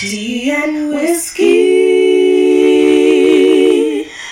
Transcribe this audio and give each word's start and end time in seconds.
Tea 0.00 0.52
and 0.52 0.90
whiskey 0.90 1.48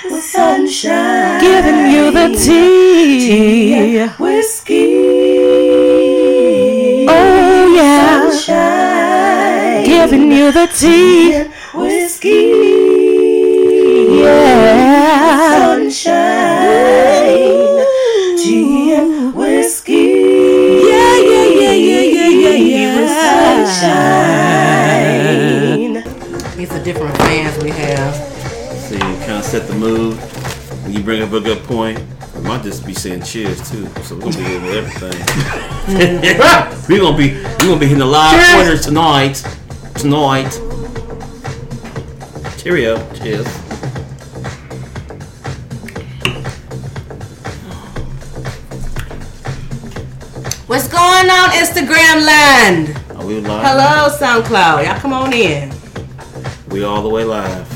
with 0.05 0.23
sunshine. 0.23 1.41
Giving 1.41 1.91
you 1.91 2.13
the 2.13 2.29
tea. 2.39 3.19
Tea 3.19 3.99
and 3.99 4.13
Whiskey. 4.13 4.95
Oh 7.09 7.75
yeah. 7.75 8.31
Sunshine. 8.31 9.85
Giving 9.85 10.31
you 10.31 10.53
the 10.53 10.69
tea. 10.69 11.33
tea. 11.33 11.35
and 11.35 11.53
whiskey. 11.75 12.53
Yeah. 14.23 14.76
We 27.67 27.73
have. 27.73 28.15
So 28.15 28.95
you 28.95 29.01
kind 29.01 29.33
of 29.33 29.45
set 29.45 29.67
the 29.67 29.75
mood. 29.75 30.17
When 30.85 30.93
you 30.93 31.03
bring 31.03 31.21
up 31.21 31.33
a 31.33 31.41
good 31.41 31.65
point, 31.65 32.01
we 32.37 32.43
might 32.43 32.63
just 32.63 32.87
be 32.87 32.95
saying 32.95 33.23
cheers 33.23 33.59
too. 33.69 33.89
So 34.05 34.15
we're 34.15 34.31
gonna 34.31 34.37
be 34.37 34.43
hitting 34.45 34.69
everything. 34.69 35.19
we're 36.89 37.01
gonna 37.01 37.19
be 37.19 37.35
we're 37.35 37.59
gonna 37.59 37.81
be 37.81 37.87
hitting 37.87 37.99
the 37.99 38.07
live 38.07 38.39
Cheers. 38.39 38.55
pointers 38.55 38.85
tonight. 38.85 39.35
Tonight. 39.97 40.53
Cheerio. 42.57 42.99
Cheers. 43.15 43.47
What's 50.69 50.87
going 50.87 51.31
on, 51.31 51.51
Instagram 51.51 52.25
land? 52.25 52.97
Are 53.17 53.27
we 53.27 53.41
live? 53.41 53.65
Hello, 53.65 54.09
SoundCloud. 54.17 54.85
Y'all 54.85 55.01
come 55.01 55.13
on 55.13 55.33
in. 55.33 55.76
We 56.77 56.85
all 56.85 57.01
the 57.01 57.09
way 57.09 57.25
live. 57.25 57.67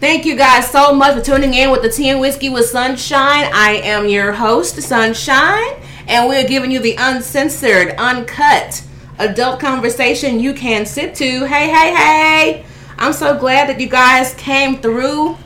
Thank 0.00 0.24
you 0.24 0.34
guys 0.34 0.68
so 0.68 0.92
much 0.92 1.14
for 1.14 1.22
tuning 1.22 1.54
in 1.54 1.70
with 1.70 1.82
the 1.82 1.88
Tea 1.88 2.08
and 2.08 2.18
Whiskey 2.18 2.48
with 2.48 2.64
Sunshine. 2.64 3.48
I 3.54 3.80
am 3.84 4.08
your 4.08 4.32
host, 4.32 4.82
Sunshine, 4.82 5.80
and 6.08 6.28
we're 6.28 6.48
giving 6.48 6.72
you 6.72 6.80
the 6.80 6.96
uncensored, 6.98 7.94
uncut, 7.98 8.82
adult 9.20 9.60
conversation 9.60 10.40
you 10.40 10.54
can 10.54 10.86
sit 10.86 11.14
to. 11.14 11.44
Hey, 11.44 11.68
hey, 11.68 11.94
hey! 11.94 12.66
I'm 12.98 13.12
so 13.12 13.38
glad 13.38 13.68
that 13.68 13.78
you 13.78 13.88
guys 13.88 14.34
came 14.34 14.78
through. 14.78 15.36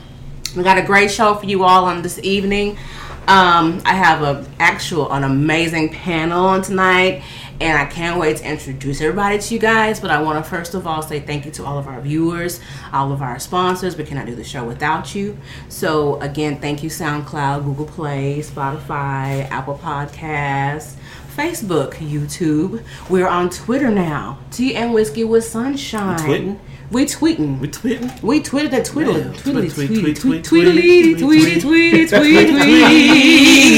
We 0.57 0.63
got 0.63 0.79
a 0.79 0.83
great 0.83 1.11
show 1.11 1.35
for 1.35 1.45
you 1.45 1.65
all 1.65 1.85
on 1.85 2.01
this 2.01 2.17
evening. 2.23 2.79
Um, 3.27 3.79
I 3.85 3.93
have 3.93 4.21
a 4.21 4.45
actual 4.59 5.13
an 5.13 5.23
amazing 5.23 5.89
panel 5.89 6.45
on 6.45 6.61
tonight, 6.61 7.23
and 7.61 7.77
I 7.77 7.85
can't 7.85 8.19
wait 8.19 8.37
to 8.37 8.49
introduce 8.49 9.01
everybody 9.01 9.39
to 9.39 9.53
you 9.53 9.59
guys. 9.59 9.99
But 9.99 10.11
I 10.11 10.21
want 10.21 10.43
to 10.43 10.49
first 10.49 10.73
of 10.73 10.85
all 10.87 11.01
say 11.01 11.19
thank 11.19 11.45
you 11.45 11.51
to 11.51 11.65
all 11.65 11.77
of 11.77 11.87
our 11.87 12.01
viewers, 12.01 12.59
all 12.91 13.11
of 13.11 13.21
our 13.21 13.39
sponsors. 13.39 13.97
We 13.97 14.03
cannot 14.03 14.25
do 14.25 14.35
the 14.35 14.43
show 14.43 14.63
without 14.63 15.15
you. 15.15 15.37
So 15.69 16.19
again, 16.21 16.59
thank 16.59 16.83
you 16.83 16.89
SoundCloud, 16.89 17.63
Google 17.63 17.85
Play, 17.85 18.39
Spotify, 18.39 19.49
Apple 19.49 19.77
Podcasts. 19.77 20.95
Facebook, 21.35 21.93
YouTube. 21.93 22.83
We're 23.09 23.27
on 23.27 23.49
Twitter 23.49 23.89
now. 23.89 24.37
Tea 24.51 24.75
and 24.75 24.93
Whiskey 24.93 25.23
with 25.23 25.43
Sunshine. 25.43 26.59
We 26.91 27.05
tweeting. 27.05 27.59
We 27.59 27.69
tweeting. 27.69 28.21
We 28.21 28.39
tweeted 28.39 28.69
that 28.69 28.85
twiddle. 28.85 29.17
Yeah. 29.17 29.33
Twiddly 29.33 29.73
tweet 29.73 29.87
tweet 29.87 30.15
tweet 30.17 30.43
tweedly 30.43 31.15
tweedy 31.15 31.59
tweedy 31.59 31.59
tweedy 31.59 32.07
tweedy. 32.07 32.61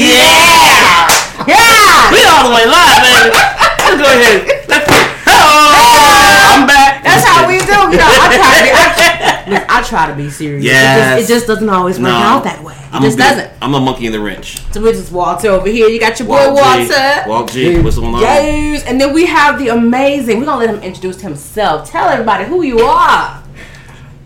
Yeah. 0.04 1.08
Yeah. 1.48 2.12
We 2.12 2.18
all 2.24 2.50
the 2.50 2.54
way 2.54 2.66
live, 2.66 3.32
baby. 3.32 3.55
Let's 3.86 4.02
go 4.02 4.08
ahead. 4.08 4.68
Let's 4.68 4.86
Hello. 5.24 6.60
I'm 6.60 6.66
back. 6.66 7.02
That's 7.04 7.24
how 7.24 7.46
we 7.46 7.58
do. 7.58 7.64
You 7.92 7.98
know, 7.98 8.08
I 8.08 8.26
try 8.36 8.52
to 8.58 8.64
be. 8.64 8.70
I, 8.72 9.44
look, 9.60 9.64
I 9.70 9.82
try 9.82 10.06
to 10.10 10.14
be 10.16 10.30
serious. 10.30 10.64
It, 10.64 10.68
just, 10.68 11.22
it 11.22 11.34
just 11.34 11.46
doesn't 11.46 11.68
always 11.68 11.98
work 11.98 12.08
No. 12.08 12.14
out 12.14 12.44
that 12.44 12.62
way. 12.64 12.74
It 12.74 12.94
I'm 12.94 13.02
just 13.02 13.16
a 13.18 13.22
doesn't. 13.22 13.50
I'm 13.62 13.74
a 13.74 13.80
monkey 13.80 14.06
in 14.06 14.12
the 14.12 14.20
wrench. 14.20 14.58
So 14.72 14.80
we 14.82 14.92
just 14.92 15.12
Walter 15.12 15.48
over 15.50 15.68
here. 15.68 15.88
You 15.88 16.00
got 16.00 16.18
your 16.18 16.28
boy 16.28 16.52
Walt 16.52 16.58
G. 16.58 16.88
Walter. 16.88 17.28
Walt 17.28 17.50
G. 17.52 17.80
What's 17.80 17.96
going 17.96 18.14
on? 18.14 18.20
Yes, 18.20 18.84
and 18.84 19.00
then 19.00 19.12
we 19.14 19.26
have 19.26 19.58
the 19.58 19.68
amazing. 19.68 20.38
We're 20.40 20.46
gonna 20.46 20.64
let 20.66 20.74
him 20.74 20.82
introduce 20.82 21.20
himself. 21.20 21.88
Tell 21.90 22.08
everybody 22.08 22.44
who 22.44 22.62
you 22.62 22.80
are. 22.80 23.42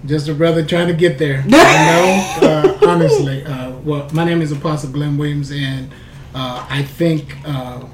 Just 0.07 0.29
a 0.29 0.35
brother 0.35 0.65
trying 0.65 0.89
to 0.89 0.95
get 0.95 1.19
there. 1.19 1.43
You 1.45 1.51
know, 1.51 2.37
uh, 2.43 2.79
honestly. 2.89 3.45
Uh, 3.45 3.73
well, 3.85 4.09
my 4.13 4.25
name 4.25 4.41
is 4.41 4.53
Apostle 4.53 4.91
Glenn 4.91 5.19
Williams, 5.19 5.51
and 5.53 5.91
uh, 6.35 6.67
I 6.69 6.83
think 6.83 7.37
uh, 7.45 7.85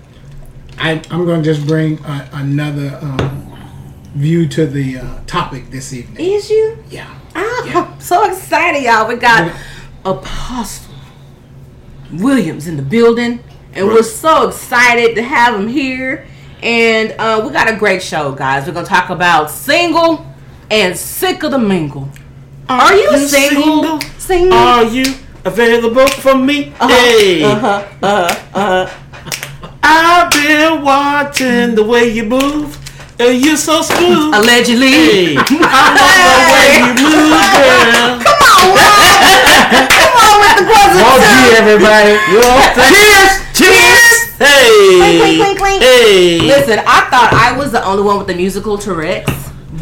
I, 0.78 1.02
I'm 1.10 1.24
going 1.24 1.42
to 1.42 1.54
just 1.54 1.66
bring 1.66 2.04
uh, 2.04 2.28
another 2.32 2.98
um, 3.02 3.58
view 4.14 4.46
to 4.48 4.66
the 4.66 4.98
uh, 4.98 5.20
topic 5.26 5.70
this 5.70 5.92
evening. 5.92 6.24
Is 6.24 6.50
you? 6.50 6.82
Yeah. 6.90 7.18
Ah, 7.34 7.92
I'm 7.92 8.00
so 8.00 8.24
excited, 8.24 8.82
y'all. 8.82 9.08
We 9.08 9.16
got 9.16 9.54
Apostle 10.04 10.94
Williams 12.12 12.66
in 12.68 12.76
the 12.76 12.82
building, 12.82 13.42
and 13.72 13.86
we're 13.86 14.02
so 14.02 14.48
excited 14.48 15.14
to 15.16 15.22
have 15.22 15.58
him 15.58 15.68
here. 15.68 16.26
And 16.62 17.12
uh, 17.18 17.42
we 17.44 17.52
got 17.52 17.68
a 17.68 17.76
great 17.76 18.02
show, 18.02 18.32
guys. 18.32 18.66
We're 18.66 18.72
gonna 18.72 18.86
talk 18.86 19.10
about 19.10 19.50
single 19.50 20.26
and 20.70 20.96
sick 20.96 21.42
of 21.42 21.50
the 21.50 21.58
mingle. 21.58 22.08
Are 22.68 22.94
you, 22.94 23.10
you 23.10 23.18
single? 23.18 23.62
single? 23.62 24.00
Single? 24.18 24.58
Are 24.58 24.84
you 24.84 25.04
available 25.44 26.06
for 26.08 26.34
me? 26.34 26.64
Hey. 26.80 27.44
uh-huh, 27.44 27.84
uh-huh, 28.02 28.40
uh-huh. 28.54 29.02
I've 29.86 30.30
been 30.32 30.82
watching 30.82 31.74
the 31.76 31.84
way 31.84 32.08
you 32.12 32.24
move. 32.24 32.76
And 33.18 33.42
you're 33.42 33.56
so 33.56 33.80
smooth. 33.82 34.34
Allegedly. 34.34 34.90
Hey, 34.90 35.36
I 35.38 35.80
love 35.96 36.36
the 36.36 36.52
way 36.52 36.68
you 36.76 36.90
move, 37.00 37.32
girl. 37.54 38.18
Come 38.26 38.42
on, 38.44 38.66
Rob. 38.76 39.88
Come 39.88 40.14
on 40.20 40.34
with 40.42 40.54
the 40.58 40.64
positivity. 40.68 41.56
everybody. 41.56 42.12
Cheers! 42.90 43.32
Cheers! 43.56 44.16
Hey! 44.36 45.16
Clink, 45.18 45.38
clink, 45.40 45.58
clink. 45.58 45.82
Hey! 45.82 46.40
Listen, 46.40 46.78
I 46.80 47.08
thought 47.08 47.30
I 47.32 47.56
was 47.56 47.72
the 47.72 47.82
only 47.84 48.02
one 48.02 48.18
with 48.18 48.26
the 48.26 48.34
musical 48.34 48.76
Tourette's, 48.76 49.32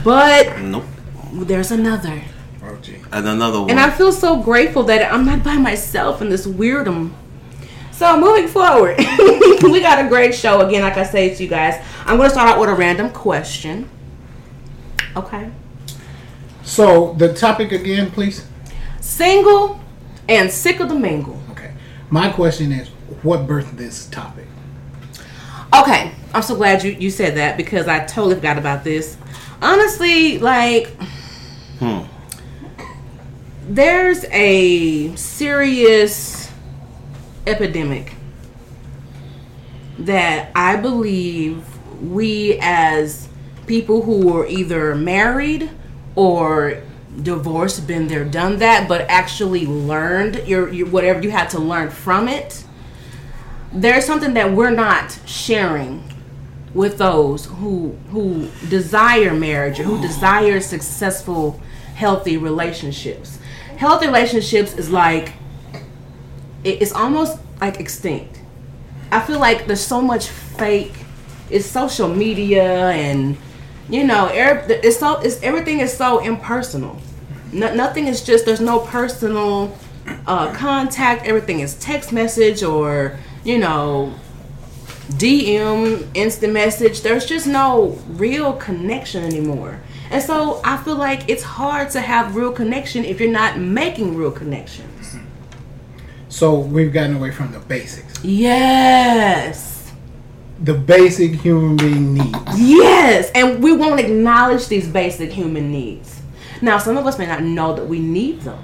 but 0.04 0.58
Nope. 0.60 0.84
there's 1.32 1.72
another. 1.72 2.22
Oh, 2.62 2.76
gee. 2.82 2.98
And 3.10 3.26
another 3.26 3.60
one. 3.62 3.70
And 3.70 3.80
I 3.80 3.90
feel 3.90 4.12
so 4.12 4.40
grateful 4.42 4.84
that 4.84 5.12
I'm 5.12 5.24
not 5.26 5.42
by 5.42 5.56
myself 5.56 6.22
in 6.22 6.28
this 6.28 6.46
weirdum. 6.46 7.10
So 7.96 8.18
moving 8.18 8.48
forward, 8.48 8.96
we 8.98 9.80
got 9.80 10.04
a 10.04 10.08
great 10.08 10.34
show 10.34 10.66
again. 10.66 10.82
Like 10.82 10.96
I 10.96 11.04
say 11.04 11.34
to 11.34 11.42
you 11.42 11.48
guys, 11.48 11.82
I'm 12.04 12.16
going 12.16 12.28
to 12.28 12.34
start 12.34 12.48
out 12.50 12.60
with 12.60 12.68
a 12.68 12.74
random 12.74 13.10
question. 13.10 13.88
Okay, 15.16 15.48
So, 16.64 17.12
the 17.12 17.32
topic 17.32 17.70
again, 17.70 18.10
please. 18.10 18.44
single 19.00 19.78
and 20.28 20.50
sick 20.50 20.80
of 20.80 20.88
the 20.88 20.94
mingle. 20.96 21.40
Okay. 21.52 21.72
My 22.10 22.30
question 22.30 22.72
is 22.72 22.88
what 23.22 23.46
birthed 23.46 23.76
this 23.76 24.06
topic? 24.06 24.46
Okay, 25.72 26.10
I'm 26.32 26.42
so 26.42 26.56
glad 26.56 26.82
you 26.82 26.92
you 26.92 27.10
said 27.10 27.36
that 27.36 27.56
because 27.56 27.86
I 27.86 28.04
totally 28.06 28.34
forgot 28.34 28.58
about 28.58 28.82
this. 28.82 29.16
Honestly, 29.62 30.38
like 30.38 30.88
Hmm. 31.78 32.00
there's 33.68 34.24
a 34.32 35.14
serious 35.16 36.43
epidemic 37.46 38.14
that 39.98 40.50
I 40.54 40.76
believe 40.76 41.64
we 42.02 42.58
as 42.60 43.28
people 43.66 44.02
who 44.02 44.26
were 44.26 44.46
either 44.46 44.94
married 44.94 45.70
or 46.16 46.82
divorced 47.22 47.86
been 47.86 48.08
there 48.08 48.24
done 48.24 48.58
that 48.58 48.88
but 48.88 49.02
actually 49.02 49.66
learned 49.66 50.46
your, 50.48 50.68
your 50.72 50.88
whatever 50.88 51.22
you 51.22 51.30
had 51.30 51.48
to 51.48 51.60
learn 51.60 51.88
from 51.88 52.26
it 52.26 52.64
there's 53.72 54.04
something 54.04 54.34
that 54.34 54.52
we're 54.52 54.70
not 54.70 55.18
sharing 55.26 56.02
with 56.74 56.98
those 56.98 57.46
who 57.46 57.96
who 58.10 58.48
desire 58.68 59.32
marriage 59.32 59.78
or 59.78 59.84
who 59.84 60.00
desire 60.00 60.60
successful 60.60 61.60
healthy 61.94 62.36
relationships. 62.36 63.38
Healthy 63.76 64.06
relationships 64.06 64.74
is 64.74 64.90
like 64.90 65.32
it's 66.64 66.92
almost 66.92 67.38
like 67.60 67.78
extinct 67.80 68.40
i 69.10 69.20
feel 69.20 69.38
like 69.38 69.66
there's 69.66 69.84
so 69.84 70.00
much 70.00 70.28
fake 70.28 70.94
it's 71.50 71.66
social 71.66 72.08
media 72.08 72.90
and 72.90 73.36
you 73.88 74.04
know 74.04 74.28
it's 74.32 74.98
so 74.98 75.18
it's 75.20 75.42
everything 75.42 75.80
is 75.80 75.94
so 75.94 76.18
impersonal 76.20 76.98
no, 77.52 77.72
nothing 77.74 78.06
is 78.06 78.22
just 78.24 78.46
there's 78.46 78.60
no 78.60 78.80
personal 78.80 79.76
uh, 80.26 80.52
contact 80.54 81.26
everything 81.26 81.60
is 81.60 81.74
text 81.74 82.12
message 82.12 82.62
or 82.62 83.18
you 83.44 83.58
know 83.58 84.12
DM, 85.10 86.08
instant 86.14 86.52
message. 86.52 87.02
There's 87.02 87.26
just 87.26 87.46
no 87.46 87.98
real 88.08 88.54
connection 88.54 89.22
anymore. 89.22 89.80
And 90.10 90.22
so 90.22 90.60
I 90.64 90.76
feel 90.78 90.96
like 90.96 91.28
it's 91.28 91.42
hard 91.42 91.90
to 91.90 92.00
have 92.00 92.36
real 92.36 92.52
connection 92.52 93.04
if 93.04 93.20
you're 93.20 93.30
not 93.30 93.58
making 93.58 94.16
real 94.16 94.30
connections. 94.30 95.16
So, 96.34 96.58
we've 96.58 96.92
gotten 96.92 97.14
away 97.16 97.30
from 97.30 97.52
the 97.52 97.60
basics. 97.60 98.12
Yes. 98.24 99.92
the 100.60 100.74
basic 100.74 101.32
human 101.34 101.76
being 101.76 102.14
needs. 102.14 102.60
Yes, 102.60 103.30
and 103.34 103.62
we 103.62 103.70
won't 103.76 104.00
acknowledge 104.00 104.66
these 104.68 104.88
basic 104.88 105.30
human 105.30 105.70
needs. 105.70 106.22
Now, 106.60 106.78
some 106.78 106.96
of 106.96 107.06
us 107.06 107.18
may 107.18 107.26
not 107.26 107.42
know 107.42 107.74
that 107.74 107.86
we 107.86 107.98
need 108.00 108.40
them 108.40 108.58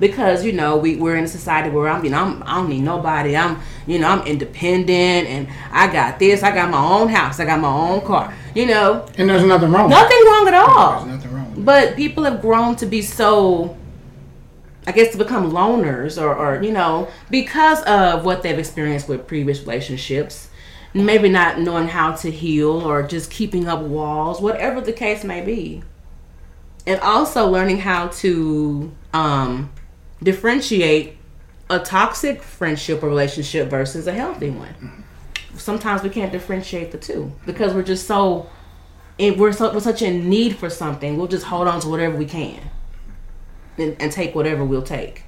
because 0.00 0.44
you 0.44 0.52
know 0.52 0.76
we, 0.76 0.96
we're 0.96 1.16
in 1.16 1.24
a 1.24 1.28
society 1.28 1.70
where 1.70 1.88
I'm, 1.88 2.04
you 2.04 2.10
know, 2.10 2.18
I'm, 2.24 2.42
I 2.42 2.56
don't 2.56 2.68
need 2.68 2.80
nobody. 2.82 3.36
I'm, 3.36 3.58
you 3.86 3.98
know, 4.00 4.08
I'm 4.08 4.26
independent 4.26 5.28
and 5.28 5.48
I 5.70 5.90
got 5.92 6.18
this. 6.18 6.42
I 6.42 6.52
got 6.54 6.68
my 6.70 6.82
own 6.98 7.08
house. 7.08 7.38
I 7.40 7.44
got 7.46 7.60
my 7.60 7.68
own 7.72 8.00
car. 8.02 8.34
You 8.54 8.66
know, 8.66 9.06
And 9.16 9.28
there's 9.30 9.44
nothing 9.44 9.70
wrong. 9.70 9.88
nothing 9.88 10.22
wrong 10.26 10.48
at 10.48 10.54
all. 10.54 11.04
There's 11.04 11.16
nothing 11.16 11.34
wrong. 11.34 11.54
With. 11.54 11.64
But 11.64 11.96
people 11.96 12.24
have 12.24 12.40
grown 12.42 12.74
to 12.76 12.86
be 12.86 13.00
so, 13.02 13.76
I 14.86 14.92
guess, 14.92 15.12
to 15.12 15.18
become 15.18 15.52
loners 15.52 16.20
or, 16.20 16.34
or, 16.34 16.62
you 16.62 16.72
know, 16.72 17.08
because 17.30 17.82
of 17.82 18.24
what 18.24 18.42
they've 18.42 18.58
experienced 18.58 19.08
with 19.08 19.26
previous 19.26 19.60
relationships. 19.60 20.48
Maybe 20.96 21.28
not 21.28 21.58
knowing 21.58 21.88
how 21.88 22.12
to 22.12 22.30
heal 22.30 22.70
or 22.70 23.02
just 23.02 23.28
keeping 23.28 23.66
up 23.66 23.80
walls, 23.80 24.40
whatever 24.40 24.80
the 24.80 24.92
case 24.92 25.24
may 25.24 25.40
be. 25.40 25.82
And 26.86 27.00
also 27.00 27.48
learning 27.48 27.78
how 27.78 28.08
to 28.08 28.92
um, 29.12 29.72
differentiate 30.22 31.16
a 31.70 31.78
toxic 31.78 32.42
friendship 32.42 33.02
or 33.02 33.08
relationship 33.08 33.68
versus 33.68 34.06
a 34.06 34.12
healthy 34.12 34.50
one. 34.50 35.04
Sometimes 35.56 36.02
we 36.02 36.10
can't 36.10 36.30
differentiate 36.30 36.92
the 36.92 36.98
two 36.98 37.32
because 37.46 37.74
we're 37.74 37.82
just 37.82 38.06
so 38.06 38.48
we're 39.18 39.52
so 39.52 39.72
we're 39.72 39.80
such 39.80 40.02
in 40.02 40.28
need 40.28 40.56
for 40.56 40.68
something, 40.68 41.16
we'll 41.16 41.28
just 41.28 41.46
hold 41.46 41.68
on 41.68 41.80
to 41.80 41.88
whatever 41.88 42.16
we 42.16 42.26
can, 42.26 42.60
and, 43.78 43.96
and 44.00 44.12
take 44.12 44.34
whatever 44.34 44.64
we'll 44.64 44.82
take, 44.82 45.22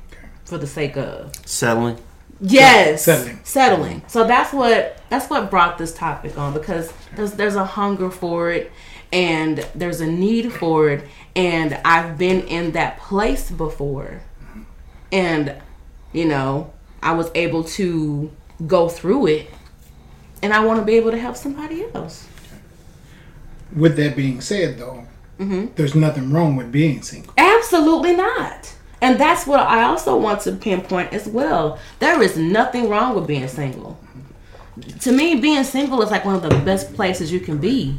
for 0.45 0.59
the 0.59 0.67
sake 0.67 0.97
of 0.97 1.33
Settling. 1.47 1.99
yes, 2.41 3.05
Settling. 3.05 3.41
settling. 3.45 4.03
So 4.09 4.27
that's 4.27 4.53
what 4.53 5.01
that's 5.09 5.29
what 5.31 5.51
brought 5.51 5.79
this 5.79 5.95
topic 5.95 6.37
on 6.39 6.53
because 6.53 6.93
there's 7.15 7.33
there's 7.33 7.55
a 7.57 7.65
hunger 7.65 8.11
for 8.11 8.51
it, 8.51 8.71
and 9.13 9.67
there's 9.75 10.01
a 10.01 10.07
need 10.07 10.53
for 10.53 10.89
it, 10.91 11.05
and 11.35 11.75
I've 11.85 12.19
been 12.19 12.43
in 12.47 12.73
that 12.73 12.99
place 12.99 13.51
before, 13.51 14.23
and 15.13 15.55
you 16.13 16.25
know 16.27 16.73
I 17.03 17.13
was 17.13 17.31
able 17.35 17.65
to 17.65 18.31
go 18.67 18.89
through 18.89 19.27
it, 19.29 19.51
and 20.43 20.53
I 20.53 20.65
want 20.65 20.81
to 20.81 20.85
be 20.85 20.95
able 20.95 21.11
to 21.13 21.19
help 21.19 21.37
somebody 21.37 21.85
else. 21.95 22.27
With 23.75 23.97
that 23.97 24.17
being 24.17 24.41
said, 24.41 24.79
though, 24.79 25.07
Mm-hmm. 25.39 25.75
there's 25.77 25.95
nothing 25.95 26.33
wrong 26.33 26.57
with 26.57 26.73
being 26.73 27.03
single. 27.03 27.33
Absolutely 27.37 28.17
not. 28.17 28.75
And 29.03 29.21
that's 29.21 29.47
what 29.47 29.61
I 29.61 29.83
also 29.83 30.17
want 30.17 30.41
to 30.43 30.53
pinpoint 30.53 31.13
as 31.13 31.29
well. 31.29 31.79
There 31.99 32.23
is 32.23 32.39
nothing 32.39 32.89
wrong 32.89 33.15
with 33.15 33.27
being 33.27 33.47
single. 33.47 33.99
To 35.01 35.13
me, 35.13 35.35
being 35.35 35.63
single 35.65 36.01
is 36.03 36.11
like 36.11 36.25
one 36.25 36.35
of 36.37 36.43
the 36.43 36.49
best 36.65 36.95
places 36.95 37.31
you 37.31 37.41
can 37.41 37.59
be 37.59 37.99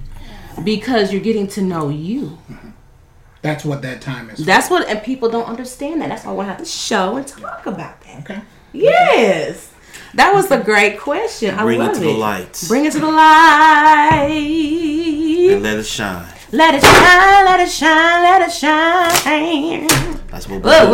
because 0.63 1.11
you're 1.11 1.21
getting 1.21 1.47
to 1.49 1.61
know 1.61 1.89
you. 1.89 2.37
That's 3.43 3.63
what 3.63 3.83
that 3.83 4.01
time 4.01 4.29
is. 4.31 4.43
That's 4.45 4.69
what, 4.69 4.87
and 4.87 5.01
people 5.03 5.29
don't 5.29 5.45
understand 5.47 6.01
that. 6.01 6.09
That's 6.09 6.25
why 6.25 6.33
we 6.33 6.45
have 6.45 6.57
to 6.57 6.65
show 6.65 7.17
and 7.17 7.27
talk 7.27 7.65
about 7.67 8.01
that. 8.01 8.19
okay. 8.21 8.41
Yes. 8.73 9.71
That 10.15 10.33
was 10.33 10.49
a 10.51 10.59
great 10.63 10.99
question. 10.99 11.53
I 11.53 11.63
Bring 11.63 11.79
it 11.79 11.83
love 11.83 11.93
to 11.93 11.99
the 11.99 12.11
light. 12.11 12.63
Bring 12.67 12.85
it 12.85 12.93
to 12.93 12.99
the 12.99 13.07
light. 13.11 14.31
And 15.51 15.63
let 15.63 15.77
it 15.77 15.85
shine. 15.85 16.33
Let 16.51 16.75
it 16.75 16.81
shine, 16.83 17.45
let 17.45 17.59
it 17.59 17.69
shine, 17.69 18.21
let 18.23 18.41
it 18.41 18.51
shine. 18.53 19.87
That's 20.27 20.47
what 20.47 20.61
we 20.63 20.69
Whoa, 20.69 20.85
do. 20.85 20.91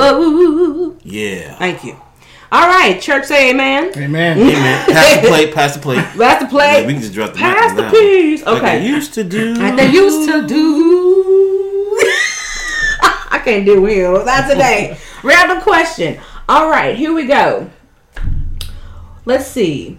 whoa. 0.91 0.97
Yeah. 1.03 1.55
Thank 1.57 1.83
you. 1.83 1.95
All 2.51 2.67
right, 2.67 2.99
church 3.01 3.25
say 3.25 3.49
amen. 3.51 3.91
Amen. 3.97 4.37
Hey 4.37 4.53
man, 4.53 4.85
pass 4.87 5.21
the 5.21 5.27
plate, 5.27 5.53
pass 5.53 5.73
the 5.75 5.81
plate. 5.81 5.97
Pass 6.17 6.41
the 6.41 6.47
plate. 6.47 6.81
Yeah, 6.81 6.87
we 6.87 6.93
can 6.93 7.01
just 7.01 7.13
drop 7.13 7.33
the 7.33 7.39
Pass 7.39 7.75
the 7.75 7.83
on 7.83 7.87
Okay. 7.87 7.93
one. 7.93 8.01
peas. 8.01 8.43
Like 8.45 8.63
I 8.63 8.77
used 8.77 9.13
to 9.15 9.23
do. 9.23 9.53
Like 9.55 9.75
they 9.75 9.89
used 9.91 10.29
to 10.29 10.45
do. 10.47 11.97
I 13.31 13.41
can't 13.43 13.65
do 13.65 13.85
him. 13.85 14.13
Not 14.25 14.47
today. 14.49 14.97
Random 15.23 15.61
question. 15.61 16.19
All 16.47 16.69
right, 16.69 16.95
here 16.95 17.13
we 17.13 17.25
go. 17.25 17.69
Let's 19.25 19.47
see. 19.47 19.97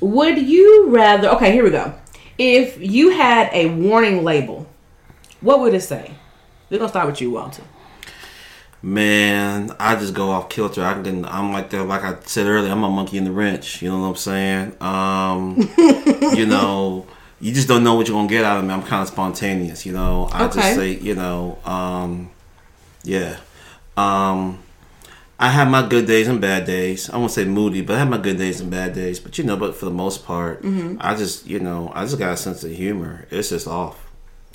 Would 0.00 0.38
you 0.38 0.86
rather? 0.88 1.28
Okay, 1.30 1.52
here 1.52 1.64
we 1.64 1.70
go. 1.70 1.94
If 2.38 2.78
you 2.78 3.10
had 3.10 3.50
a 3.52 3.70
warning 3.70 4.24
label, 4.24 4.66
what 5.40 5.60
would 5.60 5.74
it 5.74 5.80
say? 5.82 6.12
We're 6.70 6.78
gonna 6.78 6.88
start 6.90 7.06
with 7.06 7.20
you, 7.20 7.30
Walter. 7.30 7.62
Man, 8.82 9.74
I 9.80 9.96
just 9.96 10.14
go 10.14 10.30
off 10.30 10.48
kilter. 10.48 10.84
I 10.84 11.00
can. 11.02 11.24
I'm 11.24 11.52
like 11.52 11.70
the 11.70 11.82
like 11.82 12.02
I 12.02 12.16
said 12.24 12.46
earlier. 12.46 12.70
I'm 12.70 12.82
a 12.84 12.90
monkey 12.90 13.16
in 13.18 13.24
the 13.24 13.32
wrench. 13.32 13.82
You 13.82 13.90
know 13.90 14.00
what 14.00 14.08
I'm 14.08 14.16
saying? 14.16 14.76
Um, 14.80 15.56
you 16.36 16.46
know, 16.46 17.06
you 17.40 17.52
just 17.52 17.68
don't 17.68 17.82
know 17.82 17.94
what 17.94 18.06
you're 18.06 18.16
gonna 18.16 18.28
get 18.28 18.44
out 18.44 18.58
of 18.58 18.64
me. 18.64 18.72
I'm 18.74 18.82
kind 18.82 19.02
of 19.02 19.08
spontaneous. 19.08 19.86
You 19.86 19.92
know, 19.92 20.28
I 20.30 20.44
Okay. 20.44 20.54
just 20.60 20.74
say, 20.76 20.90
you 20.92 21.14
know, 21.14 21.58
um, 21.64 22.30
yeah. 23.02 23.38
Um, 23.96 24.62
I 25.38 25.50
have 25.50 25.68
my 25.70 25.86
good 25.86 26.06
days 26.06 26.28
and 26.28 26.40
bad 26.40 26.64
days. 26.64 27.10
I 27.10 27.18
won't 27.18 27.30
say 27.30 27.44
moody, 27.44 27.82
but 27.82 27.96
I 27.96 27.98
have 27.98 28.08
my 28.08 28.16
good 28.18 28.38
days 28.38 28.58
and 28.60 28.70
bad 28.70 28.94
days. 28.94 29.20
But 29.20 29.36
you 29.36 29.44
know, 29.44 29.56
but 29.56 29.74
for 29.74 29.84
the 29.84 29.90
most 29.90 30.24
part, 30.24 30.64
I 31.00 31.14
just, 31.14 31.46
you 31.46 31.60
know, 31.60 31.92
I 31.94 32.04
just 32.04 32.18
got 32.18 32.32
a 32.32 32.36
sense 32.38 32.64
of 32.64 32.70
humor. 32.70 33.26
It's 33.30 33.50
just 33.50 33.66
off. 33.68 34.02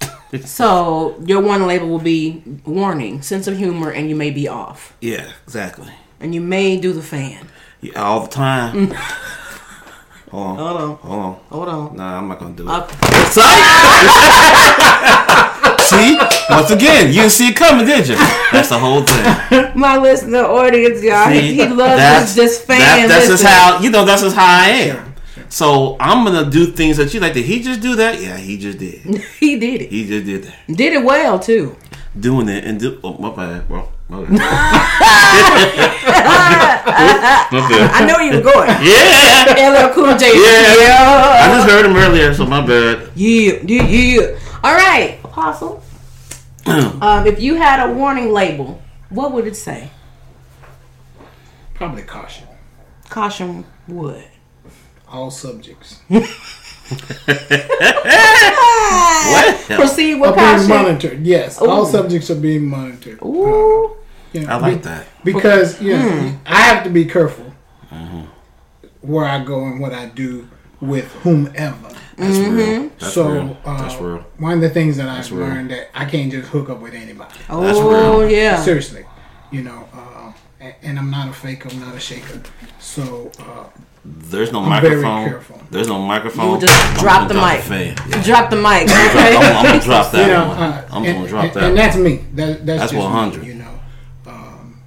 So 0.46 1.18
your 1.26 1.42
warning 1.42 1.68
label 1.68 1.90
will 1.90 2.00
be 2.00 2.42
warning, 2.66 3.22
sense 3.22 3.48
of 3.48 3.58
humor, 3.58 3.92
and 3.92 4.08
you 4.10 4.16
may 4.16 4.32
be 4.32 4.48
off, 4.48 4.94
Yeah, 5.02 5.30
exactly. 5.44 5.92
and 6.22 6.34
you 6.34 6.40
may 6.40 6.78
do 6.80 6.94
the 6.94 7.02
fan. 7.02 7.50
Yeah, 7.82 8.02
all 8.02 8.22
the 8.22 8.30
time. 8.30 8.92
Hold 10.32 10.48
on. 10.48 10.56
Hold 10.58 10.78
on, 10.82 10.96
Hold 10.96 11.20
on. 11.20 11.36
hold 11.50 11.68
on. 11.68 11.96
Nah, 11.98 12.18
I'm 12.18 12.30
not 12.30 12.40
gonna 12.40 12.56
do 12.56 12.64
it. 12.64 12.70
Uh, 12.72 12.88
see, 15.82 16.16
once 16.50 16.72
again, 16.72 17.08
you 17.08 17.14
didn't 17.22 17.32
see 17.32 17.50
it 17.50 17.56
coming, 17.56 17.86
did 17.86 18.08
you? 18.08 18.16
That's 18.52 18.70
the 18.70 18.80
whole 18.80 19.02
thing. 19.04 19.72
my 19.76 19.98
listener 19.98 20.44
audience, 20.46 21.02
y'all, 21.04 21.30
he, 21.30 21.40
See, 21.42 21.54
he 21.56 21.66
loves 21.68 22.36
this, 22.36 22.36
this 22.36 22.66
fan. 22.66 22.80
that- 22.80 23.08
that's 23.10 23.28
just 23.28 23.44
how 23.44 23.80
you 23.82 23.90
know. 23.90 24.06
That's 24.06 24.22
just 24.22 24.36
how 24.36 24.46
I 24.46 24.68
am. 24.70 25.14
So 25.50 25.98
I'm 26.00 26.24
gonna 26.26 26.50
do 26.50 26.68
things 26.68 26.98
that 26.98 27.14
you 27.14 27.20
like. 27.20 27.34
Did 27.34 27.46
he 27.46 27.62
just 27.62 27.82
do 27.82 27.96
that? 27.98 28.20
Yeah, 28.22 28.38
he 28.38 28.58
just 28.58 28.78
did. 28.80 29.02
he 29.40 29.58
did 29.60 29.82
it. 29.82 29.90
He 29.92 30.08
just 30.08 30.26
did 30.26 30.44
that. 30.44 30.56
Did 30.68 30.94
it 30.94 31.04
well 31.04 31.40
too. 31.40 31.76
Doing 32.20 32.50
it 32.50 32.64
and 32.66 32.80
do. 32.80 33.00
Oh, 33.04 33.18
my 33.18 33.30
bad, 33.36 33.68
bro. 33.68 33.88
My 34.10 34.24
bad. 34.26 34.38
I 37.94 38.06
know 38.06 38.20
you 38.20 38.36
were 38.38 38.42
going. 38.42 38.70
Yeah. 38.84 39.88
LL 39.88 39.94
Cool 39.94 40.18
J. 40.18 40.28
Yeah. 40.34 40.76
Yeah. 40.76 41.42
I 41.44 41.56
just 41.56 41.70
heard 41.70 41.86
him 41.86 41.96
earlier, 41.96 42.34
so 42.34 42.46
my 42.46 42.66
bad. 42.66 43.10
Yeah. 43.16 43.60
Yeah. 43.64 43.84
yeah. 43.88 44.40
All 44.64 44.74
right, 44.74 45.20
Apostle. 45.24 45.82
um, 47.02 47.26
if 47.28 47.40
you 47.42 47.56
had 47.56 47.80
a 47.90 47.94
warning 47.94 48.32
label, 48.34 48.82
what 49.10 49.32
would 49.34 49.48
it 49.48 49.56
say? 49.56 49.90
Probably 51.74 52.04
caution. 52.04 52.48
Caution 53.10 53.66
would. 53.88 54.24
All 55.08 55.32
subjects. 55.32 56.00
What? 58.52 59.60
Proceed 59.68 60.16
Are 60.22 60.34
caution. 60.34 60.36
being 60.36 60.36
caution. 60.36 60.68
monitored. 60.70 61.26
Yes. 61.26 61.58
All 61.62 61.86
subjects 61.86 62.30
are 62.30 62.36
being 62.36 62.66
monitored. 62.68 63.22
Ooh. 63.22 63.96
You 64.34 64.42
know, 64.42 64.48
I 64.50 64.58
like 64.58 64.78
be- 64.78 64.82
that. 64.90 65.08
Because 65.24 65.82
you 65.82 65.94
know, 65.98 66.10
Hmm. 66.10 66.36
I 66.46 66.62
have 66.62 66.84
to 66.84 66.90
be 66.90 67.06
careful 67.06 67.46
Mm-hmm. 67.92 68.22
where 69.02 69.26
I 69.26 69.44
go 69.44 69.66
and 69.66 69.80
what 69.82 69.94
I 69.94 70.06
do 70.08 70.48
with 70.80 71.12
whomever. 71.24 71.90
That's 72.22 72.38
Mm-hmm. 72.38 72.56
real. 72.56 72.90
That's 73.00 73.14
so 73.14 73.30
real. 73.32 73.58
Uh, 73.66 73.78
That's 73.82 73.96
real. 74.02 74.26
one 74.38 74.54
of 74.54 74.62
the 74.62 74.70
things 74.70 74.98
that 74.98 75.10
I've 75.10 75.32
real. 75.32 75.48
learned 75.48 75.72
that 75.72 75.90
I 75.94 76.06
can't 76.06 76.32
just 76.32 76.50
hook 76.50 76.70
up 76.70 76.80
with 76.80 76.94
anybody. 76.94 77.34
That's 77.34 77.50
Oh 77.50 78.22
real. 78.22 78.30
yeah. 78.32 78.62
Seriously, 78.62 79.06
you 79.52 79.62
know, 79.64 79.88
uh, 79.94 80.32
and, 80.60 80.76
and 80.84 81.00
I'm 81.00 81.10
not 81.10 81.30
a 81.30 81.34
faker. 81.34 81.70
I'm 81.70 81.80
not 81.80 81.96
a 81.96 82.00
shaker. 82.00 82.42
So 82.80 83.32
uh, 83.40 83.66
There's 84.06 84.52
no 84.52 84.60
I'm 84.64 84.82
very 84.82 84.96
microphone. 85.02 85.26
careful. 85.30 85.62
There's 85.72 85.88
no 85.88 86.00
microphone. 86.00 86.52
You 86.56 86.68
just 86.68 86.86
I'm 86.86 86.98
drop 87.00 87.28
gonna 87.30 87.34
the 87.34 87.76
mic. 87.76 87.96
Yeah. 88.10 88.24
Drop 88.24 88.50
the 88.52 88.56
mic. 88.58 88.88
I'm, 88.90 89.08
Okay. 89.18 89.36
I'm 89.38 89.66
gonna 89.66 89.82
drop 89.82 90.12
that 90.12 90.22
you 90.28 90.34
know, 90.34 90.48
one. 90.48 90.58
uh, 90.58 90.88
I'm 90.92 91.04
and, 91.06 91.16
gonna 91.18 91.28
drop 91.28 91.44
and, 91.46 91.54
that. 91.54 91.64
and 91.64 91.66
one. 91.68 91.76
that's 91.76 91.98
me. 91.98 92.16
That, 92.36 92.66
that's 92.66 92.80
That's 92.82 92.92
just 92.92 93.04
100. 93.04 93.42
Me, 93.42 93.48
you 93.48 93.54
know, 93.56 93.80
um, 94.28 94.80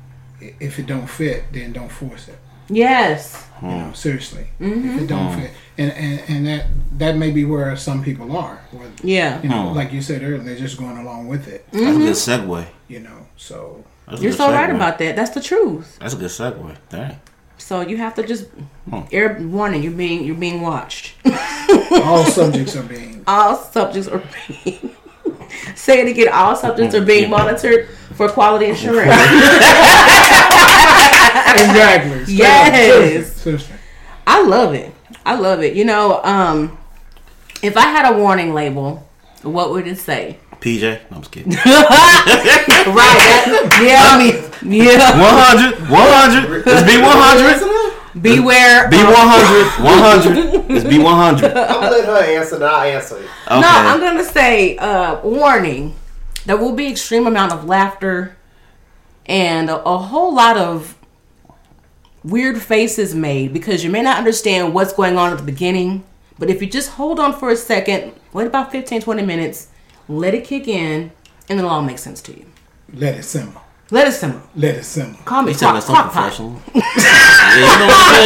if 0.60 0.78
it 0.78 0.86
don't 0.86 1.08
fit, 1.08 1.44
then 1.52 1.72
don't 1.72 1.90
force 1.90 2.28
it. 2.28 2.38
Yes. 2.68 3.40
You 3.62 3.68
know, 3.68 3.92
seriously, 3.94 4.46
Mm-hmm. 4.60 4.88
if 4.90 5.02
it 5.02 5.06
don't 5.06 5.40
fit, 5.40 5.50
and, 5.78 5.90
and 5.92 6.20
and 6.28 6.46
that 6.46 6.66
that 6.98 7.16
may 7.16 7.30
be 7.30 7.44
where 7.44 7.74
some 7.76 8.02
people 8.02 8.36
are. 8.36 8.60
Where, 8.72 8.88
Yeah. 9.02 9.40
you 9.42 9.48
know, 9.48 9.68
Hmm. 9.70 9.76
like 9.76 9.92
you 9.92 10.02
said 10.02 10.22
earlier, 10.22 10.38
they're 10.38 10.56
just 10.56 10.76
going 10.76 10.98
along 10.98 11.28
with 11.28 11.48
it. 11.48 11.64
That's 11.72 11.96
a 11.96 11.98
good 11.98 12.14
segue. 12.16 12.66
You 12.88 13.00
know, 13.00 13.26
so 13.36 13.84
That's 14.06 14.20
You're 14.20 14.32
good 14.32 14.36
so 14.38 14.52
right 14.52 14.68
about 14.68 14.98
that. 14.98 15.16
That's 15.16 15.30
the 15.30 15.40
truth. 15.40 15.96
That's 16.00 16.12
a 16.14 16.16
good 16.18 16.28
segue. 16.30 16.76
Dang. 16.90 17.16
So 17.56 17.80
you 17.80 17.96
have 17.96 18.14
to 18.16 18.22
just 18.22 18.46
Hmm. 18.90 19.00
air 19.12 19.38
warning. 19.40 19.82
You're 19.82 19.92
being 19.96 20.24
you're 20.24 20.34
being 20.36 20.60
watched. 20.60 21.14
all 22.04 22.24
subjects 22.26 22.76
are 22.76 22.82
being 22.82 23.22
all 23.26 23.56
subjects 23.56 24.08
are 24.08 24.22
being. 24.64 24.90
Say 25.74 26.00
it 26.02 26.08
again. 26.08 26.28
All 26.32 26.54
subjects 26.56 26.94
are 26.94 27.04
being 27.04 27.30
monitored 27.30 27.88
for 28.14 28.28
quality 28.28 28.66
assurance. 28.70 29.14
Exactly. 31.34 32.22
Straight. 32.24 32.36
Yes. 32.38 32.86
Seriously, 32.86 33.34
seriously. 33.42 33.76
I 34.26 34.42
love 34.42 34.74
it. 34.74 34.92
I 35.24 35.34
love 35.36 35.62
it. 35.62 35.74
You 35.74 35.84
know, 35.84 36.22
um, 36.22 36.78
If 37.62 37.76
I 37.76 37.82
had 37.82 38.12
a 38.12 38.18
warning 38.18 38.52
label, 38.52 39.06
what 39.42 39.70
would 39.70 39.86
it 39.86 39.98
say? 39.98 40.38
PJ, 40.60 41.10
no, 41.10 41.16
I'm 41.16 41.22
just 41.22 41.32
kidding. 41.32 41.52
Right. 42.84 43.16
That, 43.48 43.80
yeah. 43.80 44.20
yeah. 44.62 45.20
100, 45.20 45.90
100. 45.90 46.66
Let's 46.66 46.86
be 46.90 47.00
100. 47.00 48.22
Beware. 48.22 48.88
Be 48.90 48.96
100. 48.96 49.84
100. 49.84 50.68
Let's 50.70 50.84
be 50.84 50.98
100. 50.98 51.44
I'm 51.56 51.80
gonna 51.80 51.90
let 51.90 52.04
her 52.04 52.38
answer, 52.38 52.54
and 52.56 52.64
I'll 52.64 52.82
answer 52.82 53.18
it. 53.18 53.28
No, 53.50 53.62
I'm 53.66 54.00
gonna 54.00 54.24
say 54.24 54.76
uh, 54.76 55.20
warning. 55.22 55.94
There 56.46 56.56
will 56.56 56.74
be 56.74 56.88
extreme 56.88 57.26
amount 57.26 57.52
of 57.52 57.64
laughter 57.64 58.36
and 59.26 59.70
a, 59.70 59.82
a 59.82 59.98
whole 59.98 60.34
lot 60.34 60.56
of 60.56 60.94
weird 62.24 62.60
faces 62.60 63.14
made 63.14 63.52
because 63.52 63.84
you 63.84 63.90
may 63.90 64.02
not 64.02 64.16
understand 64.18 64.74
what's 64.74 64.92
going 64.92 65.16
on 65.16 65.30
at 65.30 65.36
the 65.38 65.44
beginning. 65.44 66.02
But 66.38 66.50
if 66.50 66.60
you 66.60 66.68
just 66.68 66.90
hold 66.90 67.20
on 67.20 67.38
for 67.38 67.50
a 67.50 67.56
second, 67.56 68.12
wait 68.32 68.46
about 68.46 68.72
15, 68.72 69.02
20 69.02 69.22
minutes, 69.22 69.68
let 70.08 70.34
it 70.34 70.44
kick 70.44 70.66
in, 70.66 71.12
and 71.48 71.58
it'll 71.58 71.70
all 71.70 71.82
make 71.82 71.98
sense 71.98 72.20
to 72.22 72.32
you. 72.36 72.46
Let 72.92 73.16
it 73.18 73.22
simmer. 73.22 73.60
Let 73.90 74.08
it 74.08 74.12
simmer. 74.12 74.42
Let 74.56 74.76
it 74.76 74.84
simmer. 74.84 75.14
Call 75.24 75.42
me 75.42 75.52
He 75.52 75.58
said 75.58 75.66
crock, 75.70 75.74
that's 75.74 75.86
crock 75.86 76.12
pot. 76.12 76.38
yeah, 76.38 76.44
you 76.44 77.60
know 77.60 77.86
what 77.86 77.92
I'm 77.92 78.24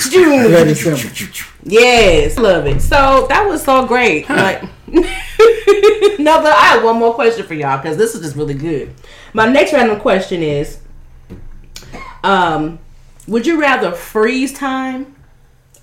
saying? 0.00 0.50
Let 0.52 0.68
it 0.68 0.76
simmer. 0.76 1.36
Yes, 1.62 2.38
love 2.38 2.66
it. 2.66 2.80
So 2.80 3.26
that 3.28 3.46
was 3.46 3.62
so 3.62 3.86
great. 3.86 4.28
Like, 4.30 4.62
no, 4.88 4.98
but 4.98 6.52
I 6.54 6.70
have 6.72 6.82
one 6.82 6.96
more 6.98 7.12
question 7.12 7.44
for 7.46 7.52
y'all 7.52 7.76
because 7.76 7.98
this 7.98 8.14
is 8.14 8.22
just 8.22 8.34
really 8.34 8.54
good. 8.54 8.94
My 9.34 9.46
next 9.46 9.74
random 9.74 10.00
question 10.00 10.42
is, 10.42 10.78
um, 12.24 12.78
would 13.26 13.46
you 13.46 13.60
rather 13.60 13.92
freeze 13.92 14.52
time, 14.52 15.14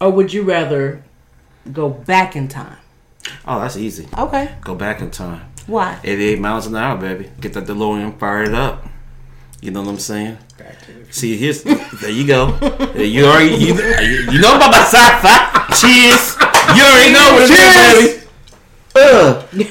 or 0.02 0.10
would 0.12 0.34
you 0.34 0.44
rather 0.44 1.04
go 1.72 1.90
back 1.90 2.36
in 2.36 2.48
time? 2.48 2.78
Oh, 3.46 3.60
that's 3.60 3.78
easy. 3.78 4.08
Okay, 4.18 4.52
Go 4.62 4.76
back 4.76 5.02
in 5.02 5.12
time. 5.12 5.42
why? 5.68 6.00
88 6.04 6.40
miles 6.40 6.66
an 6.68 6.76
hour, 6.76 6.98
baby. 6.98 7.30
Get 7.42 7.54
that 7.54 7.66
DeLorean 7.66 8.18
fired 8.20 8.54
up. 8.54 8.86
You 9.62 9.72
know 9.72 9.82
what 9.82 9.90
I'm 9.90 10.00
saying? 10.00 10.38
Back 10.58 10.80
to 10.86 11.12
See, 11.14 11.36
here's 11.36 11.64
there 11.64 12.10
you 12.12 12.28
go. 12.28 12.48
You 12.96 13.26
already 13.26 13.56
you, 13.56 13.74
you 13.74 14.40
know 14.40 14.56
about 14.56 14.72
my 14.72 14.84
sci-fi. 14.84 15.66
Cheers. 15.80 16.36
You 16.78 16.84
already 16.84 17.14
know 17.14 17.34
what 17.34 17.50
it 17.50 17.52
is, 17.60 18.18
baby. 18.18 18.24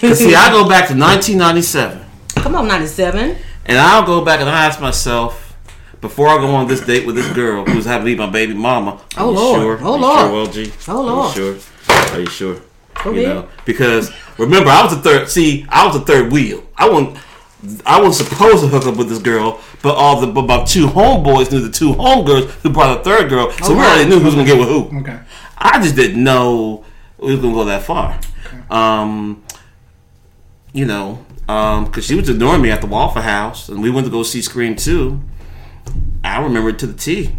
Uh, 0.09 0.15
see, 0.15 0.35
I 0.35 0.51
go 0.51 0.69
back 0.69 0.89
to 0.89 0.95
1997, 0.95 2.05
Come 2.37 2.55
on, 2.55 2.69
ninety-seven. 2.69 3.37
and 3.67 3.79
I'll 3.79 4.07
go 4.07 4.25
back 4.25 4.41
and 4.41 4.49
I 4.49 4.67
ask 4.67 4.81
myself 4.81 5.46
before 6.07 6.29
I 6.29 6.37
go 6.39 6.55
on 6.55 6.69
this 6.69 6.81
date 6.83 7.05
with 7.05 7.17
this 7.17 7.29
girl 7.33 7.65
who's 7.65 7.85
having 7.85 8.07
to 8.07 8.13
be 8.13 8.17
my 8.17 8.31
baby 8.31 8.55
mama. 8.55 9.01
Oh, 9.17 9.31
you 9.31 9.37
Lord. 9.37 9.79
Sure? 9.81 9.87
Oh, 9.89 9.95
Are 10.05 10.27
you 10.29 10.33
Lord. 10.33 10.55
Sure, 10.55 10.65
LG? 10.65 10.89
Oh, 10.89 11.09
Are 11.09 11.27
you 11.29 11.35
sure? 11.35 11.57
Are 12.15 12.21
you 12.21 12.27
sure? 12.31 12.61
Go 13.03 13.11
you 13.13 13.25
ahead. 13.25 13.37
know, 13.37 13.49
because 13.65 14.13
remember, 14.39 14.71
I 14.71 14.85
was 14.85 14.95
the 14.95 15.03
third. 15.03 15.29
See, 15.29 15.67
I 15.69 15.85
was 15.87 15.99
the 15.99 16.05
third 16.05 16.33
wheel. 16.33 16.63
I 16.77 16.89
wasn't. 16.89 17.19
I 17.85 18.01
was 18.01 18.17
supposed 18.19 18.63
to 18.63 18.69
hook 18.69 18.87
up 18.87 18.97
with 18.97 19.09
this 19.09 19.19
girl, 19.19 19.61
but 19.83 19.97
all 19.97 20.21
the 20.21 20.29
but 20.29 20.43
my 20.47 20.63
two 20.65 20.87
homeboys 20.87 21.51
knew 21.51 21.61
the 21.61 21.71
two 21.73 21.93
homegirls 21.95 22.49
who 22.63 22.71
brought 22.71 22.99
the 22.99 23.05
third 23.05 23.29
girl, 23.29 23.51
so 23.51 23.75
we 23.75 23.81
already 23.81 24.09
knew 24.09 24.19
who 24.21 24.27
was 24.27 24.35
gonna 24.35 24.47
get 24.47 24.59
with 24.59 24.69
who. 24.69 25.01
Okay. 25.01 25.19
I 25.59 25.83
just 25.83 25.97
didn't 25.97 26.23
know 26.23 26.85
we 27.19 27.33
was 27.33 27.41
gonna 27.41 27.55
go 27.55 27.65
that 27.65 27.83
far. 27.83 28.19
Um, 28.71 29.43
you 30.73 30.85
know, 30.85 31.25
um, 31.49 31.87
because 31.87 32.05
she 32.07 32.15
was 32.15 32.29
ignoring 32.29 32.63
me 32.63 32.71
at 32.71 32.81
the 32.81 32.87
Waffle 32.87 33.23
House, 33.23 33.69
and 33.69 33.83
we 33.83 33.91
went 33.91 34.07
to 34.07 34.11
go 34.11 34.23
see 34.23 34.41
Scream 34.43 34.77
Two. 34.77 35.21
I 36.27 36.43
remember 36.43 36.71
it 36.71 36.79
to 36.81 36.87
the 36.87 36.95
T, 36.95 37.33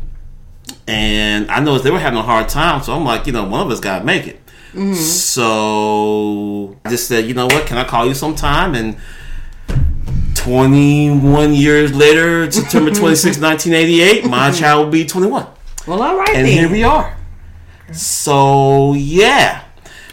and 0.88 1.50
I 1.52 1.60
noticed 1.60 1.84
they 1.84 1.92
were 1.92 2.00
having 2.00 2.20
a 2.20 2.24
hard 2.24 2.50
time, 2.50 2.82
so 2.82 2.94
I'm 2.94 3.06
like, 3.06 3.28
you 3.28 3.34
know, 3.34 3.46
one 3.48 3.62
of 3.62 3.72
us 3.72 3.80
gotta 3.80 4.06
make 4.06 4.28
it. 4.28 4.42
Mm-hmm. 4.74 4.94
So 4.94 6.78
I 6.86 6.90
just 6.90 7.08
said, 7.08 7.26
you 7.26 7.34
know 7.34 7.46
what? 7.48 7.66
Can 7.66 7.78
I 7.78 7.84
call 7.84 8.06
you 8.06 8.14
sometime? 8.14 8.76
And 8.76 8.98
21 10.36 11.54
years 11.54 11.94
later, 11.94 12.50
September 12.52 12.92
26, 12.92 13.40
1988, 13.40 14.26
my 14.26 14.50
mm-hmm. 14.50 14.60
child 14.60 14.86
will 14.86 14.92
be 14.92 15.06
21 15.06 15.48
Well, 15.88 16.02
all 16.02 16.18
right 16.18 16.30
and 16.30 16.46
then. 16.46 16.54
here 16.54 16.70
we 16.70 16.84
are. 16.84 17.18
So 17.92 18.94
yeah. 18.94 19.64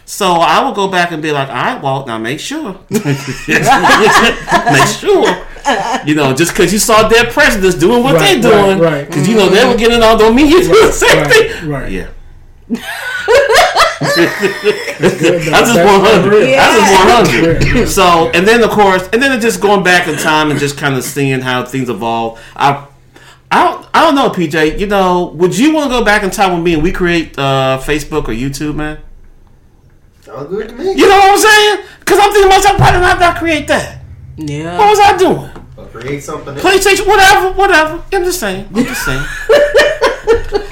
So 0.07 0.33
I 0.33 0.63
will 0.63 0.73
go 0.73 0.89
back 0.89 1.13
and 1.13 1.23
be 1.23 1.33
like, 1.33 1.49
all 1.49 1.55
right, 1.55 1.83
Walt, 1.83 2.07
now 2.07 2.19
make 2.19 2.41
sure. 2.41 2.79
make 2.91 3.03
sure. 4.99 5.47
You 6.07 6.15
know, 6.15 6.35
just 6.35 6.53
because 6.53 6.73
you 6.73 6.79
saw 6.79 7.09
dead 7.09 7.33
presidents 7.33 7.77
doing 7.77 8.03
what 8.03 8.15
Right, 8.17 8.41
they're 8.43 8.53
doing, 8.53 8.79
right, 8.79 8.93
right. 8.93 9.07
because 9.07 9.27
you 9.29 9.37
know 9.37 9.49
they 9.49 9.65
were 9.67 9.77
getting 9.77 10.03
all 10.03 10.19
don't 10.19 10.35
mean 10.37 10.49
you 10.49 10.61
do 10.63 10.69
the 10.87 10.93
same 10.93 11.19
Right, 11.23 11.31
thing. 11.33 11.69
right. 11.69 11.91
Yeah. 11.91 12.09
Good. 12.69 14.29
That's 14.99 15.19
just 15.21 15.51
That's 15.51 15.77
one 15.77 16.01
hundred. 16.01 16.49
Yeah. 16.49 16.57
That's 16.61 16.77
just 16.81 16.93
one 16.93 17.09
hundred. 17.67 17.89
So, 17.95 18.31
and 18.35 18.47
then 18.47 18.63
of 18.63 18.71
course, 18.71 19.09
and 19.13 19.23
then 19.23 19.33
it's 19.33 19.43
just 19.45 19.61
going 19.61 19.83
back 19.83 20.09
in 20.09 20.17
time 20.19 20.51
and 20.51 20.59
just 20.61 20.77
kind 20.77 20.95
of 20.95 21.05
seeing 21.05 21.41
how 21.41 21.65
things 21.65 21.89
evolve. 21.89 22.41
I, 22.57 22.87
I 23.51 23.65
don't, 23.65 23.87
I 23.95 24.01
don't 24.03 24.15
know, 24.15 24.31
PJ. 24.31 24.79
You 24.79 24.87
know, 24.87 25.27
would 25.37 25.57
you 25.57 25.73
want 25.75 25.91
to 25.91 25.99
go 25.99 26.05
back 26.05 26.23
in 26.23 26.31
time 26.31 26.55
with 26.55 26.63
me 26.65 26.75
and 26.75 26.83
we 26.83 26.93
create 26.93 27.39
uh, 27.39 27.79
Facebook 27.83 28.25
or 28.29 28.33
YouTube, 28.35 28.75
man? 28.75 28.99
Sounds 30.23 30.49
good 30.49 30.69
to 30.71 30.75
me. 30.75 30.93
You 30.93 31.09
know 31.09 31.17
what 31.19 31.33
I'm 31.33 31.39
saying? 31.39 31.87
Because 32.01 32.19
I'm 32.19 32.33
thinking 32.33 32.51
to 32.51 32.57
myself, 32.57 32.81
why 32.81 32.93
did 32.93 33.03
I 33.03 33.19
not 33.19 33.37
create 33.37 33.69
that? 33.69 34.01
What 34.37 34.89
was 34.91 34.99
I 35.01 35.17
doing? 35.17 35.51
Or 35.77 35.87
create 35.87 36.23
something. 36.23 36.57
else. 36.57 36.63
PlayStation, 36.65 37.07
whatever, 37.07 37.53
whatever. 37.53 38.03
I'm 38.13 38.25
just 38.25 38.41
saying. 38.41 38.69
I'm 38.75 38.85
just 38.85 39.05
saying. 39.05 39.25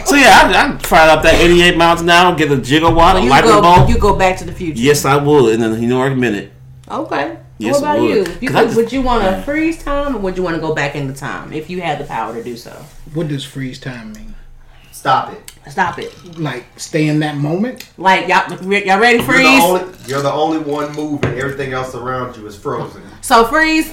so 0.07 0.17
yeah, 0.17 0.41
I, 0.45 0.75
I 0.75 0.79
fired 0.79 1.11
up 1.11 1.23
that 1.25 1.35
88 1.41 1.77
miles 1.77 2.01
an 2.01 2.11
hour, 2.11 2.35
get 2.37 2.51
a 2.53 2.57
gigawatt, 2.57 3.19
a 3.21 3.23
You 3.23 3.31
lightning 3.31 3.53
go. 3.55 3.63
bolt. 3.63 3.89
You 3.89 3.99
go 3.99 4.17
back 4.17 4.37
to 4.39 4.45
the 4.45 4.53
future. 4.53 4.81
Yes, 4.81 5.05
I 5.05 5.17
would, 5.17 5.55
in 5.55 5.63
a 5.63 5.77
New 5.77 6.15
minute. 6.17 6.53
Okay. 6.91 7.39
Yes, 7.59 7.75
what 7.75 7.79
about 7.83 7.97
I 7.97 8.01
would. 8.01 8.11
you? 8.11 8.17
you 8.41 8.49
'Cause 8.49 8.57
I 8.57 8.61
could, 8.61 8.65
just- 8.69 8.77
would 8.77 8.93
you 8.93 9.03
want 9.03 9.23
to 9.25 9.43
freeze 9.43 9.83
time 9.83 10.17
or 10.17 10.19
would 10.19 10.37
you 10.37 10.43
want 10.43 10.57
to 10.57 10.61
go 10.61 10.75
back 10.75 10.97
into 10.97 11.13
time 11.15 11.53
if 11.53 11.71
you 11.71 11.81
had 11.81 11.99
the 12.01 12.05
power 12.05 12.35
to 12.35 12.43
do 12.43 12.57
so? 12.57 12.71
What 13.15 13.29
does 13.29 13.45
freeze 13.45 13.79
time 13.79 14.13
mean? 14.13 14.32
Stop 15.03 15.33
it. 15.33 15.53
Stop 15.69 15.99
it. 15.99 16.39
Like 16.39 16.65
stay 16.77 17.09
in 17.09 17.19
that 17.19 17.37
moment? 17.37 17.91
Like 17.99 18.29
y'all, 18.29 18.49
y'all 18.63 19.01
ready 19.01 19.19
to 19.19 19.25
You're 19.25 19.27
the, 19.27 19.43
freeze? 19.43 19.63
only, 19.65 19.95
you're 20.07 20.23
the 20.23 20.33
only 20.33 20.59
one 20.59 20.95
moving. 20.95 21.37
Everything 21.41 21.73
else 21.73 21.97
around 21.97 22.37
you 22.37 22.47
is 22.47 22.57
frozen. 22.57 23.03
So 23.21 23.45
freeze. 23.47 23.93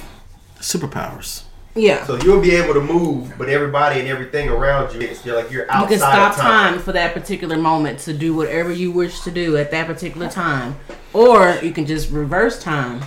Superpowers. 0.60 1.42
Yeah. 1.74 2.06
So 2.06 2.14
you'll 2.14 2.40
be 2.40 2.52
able 2.52 2.74
to 2.74 2.80
move, 2.80 3.34
but 3.36 3.48
everybody 3.48 3.98
and 3.98 4.08
everything 4.08 4.50
around 4.50 4.94
you, 4.94 5.00
it's, 5.00 5.26
you're 5.26 5.34
like 5.34 5.50
you're 5.50 5.68
outside. 5.68 5.90
you 5.90 5.96
outside 5.96 5.98
can 5.98 5.98
stop 5.98 6.30
of 6.30 6.38
time. 6.38 6.74
time 6.74 6.82
for 6.82 6.92
that 6.92 7.12
particular 7.12 7.56
moment 7.56 7.98
to 8.00 8.12
do 8.12 8.32
whatever 8.32 8.70
you 8.70 8.92
wish 8.92 9.22
to 9.22 9.32
do 9.32 9.56
at 9.56 9.72
that 9.72 9.88
particular 9.88 10.28
time, 10.28 10.76
or 11.12 11.58
you 11.60 11.72
can 11.72 11.86
just 11.86 12.12
reverse 12.12 12.62
time 12.62 13.02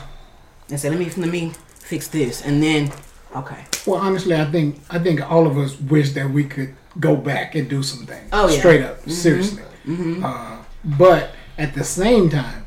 and 0.70 0.78
say, 0.78 0.90
"Let 0.90 1.00
me 1.00 1.10
let 1.16 1.30
me 1.30 1.54
fix 1.76 2.10
this," 2.10 2.42
and 2.42 2.62
then 2.62 2.92
okay. 3.34 3.64
Well, 3.88 4.02
honestly, 4.02 4.36
I 4.36 4.44
think 4.44 4.82
I 4.90 5.00
think 5.00 5.22
all 5.22 5.48
of 5.48 5.58
us 5.58 5.80
wish 5.80 6.12
that 6.16 6.30
we 6.30 6.44
could 6.44 6.76
go 7.00 7.16
back 7.16 7.56
and 7.56 7.70
do 7.70 7.82
some 7.84 8.06
things. 8.06 8.30
Oh, 8.32 8.48
yeah. 8.50 8.60
Straight 8.60 8.82
up, 8.84 9.10
seriously. 9.10 9.64
Uh, 10.24 10.58
but 10.84 11.32
at 11.58 11.74
the 11.74 11.84
same 11.84 12.30
time, 12.30 12.66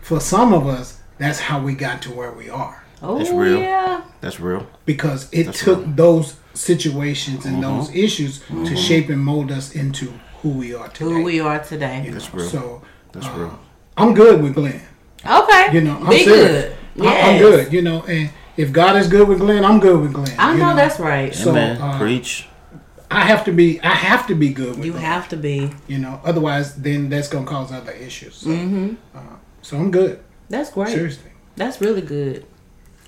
for 0.00 0.20
some 0.20 0.52
of 0.52 0.66
us, 0.66 1.00
that's 1.18 1.38
how 1.40 1.60
we 1.62 1.74
got 1.74 2.02
to 2.02 2.10
where 2.12 2.32
we 2.32 2.48
are 2.50 2.82
Oh 3.00 3.18
That's 3.18 3.30
real. 3.30 3.58
yeah. 3.58 4.02
That's 4.20 4.38
real. 4.40 4.66
because 4.86 5.28
it 5.32 5.44
That's 5.44 5.60
took 5.62 5.78
right. 5.84 5.96
those 5.96 6.36
situations 6.54 7.44
and 7.46 7.64
Uh-huh. 7.64 7.78
those 7.78 7.94
issues 7.94 8.40
to 8.48 8.76
shape 8.76 9.08
and 9.08 9.20
mold 9.20 9.50
us 9.50 9.74
into 9.74 10.12
who 10.42 10.50
we 10.50 10.74
are 10.74 10.88
today. 10.88 11.10
Who 11.10 11.22
we 11.22 11.40
are 11.40 11.58
today. 11.58 12.08
That's 12.12 12.32
real. 12.34 12.48
So 12.48 12.82
That's 13.12 13.26
uh, 13.26 13.32
real. 13.36 13.58
I'm 13.96 14.14
good 14.14 14.42
with 14.42 14.54
Glenn. 14.54 14.80
Okay. 15.26 15.72
You 15.72 15.80
know, 15.82 15.96
I'm 15.98 16.10
be 16.10 16.24
serious. 16.24 16.74
good. 16.96 17.06
I- 17.06 17.20
I'm 17.32 17.38
good. 17.38 17.72
You 17.72 17.82
know, 17.82 18.02
and 18.04 18.30
if 18.56 18.72
God 18.72 18.96
is 18.96 19.08
good 19.08 19.26
with 19.28 19.38
Glenn, 19.40 19.64
I'm 19.64 19.80
good 19.80 20.00
with 20.00 20.12
Glenn. 20.12 20.34
I 20.38 20.52
you 20.52 20.58
know, 20.58 20.74
that's 20.76 20.98
right. 21.00 21.34
So, 21.34 21.50
Amen. 21.50 21.80
uh, 21.80 21.98
Preach. 21.98 22.46
I 23.14 23.24
have 23.24 23.44
to 23.44 23.52
be. 23.52 23.80
I 23.80 23.88
have 23.94 24.26
to 24.28 24.34
be 24.34 24.52
good 24.52 24.76
with 24.76 24.84
You 24.84 24.92
Glenn. 24.92 25.04
have 25.04 25.28
to 25.30 25.36
be. 25.36 25.70
You 25.86 25.98
know, 25.98 26.20
otherwise, 26.24 26.74
then 26.76 27.08
that's 27.08 27.28
gonna 27.28 27.46
cause 27.46 27.70
other 27.72 27.92
issues. 27.92 28.36
So, 28.36 28.50
uh, 29.14 29.20
so 29.62 29.76
I'm 29.76 29.90
good. 29.90 30.20
That's 30.48 30.70
great. 30.70 30.88
Seriously. 30.90 31.30
That's 31.56 31.80
really 31.80 32.00
good. 32.02 32.46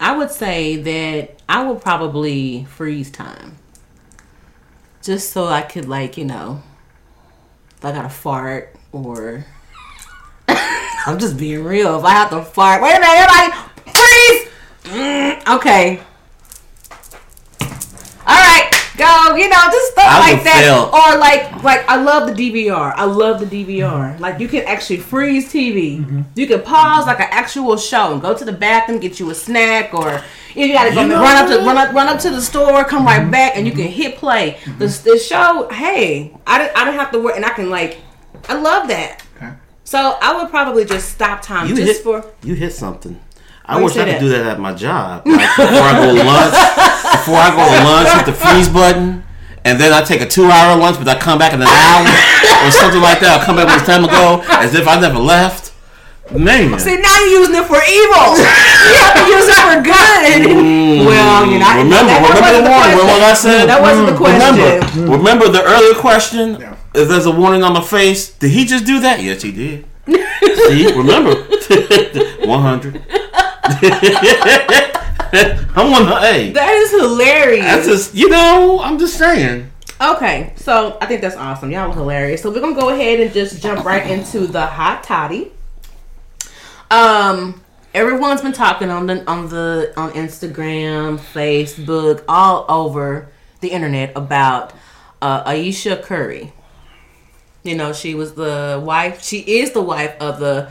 I 0.01 0.17
would 0.17 0.31
say 0.31 0.77
that 0.77 1.41
I 1.49 1.65
would 1.65 1.81
probably 1.81 2.65
freeze 2.65 3.11
time. 3.11 3.57
Just 5.03 5.33
so 5.33 5.47
I 5.47 5.63
could 5.63 5.89
like, 5.89 6.17
you 6.17 6.25
know, 6.25 6.63
if 7.77 7.85
I 7.85 7.93
got 7.93 8.03
to 8.03 8.09
fart 8.09 8.75
or 8.93 9.45
I'm 10.49 11.19
just 11.19 11.37
being 11.37 11.63
real. 11.65 11.99
If 11.99 12.05
I 12.05 12.11
have 12.11 12.31
to 12.31 12.43
fart, 12.43 12.83
wait 12.83 12.97
a 12.97 13.01
minute, 13.01 13.29
everybody 13.29 13.71
freeze. 13.93 14.49
Mm, 14.85 15.57
okay. 15.57 16.01
Go. 19.05 19.37
You 19.37 19.49
know, 19.49 19.57
just 19.71 19.93
stuff 19.93 20.07
I 20.07 20.33
like 20.33 20.45
that, 20.45 20.63
fail. 20.63 20.91
or 20.93 21.19
like, 21.19 21.63
like 21.63 21.89
I 21.89 21.97
love 21.97 22.29
the 22.29 22.35
DVR. 22.35 22.95
I 22.97 23.05
love 23.05 23.41
the 23.41 23.47
DVR. 23.47 24.13
Mm-hmm. 24.13 24.23
Like 24.23 24.41
you 24.41 24.49
can 24.49 24.65
actually 24.65 24.99
freeze 24.99 25.53
TV. 25.53 26.01
Mm-hmm. 26.01 26.23
You 26.35 26.47
can 26.47 26.63
pause 26.63 27.07
like 27.07 27.21
an 27.21 27.27
mm-hmm. 27.27 27.39
actual 27.39 27.77
show 27.77 28.13
and 28.13 28.23
go 28.23 28.37
to 28.37 28.45
the 28.45 28.53
bathroom, 28.53 29.01
get 29.01 29.21
you 29.21 29.31
a 29.31 29.35
snack, 29.35 29.93
or 29.95 30.23
you 30.55 30.73
got 30.73 30.89
to 30.89 30.95
go 30.95 31.03
You 31.03 31.09
know 31.09 31.21
run 31.21 31.37
up 31.37 31.49
to 31.49 31.65
run 31.65 31.77
up 31.77 31.95
run 31.95 32.09
up 32.09 32.21
to 32.21 32.31
the 32.31 32.41
store, 32.41 32.85
come 32.85 33.05
right 33.05 33.29
back, 33.31 33.57
and 33.57 33.67
you 33.67 33.73
can 33.73 33.89
hit 33.89 34.17
play. 34.17 34.59
The, 34.79 34.87
the 34.87 35.19
show, 35.19 35.69
hey, 35.71 36.37
I 36.47 36.59
don't 36.59 36.77
I 36.77 36.85
didn't 36.85 37.01
have 37.01 37.11
to 37.13 37.21
work, 37.21 37.37
and 37.37 37.45
I 37.45 37.51
can 37.51 37.71
like, 37.71 37.99
I 38.49 38.55
love 38.55 38.89
that. 38.89 39.23
Okay. 39.37 39.53
So 39.85 40.19
I 40.21 40.41
would 40.41 40.51
probably 40.51 40.85
just 40.85 41.13
stop 41.13 41.43
time 41.43 41.69
You 41.69 41.77
just 41.77 41.99
hit 41.99 42.05
for. 42.05 42.25
you 42.43 42.55
hit 42.55 42.73
something. 42.73 43.21
I 43.67 43.83
wish 43.83 43.93
I 43.93 44.05
could 44.05 44.15
that? 44.15 44.21
do 44.21 44.29
that 44.29 44.47
at 44.47 44.61
my 44.61 44.75
job. 44.75 45.27
Like 45.27 45.57
before 45.57 45.67
I 45.67 45.93
go 46.05 46.13
lunch, 46.25 46.55
before 47.25 47.41
I 47.41 47.57
go 47.57 47.65
to 47.65 47.81
lunch, 47.89 48.13
hit 48.21 48.27
the 48.29 48.37
freeze 48.37 48.69
button, 48.69 49.25
and 49.65 49.81
then 49.81 49.97
I 49.97 50.05
take 50.05 50.21
a 50.21 50.29
two-hour 50.29 50.77
lunch, 50.77 51.01
but 51.01 51.09
I 51.09 51.17
come 51.17 51.39
back 51.41 51.57
in 51.57 51.63
an 51.65 51.69
hour 51.73 52.05
or 52.05 52.71
something 52.71 53.01
like 53.01 53.25
that. 53.25 53.41
I 53.41 53.45
come 53.49 53.57
back 53.57 53.65
when 53.65 53.81
it's 53.81 53.89
time 53.89 54.05
to 54.05 54.13
go, 54.13 54.45
as 54.61 54.77
if 54.77 54.85
I 54.85 55.01
never 55.01 55.17
left. 55.19 55.73
Man. 56.29 56.79
See, 56.79 57.01
now 57.01 57.17
you're 57.25 57.41
using 57.41 57.57
it 57.57 57.65
for 57.65 57.81
evil. 57.81 58.37
you 58.37 58.45
have 59.01 59.17
to 59.17 59.25
use 59.25 59.49
it 59.49 59.57
for 59.57 59.81
good. 59.81 60.53
Mm. 60.53 61.09
Well, 61.09 61.49
you're 61.49 61.65
remember, 61.81 62.13
that, 62.13 62.21
remember 62.21 62.45
that 62.45 62.61
the 62.61 62.69
warning. 62.69 62.93
Remember 62.93 63.17
what 63.17 63.25
I 63.25 63.33
said? 63.33 63.65
No, 63.65 63.73
that 63.73 63.81
wasn't 63.81 64.09
the 64.09 64.17
mm. 64.17 64.21
question. 64.21 64.41
Remember, 64.41 64.85
mm. 64.85 65.09
remember 65.17 65.49
the 65.49 65.65
earlier 65.65 65.97
question? 65.97 66.61
Yeah. 66.61 66.77
If 66.95 67.09
there's 67.09 67.25
a 67.27 67.33
warning 67.33 67.63
on 67.63 67.73
the 67.73 67.83
face, 67.83 68.33
did 68.37 68.53
he 68.53 68.65
just 68.65 68.85
do 68.85 69.01
that? 69.01 69.21
Yes, 69.23 69.41
he 69.43 69.53
did. 69.53 69.85
See, 70.69 70.93
remember. 70.93 71.35
100. 72.45 73.01
I'm 75.75 75.93
on 75.93 76.07
the 76.07 76.17
A. 76.23 76.53
That 76.53 76.71
is 76.71 76.91
hilarious. 76.93 77.65
That's 77.65 77.87
just, 77.87 78.15
you 78.15 78.29
know, 78.29 78.81
I'm 78.81 78.99
just 78.99 79.19
saying. 79.19 79.71
Okay, 80.01 80.53
so 80.57 80.97
I 81.01 81.07
think 81.07 81.21
that's 81.21 81.37
awesome. 81.37 81.71
Y'all 81.71 81.89
were 81.89 81.95
hilarious. 81.95 82.43
So 82.43 82.51
we're 82.51 82.61
gonna 82.61 82.79
go 82.79 82.91
ahead 82.91 83.21
and 83.21 83.33
just 83.33 83.63
jump 83.63 83.85
right 83.85 84.09
into 84.09 84.47
the 84.47 84.65
hot 84.65 85.03
toddy. 85.03 85.51
Um, 86.91 87.63
everyone's 87.95 88.43
been 88.43 88.53
talking 88.53 88.91
on 88.91 89.07
the 89.07 89.29
on 89.29 89.49
the 89.49 89.93
on 89.97 90.13
Instagram, 90.13 91.19
Facebook, 91.19 92.25
all 92.29 92.65
over 92.69 93.29
the 93.61 93.69
internet 93.69 94.13
about 94.17 94.73
uh, 95.23 95.43
Ayesha 95.47 95.97
Curry. 95.97 96.53
You 97.63 97.77
know, 97.77 97.93
she 97.93 98.15
was 98.15 98.35
the 98.35 98.81
wife. 98.85 99.23
She 99.23 99.39
is 99.39 99.73
the 99.73 99.83
wife 99.83 100.15
of 100.21 100.39
the 100.39 100.71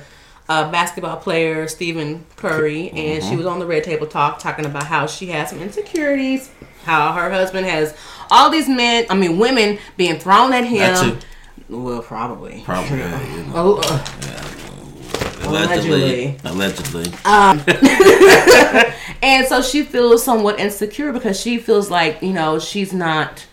uh, 0.50 0.70
basketball 0.72 1.18
player 1.18 1.68
Stephen 1.68 2.26
Curry, 2.36 2.90
and 2.92 3.24
she 3.24 3.36
was 3.36 3.46
on 3.46 3.60
the 3.60 3.66
Red 3.66 3.84
Table 3.84 4.08
Talk 4.08 4.40
talking 4.40 4.66
about 4.66 4.86
how 4.88 5.06
she 5.08 5.28
has 5.28 5.50
some 5.50 5.60
insecurities, 5.62 6.52
how 6.84 7.14
her 7.14 7.30
husband 7.32 7.66
has 7.66 7.96
all 8.30 8.50
these 8.50 8.68
men, 8.68 9.06
I 9.10 9.16
mean 9.16 9.38
women, 9.40 9.78
being 9.98 10.20
thrown 10.20 10.54
at 10.54 10.62
That 10.70 11.04
him. 11.06 11.20
too. 11.20 11.26
Well, 11.70 12.02
probably. 12.02 12.62
Probably. 12.66 12.98
yeah, 13.00 13.36
you 13.36 13.44
know, 13.48 13.54
Oh, 13.56 13.82
uh, 13.84 15.48
allegedly. 15.48 16.38
Allegedly. 16.44 17.06
and 19.22 19.48
so 19.48 19.62
she 19.62 19.84
feels 19.84 20.24
somewhat 20.24 20.60
insecure 20.60 21.12
because 21.14 21.40
she 21.40 21.58
feels 21.58 21.90
like 21.90 22.22
you 22.22 22.34
know 22.34 22.60
she's 22.60 22.94
not 22.94 23.46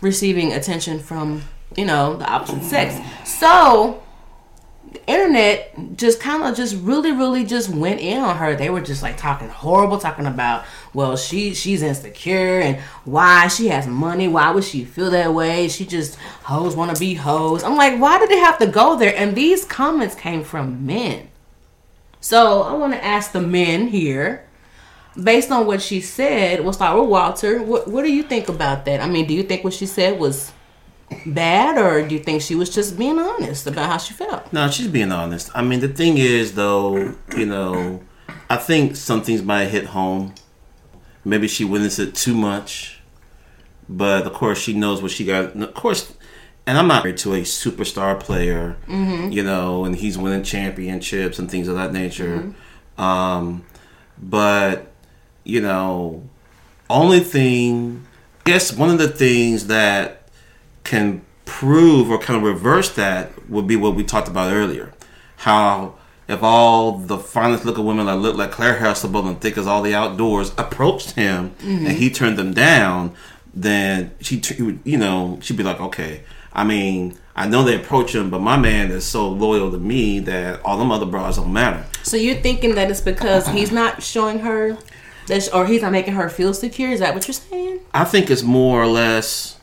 receiving 0.00 0.52
attention 0.52 0.98
from 0.98 1.42
you 1.76 1.84
know 1.84 2.16
the 2.16 2.26
opposite 2.30 2.62
sex. 2.62 2.96
So 3.28 4.02
internet 5.06 5.96
just 5.96 6.20
kind 6.20 6.42
of 6.42 6.56
just 6.56 6.76
really 6.76 7.12
really 7.12 7.44
just 7.44 7.68
went 7.68 8.00
in 8.00 8.20
on 8.20 8.36
her. 8.36 8.54
They 8.54 8.70
were 8.70 8.80
just 8.80 9.02
like 9.02 9.16
talking 9.16 9.48
horrible, 9.48 9.98
talking 9.98 10.26
about 10.26 10.64
well 10.94 11.16
she 11.16 11.54
she's 11.54 11.82
insecure 11.82 12.60
and 12.60 12.80
why 13.04 13.48
she 13.48 13.68
has 13.68 13.86
money. 13.86 14.28
Why 14.28 14.50
would 14.50 14.64
she 14.64 14.84
feel 14.84 15.10
that 15.10 15.34
way? 15.34 15.68
She 15.68 15.86
just 15.86 16.16
hoes 16.44 16.76
want 16.76 16.94
to 16.94 17.00
be 17.00 17.14
hoes. 17.14 17.62
I'm 17.62 17.76
like, 17.76 17.98
why 17.98 18.18
did 18.18 18.30
they 18.30 18.38
have 18.38 18.58
to 18.58 18.66
go 18.66 18.96
there? 18.96 19.14
And 19.16 19.34
these 19.34 19.64
comments 19.64 20.14
came 20.14 20.44
from 20.44 20.86
men. 20.86 21.28
So 22.20 22.62
I 22.62 22.72
want 22.74 22.92
to 22.92 23.04
ask 23.04 23.32
the 23.32 23.40
men 23.40 23.88
here 23.88 24.46
based 25.22 25.50
on 25.50 25.66
what 25.66 25.80
she 25.80 26.00
said, 26.00 26.62
we'll 26.62 26.72
start 26.72 27.00
with 27.00 27.08
Walter. 27.08 27.62
What, 27.62 27.88
what 27.88 28.02
do 28.02 28.12
you 28.12 28.22
think 28.22 28.48
about 28.48 28.84
that? 28.84 29.00
I 29.00 29.08
mean, 29.08 29.26
do 29.26 29.34
you 29.34 29.42
think 29.42 29.64
what 29.64 29.72
she 29.72 29.86
said 29.86 30.18
was 30.18 30.52
bad, 31.26 31.78
or 31.78 32.06
do 32.06 32.14
you 32.14 32.20
think 32.22 32.42
she 32.42 32.54
was 32.54 32.70
just 32.70 32.98
being 32.98 33.18
honest 33.18 33.66
about 33.66 33.90
how 33.90 33.98
she 33.98 34.12
felt? 34.14 34.52
No, 34.52 34.68
she's 34.70 34.88
being 34.88 35.12
honest. 35.12 35.50
I 35.54 35.62
mean, 35.62 35.80
the 35.80 35.88
thing 35.88 36.18
is, 36.18 36.54
though, 36.54 37.14
you 37.36 37.46
know, 37.46 38.02
I 38.50 38.56
think 38.56 38.96
some 38.96 39.22
things 39.22 39.42
might 39.42 39.66
hit 39.66 39.86
home. 39.86 40.34
Maybe 41.24 41.48
she 41.48 41.64
witnessed 41.64 41.98
it 41.98 42.14
too 42.14 42.34
much, 42.34 43.00
but 43.88 44.26
of 44.26 44.32
course, 44.32 44.58
she 44.58 44.74
knows 44.74 45.02
what 45.02 45.10
she 45.10 45.24
got. 45.24 45.54
and 45.54 45.64
Of 45.64 45.74
course, 45.74 46.14
and 46.66 46.78
I'm 46.78 46.86
not 46.88 47.04
married 47.04 47.18
to 47.18 47.34
a 47.34 47.42
superstar 47.42 48.18
player, 48.18 48.76
you 48.88 49.42
know, 49.42 49.84
and 49.84 49.94
he's 49.96 50.16
winning 50.18 50.42
championships 50.44 51.38
and 51.38 51.50
things 51.50 51.68
of 51.68 51.76
that 51.76 51.92
nature. 51.92 52.52
Um, 52.98 53.64
but 54.18 54.92
you 55.44 55.60
know, 55.60 56.28
only 56.90 57.20
thing, 57.20 58.04
I 58.40 58.50
guess, 58.50 58.72
one 58.72 58.90
of 58.90 58.98
the 58.98 59.08
things 59.08 59.66
that 59.68 60.25
can 60.86 61.22
prove 61.44 62.10
or 62.10 62.18
kind 62.18 62.38
of 62.38 62.42
reverse 62.42 62.94
that 62.94 63.48
would 63.50 63.66
be 63.66 63.76
what 63.76 63.94
we 63.94 64.02
talked 64.02 64.28
about 64.28 64.52
earlier. 64.52 64.92
How 65.38 65.94
if 66.28 66.42
all 66.42 66.98
the 66.98 67.18
finest 67.18 67.64
looking 67.64 67.84
women 67.84 68.06
that 68.06 68.16
look 68.16 68.36
like 68.36 68.50
Claire 68.50 68.78
Huxtable 68.78 69.28
and 69.28 69.40
thick 69.40 69.56
as 69.56 69.66
all 69.66 69.82
the 69.82 69.94
outdoors 69.94 70.52
approached 70.58 71.12
him 71.12 71.54
and 71.60 71.86
mm-hmm. 71.86 71.96
he 71.96 72.10
turned 72.10 72.36
them 72.36 72.52
down, 72.52 73.14
then 73.54 74.12
she, 74.20 74.38
he 74.38 74.62
would- 74.62 74.80
you 74.84 74.98
know, 74.98 75.38
she'd 75.40 75.56
be 75.56 75.62
like, 75.62 75.80
okay. 75.80 76.22
I 76.52 76.64
mean, 76.64 77.16
I 77.36 77.46
know 77.46 77.62
they 77.62 77.76
approach 77.76 78.14
him, 78.14 78.30
but 78.30 78.40
my 78.40 78.56
man 78.56 78.90
is 78.90 79.04
so 79.04 79.28
loyal 79.28 79.70
to 79.70 79.78
me 79.78 80.20
that 80.20 80.64
all 80.64 80.78
them 80.78 80.90
other 80.90 81.06
bras 81.06 81.36
don't 81.36 81.52
matter. 81.52 81.84
So 82.02 82.16
you're 82.16 82.36
thinking 82.36 82.74
that 82.76 82.90
it's 82.90 83.02
because 83.02 83.46
he's 83.48 83.70
not 83.70 84.02
showing 84.02 84.40
her 84.40 84.78
that, 85.26 85.52
or 85.54 85.66
he's 85.66 85.82
not 85.82 85.92
making 85.92 86.14
her 86.14 86.28
feel 86.28 86.54
secure? 86.54 86.90
Is 86.90 87.00
that 87.00 87.14
what 87.14 87.26
you're 87.28 87.34
saying? 87.34 87.80
I 87.92 88.04
think 88.04 88.30
it's 88.30 88.42
more 88.42 88.82
or 88.82 88.86
less. 88.86 89.55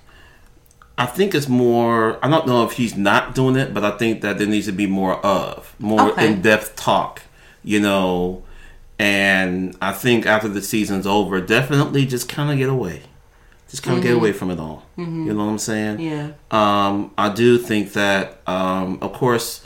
I 0.98 1.06
think 1.08 1.34
it's 1.34 1.48
more. 1.48 2.24
I 2.24 2.30
don't 2.30 2.46
know 2.48 2.64
if 2.66 2.74
he's 2.74 2.96
not 2.96 3.34
doing 3.34 3.56
it, 3.56 3.74
but 3.74 3.84
I 3.84 3.92
think 3.98 4.22
that 4.22 4.38
there 4.38 4.48
needs 4.48 4.68
to 4.68 4.72
be 4.72 4.86
more 4.86 5.16
of 5.26 5.74
more 5.80 6.12
Okay. 6.12 6.28
in 6.34 6.42
depth 6.42 6.76
talk. 6.76 7.22
You 7.64 7.80
know, 7.80 8.44
and 9.00 9.76
I 9.82 9.92
think 9.92 10.26
after 10.26 10.48
the 10.48 10.62
season's 10.62 11.08
over, 11.08 11.42
definitely 11.42 12.06
just 12.06 12.30
kind 12.30 12.52
of 12.52 12.58
get 12.58 12.70
away, 12.70 13.02
just 13.70 13.84
kind 13.84 13.98
of 13.98 14.04
get 14.04 14.14
away 14.16 14.34
from 14.34 14.52
it 14.52 14.60
all. 14.60 14.84
You 14.98 15.06
know 15.06 15.46
what 15.46 15.52
I'm 15.52 15.58
saying? 15.58 16.00
Yeah. 16.00 16.32
Um, 16.52 17.12
I 17.18 17.30
do 17.30 17.58
think 17.58 17.94
that, 17.94 18.42
um, 18.48 19.00
of 19.02 19.14
course, 19.14 19.66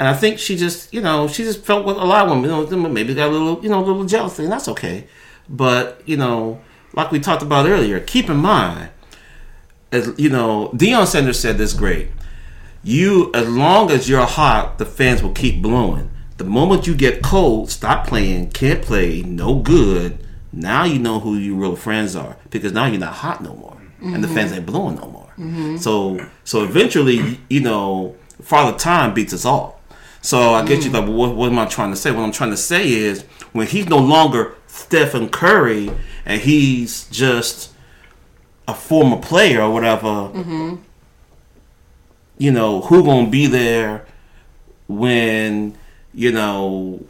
and 0.00 0.08
I 0.08 0.14
think 0.14 0.38
she 0.40 0.56
just, 0.56 0.92
you 0.92 1.00
know, 1.00 1.28
she 1.28 1.44
just 1.44 1.64
felt 1.64 1.84
what 1.86 1.96
a 1.96 2.04
lot 2.04 2.24
of 2.24 2.30
women, 2.30 2.44
you 2.70 2.76
know, 2.76 2.88
maybe 2.88 3.14
got 3.14 3.28
a 3.28 3.32
little, 3.32 3.62
you 3.62 3.68
know, 3.68 3.78
a 3.78 3.84
little 3.86 4.04
jealousy, 4.04 4.42
and 4.44 4.52
that's 4.52 4.66
okay. 4.68 5.06
But 5.48 6.02
you 6.06 6.16
know, 6.16 6.60
like 6.94 7.12
we 7.12 7.20
talked 7.20 7.42
about 7.42 7.66
earlier, 7.66 8.00
keep 8.00 8.28
in 8.28 8.38
mind, 8.38 8.88
as 9.94 10.12
you 10.18 10.28
know, 10.28 10.70
Deion 10.74 11.06
Sanders 11.06 11.38
said 11.38 11.56
this 11.56 11.72
great. 11.72 12.08
You, 12.82 13.30
as 13.32 13.48
long 13.48 13.90
as 13.90 14.08
you're 14.08 14.26
hot, 14.26 14.78
the 14.78 14.84
fans 14.84 15.22
will 15.22 15.32
keep 15.32 15.62
blowing. 15.62 16.10
The 16.36 16.44
moment 16.44 16.86
you 16.86 16.94
get 16.94 17.22
cold, 17.22 17.70
stop 17.70 18.06
playing, 18.06 18.50
can't 18.50 18.82
play, 18.82 19.22
no 19.22 19.60
good. 19.60 20.18
Now 20.52 20.84
you 20.84 20.98
know 20.98 21.20
who 21.20 21.36
your 21.36 21.56
real 21.56 21.76
friends 21.76 22.14
are 22.14 22.36
because 22.50 22.72
now 22.72 22.86
you're 22.86 23.00
not 23.00 23.14
hot 23.14 23.42
no 23.42 23.54
more, 23.54 23.80
and 24.00 24.22
the 24.22 24.28
fans 24.28 24.52
ain't 24.52 24.66
blowing 24.66 24.96
no 24.96 25.08
more. 25.08 25.32
Mm-hmm. 25.38 25.76
So, 25.78 26.24
so 26.44 26.64
eventually, 26.64 27.38
you 27.48 27.60
know, 27.60 28.16
Father 28.42 28.76
Time 28.76 29.14
beats 29.14 29.32
us 29.32 29.44
all. 29.44 29.80
So 30.20 30.54
I 30.54 30.64
get 30.64 30.84
you 30.84 30.90
like, 30.90 31.04
well, 31.04 31.12
what, 31.12 31.36
what 31.36 31.52
am 31.52 31.58
I 31.58 31.66
trying 31.66 31.90
to 31.90 31.96
say? 31.96 32.10
What 32.10 32.22
I'm 32.22 32.32
trying 32.32 32.50
to 32.50 32.56
say 32.56 32.90
is 32.90 33.24
when 33.52 33.66
he's 33.66 33.88
no 33.88 33.98
longer 33.98 34.54
Stephen 34.66 35.28
Curry 35.28 35.90
and 36.24 36.40
he's 36.40 37.06
just 37.08 37.73
a 38.66 38.74
former 38.74 39.16
player 39.18 39.60
or 39.62 39.70
whatever, 39.70 40.30
you 42.38 42.50
know, 42.50 42.80
who 42.82 43.04
gonna 43.04 43.28
be 43.30 43.46
there 43.46 44.06
when 44.88 45.76
you 46.12 46.32
know 46.32 47.04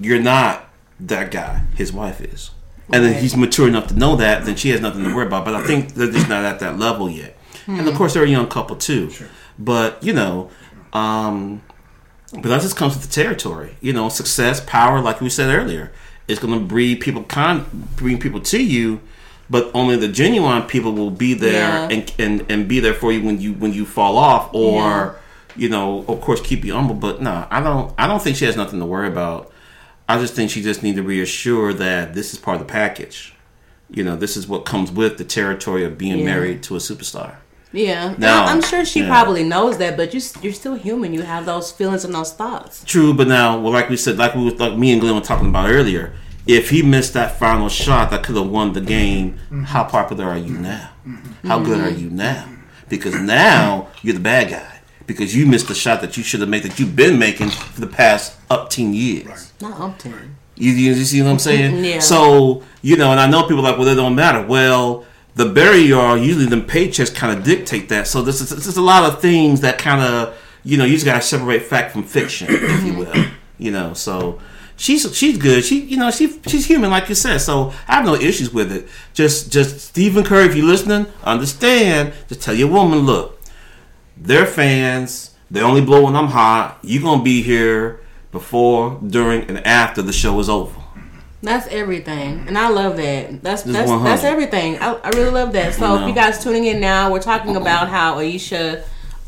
you're 0.00 0.20
not 0.20 0.68
that 1.00 1.30
guy? 1.30 1.62
His 1.76 1.92
wife 1.92 2.20
is, 2.20 2.50
and 2.92 3.04
then 3.04 3.20
he's 3.22 3.36
mature 3.36 3.68
enough 3.68 3.86
to 3.88 3.94
know 3.94 4.16
that. 4.16 4.44
Then 4.44 4.56
she 4.56 4.70
has 4.70 4.80
nothing 4.80 5.04
to 5.04 5.14
worry 5.14 5.26
about. 5.26 5.44
But 5.44 5.54
I 5.54 5.64
think 5.66 5.94
they're 5.94 6.10
just 6.10 6.28
not 6.28 6.44
at 6.44 6.60
that 6.60 6.78
level 6.78 7.08
yet. 7.08 7.36
And 7.66 7.88
of 7.88 7.94
course, 7.94 8.14
they're 8.14 8.24
a 8.24 8.28
young 8.28 8.48
couple 8.48 8.76
too. 8.76 9.10
But 9.58 10.02
you 10.02 10.12
know, 10.12 10.50
um, 10.92 11.62
but 12.32 12.44
that 12.44 12.60
just 12.62 12.76
comes 12.76 12.94
with 12.94 13.02
the 13.04 13.12
territory. 13.12 13.76
You 13.80 13.92
know, 13.92 14.08
success, 14.08 14.60
power, 14.66 15.00
like 15.00 15.20
we 15.20 15.28
said 15.30 15.54
earlier, 15.54 15.92
is 16.28 16.38
going 16.38 16.58
to 16.58 16.64
breed 16.64 17.00
people 17.00 17.22
con 17.22 17.88
bring 17.96 18.18
people 18.18 18.40
to 18.40 18.62
you. 18.62 19.00
But 19.50 19.70
only 19.74 19.96
the 19.96 20.06
genuine 20.08 20.62
people 20.62 20.92
will 20.92 21.10
be 21.10 21.34
there 21.34 21.52
Yeah. 21.52 21.88
and, 21.90 22.14
and 22.18 22.46
and 22.48 22.68
be 22.68 22.78
there 22.80 22.94
for 22.94 23.10
you 23.12 23.20
when 23.22 23.40
you 23.40 23.52
when 23.54 23.72
you 23.72 23.84
fall 23.84 24.16
off, 24.16 24.50
or 24.54 24.80
Yeah. 24.80 25.12
you 25.56 25.68
know, 25.68 26.04
of 26.06 26.20
course, 26.20 26.40
keep 26.40 26.64
you 26.64 26.72
humble. 26.74 26.94
But 26.94 27.20
no, 27.20 27.46
I 27.50 27.60
don't. 27.60 27.92
I 27.98 28.06
don't 28.06 28.22
think 28.22 28.36
she 28.36 28.44
has 28.44 28.56
nothing 28.56 28.78
to 28.78 28.86
worry 28.86 29.08
about. 29.08 29.50
I 30.08 30.18
just 30.18 30.34
think 30.34 30.50
she 30.50 30.62
just 30.62 30.82
need 30.82 30.96
to 30.96 31.02
reassure 31.02 31.72
that 31.74 32.14
this 32.14 32.32
is 32.32 32.38
part 32.38 32.60
of 32.60 32.66
the 32.66 32.72
package. 32.72 33.34
You 33.90 34.04
know, 34.04 34.14
this 34.16 34.36
is 34.36 34.46
what 34.46 34.64
comes 34.64 34.92
with 34.92 35.18
the 35.18 35.24
territory 35.24 35.84
of 35.84 35.98
being 35.98 36.18
Yeah. 36.20 36.24
married 36.24 36.62
to 36.64 36.76
a 36.76 36.78
superstar. 36.78 37.34
Yeah. 37.72 38.14
Now- 38.18 38.44
I'm 38.46 38.62
sure 38.62 38.84
she 38.84 39.04
probably 39.04 39.44
knows 39.44 39.78
that, 39.78 39.96
but 39.96 40.12
you, 40.14 40.20
you're 40.42 40.52
still 40.52 40.74
human. 40.74 41.12
You 41.14 41.22
have 41.22 41.44
those 41.46 41.70
feelings 41.72 42.04
and 42.04 42.12
those 42.14 42.32
thoughts. 42.32 42.82
True, 42.84 43.14
but 43.14 43.26
now, 43.28 43.58
well, 43.60 43.72
like 43.72 43.88
we 43.88 43.96
said, 43.96 44.16
like 44.18 44.34
we 44.34 44.42
was, 44.44 44.54
like 44.60 44.76
me 44.76 44.90
and 44.92 45.00
Glenn 45.00 45.14
were 45.14 45.20
talking 45.20 45.48
about 45.48 45.70
earlier, 45.70 46.12
if 46.46 46.70
he 46.70 46.82
missed 46.82 47.12
that 47.14 47.38
final 47.38 47.68
shot 47.68 48.10
that 48.10 48.22
could 48.24 48.36
have 48.36 48.48
won 48.48 48.72
the 48.72 48.80
game, 48.80 49.34
mm-hmm. 49.34 49.64
how 49.64 49.84
popular 49.84 50.24
are 50.26 50.38
you 50.38 50.56
now? 50.58 50.90
Mm-hmm. 51.06 51.48
How 51.48 51.58
good 51.62 51.80
are 51.80 51.90
you 51.90 52.10
now? 52.10 52.48
Because 52.88 53.14
now 53.14 53.88
you're 54.02 54.14
the 54.14 54.20
bad 54.20 54.50
guy. 54.50 54.80
because 55.06 55.34
you 55.34 55.44
missed 55.44 55.66
the 55.68 55.74
shot 55.74 56.00
that 56.00 56.16
you 56.16 56.22
should 56.22 56.40
have 56.40 56.48
made 56.48 56.62
that 56.62 56.78
you've 56.78 56.94
been 56.94 57.18
making 57.18 57.50
for 57.50 57.80
the 57.80 57.86
past 57.86 58.36
up 58.48 58.70
ten 58.70 58.94
years. 58.94 59.52
Not 59.60 59.76
umpteen. 59.76 60.30
You, 60.56 60.72
you, 60.72 60.92
you 60.92 61.04
see 61.04 61.20
what 61.22 61.30
I'm 61.30 61.38
saying? 61.38 61.84
Yeah. 61.84 61.98
So 62.00 62.62
you 62.82 62.96
know, 62.96 63.10
and 63.10 63.20
I 63.20 63.28
know 63.28 63.42
people 63.42 63.60
are 63.60 63.70
like, 63.70 63.78
well, 63.78 63.88
it 63.88 63.94
don't 63.96 64.14
matter. 64.14 64.46
Well, 64.46 65.04
the 65.34 65.46
better 65.46 65.76
you 65.76 65.98
are, 65.98 66.16
usually 66.16 66.46
the 66.46 66.56
paychecks 66.56 67.14
kind 67.14 67.36
of 67.36 67.44
dictate 67.44 67.88
that. 67.88 68.06
So 68.06 68.22
this 68.22 68.40
is, 68.40 68.50
this 68.50 68.66
is 68.66 68.76
a 68.76 68.82
lot 68.82 69.04
of 69.04 69.20
things 69.20 69.60
that 69.62 69.78
kind 69.78 70.00
of 70.00 70.36
you 70.62 70.76
know 70.76 70.84
you 70.84 70.94
just 70.94 71.06
gotta 71.06 71.22
separate 71.22 71.62
fact 71.62 71.92
from 71.92 72.02
fiction, 72.04 72.48
if 72.50 72.60
you 72.84 72.92
mm-hmm. 72.92 72.98
will. 72.98 73.26
You 73.58 73.72
know, 73.72 73.94
so 73.94 74.40
she's 74.80 75.16
she's 75.16 75.36
good. 75.36 75.64
She 75.64 75.80
you 75.80 75.96
know 75.96 76.10
she 76.10 76.40
she's 76.46 76.66
human 76.66 76.90
like 76.90 77.08
you 77.08 77.14
said. 77.14 77.38
So 77.38 77.72
I 77.86 77.96
have 77.96 78.04
no 78.04 78.14
issues 78.14 78.52
with 78.52 78.72
it. 78.72 78.88
Just 79.14 79.52
just 79.52 79.80
Stephen 79.80 80.24
Curry, 80.24 80.46
if 80.46 80.56
you're 80.56 80.66
listening, 80.66 81.06
understand. 81.22 82.14
Just 82.28 82.42
tell 82.42 82.54
your 82.54 82.68
woman, 82.68 83.00
look, 83.00 83.40
they're 84.16 84.46
fans. 84.46 85.34
They 85.50 85.60
only 85.60 85.80
blow 85.80 86.04
when 86.04 86.16
I'm 86.16 86.28
hot. 86.28 86.78
You're 86.82 87.02
gonna 87.02 87.22
be 87.22 87.42
here 87.42 88.00
before, 88.32 89.00
during, 89.06 89.42
and 89.48 89.64
after 89.66 90.02
the 90.02 90.12
show 90.12 90.38
is 90.38 90.48
over. 90.48 90.80
That's 91.42 91.66
everything, 91.68 92.46
and 92.46 92.56
I 92.56 92.68
love 92.68 92.96
that. 92.98 93.42
That's 93.42 93.62
Just 93.62 93.72
that's 93.72 93.90
100. 93.90 94.10
that's 94.10 94.24
everything. 94.24 94.78
I, 94.78 94.92
I 94.94 95.08
really 95.10 95.30
love 95.30 95.52
that. 95.54 95.74
So 95.74 96.00
if 96.00 96.06
you 96.06 96.14
guys 96.14 96.42
tuning 96.42 96.66
in 96.66 96.80
now, 96.80 97.10
we're 97.10 97.22
talking 97.22 97.56
uh-uh. 97.56 97.62
about 97.62 97.88
how 97.88 98.18
Ayesha, 98.18 98.84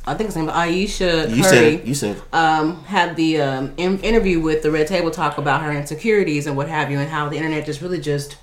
I 0.07 0.15
think 0.15 0.29
his 0.29 0.37
name 0.37 0.49
is 0.49 0.55
Ayesha 0.55 1.29
You 1.31 1.43
said. 1.45 1.87
You 1.87 1.95
said 1.95 2.21
um, 2.33 2.83
had 2.85 3.17
the 3.17 3.41
um, 3.41 3.73
in- 3.77 4.01
interview 4.01 4.41
with 4.41 4.63
the 4.63 4.71
Red 4.71 4.87
Table 4.89 5.11
Talk 5.11 5.39
about 5.39 5.63
her 5.63 5.73
insecurities 5.73 6.47
and 6.47 6.57
what 6.57 6.69
have 6.69 6.91
you, 6.91 6.99
and 6.99 7.09
how 7.09 7.29
the 7.29 7.37
internet 7.37 7.67
just 7.67 7.81
really 7.81 8.01
just 8.01 8.37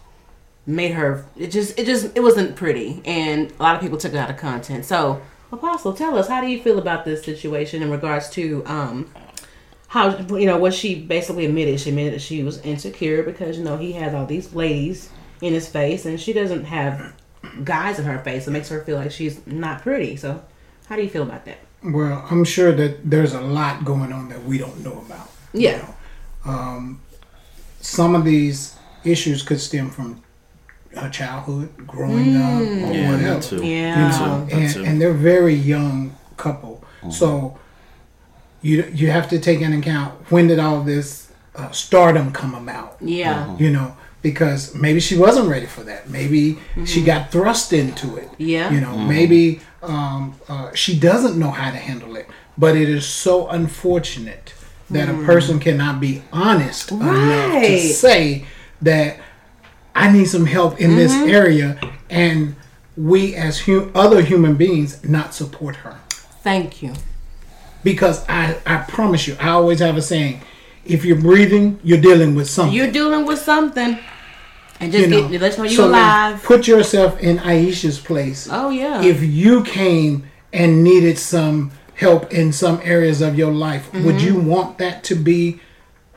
made 0.66 0.92
her. 0.92 1.26
It 1.38 1.48
just 1.48 1.78
it 1.78 1.86
just 1.86 2.16
it 2.16 2.22
wasn't 2.22 2.56
pretty, 2.56 3.02
and 3.06 3.52
a 3.60 3.64
lot 3.64 3.76
of 3.76 3.82
people 3.82 3.98
took 3.98 4.14
it 4.14 4.18
out 4.18 4.30
of 4.30 4.38
content. 4.38 4.86
So 4.86 5.22
Apostle, 5.52 5.94
tell 5.94 6.18
us 6.18 6.28
how 6.28 6.42
do 6.42 6.48
you 6.48 6.62
feel 6.62 6.80
about 6.80 7.06
this 7.06 7.24
situation 7.24 7.82
in 7.82 7.92
regards 7.92 8.30
to 8.32 8.64
um, 8.66 9.12
how 9.90 10.16
you 10.36 10.46
know 10.46 10.58
what 10.58 10.74
she 10.74 10.96
basically 10.96 11.46
admitted 11.46 11.80
she 11.80 11.90
admitted 11.90 12.14
that 12.14 12.22
she 12.22 12.44
was 12.44 12.60
insecure 12.62 13.24
because 13.24 13.58
you 13.58 13.64
know 13.64 13.76
he 13.76 13.92
has 13.94 14.14
all 14.14 14.26
these 14.26 14.54
ladies 14.54 15.10
in 15.42 15.54
his 15.54 15.68
face 15.68 16.06
and 16.06 16.22
she 16.22 16.32
doesn't 16.32 16.66
have 16.66 17.14
guys 17.64 17.98
in 17.98 18.06
her 18.06 18.20
face 18.20 18.48
it 18.48 18.52
makes 18.52 18.70
her 18.70 18.82
feel 18.84 18.98
like 18.98 19.12
she's 19.12 19.46
not 19.48 19.82
pretty 19.82 20.16
so 20.16 20.44
how 20.90 20.96
do 20.96 21.02
you 21.04 21.10
feel 21.10 21.24
about 21.24 21.46
that 21.46 21.60
Well, 21.84 22.26
I'm 22.30 22.44
sure 22.44 22.72
that 22.74 23.10
there's 23.10 23.34
a 23.34 23.42
lot 23.42 23.86
going 23.86 24.12
on 24.12 24.28
that 24.30 24.44
we 24.44 24.58
don't 24.58 24.84
know 24.84 24.98
about. 25.06 25.30
you 25.54 25.62
Yeah. 25.62 25.78
know. 25.78 26.52
Um, 26.52 27.02
some 27.82 28.16
of 28.16 28.24
these 28.26 28.76
issues 29.04 29.44
could 29.44 29.62
stem 29.62 29.90
from 29.90 30.22
her 30.96 31.10
childhood, 31.10 31.70
growing 31.88 32.36
up, 32.36 32.62
or 32.62 32.94
Yeah, 32.94 33.12
whatever. 33.12 33.18
that 33.34 33.44
too. 33.44 33.60
Mm. 33.62 33.70
Yeah. 33.70 33.96
You 34.00 34.20
know, 34.20 34.48
and, 34.52 34.74
too. 34.74 34.84
and 34.86 35.00
they're 35.02 35.14
very 35.14 35.54
young 35.56 36.16
couple. 36.38 36.84
So 37.12 37.58
you 38.62 38.84
you 38.94 39.08
have 39.12 39.28
to 39.30 39.40
take 39.40 39.62
into 39.62 39.78
account 39.78 40.12
when 40.32 40.48
did 40.48 40.60
all 40.60 40.84
this 40.84 41.30
uh, 41.56 41.72
stardom 41.72 42.32
come 42.32 42.54
about? 42.56 42.98
yeah 43.02 43.56
You 43.58 43.70
know, 43.72 43.96
because 44.22 44.76
maybe 44.76 45.00
she 45.00 45.16
wasn't 45.18 45.48
ready 45.56 45.66
for 45.76 45.84
that. 45.84 46.10
Maybe 46.10 46.58
she 46.86 47.00
got 47.04 47.32
thrust 47.32 47.72
into 47.74 48.18
it. 48.18 48.30
Yeah. 48.38 48.70
You 48.74 48.82
know, 48.82 48.98
maybe 49.16 49.62
um, 49.82 50.36
uh, 50.48 50.74
she 50.74 50.98
doesn't 51.00 51.38
know 51.38 51.52
how 51.52 51.72
to 51.72 51.78
handle 51.78 52.16
it. 52.16 52.28
But 52.58 52.76
it 52.76 52.90
is 52.90 53.06
so 53.06 53.48
unfortunate 53.48 54.54
that 54.90 55.08
a 55.08 55.14
person 55.24 55.60
cannot 55.60 56.00
be 56.02 56.24
honest 56.34 56.92
enough 56.92 57.54
to 57.64 57.80
say 57.80 58.46
that 58.82 59.20
I 59.96 60.12
need 60.12 60.26
some 60.26 60.46
help 60.46 60.80
in 60.80 60.96
this 60.96 61.14
area, 61.14 61.80
and 62.10 62.56
we 62.98 63.36
as 63.36 63.60
hu- 63.60 63.92
other 63.94 64.22
human 64.22 64.56
beings 64.56 65.04
not 65.08 65.34
support 65.34 65.78
her. 65.78 66.00
Thank 66.44 66.82
you. 66.82 66.94
Because 67.84 68.26
I 68.28 68.58
I 68.66 68.78
promise 68.78 69.28
you 69.28 69.38
I 69.40 69.50
always 69.50 69.80
have 69.80 69.96
a 69.96 70.02
saying 70.02 70.42
if 70.86 71.06
you're 71.06 71.22
breathing 71.22 71.80
you're 71.84 72.02
dealing 72.02 72.36
with 72.36 72.50
something. 72.50 72.76
You're 72.76 72.92
dealing 72.92 73.26
with 73.26 73.40
something 73.40 74.00
and 74.80 74.92
just 74.92 75.10
you 75.10 75.22
know 75.22 75.28
get, 75.30 75.42
let's 75.42 75.58
know 75.58 75.64
you 75.66 75.76
so 75.76 75.88
alive 75.90 76.42
put 76.44 76.68
yourself 76.68 77.20
in 77.20 77.38
Ayesha's 77.40 78.00
place 78.00 78.48
oh 78.52 78.70
yeah 78.70 79.02
if 79.02 79.22
you 79.24 79.64
came 79.64 80.30
and 80.54 80.84
needed 80.84 81.18
some 81.18 81.72
help 81.96 82.32
in 82.34 82.52
some 82.54 82.80
areas 82.84 83.22
of 83.22 83.38
your 83.38 83.52
life 83.52 83.92
would 83.94 84.16
Mm-hmm. 84.16 84.26
you 84.28 84.40
want 84.40 84.78
that 84.78 85.04
to 85.06 85.16
be 85.16 85.60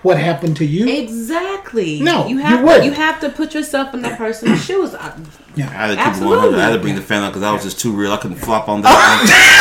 what 0.03 0.19
happened 0.19 0.57
to 0.57 0.65
you 0.65 0.87
exactly 1.03 2.01
No, 2.01 2.27
you 2.27 2.37
you 2.39 2.43
have 2.43 2.65
to, 2.81 2.85
you 2.85 2.93
have 2.93 3.21
to 3.21 3.29
put 3.31 3.55
yourself 3.55 3.95
in 3.95 4.03
that 4.03 4.19
person's 4.19 4.65
shoes 4.69 4.95
I- 4.95 5.15
I 5.57 5.61
had 5.61 5.87
to 5.89 5.97
keep 5.97 6.07
it 6.07 6.07
100. 6.07 6.09
Absolutely. 6.09 6.61
I 6.61 6.65
had 6.65 6.73
to 6.73 6.79
bring 6.79 6.95
the 6.95 7.03
fan 7.03 7.23
up 7.23 7.33
because 7.33 7.43
I 7.43 7.53
was 7.53 7.63
just 7.63 7.79
too 7.79 7.93
real. 7.93 8.11
I 8.11 8.17
couldn't 8.17 8.39
flop 8.39 8.71
on 8.71 8.81
that. 8.81 8.89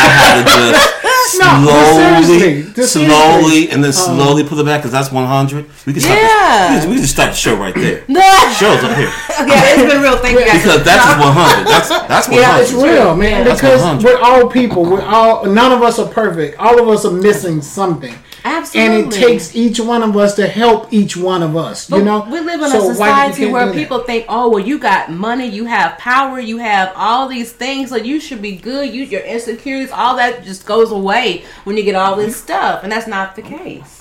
I 0.02 0.10
had 0.10 0.38
to 0.40 0.44
just 0.46 1.04
No, 1.04 1.04
but 1.04 1.11
slowly, 1.38 2.26
seriously, 2.26 2.74
just 2.74 2.94
slowly, 2.94 3.70
and 3.70 3.84
then 3.84 3.90
oh. 3.90 3.92
slowly 3.92 4.44
put 4.44 4.58
it 4.60 4.66
back 4.66 4.82
because 4.82 4.92
that's 4.92 5.12
100. 5.12 5.66
We 5.86 5.94
can 5.94 6.02
stop. 6.02 6.18
Yeah. 6.18 6.76
This, 6.76 6.86
we 6.86 6.94
can 6.94 7.02
just 7.02 7.14
stop 7.14 7.30
the 7.30 7.36
show 7.36 7.56
right 7.56 7.76
there. 7.76 8.04
yeah 8.08 8.54
Show's 8.54 8.84
up 8.84 8.96
here 8.98 9.08
yeah, 9.48 9.74
it's 9.74 9.92
been 9.92 10.02
real 10.02 10.18
thank 10.18 10.40
you 10.40 10.46
guys 10.46 10.62
because 10.62 10.84
that's 10.84 11.06
100. 11.06 11.68
That's 11.68 11.90
that's 11.90 12.28
100. 12.28 12.42
Yeah, 12.42 12.62
It's 12.62 12.74
real, 12.74 13.16
man. 13.16 13.46
That's 13.46 13.62
Because 13.62 14.04
we're 14.04 14.20
all 14.20 14.50
people. 14.50 14.84
We're 14.84 15.02
all. 15.02 15.46
None 15.46 15.72
of 15.72 15.82
us 15.82 16.00
are 16.00 16.08
perfect. 16.08 16.58
All 16.58 16.82
of 16.82 16.88
us 16.88 17.06
are 17.06 17.12
missing 17.12 17.62
something. 17.62 18.14
Absolutely. 18.44 18.96
And 18.96 19.14
it 19.14 19.16
takes 19.16 19.56
each 19.56 19.80
one 19.80 20.02
of 20.02 20.18
us 20.18 20.36
to 20.36 20.48
help 20.48 20.92
each 20.92 21.16
one 21.16 21.44
of 21.44 21.56
us. 21.56 21.90
You 21.90 22.04
know. 22.04 22.28
we 22.32 22.40
live 22.40 22.62
in 22.62 22.70
So 22.70 22.90
a 22.90 22.94
society 22.94 23.46
where 23.46 23.66
do 23.66 23.72
that? 23.72 23.78
people 23.78 24.00
think, 24.00 24.26
"Oh, 24.28 24.50
well, 24.50 24.60
you 24.60 24.80
got 24.80 25.12
money, 25.12 25.48
you 25.48 25.66
have 25.66 25.98
power, 25.98 26.40
you 26.40 26.58
have 26.58 26.92
all 26.96 27.28
these 27.28 27.52
things, 27.52 27.90
so 27.90 27.98
you 27.98 28.20
should 28.20 28.42
be 28.42 28.56
good. 28.56 28.92
You, 28.94 29.04
your 29.04 29.22
insecurities, 29.22 29.92
all 29.92 30.16
that 30.16 30.44
just 30.44 30.66
goes 30.66 30.92
away 30.92 31.21
when 31.66 31.78
you 31.78 31.84
get 31.84 31.96
all 31.96 32.16
this 32.16 32.36
stuff, 32.46 32.84
and 32.84 32.92
that's 32.92 33.08
not 33.08 33.36
the 33.36 33.42
case. 33.42 33.94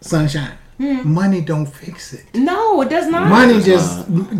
sunshine. 0.00 0.56
Hmm. 0.78 1.12
Money 1.22 1.40
don't 1.42 1.66
fix 1.66 2.12
it. 2.18 2.24
No, 2.34 2.80
it 2.82 2.88
does 2.88 3.06
not. 3.14 3.28
Money 3.28 3.58
just 3.62 3.90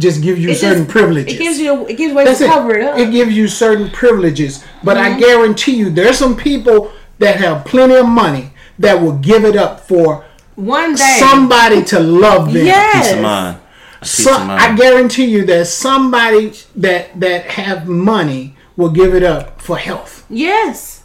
just 0.05 0.19
gives 0.27 0.39
you 0.45 0.51
It 0.51 0.57
certain 0.59 0.85
just- 0.85 0.91
privileges. 0.97 1.35
It 1.35 1.39
gives 1.45 1.59
you, 1.65 1.87
it 1.87 1.97
gives 2.01 2.13
ways 2.15 2.27
That's 2.27 2.39
to 2.41 2.47
it. 2.47 2.55
cover 2.57 2.73
it 2.79 2.83
up. 2.89 2.95
Mm-hmm. 2.97 3.03
It 3.09 3.11
gives 3.19 3.33
you 3.39 3.47
certain 3.49 3.89
privileges, 3.91 4.65
but 4.83 4.97
I 4.97 5.09
guarantee 5.27 5.77
you, 5.81 5.89
there's 5.99 6.19
some 6.25 6.35
people 6.37 6.79
that 7.19 7.35
have 7.45 7.65
plenty 7.65 7.95
of 7.95 8.07
money 8.09 8.51
that 8.85 9.01
will 9.03 9.19
give 9.31 9.45
it 9.45 9.57
up 9.57 9.81
for 9.87 10.25
One 10.57 10.95
day, 10.97 11.17
somebody 11.21 11.85
to 11.93 12.01
love 12.01 12.53
them. 12.53 12.67
yes, 12.67 13.07
Peace 13.09 13.13
of 13.17 13.21
mind. 13.23 13.57
Peace 14.01 14.25
So, 14.25 14.35
of 14.35 14.49
I 14.65 14.75
guarantee 14.75 15.27
you 15.27 15.45
that 15.47 15.67
somebody 15.69 16.45
that 16.77 17.03
that 17.21 17.43
have 17.61 17.87
money 17.87 18.57
will 18.77 18.91
give 18.91 19.15
it 19.15 19.23
up 19.23 19.61
for 19.61 19.77
health. 19.77 20.25
yes. 20.29 21.02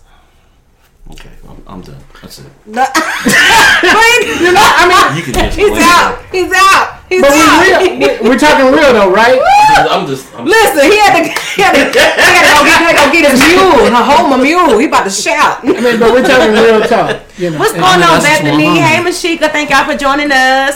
Okay, 1.12 1.30
I'm, 1.48 1.64
I'm 1.68 1.82
done. 1.82 1.98
That's 2.22 2.40
it. 2.40 2.46
No, 2.66 2.84
you're 2.84 4.52
not. 4.54 4.72
I 4.76 4.84
mean, 4.92 5.18
You 5.18 5.24
can 5.24 5.34
just. 5.34 5.58
He's 5.58 5.72
wait. 5.72 5.82
out. 5.88 6.20
He's 6.32 6.52
out. 6.52 7.00
He's 7.08 7.22
but 7.24 7.32
out. 7.32 7.64
we 7.64 7.96
real. 7.96 8.20
We, 8.22 8.30
we're 8.30 8.38
talking 8.40 8.68
real 8.68 8.92
though, 8.92 9.12
right? 9.12 9.40
I'm 9.88 10.06
just. 10.06 10.28
I'm, 10.36 10.44
Listen, 10.46 10.84
he 10.92 10.98
had 11.00 11.16
to, 11.16 11.24
he 11.56 11.62
had 11.64 11.72
to, 11.80 11.84
he 11.88 11.96
had 11.96 12.44
to 12.44 12.52
go 12.52 12.60
get, 12.68 12.76
he 12.76 12.84
had 12.84 12.92
to 12.92 13.00
go 13.00 13.06
get 13.16 13.24
his 13.32 13.40
mule, 13.48 13.88
and 13.88 13.96
hold 13.96 14.30
my 14.30 14.36
mule. 14.38 14.78
He 14.78 14.88
about 14.88 15.06
to 15.06 15.10
shout. 15.10 15.64
I 15.64 15.72
mean, 15.80 16.00
but 16.00 16.12
we're 16.12 16.28
talking 16.28 16.52
real 16.52 16.82
talk. 16.84 17.24
You 17.40 17.52
know, 17.52 17.60
What's 17.60 17.72
And- 17.74 17.82
going 17.82 18.04
on, 18.04 18.20
that's 18.20 18.28
just 18.28 18.44
Bethany? 18.44 18.68
100. 18.68 18.84
Hey, 18.84 19.00
Mashika. 19.00 19.48
Thank 19.52 19.70
y'all 19.72 19.86
for 19.88 19.96
joining 19.96 20.32
us. 20.32 20.76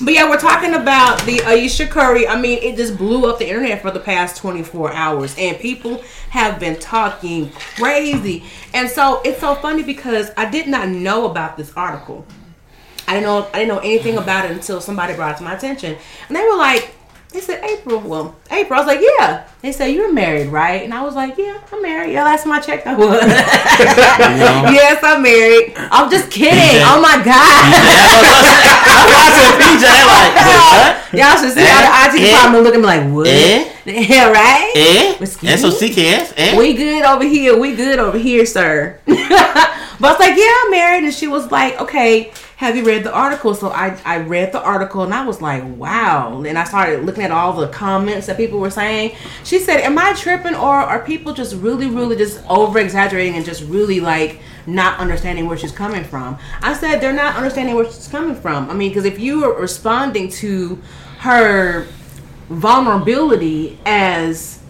But 0.00 0.12
yeah, 0.12 0.28
we're 0.28 0.40
talking 0.40 0.74
about 0.74 1.22
the 1.22 1.40
Ayesha 1.44 1.86
Curry. 1.86 2.26
I 2.26 2.40
mean, 2.40 2.58
it 2.62 2.76
just 2.76 2.98
blew 2.98 3.30
up 3.30 3.38
the 3.38 3.46
internet 3.46 3.80
for 3.80 3.92
the 3.92 4.00
past 4.00 4.36
24 4.38 4.92
hours, 4.92 5.36
and 5.38 5.56
people 5.58 6.02
have 6.30 6.58
been 6.58 6.80
talking 6.80 7.50
crazy. 7.52 8.42
And 8.72 8.90
so 8.90 9.22
it's 9.24 9.40
so 9.40 9.54
funny 9.54 9.84
because 9.84 10.32
I 10.36 10.50
did 10.50 10.66
not 10.66 10.88
know 10.88 11.30
about 11.30 11.56
this 11.56 11.72
article. 11.76 12.26
I 13.06 13.14
didn't 13.14 13.26
know 13.26 13.48
I 13.54 13.58
didn't 13.60 13.68
know 13.68 13.78
anything 13.78 14.16
about 14.18 14.46
it 14.46 14.50
until 14.50 14.80
somebody 14.80 15.14
brought 15.14 15.36
it 15.36 15.38
to 15.38 15.44
my 15.44 15.54
attention, 15.54 15.96
and 16.26 16.36
they 16.36 16.42
were 16.42 16.56
like, 16.56 16.92
they 17.34 17.40
said 17.40 17.64
April. 17.64 17.98
Well, 17.98 18.36
April. 18.48 18.78
I 18.78 18.84
was 18.84 18.86
like, 18.86 19.00
yeah. 19.02 19.48
They 19.60 19.72
said 19.72 19.86
you're 19.88 20.12
married, 20.12 20.48
right? 20.50 20.82
And 20.84 20.94
I 20.94 21.02
was 21.02 21.16
like, 21.16 21.36
yeah, 21.36 21.60
I'm 21.72 21.82
married. 21.82 22.12
Yeah, 22.12 22.22
last 22.22 22.44
time 22.44 22.52
I 22.52 22.60
checked, 22.60 22.86
I 22.86 22.94
was. 22.94 23.20
yes, 24.70 25.02
I'm 25.02 25.20
married. 25.20 25.74
I'm 25.76 26.08
just 26.08 26.30
kidding. 26.30 26.80
Oh 26.86 27.00
my 27.02 27.18
god. 27.24 27.74
I'm 28.86 29.06
watching 29.10 29.50
PJ 29.58 29.82
like. 30.06 30.34
Wait, 30.46 31.18
Y'all 31.18 31.36
should 31.36 31.52
see 31.52 31.64
how 31.66 31.82
the 31.82 32.16
IT 32.16 32.22
Eh? 32.22 32.30
department 32.30 32.62
looking 32.64 32.82
like 32.82 33.12
what? 33.12 33.26
Eh? 33.26 33.70
Yeah, 33.84 34.30
right. 34.30 34.72
Eh? 34.76 35.16
Excuse 35.20 35.52
S-O-C-K-S? 35.64 36.34
Eh? 36.36 36.56
We 36.56 36.74
good 36.74 37.04
over 37.04 37.24
here. 37.24 37.58
We 37.58 37.74
good 37.74 37.98
over 37.98 38.16
here, 38.16 38.46
sir. 38.46 38.98
but 39.06 39.16
I 39.18 39.76
was 40.00 40.18
like, 40.20 40.36
yeah, 40.38 40.54
I'm 40.64 40.70
married. 40.70 41.04
And 41.04 41.12
she 41.12 41.26
was 41.26 41.50
like, 41.50 41.80
okay, 41.80 42.32
have 42.56 42.76
you 42.76 42.84
read 42.84 43.04
the 43.04 43.12
article? 43.12 43.54
So 43.54 43.70
I, 43.70 43.98
I 44.04 44.18
read 44.18 44.52
the 44.52 44.62
article 44.62 45.02
and 45.02 45.12
I 45.12 45.26
was 45.26 45.42
like, 45.42 45.64
wow. 45.76 46.42
And 46.42 46.58
I 46.58 46.64
started 46.64 47.04
looking 47.04 47.24
at 47.24 47.30
all 47.30 47.52
the 47.52 47.68
comments 47.68 48.26
that 48.28 48.36
people 48.36 48.60
were 48.60 48.70
saying. 48.70 49.16
She 49.42 49.58
said, 49.58 49.80
am 49.80 49.98
I 49.98 50.12
tripping 50.14 50.54
or 50.54 50.74
are 50.74 51.04
people 51.04 51.32
just 51.32 51.56
really, 51.56 51.88
really 51.88 52.16
just 52.16 52.44
over 52.48 52.78
exaggerating 52.78 53.36
and 53.36 53.44
just 53.44 53.62
really 53.64 54.00
like 54.00 54.40
not 54.66 54.98
understanding 55.00 55.46
where 55.46 55.58
she's 55.58 55.72
coming 55.72 56.04
from? 56.04 56.38
I 56.62 56.74
said, 56.74 57.00
they're 57.00 57.12
not 57.12 57.36
understanding 57.36 57.74
where 57.74 57.86
she's 57.86 58.08
coming 58.08 58.36
from. 58.36 58.70
I 58.70 58.74
mean, 58.74 58.90
because 58.90 59.04
if 59.04 59.18
you 59.18 59.44
are 59.44 59.60
responding 59.60 60.28
to 60.30 60.80
her 61.18 61.86
vulnerability 62.48 63.78
as 63.84 64.60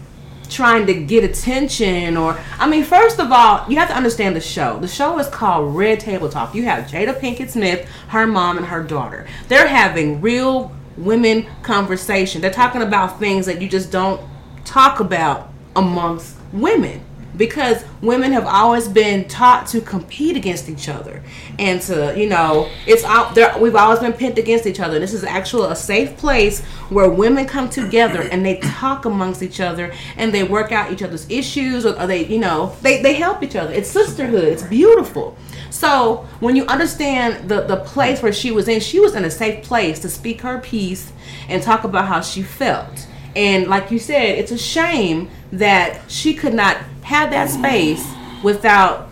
trying 0.45 0.85
to 0.87 0.93
get 0.93 1.23
attention 1.23 2.17
or 2.17 2.39
I 2.59 2.67
mean 2.67 2.83
first 2.83 3.19
of 3.19 3.31
all 3.31 3.65
you 3.69 3.77
have 3.77 3.89
to 3.89 3.95
understand 3.95 4.35
the 4.35 4.41
show. 4.41 4.79
The 4.79 4.87
show 4.87 5.17
is 5.19 5.27
called 5.27 5.75
Red 5.75 5.99
Table 5.99 6.29
Talk. 6.29 6.55
You 6.55 6.63
have 6.63 6.85
Jada 6.85 7.19
Pinkett 7.19 7.49
Smith 7.49 7.87
her 8.09 8.25
mom 8.25 8.57
and 8.57 8.65
her 8.65 8.83
daughter. 8.83 9.27
They're 9.47 9.67
having 9.67 10.21
real 10.21 10.75
women 10.97 11.45
conversation. 11.61 12.41
They're 12.41 12.51
talking 12.51 12.81
about 12.81 13.19
things 13.19 13.45
that 13.45 13.61
you 13.61 13.69
just 13.69 13.91
don't 13.91 14.21
talk 14.63 14.99
about 14.99 15.51
amongst 15.75 16.35
women 16.51 17.04
because 17.37 17.83
women 18.01 18.31
have 18.31 18.45
always 18.45 18.87
been 18.87 19.27
taught 19.27 19.67
to 19.67 19.81
compete 19.81 20.37
against 20.37 20.69
each 20.69 20.89
other 20.89 21.23
and 21.59 21.81
to 21.81 22.13
you 22.17 22.27
know 22.27 22.69
it's 22.85 23.03
out 23.03 23.35
there 23.35 23.57
we've 23.59 23.75
always 23.75 23.99
been 23.99 24.13
pinned 24.13 24.37
against 24.37 24.65
each 24.65 24.79
other. 24.79 24.99
This 24.99 25.13
is 25.13 25.23
actually 25.23 25.71
a 25.71 25.75
safe 25.75 26.17
place 26.17 26.61
where 26.89 27.09
women 27.09 27.45
come 27.45 27.69
together 27.69 28.21
and 28.21 28.45
they 28.45 28.57
talk 28.59 29.05
amongst 29.05 29.41
each 29.41 29.59
other 29.59 29.93
and 30.17 30.33
they 30.33 30.43
work 30.43 30.71
out 30.71 30.91
each 30.91 31.03
other's 31.03 31.29
issues 31.29 31.85
or, 31.85 31.99
or 31.99 32.07
they 32.07 32.25
you 32.25 32.39
know 32.39 32.75
they, 32.81 33.01
they 33.01 33.13
help 33.13 33.43
each 33.43 33.55
other. 33.55 33.73
It's 33.73 33.89
sisterhood. 33.89 34.45
It's 34.45 34.63
beautiful. 34.63 35.37
So 35.69 36.27
when 36.39 36.55
you 36.55 36.65
understand 36.65 37.49
the 37.49 37.61
the 37.61 37.77
place 37.77 38.21
where 38.21 38.33
she 38.33 38.51
was 38.51 38.67
in 38.67 38.79
she 38.79 38.99
was 38.99 39.15
in 39.15 39.25
a 39.25 39.31
safe 39.31 39.63
place 39.63 39.99
to 39.99 40.09
speak 40.09 40.41
her 40.41 40.59
piece 40.59 41.11
and 41.47 41.61
talk 41.61 41.83
about 41.83 42.07
how 42.07 42.21
she 42.21 42.41
felt 42.43 43.07
and 43.35 43.67
like 43.67 43.91
you 43.91 43.99
said, 43.99 44.37
it's 44.37 44.51
a 44.51 44.57
shame 44.57 45.29
that 45.51 46.09
she 46.09 46.33
could 46.33 46.53
not 46.53 46.77
have 47.03 47.31
that 47.31 47.49
space 47.49 48.05
without 48.43 49.09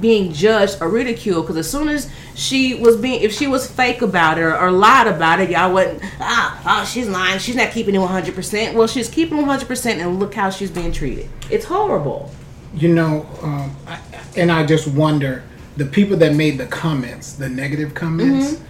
being 0.00 0.32
judged 0.32 0.78
or 0.80 0.88
ridiculed. 0.88 1.44
Because 1.44 1.56
as 1.58 1.70
soon 1.70 1.88
as 1.88 2.10
she 2.34 2.74
was 2.74 2.96
being, 2.96 3.20
if 3.22 3.32
she 3.32 3.46
was 3.46 3.70
fake 3.70 4.02
about 4.02 4.38
it 4.38 4.42
or, 4.42 4.56
or 4.56 4.70
lied 4.70 5.06
about 5.06 5.40
it, 5.40 5.50
y'all 5.50 5.72
wouldn't, 5.72 6.02
ah, 6.20 6.80
oh, 6.82 6.84
she's 6.86 7.08
lying. 7.08 7.38
She's 7.38 7.56
not 7.56 7.72
keeping 7.72 7.94
it 7.94 7.98
100%. 7.98 8.74
Well, 8.74 8.86
she's 8.86 9.08
keeping 9.08 9.38
100% 9.38 9.86
and 9.86 10.18
look 10.18 10.34
how 10.34 10.50
she's 10.50 10.70
being 10.70 10.92
treated. 10.92 11.28
It's 11.50 11.64
horrible. 11.64 12.30
You 12.74 12.94
know, 12.94 13.26
um, 13.42 13.74
I, 13.86 14.00
and 14.36 14.50
I 14.52 14.66
just 14.66 14.88
wonder 14.88 15.44
the 15.76 15.86
people 15.86 16.16
that 16.18 16.34
made 16.34 16.58
the 16.58 16.66
comments, 16.66 17.34
the 17.34 17.48
negative 17.48 17.94
comments. 17.94 18.54
Mm-hmm. 18.54 18.64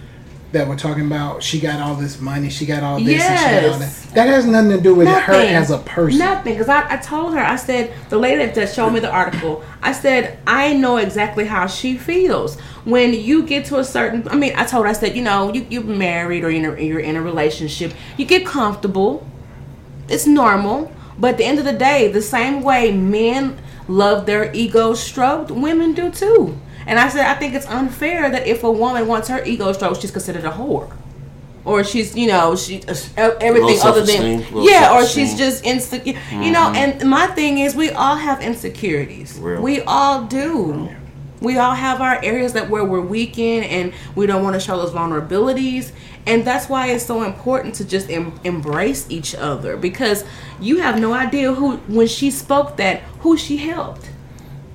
That 0.53 0.65
were 0.65 0.77
talking 0.77 1.05
about 1.05 1.43
she 1.43 1.59
got 1.59 1.81
all 1.81 1.95
this 1.95 2.21
money, 2.21 2.49
she 2.49 2.65
got 2.65 2.81
all 2.81 2.99
this, 3.01 3.21
and 3.21 3.39
she 3.39 3.45
got 3.45 3.63
all 3.65 3.79
Yes. 3.81 4.05
that. 4.05 4.15
That 4.15 4.27
has 4.29 4.45
nothing 4.45 4.71
to 4.71 4.81
do 4.81 4.95
with 4.95 5.09
her 5.09 5.33
as 5.33 5.71
a 5.71 5.79
person. 5.79 6.19
Nothing, 6.19 6.53
because 6.53 6.69
I, 6.69 6.93
I 6.93 6.95
told 6.97 7.33
her, 7.33 7.39
I 7.39 7.57
said, 7.57 7.91
the 8.07 8.17
lady 8.17 8.37
that- 8.45 8.55
that 8.55 8.73
showed 8.73 8.91
me 8.91 9.01
the 9.01 9.11
article, 9.11 9.61
I 9.83 9.91
said, 9.91 10.39
I 10.47 10.71
know 10.73 10.97
exactly 10.97 11.45
how 11.45 11.67
she 11.67 11.97
feels. 11.97 12.57
When 12.85 13.13
you 13.13 13.43
get 13.43 13.65
to 13.65 13.79
a 13.79 13.83
certain, 13.83 14.25
I 14.29 14.35
mean, 14.37 14.53
I 14.55 14.63
told 14.63 14.85
her, 14.85 14.89
I 14.89 14.93
said, 14.93 15.17
you 15.17 15.21
know, 15.21 15.53
you, 15.53 15.65
you're 15.69 15.83
married 15.83 16.45
or 16.45 16.49
you're 16.49 16.71
in, 16.73 16.77
a, 16.79 16.81
you're 16.81 16.99
in 17.01 17.17
a 17.17 17.21
relationship, 17.21 17.93
you 18.15 18.25
get 18.25 18.45
comfortable. 18.45 19.27
It's 20.07 20.25
normal. 20.25 20.93
But 21.19 21.31
at 21.31 21.37
the 21.39 21.43
end 21.45 21.59
of 21.59 21.65
the 21.65 21.73
day, 21.73 22.07
the 22.09 22.21
same 22.21 22.61
way 22.61 22.93
men 22.93 23.57
love 23.89 24.25
their 24.25 24.49
ego 24.53 24.93
stroked, 24.93 25.51
women 25.51 25.93
do 25.93 26.09
too. 26.09 26.57
And 26.87 26.97
I 26.97 27.09
said, 27.09 27.25
I 27.25 27.33
think 27.35 27.53
it's 27.53 27.67
unfair 27.67 28.31
that 28.31 28.47
if 28.47 28.63
a 28.63 28.71
woman 28.71 29.07
wants 29.07 29.27
her 29.27 29.43
ego 29.43 29.71
stroked, 29.73 30.01
she's 30.01 30.11
considered 30.11 30.45
a 30.45 30.51
whore. 30.51 30.91
Or 31.65 31.83
she's 31.83 32.15
you 32.15 32.29
know 32.29 32.55
she 32.55 32.81
uh, 32.87 32.95
everything 33.41 33.77
other 33.83 34.01
than 34.01 34.45
yeah 34.63 34.95
or 34.95 35.05
she's 35.05 35.37
just 35.37 35.65
insecure 35.65 36.17
you 36.31 36.49
know 36.49 36.71
and 36.73 37.09
my 37.09 37.27
thing 37.27 37.57
is 37.57 37.75
we 37.75 37.89
all 37.89 38.15
have 38.15 38.41
insecurities. 38.41 39.37
Real. 39.37 39.61
we 39.61 39.81
all 39.81 40.23
do. 40.23 40.87
We 41.41 41.57
all 41.57 41.73
have 41.75 41.99
our 41.99 42.23
areas 42.23 42.53
that 42.53 42.69
where 42.69 42.85
we're 42.85 43.01
weak 43.01 43.37
in 43.37 43.65
and 43.65 43.93
we 44.15 44.25
don't 44.27 44.43
want 44.43 44.53
to 44.53 44.61
show 44.61 44.77
those 44.77 44.91
vulnerabilities. 44.91 45.91
And 46.25 46.45
that's 46.45 46.67
why 46.69 46.87
it's 46.87 47.05
so 47.05 47.23
important 47.23 47.75
to 47.75 47.85
just 47.85 48.09
em- 48.09 48.39
embrace 48.45 49.05
each 49.09 49.35
other 49.35 49.75
because 49.75 50.23
you 50.61 50.77
have 50.77 50.99
no 50.99 51.13
idea 51.13 51.53
who 51.53 51.77
when 51.87 52.07
she 52.07 52.31
spoke 52.31 52.77
that 52.77 53.01
who 53.19 53.35
she 53.37 53.57
helped 53.57 54.09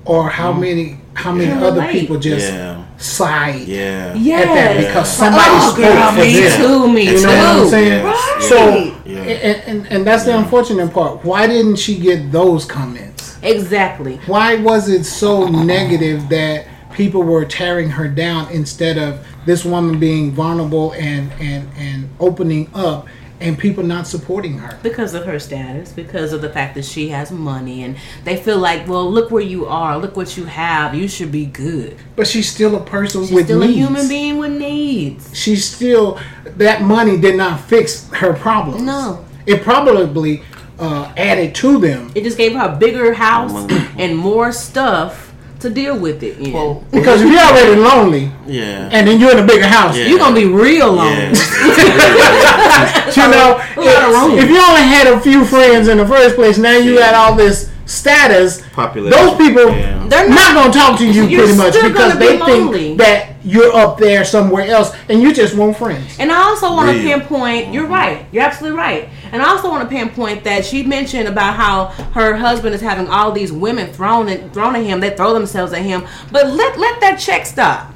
or 0.05 0.29
how 0.29 0.51
mm. 0.53 0.61
many 0.61 0.97
how 1.13 1.31
many 1.31 1.51
Can 1.51 1.63
other 1.63 1.87
people 1.91 2.17
just 2.19 2.51
Yeah. 2.51 2.83
sighed 2.97 3.67
Yeah. 3.67 4.15
yeah 4.15 4.37
at 4.39 4.45
that 4.45 4.77
because 4.77 5.19
oh, 5.19 5.23
somebody 5.23 5.45
oh, 5.47 5.71
spoke 5.71 5.93
girl, 5.93 6.11
for 6.11 6.19
me 6.19 6.39
them. 6.39 6.61
too 6.61 6.91
me 6.91 7.03
You 7.03 7.17
too 7.17 7.27
know 7.27 7.29
what 7.29 7.63
I'm 7.63 7.69
saying? 7.69 8.03
Yes, 8.05 8.27
yes. 8.39 8.49
So, 8.49 8.99
Yeah. 9.05 9.19
and, 9.19 9.63
and, 9.67 9.91
and 9.91 10.07
that's 10.07 10.25
the 10.25 10.37
unfortunate 10.37 10.91
part. 10.91 11.23
Why 11.23 11.45
didn't 11.47 11.75
she 11.75 11.99
get 11.99 12.31
those 12.31 12.65
comments? 12.65 13.37
exactly 13.43 14.17
Why 14.25 14.55
was 14.55 14.89
it 14.89 15.03
so 15.03 15.47
negative 15.47 16.29
that 16.29 16.65
people 16.93 17.23
were 17.23 17.45
tearing 17.45 17.89
her 17.89 18.07
down 18.07 18.49
instead 18.51 18.97
of 18.97 19.25
this 19.45 19.65
woman 19.65 19.99
being 19.99 20.31
vulnerable 20.31 20.93
and, 20.93 21.31
and, 21.33 21.69
and 21.77 22.09
opening 22.19 22.69
up 22.73 23.07
and 23.43 23.59
people 23.59 23.83
not 23.83 24.07
supporting 24.07 24.57
her? 24.57 24.79
because 24.81 25.13
of 25.13 25.25
her 25.25 25.37
status, 25.39 25.91
because 25.91 26.33
of 26.33 26.41
the 26.41 26.49
fact 26.49 26.73
that 26.75 26.85
she 26.85 27.09
has 27.09 27.29
money, 27.31 27.83
and 27.83 27.95
they 28.23 28.37
feel 28.37 28.57
like, 28.57 28.87
well, 28.87 29.09
look 29.09 29.29
where 29.31 29.43
you 29.43 29.65
are, 29.67 29.97
look 29.97 30.15
what 30.17 30.35
you 30.37 30.45
have, 30.45 30.95
you 30.95 31.07
should 31.07 31.31
be 31.31 31.45
good. 31.45 31.97
But 32.15 32.25
she's 32.27 32.49
still 32.49 32.75
a 32.75 32.83
person 32.83 33.21
She's 33.23 33.31
with 33.31 33.45
still 33.45 33.59
needs. 33.59 33.73
a 33.73 33.75
human 33.75 34.07
being 34.07 34.37
with 34.37 34.51
needs. 34.57 35.37
She's 35.37 35.63
still 35.69 36.19
that 36.45 36.81
money 36.81 37.19
did 37.19 37.35
not 37.35 37.59
fix 37.59 38.09
her 38.13 38.33
problems. 38.33 38.81
No. 38.81 39.23
it 39.45 39.61
probably 39.61 40.41
uh, 40.79 41.13
added 41.17 41.53
to 41.55 41.79
them. 41.79 42.11
It 42.15 42.23
just 42.23 42.37
gave 42.37 42.53
her 42.53 42.73
a 42.73 42.75
bigger 42.77 43.13
house 43.13 43.51
and 43.97 44.17
more 44.17 44.51
stuff 44.51 45.32
to 45.63 45.69
deal 45.69 45.97
with 45.97 46.21
it 46.23 46.37
in. 46.39 46.53
Well, 46.53 46.83
Because 46.91 47.21
if 47.21 47.29
you're 47.31 47.39
already 47.41 47.75
lonely 47.79 48.31
yeah. 48.45 48.89
and 48.91 49.07
then 49.07 49.19
you're 49.19 49.31
in 49.31 49.39
a 49.43 49.47
bigger 49.47 49.65
house, 49.67 49.97
Yeah. 49.97 50.05
you're 50.07 50.19
gonna 50.19 50.35
be 50.35 50.45
real 50.45 50.95
yeah. 50.95 51.01
lonely. 51.01 51.39
you 53.17 53.27
know, 53.33 53.59
A 53.75 53.81
lot 53.81 54.03
of 54.03 54.11
room. 54.13 54.37
if 54.39 54.49
you 54.49 54.59
only 54.61 54.81
had 54.83 55.07
a 55.07 55.19
few 55.19 55.43
friends 55.45 55.87
in 55.87 55.97
the 55.97 56.05
first 56.07 56.35
place, 56.35 56.57
now 56.57 56.77
you 56.77 56.97
got 56.99 57.15
all 57.15 57.35
this 57.35 57.69
status. 57.85 58.61
Population. 58.71 59.17
Those 59.17 59.37
people 59.37 59.69
Yeah. 59.69 60.07
They're 60.07 60.29
not 60.29 60.53
not. 60.53 60.53
going 60.53 60.71
to 60.71 60.77
talk 60.77 60.99
to 60.99 61.07
you 61.07 61.25
pretty 61.37 61.55
much 61.57 61.73
because 61.73 62.13
be 62.13 62.19
they 62.19 62.37
lonely. 62.37 62.79
think 62.79 62.97
that 62.99 63.35
you're 63.43 63.73
up 63.75 63.97
there 63.97 64.23
somewhere 64.23 64.65
else 64.67 64.95
and 65.09 65.21
you 65.21 65.33
just 65.33 65.55
want 65.55 65.77
friends. 65.77 66.17
And 66.19 66.31
I 66.31 66.43
also 66.43 66.71
want 66.71 66.89
to 66.91 66.95
Real. 66.95 67.19
pinpoint, 67.19 67.73
you're 67.73 67.83
mm-hmm. 67.83 67.93
right, 67.93 68.25
you're 68.31 68.43
absolutely 68.43 68.77
right. 68.77 69.09
And 69.31 69.41
I 69.41 69.49
also 69.49 69.69
want 69.69 69.89
to 69.89 69.93
pinpoint 69.93 70.43
that 70.43 70.65
she 70.65 70.83
mentioned 70.83 71.27
about 71.27 71.55
how 71.55 71.85
her 72.13 72.35
husband 72.35 72.75
is 72.75 72.81
having 72.81 73.07
all 73.07 73.31
these 73.31 73.51
women 73.51 73.91
thrown 73.91 74.29
at, 74.29 74.53
thrown 74.53 74.75
at 74.75 74.83
him, 74.83 74.99
they 74.99 75.15
throw 75.15 75.33
themselves 75.33 75.73
at 75.73 75.81
him. 75.81 76.05
But 76.31 76.47
let 76.47 76.77
let 76.77 77.01
that 77.01 77.17
check 77.19 77.45
stop. 77.45 77.93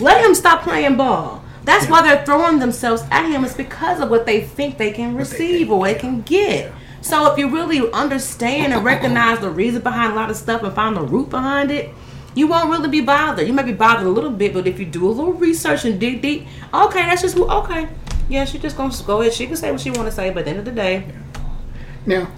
Let 0.00 0.24
him 0.24 0.34
stop 0.34 0.62
playing 0.62 0.96
ball. 0.96 1.44
That's 1.64 1.88
why 1.88 2.02
they're 2.02 2.24
throwing 2.24 2.58
themselves 2.58 3.02
at 3.10 3.30
him. 3.30 3.44
It's 3.44 3.54
because 3.54 4.00
of 4.00 4.10
what 4.10 4.26
they 4.26 4.40
think 4.40 4.78
they 4.78 4.92
can 4.92 5.14
receive 5.14 5.70
or 5.70 5.84
they 5.84 5.94
can 5.94 6.22
get. 6.22 6.72
So 7.02 7.32
if 7.32 7.38
you 7.38 7.48
really 7.48 7.90
understand 7.92 8.72
and 8.72 8.84
recognize 8.84 9.40
the 9.40 9.50
reason 9.50 9.82
behind 9.82 10.12
a 10.12 10.16
lot 10.16 10.30
of 10.30 10.36
stuff 10.36 10.62
and 10.62 10.72
find 10.74 10.96
the 10.96 11.02
root 11.02 11.30
behind 11.30 11.70
it, 11.70 11.90
you 12.34 12.46
won't 12.46 12.70
really 12.70 12.88
be 12.88 13.00
bothered. 13.00 13.46
You 13.46 13.52
might 13.52 13.66
be 13.66 13.72
bothered 13.72 14.06
a 14.06 14.10
little 14.10 14.30
bit, 14.30 14.52
but 14.52 14.66
if 14.66 14.78
you 14.78 14.86
do 14.86 15.06
a 15.08 15.10
little 15.10 15.32
research 15.32 15.84
and 15.84 15.98
dig 15.98 16.22
deep, 16.22 16.46
okay, 16.72 17.02
that's 17.06 17.22
just 17.22 17.34
who. 17.36 17.48
Okay, 17.50 17.88
yeah, 18.28 18.44
she 18.44 18.58
just 18.58 18.76
gonna 18.76 18.94
go 19.06 19.20
ahead. 19.20 19.32
She 19.32 19.46
can 19.46 19.56
say 19.56 19.70
what 19.70 19.80
she 19.80 19.90
want 19.90 20.08
to 20.08 20.12
say, 20.12 20.30
but 20.30 20.40
at 20.40 20.44
the 20.44 20.50
end 20.50 20.58
of 20.60 20.64
the 20.64 20.70
day, 20.72 21.06
Now, 22.06 22.28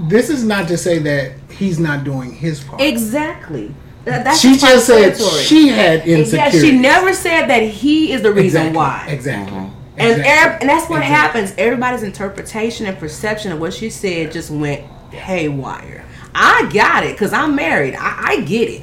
this 0.00 0.30
is 0.30 0.42
not 0.44 0.68
to 0.68 0.76
say 0.78 0.98
that 0.98 1.32
he's 1.50 1.78
not 1.78 2.04
doing 2.04 2.32
his 2.32 2.62
part. 2.64 2.80
exactly. 2.80 3.74
That's 4.04 4.40
she 4.40 4.56
just 4.56 4.86
said 4.86 5.16
self-explanatory. 5.16 5.42
she 5.44 5.68
had 5.68 6.06
Yeah, 6.06 6.50
she 6.50 6.72
never 6.78 7.12
said 7.12 7.46
that 7.48 7.62
he 7.62 8.12
is 8.12 8.22
the 8.22 8.32
reason 8.32 8.68
exactly, 8.68 8.76
why. 8.76 9.06
Exactly. 9.08 9.58
And, 9.58 9.72
Exactly. 10.00 10.24
ev- 10.26 10.58
and 10.60 10.68
that's 10.70 10.88
what 10.88 10.98
Exactly. 11.02 11.14
happens. 11.16 11.54
Everybody's 11.58 12.02
interpretation 12.02 12.86
and 12.86 12.98
perception 12.98 13.52
of 13.52 13.60
what 13.60 13.72
she 13.74 13.90
said 13.90 14.32
just 14.32 14.50
went 14.50 14.82
haywire. 15.12 16.04
I 16.34 16.68
got 16.72 17.04
it 17.04 17.12
because 17.12 17.32
I'm 17.32 17.54
married. 17.54 17.94
I, 17.94 18.16
I 18.28 18.40
get 18.42 18.68
it. 18.68 18.82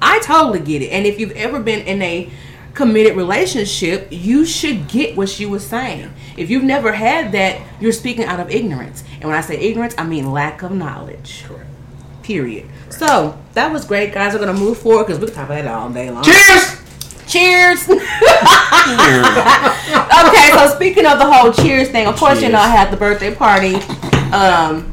I 0.00 0.20
totally 0.20 0.60
get 0.60 0.82
it. 0.82 0.88
And 0.90 1.06
if 1.06 1.18
you've 1.20 1.32
ever 1.32 1.60
been 1.60 1.80
in 1.86 2.00
a 2.02 2.30
committed 2.74 3.16
relationship, 3.16 4.08
you 4.10 4.44
should 4.44 4.88
get 4.88 5.16
what 5.16 5.28
she 5.28 5.44
was 5.46 5.66
saying. 5.66 6.12
If 6.36 6.50
you've 6.50 6.62
never 6.64 6.92
had 6.92 7.32
that, 7.32 7.60
you're 7.80 7.92
speaking 7.92 8.24
out 8.24 8.38
of 8.40 8.50
ignorance. 8.50 9.02
And 9.14 9.24
when 9.24 9.34
I 9.34 9.40
say 9.40 9.56
ignorance, 9.58 9.94
I 9.98 10.04
mean 10.04 10.30
lack 10.30 10.62
of 10.62 10.70
knowledge. 10.72 11.44
Correct. 11.46 11.64
Period. 12.22 12.66
So 12.90 13.38
that 13.54 13.72
was 13.72 13.84
great, 13.84 14.12
guys. 14.12 14.32
We're 14.34 14.40
gonna 14.40 14.52
move 14.52 14.78
forward 14.78 15.06
because 15.06 15.18
we 15.20 15.26
can 15.26 15.34
talk 15.34 15.46
about 15.46 15.64
that 15.64 15.74
all 15.74 15.90
day 15.90 16.10
long. 16.10 16.22
Cheers! 16.24 16.76
Cheers. 17.28 17.88
okay, 17.88 17.98
so 20.52 20.68
speaking 20.74 21.06
of 21.06 21.18
the 21.18 21.30
whole 21.30 21.52
cheers 21.52 21.88
thing, 21.90 22.06
of 22.06 22.16
course, 22.16 22.40
you 22.42 22.48
know, 22.48 22.58
I 22.58 22.68
had 22.68 22.90
the 22.90 22.96
birthday 22.96 23.34
party 23.34 23.74
um, 24.32 24.92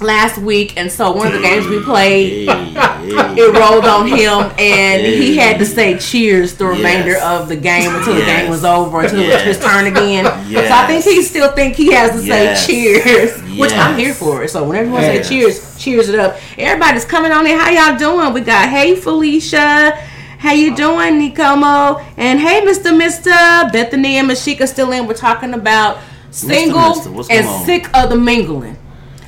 last 0.00 0.38
week, 0.38 0.78
and 0.78 0.90
so 0.90 1.12
one 1.12 1.26
of 1.26 1.32
the 1.34 1.42
games 1.42 1.66
we 1.66 1.82
played, 1.82 2.48
it 2.50 3.54
rolled 3.58 3.84
on 3.84 4.06
him, 4.08 4.50
and 4.58 5.02
he 5.04 5.36
had 5.36 5.58
to 5.58 5.66
say 5.66 5.98
cheers 5.98 6.54
the 6.54 6.64
remainder 6.66 7.10
Yes. 7.12 7.22
of 7.42 7.48
the 7.48 7.56
game 7.56 7.94
until 7.94 8.14
the 8.14 8.24
game 8.24 8.48
was 8.48 8.64
over, 8.64 9.02
until 9.02 9.20
Yes. 9.20 9.42
it 9.42 9.48
was 9.48 9.56
his 9.58 9.66
turn 9.66 9.86
again. 9.86 10.24
So 10.24 10.72
I 10.74 10.86
think 10.86 11.04
he 11.04 11.22
still 11.22 11.52
think 11.52 11.76
he 11.76 11.92
has 11.92 12.12
to 12.18 12.26
Yes. 12.26 12.64
say 12.66 12.72
cheers, 12.72 13.38
which 13.58 13.72
I'm 13.72 13.98
here 13.98 14.14
for. 14.14 14.48
So 14.48 14.64
whenever 14.64 14.86
you 14.86 14.92
want 14.92 15.04
to 15.04 15.22
say 15.22 15.28
cheers, 15.28 15.76
cheers 15.78 16.08
it 16.08 16.18
up. 16.18 16.38
Everybody's 16.56 17.04
coming 17.04 17.30
on 17.32 17.46
in. 17.46 17.58
How 17.58 17.70
y'all 17.70 17.98
doing? 17.98 18.32
We 18.32 18.40
got 18.40 18.68
hey 18.70 18.94
Felicia. 18.96 19.98
How 20.38 20.52
you 20.52 20.74
doing, 20.76 21.18
Nicomo? 21.18 21.98
And 22.16 22.38
hey, 22.38 22.60
Mr. 22.64 22.96
Mister 22.96 23.30
Bethany 23.72 24.16
and 24.18 24.30
Mashika 24.30 24.68
still 24.68 24.92
in. 24.92 25.06
We're 25.06 25.14
talking 25.14 25.52
about 25.52 25.98
single 26.30 26.90
Mister, 26.90 27.10
what's 27.10 27.28
and 27.28 27.46
on? 27.46 27.66
sick 27.66 27.88
of 27.96 28.08
the 28.08 28.16
mingling. 28.16 28.76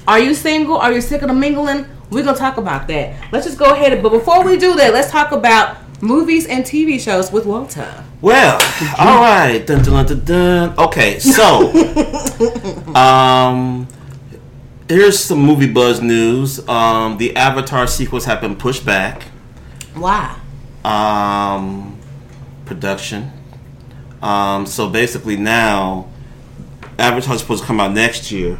Are 0.06 0.20
you 0.20 0.34
single? 0.34 0.76
Are 0.76 0.92
you 0.92 1.00
sick 1.00 1.22
of 1.22 1.28
the 1.28 1.34
mingling? 1.34 1.86
We're 2.10 2.22
gonna 2.24 2.38
talk 2.38 2.58
about 2.58 2.86
that. 2.88 3.32
Let's 3.32 3.44
just 3.46 3.58
go 3.58 3.72
ahead. 3.74 4.00
But 4.02 4.10
before 4.10 4.44
we 4.44 4.56
do 4.56 4.74
that, 4.76 4.92
let's 4.92 5.10
talk 5.10 5.32
about 5.32 5.76
movies 6.00 6.46
and 6.46 6.64
TV 6.64 7.00
shows 7.00 7.32
with 7.32 7.44
Walter. 7.44 8.04
Well, 8.20 8.60
all 8.98 9.20
right. 9.20 9.64
Dun, 9.66 9.82
dun, 9.82 10.06
dun, 10.06 10.24
dun, 10.24 10.24
dun. 10.24 10.78
Okay, 10.78 11.18
so 11.18 11.72
um, 12.94 13.88
here's 14.88 15.18
some 15.18 15.40
movie 15.40 15.70
buzz 15.72 16.00
news. 16.00 16.66
Um, 16.68 17.18
the 17.18 17.34
Avatar 17.36 17.86
sequels 17.88 18.26
have 18.26 18.40
been 18.40 18.54
pushed 18.56 18.86
back. 18.86 19.24
Why? 19.94 20.36
Um, 20.84 21.98
production. 22.66 23.30
Um, 24.22 24.66
so 24.66 24.88
basically 24.88 25.36
now, 25.36 26.08
Avatar's 26.98 27.40
supposed 27.40 27.62
to 27.62 27.66
come 27.66 27.80
out 27.80 27.92
next 27.92 28.30
year. 28.30 28.58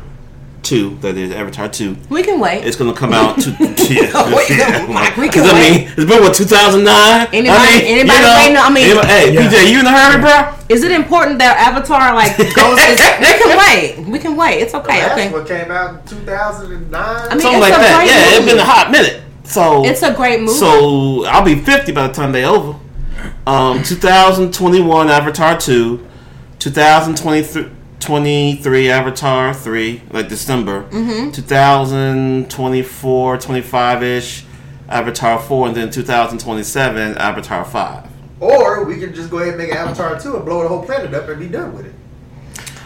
Two, 0.63 0.97
that 1.01 1.17
is 1.17 1.33
Avatar 1.33 1.69
two. 1.71 1.97
We 2.11 2.23
can 2.23 2.39
wait. 2.39 2.63
It's 2.65 2.77
gonna 2.77 2.93
come 2.93 3.15
out 3.15 3.41
to 3.41 3.51
yeah. 3.89 4.29
We 4.37 4.45
can- 4.45 4.59
yeah. 4.59 4.87
Mike, 4.93 5.17
we 5.17 5.27
'Cause 5.29 5.49
can 5.49 5.57
I 5.57 5.59
mean, 5.59 5.89
it's 5.89 6.05
been 6.05 6.21
what 6.23 6.35
2009. 6.35 7.29
Anybody- 7.33 7.49
I 7.51 7.79
mean, 7.79 7.85
anybody 7.87 8.25
waiting 8.25 8.57
on- 8.59 8.67
I 8.67 8.75
mean- 8.75 8.85
anybody- 8.85 9.09
hey, 9.09 9.33
Yeah. 9.33 9.41
PJ, 9.51 9.73
you 9.73 9.81
in 9.81 9.87
a 9.87 9.91
hurry, 9.91 10.21
bro? 10.21 10.55
Is 10.69 10.85
it 10.85 10.93
important 10.93 11.39
that 11.39 11.57
Avatar 11.57 12.15
like 12.15 12.37
goes? 12.55 12.77
we 12.77 13.33
can 13.41 13.59
wait. 13.59 14.07
We 14.07 14.19
can 14.19 14.37
wait. 14.37 14.61
It's 14.61 14.75
okay. 14.75 15.01
Last 15.01 15.13
Okay. 15.13 15.31
one 15.33 15.47
came 15.47 15.71
out 15.71 15.91
in 16.13 16.19
2009. 16.19 16.93
I 17.03 17.31
mean, 17.31 17.41
Something 17.41 17.61
like 17.61 17.73
that. 17.75 17.97
great 17.97 18.11
Yeah, 18.13 18.37
it's 18.37 18.45
been 18.45 18.59
a 18.59 18.65
hot 18.65 18.91
minute. 18.93 19.23
So 19.51 19.85
It's 19.85 20.03
a 20.03 20.15
great 20.15 20.41
movie. 20.41 20.53
So 20.53 21.25
I'll 21.27 21.45
be 21.45 21.57
50 21.57 21.93
by 21.93 22.07
the 22.07 22.13
time 22.13 22.33
they 22.33 22.45
over. 22.45 22.79
Um, 23.47 23.83
2021 23.83 25.11
Avatar 25.11 25.59
2, 25.59 26.07
2023 26.59 27.71
23 27.99 28.91
Avatar 28.91 29.53
3, 29.53 30.03
like 30.11 30.29
December. 30.29 30.85
Mm-hmm. 30.85 31.33
2024, 31.33 33.39
25 33.39 34.03
ish 34.03 34.45
Avatar 34.89 35.39
4, 35.39 35.67
and 35.69 35.77
then 35.77 35.91
2027 35.91 37.19
Avatar 37.19 37.65
5. 37.65 38.07
or 38.41 38.85
we 38.85 38.99
can 38.99 39.15
just 39.15 39.31
go 39.31 39.39
ahead 39.39 39.51
and 39.51 39.59
make 39.59 39.71
an 39.71 39.77
Avatar 39.77 40.19
2 40.19 40.37
and 40.37 40.45
blow 40.47 40.63
the 40.63 40.69
whole 40.69 40.83
planet 40.83 41.13
up 41.13 41.29
and 41.29 41.39
be 41.39 41.49
done 41.49 41.77
with 41.77 41.87
it. 41.87 41.95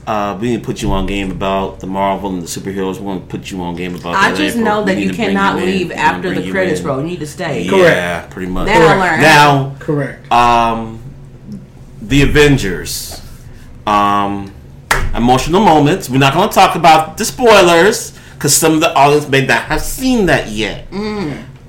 uh, 0.07 0.37
we 0.39 0.49
didn't 0.49 0.63
put 0.63 0.81
you 0.81 0.91
on 0.91 1.05
game 1.05 1.31
about 1.31 1.79
the 1.79 1.87
Marvel 1.87 2.29
and 2.33 2.41
the 2.41 2.47
superheroes. 2.47 2.99
We're 2.99 3.13
gonna 3.15 3.25
put 3.25 3.49
you 3.51 3.61
on 3.61 3.75
game 3.75 3.95
about. 3.95 4.11
The 4.13 4.17
I 4.17 4.31
that 4.31 4.37
just 4.37 4.57
April. 4.57 4.65
know 4.65 4.83
that 4.85 4.97
you 4.97 5.11
cannot 5.11 5.59
you 5.59 5.65
leave 5.65 5.91
after 5.91 6.33
the 6.33 6.49
credits 6.51 6.81
in. 6.81 6.85
roll. 6.87 6.99
You 7.01 7.07
need 7.07 7.19
to 7.19 7.27
stay. 7.27 7.63
Yeah, 7.63 8.25
pretty 8.27 8.51
much. 8.51 8.67
That 8.67 8.81
I 8.81 8.99
learned. 8.99 9.21
Now, 9.21 9.75
Correct. 9.79 10.31
um, 10.31 11.01
the 12.01 12.21
Avengers. 12.23 13.21
Um, 13.85 14.53
emotional 15.15 15.61
moments. 15.61 16.09
We're 16.09 16.17
not 16.17 16.33
going 16.33 16.49
to 16.49 16.55
talk 16.55 16.75
about 16.75 17.17
the 17.17 17.25
spoilers 17.25 18.17
because 18.35 18.55
some 18.55 18.73
of 18.73 18.79
the 18.79 18.93
audience 18.93 19.27
may 19.27 19.45
not 19.45 19.63
have 19.63 19.81
seen 19.81 20.25
that 20.27 20.49
yet. 20.49 20.87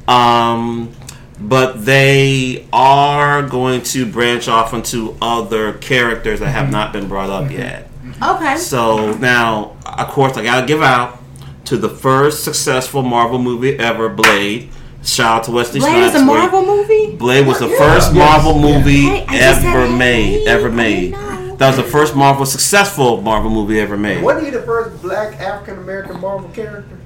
Um, 0.09 0.93
but 1.41 1.85
they 1.85 2.67
are 2.73 3.43
going 3.43 3.83
to 3.83 4.07
branch 4.07 4.49
off 4.49 4.73
into 4.75 5.17
other 5.21 5.73
characters 5.75 6.41
that 6.41 6.49
have 6.51 6.71
not 6.71 6.93
been 6.93 7.09
brought 7.09 7.31
up 7.31 7.51
yet. 7.51 7.91
Okay. 8.23 8.57
So 8.57 9.13
now, 9.15 9.77
of 9.87 10.09
course, 10.09 10.37
I 10.37 10.43
gotta 10.45 10.67
give 10.67 10.83
out 10.83 11.19
to 11.67 11.77
the 11.77 11.89
first 11.89 12.45
successful 12.45 13.03
Marvel 13.03 13.39
movie 13.39 13.79
ever, 13.79 14.09
Blade. 14.09 14.71
Shout 15.03 15.39
out 15.39 15.45
to 15.45 15.51
Wesley 15.51 15.81
Blade 15.81 15.91
Snipes. 16.11 16.15
is 16.15 16.23
a 16.23 16.27
where- 16.27 16.39
Marvel 16.39 16.65
movie. 16.65 17.17
Blade 17.17 17.47
was 17.47 17.59
the 17.59 17.69
Yeah. 17.69 17.79
first 17.79 18.15
Yes, 18.15 18.17
Marvel 18.17 18.55
yeah. 18.57 18.79
movie 18.79 19.03
Hey, 19.09 19.27
I 19.29 19.37
just 19.39 19.65
ever 19.67 19.87
hey. 19.87 19.93
made. 19.97 20.47
Ever 20.49 20.71
made. 20.71 21.15
That 21.59 21.69
was 21.69 21.77
the 21.77 21.83
first 21.83 22.15
Marvel 22.17 22.47
successful 22.47 23.21
Marvel 23.21 23.51
movie 23.51 23.79
ever 23.81 23.97
made. 23.97 24.23
Wasn't 24.23 24.45
he 24.45 24.51
the 24.51 24.63
first 24.63 25.01
black 25.03 25.39
African 25.41 25.79
American 25.79 26.21
Marvel 26.21 26.49
character? 26.51 26.99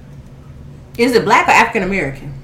Is 0.97 1.13
it 1.15 1.25
black 1.25 1.49
or 1.49 1.53
African 1.53 1.83
American? 1.83 2.35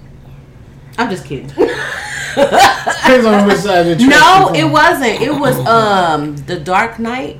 I'm 0.99 1.09
just 1.11 1.25
kidding. 1.25 1.47
Depends 2.35 3.27
on 3.27 3.47
which 3.47 3.59
side 3.59 3.87
of 3.87 3.99
the 3.99 4.07
no, 4.07 4.51
it 4.55 4.65
wasn't. 4.65 5.21
It 5.21 5.35
was 5.35 5.57
um 5.67 6.37
the 6.47 6.59
Dark 6.59 6.99
Knight. 6.99 7.39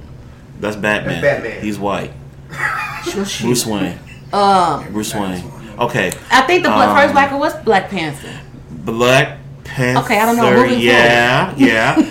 That's 0.65 0.77
Batman. 0.77 1.21
That's 1.21 1.43
Batman. 1.43 1.63
He's 1.63 1.79
white. 1.79 2.11
Bruce 3.13 3.67
Wayne. 3.67 3.99
Um, 4.33 4.91
Bruce 4.93 5.15
Wayne. 5.15 5.45
Okay. 5.79 6.11
I 6.31 6.41
think 6.43 6.63
the 6.63 6.73
Um, 6.73 6.97
first 6.97 7.13
black 7.13 7.31
one 7.31 7.41
was 7.41 7.55
Black 7.65 7.91
Panther. 7.91 8.41
Black 8.71 9.39
Panther. 9.65 10.05
Okay, 10.05 10.19
I 10.19 10.25
don't 10.25 10.37
know. 10.37 10.51
Moving 10.55 10.81
Yeah, 10.81 11.53
yeah. 11.59 11.97
but, 11.97 12.11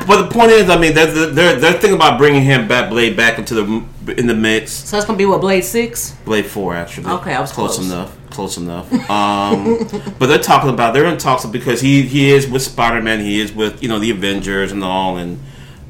the, 0.00 0.04
but 0.06 0.22
the 0.22 0.28
point 0.28 0.50
is, 0.50 0.68
I 0.68 0.78
mean, 0.78 0.94
they're, 0.94 1.06
they're, 1.06 1.56
they're 1.58 1.72
thinking 1.72 1.94
about 1.94 2.18
bringing 2.18 2.42
him 2.42 2.68
back, 2.68 2.90
Blade 2.90 3.16
back 3.16 3.38
into 3.38 3.54
the 3.54 4.12
in 4.18 4.26
the 4.26 4.34
mix. 4.34 4.70
So 4.72 4.98
it's 4.98 5.06
gonna 5.06 5.16
be 5.16 5.24
what 5.24 5.40
Blade 5.40 5.64
Six. 5.64 6.10
Blade 6.26 6.44
Four, 6.44 6.74
actually. 6.74 7.06
Okay, 7.06 7.32
I 7.32 7.40
was 7.40 7.52
close. 7.52 7.78
enough. 7.78 8.14
Close 8.30 8.58
enough. 8.58 8.92
Um, 9.08 9.78
but 10.18 10.26
they're 10.26 10.38
talking 10.38 10.68
about 10.68 10.92
they're 10.92 11.06
in 11.06 11.16
talks 11.16 11.46
because 11.46 11.80
he 11.80 12.02
he 12.02 12.30
is 12.32 12.46
with 12.46 12.60
Spider 12.60 13.00
Man. 13.00 13.20
He 13.20 13.40
is 13.40 13.52
with 13.52 13.82
you 13.82 13.88
know 13.88 13.98
the 13.98 14.10
Avengers 14.10 14.72
and 14.72 14.84
all. 14.84 15.16
And 15.16 15.38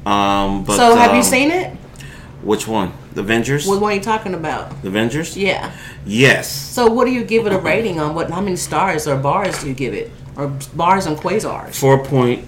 um, 0.05 0.63
but 0.63 0.77
so 0.77 0.95
have 0.95 1.11
you 1.11 1.17
um, 1.17 1.23
seen 1.23 1.51
it? 1.51 1.75
Which 2.45 2.67
one? 2.67 2.93
The 3.13 3.21
Avengers. 3.21 3.67
What 3.67 3.81
one 3.81 3.91
are 3.91 3.95
you 3.95 4.01
talking 4.01 4.33
about? 4.33 4.81
the 4.81 4.87
Avengers. 4.87 5.35
Yeah. 5.35 5.71
Yes. 6.05 6.49
So 6.49 6.89
what 6.89 7.05
do 7.05 7.11
you 7.11 7.23
give 7.25 7.45
it 7.47 7.51
a 7.53 7.59
rating 7.59 7.99
on? 7.99 8.15
What? 8.15 8.29
How 8.29 8.39
many 8.41 8.55
stars 8.55 9.07
or 9.07 9.17
bars 9.17 9.61
do 9.61 9.67
you 9.67 9.73
give 9.73 9.93
it? 9.93 10.11
Or 10.37 10.47
bars 10.73 11.05
and 11.07 11.17
quasars? 11.17 11.75
Four 11.75 12.03
point 12.05 12.47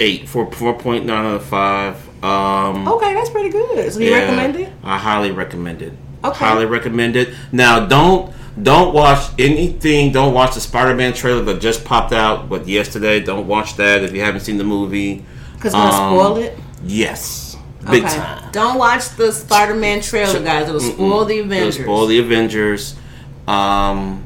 eight. 0.00 0.28
Four 0.28 0.50
four 0.52 0.74
point 0.74 1.04
nine 1.06 1.24
out 1.26 1.34
of 1.36 1.44
five. 1.44 1.96
Um, 2.24 2.86
Okay, 2.88 3.14
that's 3.14 3.30
pretty 3.30 3.50
good. 3.50 3.92
So 3.92 4.00
you 4.00 4.10
yeah, 4.10 4.18
recommend 4.20 4.56
it? 4.56 4.72
I 4.82 4.98
highly 4.98 5.30
recommend 5.30 5.82
it. 5.82 5.92
Okay. 6.24 6.38
Highly 6.38 6.66
recommend 6.66 7.16
it. 7.16 7.30
Now 7.52 7.86
don't 7.86 8.32
don't 8.62 8.92
watch 8.94 9.30
anything. 9.38 10.12
Don't 10.12 10.34
watch 10.34 10.54
the 10.54 10.60
Spider 10.60 10.94
Man 10.94 11.12
trailer 11.14 11.42
that 11.44 11.60
just 11.60 11.84
popped 11.84 12.12
out. 12.12 12.48
But 12.48 12.68
yesterday, 12.68 13.20
don't 13.20 13.46
watch 13.46 13.76
that 13.76 14.02
if 14.02 14.12
you 14.12 14.20
haven't 14.20 14.40
seen 14.40 14.58
the 14.58 14.64
movie. 14.64 15.24
Because 15.54 15.72
it's 15.72 15.74
gonna 15.74 15.92
Um, 15.92 16.14
spoil 16.18 16.36
it. 16.38 16.58
Yes, 16.84 17.49
big 17.88 18.04
okay. 18.04 18.16
time. 18.16 18.52
Don't 18.52 18.78
watch 18.78 19.10
the 19.10 19.32
Spider-Man 19.32 20.02
trailer, 20.02 20.42
guys. 20.42 20.68
It'll 20.68 20.80
spoil 20.80 21.24
the 21.24 21.38
It'll 21.38 21.46
Avengers. 21.46 21.82
spoil 21.82 22.06
the 22.06 22.18
Avengers. 22.18 22.96
Um, 23.46 24.24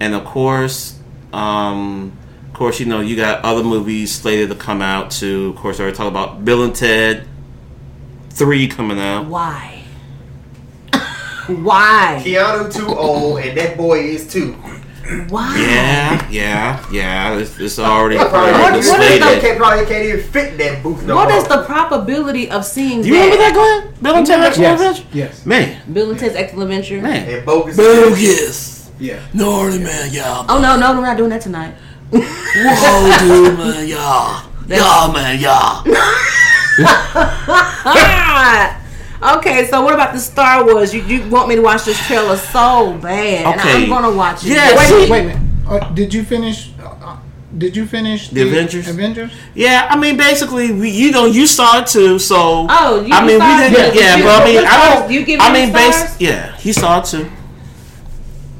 and 0.00 0.14
of 0.14 0.24
course, 0.24 0.98
um, 1.32 2.16
of 2.48 2.54
course, 2.54 2.80
you 2.80 2.86
know 2.86 3.00
you 3.00 3.16
got 3.16 3.44
other 3.44 3.62
movies 3.64 4.14
slated 4.14 4.50
to 4.50 4.54
come 4.54 4.82
out 4.82 5.10
too. 5.10 5.52
Of 5.54 5.60
course, 5.60 5.78
I 5.78 5.84
already 5.84 5.96
talked 5.96 6.08
about 6.08 6.44
Bill 6.44 6.64
and 6.64 6.74
Ted 6.74 7.26
three 8.30 8.68
coming 8.68 8.98
out. 8.98 9.26
Why? 9.26 9.84
Why? 11.46 12.22
Keanu 12.24 12.72
too 12.74 12.88
old, 12.88 13.40
and 13.40 13.56
that 13.56 13.76
boy 13.76 14.00
is 14.00 14.30
too. 14.30 14.56
Why? 15.28 15.56
Yeah, 15.60 16.28
yeah, 16.30 16.86
yeah. 16.92 17.36
It's, 17.38 17.58
it's 17.58 17.78
already 17.78 18.16
Probably, 18.16 18.38
What- 18.38 18.52
what, 18.52 18.62
what 18.62 18.72
what 18.72 18.80
is 18.80 18.90
the- 18.90 19.40
can't, 19.40 19.58
probably 19.58 19.84
can't 19.86 20.04
even 20.04 20.20
fit 20.30 20.52
in 20.52 20.58
that 20.58 20.82
booth 20.82 21.02
no 21.04 21.16
What 21.16 21.28
more. 21.28 21.38
is 21.38 21.48
the 21.48 21.62
probability 21.64 22.50
of 22.50 22.64
seeing 22.64 23.02
Do 23.02 23.08
you 23.08 23.14
remember 23.14 23.36
that, 23.38 23.52
Glenn? 23.54 23.94
Bill 24.00 24.14
and 24.16 24.26
Ted 24.26 24.40
Excellent 24.40 24.80
Yes. 24.80 24.80
Adventure? 24.80 25.08
Yes. 25.12 25.46
Man, 25.46 25.82
Bill 25.92 26.10
and 26.10 26.18
Ted's 26.18 26.34
Excellent 26.36 26.70
Adventure? 26.70 27.02
man. 27.02 27.28
And 27.28 27.44
bogus. 27.46 27.76
Bogus. 27.76 28.90
Yeah. 29.00 29.18
Gnarly, 29.34 29.78
man, 29.80 30.10
yeah. 30.12 30.46
Oh 30.48 30.60
no, 30.60 30.76
no, 30.78 30.94
we're 30.94 31.02
not 31.06 31.16
doing 31.16 31.30
that 31.30 31.42
tonight. 31.42 31.74
Whoa, 32.12 33.18
dude, 33.20 33.58
man, 33.58 33.88
y'all, 33.88 34.44
y'all, 34.68 35.12
man, 35.12 35.40
yeah. 35.40 35.82
Okay, 39.22 39.66
so 39.68 39.82
what 39.82 39.94
about 39.94 40.12
the 40.12 40.18
Star 40.20 40.64
Wars? 40.64 40.92
You, 40.92 41.02
you 41.02 41.28
want 41.30 41.48
me 41.48 41.54
to 41.56 41.62
watch 41.62 41.84
this 41.84 41.98
trailer 42.06 42.36
so 42.36 42.98
bad, 43.00 43.46
and 43.46 43.60
Okay. 43.60 43.84
I'm 43.84 43.88
gonna 43.88 44.10
watch 44.16 44.44
it. 44.44 44.50
Yeah, 44.54 44.76
Wait 44.76 44.84
a 44.84 44.86
see- 44.88 44.94
minute. 44.94 45.10
Wait 45.10 45.20
a 45.20 45.24
minute. 45.38 45.82
Uh, 45.82 45.88
did 45.94 46.12
you 46.12 46.24
finish? 46.24 46.70
Uh, 46.82 47.16
did 47.56 47.76
you 47.76 47.86
finish 47.86 48.30
The 48.30 48.42
Avengers? 48.42 48.88
Avengers. 48.88 49.30
Yeah, 49.54 49.86
I 49.88 49.96
mean, 49.96 50.16
basically, 50.16 50.72
we, 50.72 50.90
you 50.90 51.12
know, 51.12 51.26
you 51.26 51.46
saw 51.46 51.78
it 51.80 51.86
too, 51.86 52.18
so. 52.18 52.66
Oh, 52.68 53.04
you 53.06 53.14
I 53.14 53.24
mean, 53.24 53.38
saw 53.38 53.48
we 53.56 53.62
didn't. 53.70 53.94
You- 53.94 54.00
Yeah, 54.00 54.16
you- 54.16 54.24
but 54.24 54.42
I 54.42 54.44
mean, 54.44 54.54
what 54.56 54.66
I 54.66 54.94
don't. 54.94 55.10
You 55.12 55.24
give 55.24 55.40
I 55.40 55.52
mean, 55.52 55.70
stars? 55.70 56.02
base. 56.02 56.20
Yeah, 56.20 56.56
he 56.56 56.72
saw 56.72 56.98
it 57.00 57.04
too. 57.04 57.30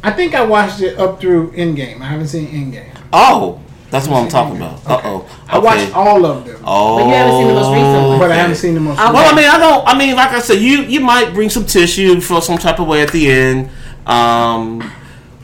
I 0.05 0.11
think 0.13 0.35
I 0.35 0.45
watched 0.45 0.81
it 0.81 0.99
up 0.99 1.21
through 1.21 1.53
Endgame. 1.53 2.01
I 2.03 2.07
haven't 2.07 2.29
seen 2.29 2.47
Endgame. 2.49 2.91
Oh, 3.13 3.61
that's 3.93 4.09
what 4.09 4.21
I'm 4.23 4.29
talking 4.29 4.57
about. 4.57 4.85
Uh 4.85 5.01
oh. 5.05 5.29
I 5.47 5.59
watched 5.59 5.95
all 5.95 6.25
of 6.27 6.45
them, 6.47 6.57
Oh, 6.65 6.97
But 6.99 7.05
you 7.07 7.13
haven't 7.15 7.37
seen 7.39 7.47
the 7.49 7.55
most 7.55 7.69
recent 7.69 8.09
one. 8.09 8.19
but 8.19 8.31
I 8.33 8.35
haven't 8.35 8.57
seen 8.57 8.75
the 8.75 8.81
most. 8.81 8.99
Okay. 8.99 9.13
Well, 9.13 9.33
I 9.33 9.37
mean, 9.37 9.49
I 9.49 9.59
don't. 9.59 9.87
I 9.87 9.97
mean, 9.99 10.17
like 10.17 10.31
I 10.31 10.41
said, 10.41 10.59
you 10.61 10.83
you 10.83 11.01
might 11.01 11.33
bring 11.35 11.51
some 11.51 11.65
tissue 11.67 12.21
for 12.21 12.41
some 12.43 12.59
type 12.59 12.81
of 12.81 12.89
way 12.89 13.03
at 13.03 13.13
the 13.13 13.31
end. 13.31 13.71
Um, 14.07 14.83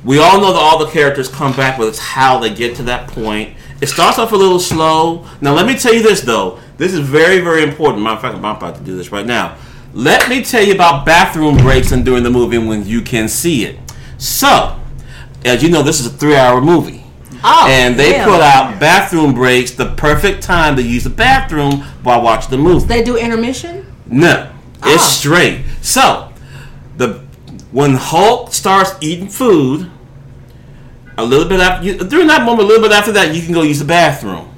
we 0.05 0.18
all 0.18 0.40
know 0.40 0.53
that 0.53 0.59
all 0.59 0.78
the 0.84 0.90
characters 0.90 1.28
come 1.28 1.55
back, 1.55 1.78
but 1.78 1.86
it's 1.88 1.99
how 1.99 2.38
they 2.38 2.53
get 2.53 2.74
to 2.76 2.82
that 2.84 3.09
point. 3.09 3.55
It 3.80 3.86
starts 3.88 4.18
off 4.18 4.32
a 4.32 4.36
little 4.36 4.59
slow. 4.59 5.24
Now, 5.40 5.55
let 5.55 5.66
me 5.66 5.76
tell 5.76 5.94
you 5.94 6.03
this 6.03 6.22
though. 6.22 6.59
This 6.78 6.92
is 6.92 7.01
very, 7.01 7.40
very 7.40 7.62
important. 7.62 8.03
Matter 8.03 8.16
of 8.16 8.22
fact, 8.22 8.34
I'm 8.34 8.44
about 8.44 8.76
to 8.76 8.82
do 8.82 8.96
this 8.96 9.12
right 9.12 9.26
now. 9.26 9.57
Let 9.94 10.28
me 10.28 10.42
tell 10.42 10.62
you 10.64 10.74
about 10.74 11.05
bathroom 11.07 11.57
breaks 11.59 11.92
and 11.92 12.05
during 12.05 12.22
the 12.22 12.30
movie 12.30 12.59
when 12.59 12.86
you 12.86 13.01
can 13.03 13.28
see 13.28 13.64
it. 13.64 13.78
So, 14.16 14.78
as 15.44 15.62
you 15.62 15.70
know, 15.70 15.82
this 15.82 16.01
is 16.01 16.07
a 16.07 16.11
three-hour 16.11 16.61
movie. 16.61 16.97
Oh, 17.45 17.66
and 17.68 17.97
they 17.99 18.12
put 18.24 18.41
out 18.41 18.80
bathroom 18.80 19.32
breaks, 19.34 19.70
the 19.72 19.86
perfect 19.95 20.43
time 20.43 20.76
to 20.76 20.82
use 20.82 21.05
the 21.05 21.11
bathroom 21.11 21.82
while 22.03 22.20
watching 22.22 22.51
the 22.51 22.59
movie. 22.59 22.86
They 22.86 23.03
do 23.03 23.16
intermission. 23.16 23.86
No, 24.07 24.49
it's 24.84 25.03
Ah. 25.03 25.07
straight. 25.07 25.61
So, 25.80 26.28
the 26.97 27.20
when 27.70 27.95
Hulk 27.95 28.53
starts 28.55 28.93
eating 29.01 29.28
food, 29.28 29.91
a 31.16 31.24
little 31.24 31.49
bit 31.49 31.61
after 31.61 31.86
you, 31.86 31.99
during 31.99 32.26
that 32.28 32.45
moment, 32.45 32.62
a 32.64 32.66
little 32.66 32.82
bit 32.82 32.93
after 32.97 33.12
that, 33.12 33.34
you 33.34 33.43
can 33.43 33.53
go 33.53 33.62
use 33.62 33.78
the 33.78 33.84
bathroom. 33.84 34.49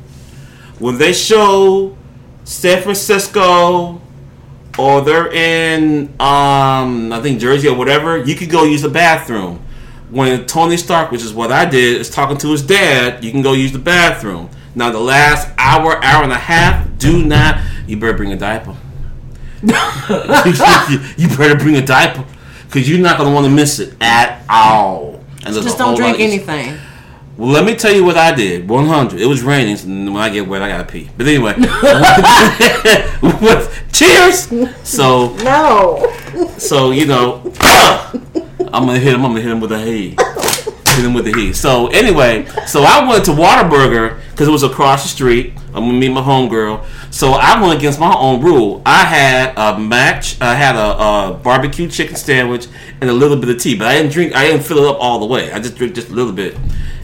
When 0.78 0.96
they 0.98 1.12
show 1.12 1.96
San 2.44 2.82
Francisco, 2.82 4.00
or 4.78 5.00
they're 5.02 5.30
in, 5.32 6.08
um, 6.20 7.12
I 7.12 7.20
think 7.20 7.40
Jersey 7.40 7.68
or 7.68 7.74
whatever, 7.76 8.16
you 8.18 8.34
could 8.34 8.48
go 8.50 8.64
use 8.64 8.82
the 8.82 8.88
bathroom. 8.88 9.60
When 10.10 10.46
Tony 10.46 10.76
Stark, 10.76 11.10
which 11.10 11.22
is 11.22 11.32
what 11.32 11.52
I 11.52 11.64
did, 11.64 12.00
is 12.00 12.10
talking 12.10 12.36
to 12.38 12.50
his 12.50 12.62
dad, 12.62 13.22
you 13.22 13.30
can 13.30 13.42
go 13.42 13.52
use 13.52 13.72
the 13.72 13.78
bathroom. 13.78 14.50
Now, 14.74 14.90
the 14.90 15.00
last 15.00 15.48
hour, 15.58 16.02
hour 16.02 16.22
and 16.22 16.32
a 16.32 16.36
half, 16.38 16.86
do 16.98 17.24
not. 17.24 17.60
You 17.86 17.96
better 17.96 18.16
bring 18.16 18.32
a 18.32 18.36
diaper. 18.36 18.76
you 19.62 21.28
better 21.36 21.56
bring 21.56 21.76
a 21.76 21.84
diaper 21.84 22.24
because 22.66 22.88
you're 22.88 23.00
not 23.00 23.18
going 23.18 23.28
to 23.28 23.34
want 23.34 23.46
to 23.46 23.50
miss 23.50 23.78
it 23.78 23.94
at 24.00 24.44
all. 24.48 25.22
And 25.44 25.54
Just 25.54 25.78
don't 25.78 25.96
drink 25.96 26.20
anything. 26.20 26.78
Well, 27.40 27.48
let 27.48 27.64
me 27.64 27.74
tell 27.74 27.90
you 27.90 28.04
what 28.04 28.18
I 28.18 28.34
did. 28.34 28.68
100. 28.68 29.18
It 29.18 29.24
was 29.24 29.42
raining. 29.42 29.74
So 29.78 29.88
when 29.88 30.14
I 30.14 30.28
get 30.28 30.46
wet, 30.46 30.60
I 30.60 30.68
gotta 30.68 30.84
pee. 30.84 31.08
But 31.16 31.26
anyway, 31.26 31.54
cheers. 33.94 34.46
So, 34.86 35.34
No. 35.36 36.12
so 36.58 36.90
you 36.90 37.06
know, 37.06 37.40
I'm 38.74 38.84
gonna 38.84 38.98
hit 38.98 39.14
him. 39.14 39.24
I'm 39.24 39.32
gonna 39.32 39.40
hit 39.40 39.52
him 39.52 39.60
with 39.60 39.72
a 39.72 39.78
heat. 39.80 40.20
Hit 40.20 41.02
him 41.06 41.14
with 41.14 41.24
the 41.24 41.32
heat. 41.32 41.56
So 41.56 41.86
anyway, 41.86 42.44
so 42.66 42.82
I 42.82 43.08
went 43.08 43.24
to 43.24 43.30
Whataburger 43.30 44.20
because 44.32 44.46
it 44.46 44.50
was 44.50 44.62
across 44.62 45.04
the 45.04 45.08
street. 45.08 45.54
I'm 45.68 45.86
gonna 45.86 45.94
meet 45.94 46.10
my 46.10 46.20
homegirl. 46.20 46.84
So 47.10 47.30
I 47.32 47.58
went 47.58 47.78
against 47.78 47.98
my 47.98 48.14
own 48.14 48.42
rule. 48.42 48.82
I 48.84 49.06
had 49.06 49.54
a 49.56 49.78
match. 49.78 50.38
I 50.42 50.54
had 50.54 50.76
a, 50.76 50.98
a 50.98 51.40
barbecue 51.42 51.88
chicken 51.88 52.16
sandwich 52.16 52.66
and 53.00 53.08
a 53.08 53.14
little 53.14 53.38
bit 53.38 53.48
of 53.48 53.62
tea, 53.62 53.78
but 53.78 53.86
I 53.86 53.94
didn't 53.96 54.12
drink. 54.12 54.34
I 54.36 54.46
didn't 54.46 54.64
fill 54.64 54.84
it 54.84 54.86
up 54.86 54.98
all 55.00 55.20
the 55.20 55.26
way. 55.26 55.50
I 55.52 55.58
just 55.58 55.78
drank 55.78 55.94
just 55.94 56.10
a 56.10 56.12
little 56.12 56.34
bit. 56.34 56.54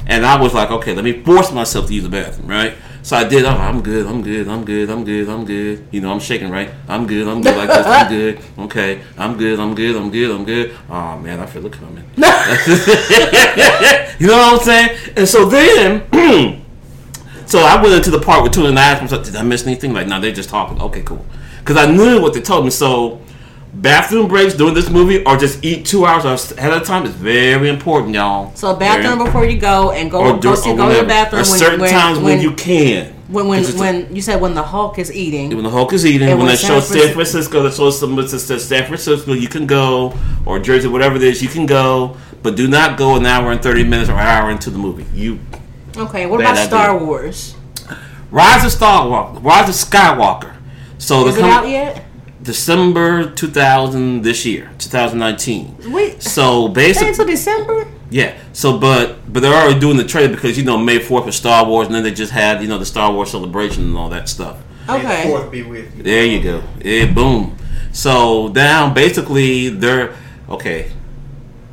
And 0.06 0.24
I 0.24 0.40
was 0.40 0.54
like, 0.54 0.70
okay, 0.70 0.94
let 0.94 1.04
me 1.04 1.22
force 1.24 1.52
myself 1.52 1.88
to 1.88 1.94
use 1.94 2.04
the 2.04 2.08
bathroom, 2.08 2.48
right? 2.48 2.74
So 3.02 3.16
I 3.16 3.22
did. 3.22 3.44
I'm, 3.44 3.60
I'm 3.60 3.82
good. 3.82 4.06
I'm 4.06 4.22
good. 4.22 4.48
I'm 4.48 4.64
good. 4.64 4.90
I'm 4.90 5.04
good. 5.04 5.28
I'm 5.28 5.44
good. 5.44 5.86
You 5.92 6.00
know, 6.00 6.12
I'm 6.12 6.18
shaking, 6.20 6.50
right? 6.50 6.70
I'm 6.88 7.06
good. 7.06 7.28
I'm 7.28 7.40
good 7.40 7.56
like 7.56 7.68
this. 7.68 7.86
I'm 7.86 8.08
good. 8.08 8.40
Okay. 8.66 9.00
I'm 9.16 9.36
good. 9.36 9.60
I'm 9.60 9.74
good. 9.74 9.96
I'm 9.96 10.10
good. 10.10 10.30
I'm 10.30 10.44
good. 10.44 10.76
Oh 10.90 11.16
man, 11.18 11.38
I 11.38 11.46
feel 11.46 11.64
it 11.66 11.72
coming. 11.72 12.04
you 14.18 14.26
know 14.26 14.36
what 14.36 14.54
I'm 14.54 14.58
saying? 14.58 14.98
And 15.16 15.28
so 15.28 15.44
then, 15.44 16.02
so 17.46 17.60
I 17.60 17.80
went 17.80 17.94
into 17.94 18.10
the 18.10 18.20
part 18.20 18.42
with 18.42 18.52
two 18.52 18.66
and 18.66 18.76
I 18.76 18.90
asked 18.90 19.02
myself, 19.02 19.24
did 19.24 19.36
I 19.36 19.42
miss 19.42 19.64
anything? 19.66 19.92
Like, 19.92 20.08
no, 20.08 20.20
they're 20.20 20.32
just 20.32 20.48
talking. 20.50 20.80
Okay, 20.82 21.02
cool. 21.02 21.24
Because 21.60 21.76
I 21.76 21.90
knew 21.90 22.20
what 22.20 22.34
they 22.34 22.40
told 22.40 22.64
me. 22.64 22.70
So 22.70 23.20
bathroom 23.76 24.26
breaks 24.28 24.54
during 24.54 24.74
this 24.74 24.88
movie 24.88 25.22
or 25.24 25.36
just 25.36 25.64
eat 25.64 25.84
two 25.84 26.06
hours 26.06 26.24
ahead 26.52 26.72
of 26.72 26.84
time 26.84 27.04
is 27.04 27.12
very 27.12 27.68
important, 27.68 28.14
y'all. 28.14 28.54
So 28.54 28.74
bathroom 28.74 29.18
Very- 29.18 29.24
before 29.26 29.44
you 29.44 29.58
go 29.58 29.90
and 29.92 30.10
go 30.10 30.20
or 30.20 30.32
go, 30.34 30.38
do- 30.38 30.56
see, 30.56 30.70
or 30.70 30.76
go 30.76 30.88
to 30.92 31.00
the 31.02 31.06
bathroom 31.06 31.38
There's 31.38 31.50
when, 31.50 31.58
certain 31.58 31.80
when, 31.80 31.90
times 31.90 32.18
when, 32.18 32.24
when 32.38 32.40
you 32.40 32.52
can. 32.52 33.12
when 33.28 33.48
when, 33.48 33.62
when 33.78 34.14
you 34.16 34.22
said 34.22 34.40
when 34.40 34.54
the 34.54 34.62
Hulk 34.62 34.98
is 34.98 35.12
eating. 35.12 35.54
when 35.54 35.64
the 35.64 35.70
Hulk 35.70 35.92
is 35.92 36.06
eating, 36.06 36.28
when 36.28 36.38
when 36.38 36.46
they 36.48 36.56
show 36.56 36.80
San 36.80 37.12
Francisco, 37.12 37.62
that 37.64 37.74
shows 37.74 37.98
some 38.00 38.20
says 38.26 38.64
San 38.66 38.86
Francisco, 38.86 39.32
you 39.34 39.48
can 39.48 39.66
go, 39.66 40.14
or 40.46 40.58
Jersey, 40.58 40.88
whatever 40.88 41.16
it 41.16 41.22
is, 41.22 41.42
you 41.42 41.48
can 41.48 41.66
go, 41.66 42.16
but 42.42 42.56
do 42.56 42.66
not 42.68 42.96
go 42.96 43.16
an 43.16 43.26
hour 43.26 43.52
and 43.52 43.62
thirty 43.62 43.84
minutes 43.84 44.08
or 44.08 44.14
an 44.14 44.26
hour 44.26 44.50
into 44.50 44.70
the 44.70 44.78
movie. 44.78 45.04
You 45.14 45.38
Okay, 45.96 46.26
what 46.26 46.40
about 46.40 46.52
idea. 46.52 46.66
Star 46.66 46.98
Wars? 46.98 47.54
Rise 48.30 48.64
of 48.64 48.78
Skywalker, 48.78 49.42
Rise 49.42 49.68
of 49.68 49.74
Skywalker. 49.74 50.54
So 50.98 51.26
Is 51.28 51.36
the 51.36 51.42
it 51.42 51.50
out 51.50 51.68
yet? 51.68 52.05
December 52.42 53.30
two 53.30 53.48
thousand 53.48 54.22
this 54.22 54.44
year, 54.44 54.70
two 54.78 54.88
thousand 54.90 55.18
nineteen. 55.18 55.74
Wait, 55.92 56.22
So 56.22 56.68
basically, 56.68 57.08
until 57.08 57.26
December. 57.26 57.86
yeah. 58.10 58.36
So, 58.52 58.78
but 58.78 59.32
but 59.32 59.40
they're 59.40 59.54
already 59.54 59.80
doing 59.80 59.96
the 59.96 60.04
trailer 60.04 60.28
because 60.34 60.56
you 60.58 60.64
know 60.64 60.76
May 60.78 60.98
Fourth 60.98 61.24
was 61.26 61.34
Star 61.36 61.64
Wars, 61.66 61.86
and 61.86 61.94
then 61.94 62.02
they 62.02 62.12
just 62.12 62.32
had 62.32 62.60
you 62.62 62.68
know 62.68 62.78
the 62.78 62.86
Star 62.86 63.10
Wars 63.12 63.30
celebration 63.30 63.84
and 63.84 63.96
all 63.96 64.08
that 64.10 64.28
stuff. 64.28 64.58
May 64.86 65.00
the 65.00 65.06
Okay. 65.08 65.22
fourth 65.28 65.50
be 65.50 65.62
with 65.62 65.96
you. 65.96 66.02
There 66.02 66.24
you 66.26 66.42
go. 66.42 66.62
Yeah, 66.84 67.06
boom. 67.12 67.56
So 67.92 68.48
now 68.48 68.92
basically 68.92 69.70
they're 69.70 70.14
okay. 70.50 70.90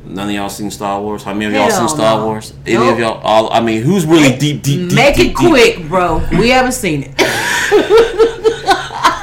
None 0.06 0.28
of 0.28 0.34
y'all 0.34 0.48
seen 0.50 0.70
Star 0.70 1.00
Wars? 1.00 1.22
How 1.22 1.32
many 1.32 1.46
of 1.46 1.52
y'all 1.52 1.70
Hell 1.70 1.78
seen 1.80 1.88
Star 1.96 2.18
no. 2.18 2.26
Wars? 2.26 2.52
Any 2.66 2.74
Nope. 2.76 2.92
of 2.94 2.98
y'all? 2.98 3.20
All 3.22 3.52
I 3.52 3.60
mean, 3.60 3.82
who's 3.82 4.04
really 4.06 4.36
deep, 4.36 4.62
deep, 4.62 4.88
deep? 4.88 4.92
Make 4.92 5.16
deep, 5.16 5.30
it 5.32 5.36
deep? 5.36 5.48
quick, 5.48 5.88
bro. 5.88 6.20
We 6.32 6.48
haven't 6.50 6.72
seen 6.72 7.04
it. 7.04 7.14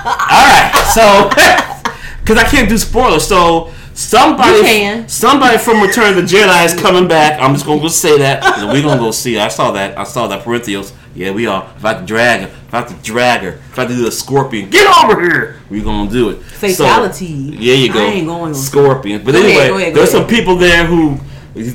All 0.03 0.47
right, 0.47 0.60
so 0.93 1.29
because 2.21 2.37
I 2.37 2.47
can't 2.49 2.69
do 2.69 2.77
spoilers, 2.77 3.27
so 3.27 3.71
somebody, 3.93 5.07
somebody 5.07 5.57
from 5.57 5.81
Return 5.81 6.09
of 6.09 6.15
the 6.15 6.21
Jedi 6.21 6.65
is 6.65 6.73
coming 6.81 7.07
back. 7.07 7.41
I'm 7.41 7.53
just 7.53 7.65
gonna 7.65 7.81
go 7.81 7.87
say 7.87 8.17
that. 8.19 8.43
We're 8.73 8.81
gonna 8.81 8.99
go 8.99 9.11
see. 9.11 9.35
it. 9.35 9.41
I 9.41 9.47
saw 9.47 9.71
that. 9.71 9.97
I 9.97 10.03
saw 10.03 10.27
that 10.27 10.43
Parentheos. 10.43 10.93
Yeah, 11.13 11.31
we 11.31 11.45
are. 11.45 11.69
If 11.75 11.83
I 11.83 11.89
have 11.93 11.99
to 12.01 12.05
drag 12.05 12.41
her, 12.41 12.47
if 12.47 12.73
I 12.73 12.77
have 12.77 12.87
to 12.87 13.03
drag 13.03 13.41
her, 13.41 13.49
if 13.49 13.77
I 13.77 13.81
have 13.81 13.89
to 13.91 13.95
do 13.97 14.05
the 14.05 14.11
scorpion, 14.11 14.69
get 14.69 14.87
over 15.03 15.19
here. 15.21 15.59
We're 15.69 15.83
gonna 15.83 16.09
do 16.09 16.29
it. 16.29 16.41
So, 16.43 16.67
Fatality. 16.85 17.25
yeah, 17.25 17.73
you 17.73 17.91
go. 17.91 17.99
I 17.99 18.11
ain't 18.11 18.27
going 18.27 18.53
Scorpion. 18.53 19.23
But 19.25 19.33
Go 19.33 19.39
ahead, 19.39 19.49
anyway, 19.49 19.67
go 19.67 19.77
ahead, 19.77 19.93
go 19.93 19.99
there's 19.99 20.13
ahead. 20.13 20.27
some 20.27 20.35
people 20.35 20.55
there 20.55 20.85
who 20.85 21.17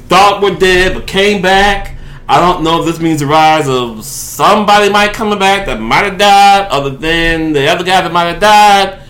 thought 0.09 0.43
were 0.43 0.55
dead 0.55 0.95
but 0.95 1.07
came 1.07 1.43
back. 1.43 1.97
I 2.29 2.41
don't 2.41 2.65
know 2.65 2.81
if 2.81 2.87
this 2.87 2.99
means 2.99 3.21
the 3.21 3.27
rise 3.27 3.69
of 3.69 4.05
somebody 4.05 4.91
might 4.91 5.13
coming 5.13 5.39
back 5.39 5.67
that 5.67 5.81
might 5.81 6.05
have 6.05 6.19
died, 6.19 6.69
other 6.71 6.91
than 6.91 7.53
the 7.53 7.69
other 7.69 7.85
guy 7.85 8.01
that 8.01 8.13
might 8.13 8.25
have 8.25 8.41
died. 8.41 9.03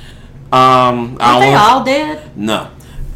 Um, 0.56 1.16
Aren't 1.20 1.40
they 1.40 1.50
don't 1.50 1.54
all 1.56 1.84
dead? 1.84 2.36
no. 2.36 2.70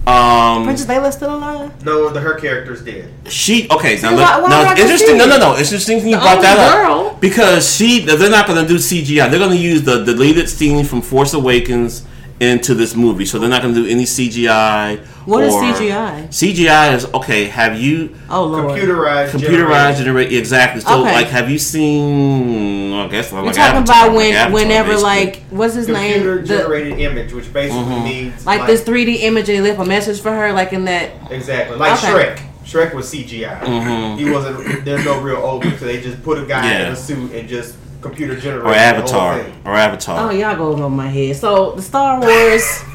Um, 0.07 0.65
Princess 0.65 0.87
Layla 0.87 1.13
still 1.13 1.35
alive? 1.37 1.85
No, 1.85 2.09
the 2.09 2.21
her 2.21 2.35
character's 2.41 2.83
dead. 2.83 3.13
she 3.29 3.69
okay. 3.71 4.01
Now, 4.01 4.17
why- 4.17 4.39
look, 4.39 4.43
why 4.45 4.49
now 4.49 4.73
it's 4.73 4.81
interesting. 4.81 5.19
No, 5.19 5.27
no, 5.27 5.39
no. 5.39 5.53
It's 5.53 5.71
interesting 5.71 5.99
you 5.99 6.17
The 6.17 6.21
brought 6.23 6.41
that 6.43 6.59
only 6.59 7.11
up 7.11 7.21
because 7.21 7.77
she 7.77 8.01
they're 8.01 8.31
not 8.31 8.47
going 8.47 8.61
to 8.61 8.67
do 8.67 8.77
CGI. 8.79 9.31
They're 9.31 9.39
going 9.39 9.51
to 9.57 9.63
use 9.63 9.83
the 9.83 10.03
deleted 10.03 10.49
scene 10.49 10.85
from 10.85 11.03
Force 11.03 11.35
Awakens 11.35 12.03
into 12.41 12.75
this 12.75 12.97
movie. 12.97 13.27
So 13.27 13.39
they're 13.39 13.51
not 13.51 13.61
going 13.63 13.75
to 13.75 13.83
do 13.85 13.89
any 13.89 14.05
CGI. 14.05 14.99
What 15.27 15.45
is 15.45 15.53
or- 15.55 15.63
CGI? 15.63 16.29
CGI 16.29 16.95
is 16.95 17.05
okay. 17.13 17.45
Have 17.45 17.79
you 17.79 18.17
Oh 18.31 18.45
lord. 18.45 18.79
Computerized. 18.81 19.29
computerized 19.31 19.99
generate 19.99 20.33
exactly? 20.33 20.81
So 20.81 21.03
Okay. 21.03 21.13
like, 21.13 21.27
have 21.27 21.51
you 21.51 21.59
seen? 21.59 22.95
I 22.95 23.09
guess 23.09 23.31
like 23.33 23.45
We're 23.45 23.53
talking 23.53 23.77
Avatar, 23.77 23.83
about 23.83 24.09
like 24.09 24.17
when, 24.17 24.33
Avatar, 24.35 24.55
whenever, 24.55 24.89
basically. 24.93 25.05
like, 25.05 25.43
what's 25.51 25.75
his 25.75 25.87
Computer 25.87 26.37
name? 26.37 26.43
The, 26.47 26.49
generated 26.49 26.99
image, 26.99 27.33
which 27.33 27.53
basically 27.53 27.81
Mm-hmm. 27.85 28.05
means 28.05 28.47
like 28.47 28.67
this 28.67 28.83
3D 28.83 29.21
image, 29.23 29.49
and 29.49 29.59
they 29.65 29.71
left 29.71 29.81
a 29.81 29.85
message 29.89 30.21
for 30.21 30.31
her, 30.33 30.53
like 30.53 30.73
in 30.73 30.87
that. 30.87 31.11
Exactly, 31.31 31.77
like 31.77 31.93
Okay. 32.03 32.07
Shrek. 32.35 32.47
Shrek 32.65 32.95
was 32.95 33.09
CGI. 33.13 33.61
Mhm. 33.61 34.19
He 34.19 34.31
wasn't. 34.31 34.85
There's 34.85 35.05
no 35.05 35.21
real 35.21 35.37
ogre, 35.39 35.77
so 35.79 35.85
they 35.87 36.01
just 36.01 36.23
put 36.23 36.39
a 36.39 36.47
guy 36.47 36.81
in 36.81 36.93
a 36.93 36.97
suit 36.97 37.33
and 37.33 37.49
just 37.49 37.75
computer 38.01 38.37
generated 38.37 38.67
or 38.67 38.75
Avatar 38.75 39.41
or 39.65 39.77
Avatar. 39.77 40.29
Oh, 40.29 40.31
y'all 40.31 40.57
go 40.57 40.69
over 40.69 40.89
my 40.91 41.09
head. 41.09 41.37
So 41.37 41.73
the 41.73 41.83
Star 41.83 42.21
Wars. 42.21 42.83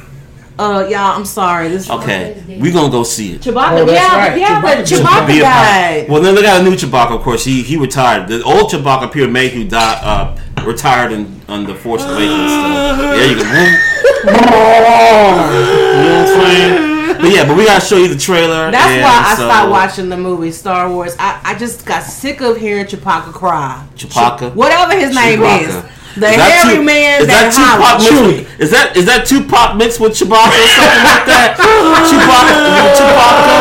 Uh, 0.57 0.87
y'all, 0.89 1.17
I'm 1.17 1.25
sorry. 1.25 1.67
This 1.67 1.83
is 1.83 1.89
Okay, 1.89 2.41
we 2.61 2.71
gonna 2.71 2.89
go 2.89 3.03
see 3.03 3.33
it. 3.33 3.41
Chewbacca. 3.41 3.85
Oh, 3.85 3.91
yeah, 3.91 4.17
right. 4.17 4.39
yeah, 4.39 4.61
but 4.61 4.77
Chewbacca 4.85 5.03
Chewbacca 5.03 5.27
Be 5.27 5.39
a 5.39 5.43
pilot. 5.43 5.43
died. 5.43 6.09
Well, 6.09 6.21
then 6.21 6.33
they 6.33 6.41
got 6.43 6.61
a 6.61 6.63
new 6.63 6.77
Chewbacca. 6.77 7.11
Of 7.13 7.23
course, 7.23 7.43
he 7.43 7.61
he 7.61 7.75
retired. 7.75 8.29
The 8.29 8.41
old 8.41 8.71
Chewbacca, 8.71 9.11
Peter 9.11 9.27
Mayhew, 9.27 9.67
died. 9.67 9.99
Uh, 10.01 10.37
retired 10.63 11.11
in 11.11 11.41
on 11.49 11.65
the 11.65 11.75
Force 11.75 12.05
Awakens. 12.05 12.51
So 12.51 12.97
there 12.97 13.29
you 13.31 13.35
go. 13.35 13.41
you 14.23 14.31
know 14.31 14.41
what 16.15 16.39
I'm 16.39 16.41
saying? 16.41 16.94
But 17.13 17.29
yeah, 17.31 17.45
but 17.47 17.55
we 17.57 17.65
gotta 17.65 17.83
show 17.85 17.97
you 17.97 18.07
the 18.07 18.17
trailer. 18.17 18.71
That's 18.71 19.03
why 19.03 19.23
I 19.31 19.35
so- 19.35 19.45
stopped 19.47 19.69
watching 19.71 20.09
the 20.09 20.17
movie 20.17 20.51
Star 20.51 20.89
Wars. 20.89 21.15
I, 21.19 21.39
I 21.43 21.55
just 21.57 21.85
got 21.85 22.03
sick 22.03 22.41
of 22.41 22.57
hearing 22.57 22.85
Chewbacca 22.85 23.33
cry. 23.33 23.83
Chewbacca? 23.95 24.53
Whatever 24.55 24.95
his 24.97 25.13
name 25.15 25.39
Chewbacca. 25.39 25.67
is. 25.67 25.75
The 26.15 26.29
Is 26.29 26.35
that 26.37 26.51
hairy 26.63 26.77
Tu- 26.77 26.83
man 26.83 27.21
is 27.21 27.27
that, 27.27 27.51
that 27.51 27.51
Tupac 27.51 27.99
mixed 27.99 28.47
is 28.61 28.71
that 28.71 28.95
is 28.95 29.03
that 29.05 29.25
Tupac 29.27 29.75
mixed 29.75 29.99
with 29.99 30.13
Chewbacca 30.13 30.47
or 30.47 30.67
something 30.71 31.03
like 31.11 31.25
that? 31.27 31.59
Chewbacca, 32.07 32.55
Chewbacca. 32.95 33.57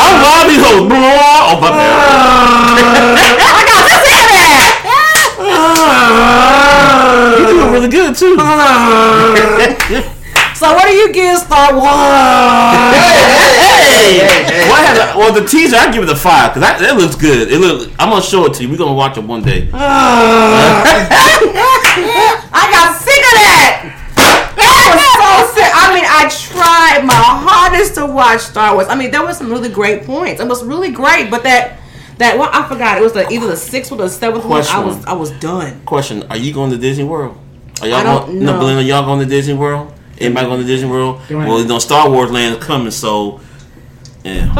I 0.00 0.16
love 0.16 0.48
these 0.48 0.64
hoes. 0.64 0.88
Oh 0.88 1.60
my 1.60 1.68
bad. 1.68 3.28
You 7.38 7.46
doing 7.46 7.70
really 7.72 7.88
good 7.88 8.16
too. 8.16 8.36
So 10.58 10.66
what 10.74 10.88
do 10.88 10.92
you 10.92 11.12
give 11.12 11.38
Star 11.38 11.72
Wars? 11.72 11.86
hey, 13.94 14.18
what 14.66 14.82
has 14.82 14.98
well 15.14 15.32
the 15.32 15.46
teaser? 15.46 15.76
I 15.76 15.92
give 15.92 16.02
it 16.02 16.10
a 16.10 16.16
five 16.16 16.50
because 16.50 16.62
that, 16.66 16.80
that 16.80 16.96
looks 16.96 17.14
good. 17.14 17.46
It 17.46 17.60
look. 17.60 17.92
I'm 17.96 18.10
gonna 18.10 18.20
show 18.20 18.44
it 18.46 18.54
to 18.54 18.64
you. 18.64 18.68
We're 18.68 18.76
gonna 18.76 18.92
watch 18.92 19.16
it 19.16 19.22
one 19.22 19.42
day. 19.42 19.70
I 19.72 19.84
got 22.74 22.98
sick 22.98 23.22
of 23.22 23.34
that. 23.38 23.94
That 24.58 24.98
was 24.98 25.14
so 25.14 25.30
sick. 25.54 25.70
I 25.70 25.94
mean, 25.94 26.02
I 26.02 26.26
tried 26.26 27.06
my 27.06 27.14
hardest 27.14 27.94
to 27.94 28.06
watch 28.06 28.40
Star 28.40 28.74
Wars. 28.74 28.88
I 28.88 28.96
mean, 28.96 29.12
there 29.12 29.22
was 29.24 29.38
some 29.38 29.52
really 29.52 29.68
great 29.68 30.02
points. 30.02 30.40
It 30.40 30.48
was 30.48 30.64
really 30.64 30.90
great, 30.90 31.30
but 31.30 31.44
that 31.44 31.78
that 32.16 32.36
well, 32.36 32.50
I 32.52 32.66
forgot. 32.66 32.98
It 32.98 33.02
was 33.02 33.12
the, 33.12 33.28
either 33.30 33.46
the 33.46 33.56
sixth 33.56 33.92
or 33.92 33.98
the 33.98 34.08
seventh 34.08 34.44
one. 34.44 34.64
I 34.66 34.84
was 34.84 35.04
I 35.04 35.12
was 35.12 35.30
done. 35.38 35.82
Question: 35.86 36.24
Are 36.30 36.36
you 36.36 36.52
going 36.52 36.72
to 36.72 36.78
Disney 36.78 37.04
World? 37.04 37.38
Are 37.80 37.86
y'all 37.86 37.98
I 37.98 38.02
don't 38.02 38.26
going? 38.26 38.38
know. 38.40 38.54
No, 38.54 38.58
Belinda, 38.58 38.82
y'all 38.82 39.04
going 39.04 39.20
to 39.20 39.26
Disney 39.26 39.54
World? 39.54 39.94
Anybody 40.20 40.46
going 40.46 40.60
to 40.60 40.66
Disney 40.66 40.88
World? 40.90 41.20
Go. 41.28 41.38
Well, 41.38 41.60
you 41.60 41.66
know, 41.66 41.78
Star 41.78 42.10
Wars 42.10 42.30
Land 42.30 42.56
is 42.56 42.64
coming, 42.64 42.90
so 42.90 43.40
yeah. 44.24 44.52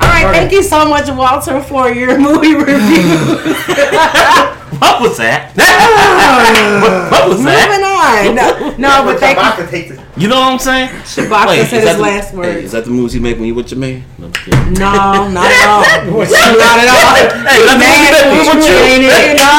All 0.00 0.10
right, 0.10 0.30
thank 0.32 0.52
you 0.52 0.62
so 0.62 0.86
much, 0.88 1.08
Walter, 1.10 1.60
for 1.62 1.88
your 1.90 2.18
movie 2.26 2.54
review. 2.54 3.08
what 4.78 5.00
was 5.00 5.16
that? 5.18 5.52
what, 5.56 7.10
what 7.10 7.28
was 7.28 7.38
Moving 7.38 7.48
that? 7.48 7.80
on. 7.80 8.34
No, 8.36 8.76
no 8.76 9.04
but 9.04 9.18
thank 9.18 9.38
you. 9.38 9.42
Chewbacca 9.44 9.70
takes 9.70 9.90
it. 9.92 10.00
You 10.16 10.28
know 10.28 10.38
what 10.38 10.52
I'm 10.52 10.58
saying? 10.60 10.88
Chewbacca 11.02 11.46
Wait, 11.48 11.66
said 11.66 11.78
is 11.78 11.84
that 11.84 11.88
his 11.88 11.96
the- 11.96 12.02
last 12.02 12.30
Hey, 12.30 12.36
words. 12.36 12.64
is 12.64 12.72
that 12.72 12.84
the 12.84 12.90
moves 12.90 13.14
you 13.14 13.20
make 13.20 13.36
when 13.38 13.46
you 13.46 13.54
with 13.54 13.70
your 13.70 13.80
man? 13.80 14.04
No, 14.18 14.28
No, 14.28 15.28
not 15.32 15.48
at 15.48 15.66
all. 15.66 15.80
Not 15.82 16.76
at 16.78 16.88
all. 16.92 17.14
Hey, 17.16 17.26
is 17.26 17.64
that 17.64 18.20
the 18.22 18.28
moves 18.30 18.46
you 18.46 18.54
make 18.54 18.54
when 18.54 18.54
you 18.54 18.54
with 18.54 18.68
your 18.68 18.78
ain't 18.84 19.04
it. 19.08 19.40
No. 19.40 19.50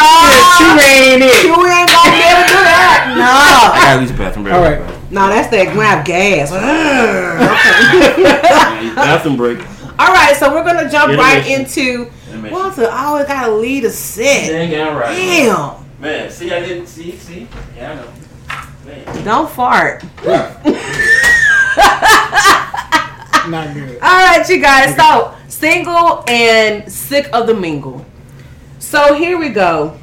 Chew 0.56 0.72
ain't 0.80 1.24
it. 1.26 1.44
You 1.44 1.56
ain't 1.68 1.90
gonna 1.92 2.12
be 2.14 2.22
able 2.24 2.46
to 2.46 2.54
do 2.54 2.60
that. 2.64 2.75
I 2.88 2.90
No. 3.16 3.82
gotta 3.82 4.02
use 4.02 4.12
the 4.12 4.18
bathroom 4.18 4.44
break. 4.46 4.56
All 4.56 4.62
right. 4.62 4.80
No, 5.12 5.28
that's 5.30 5.48
that 5.50 5.74
grab 5.74 6.06
gas. 6.06 6.52
Bathroom 8.96 9.38
break. 9.38 9.60
All 9.98 10.14
right, 10.14 10.36
so 10.38 10.54
we're 10.54 10.64
gonna 10.64 10.90
jump 10.90 11.18
right 11.18 11.46
into. 11.48 12.10
Intermission. 12.28 12.52
Walter 12.52 12.90
always 12.92 13.26
gotta 13.28 13.52
lead 13.54 13.86
a 13.86 13.90
set. 13.90 14.50
Dang, 14.50 14.70
yeah, 14.72 14.94
right. 14.98 15.16
Damn. 15.16 15.86
Man, 16.00 16.30
see, 16.30 16.52
I 16.52 16.60
didn't 16.60 16.88
see, 16.88 17.14
see. 17.14 17.48
Yeah, 17.78 17.92
I 17.92 17.96
know. 17.96 18.08
Man. 18.86 19.24
Don't 19.24 19.50
fart. 19.50 20.04
Not 23.48 23.74
good. 23.76 24.00
All 24.02 24.10
right, 24.10 24.44
you 24.50 24.60
guys. 24.60 24.96
So, 24.96 25.34
single 25.48 26.24
and 26.28 26.92
sick 26.92 27.30
of 27.32 27.46
the 27.48 27.54
mingle. 27.54 28.04
So 28.80 29.14
here 29.14 29.38
we 29.38 29.50
go. 29.50 29.98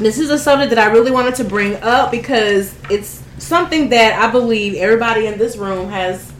This 0.00 0.18
is 0.18 0.30
a 0.30 0.38
subject 0.38 0.70
that 0.70 0.78
I 0.78 0.90
really 0.90 1.10
wanted 1.10 1.34
to 1.34 1.44
bring 1.44 1.76
up 1.82 2.10
because 2.10 2.74
it's 2.88 3.22
something 3.36 3.90
that 3.90 4.18
I 4.18 4.32
believe 4.32 4.74
everybody 4.76 5.26
in 5.26 5.36
this 5.36 5.58
room 5.58 5.90
has 5.90 6.32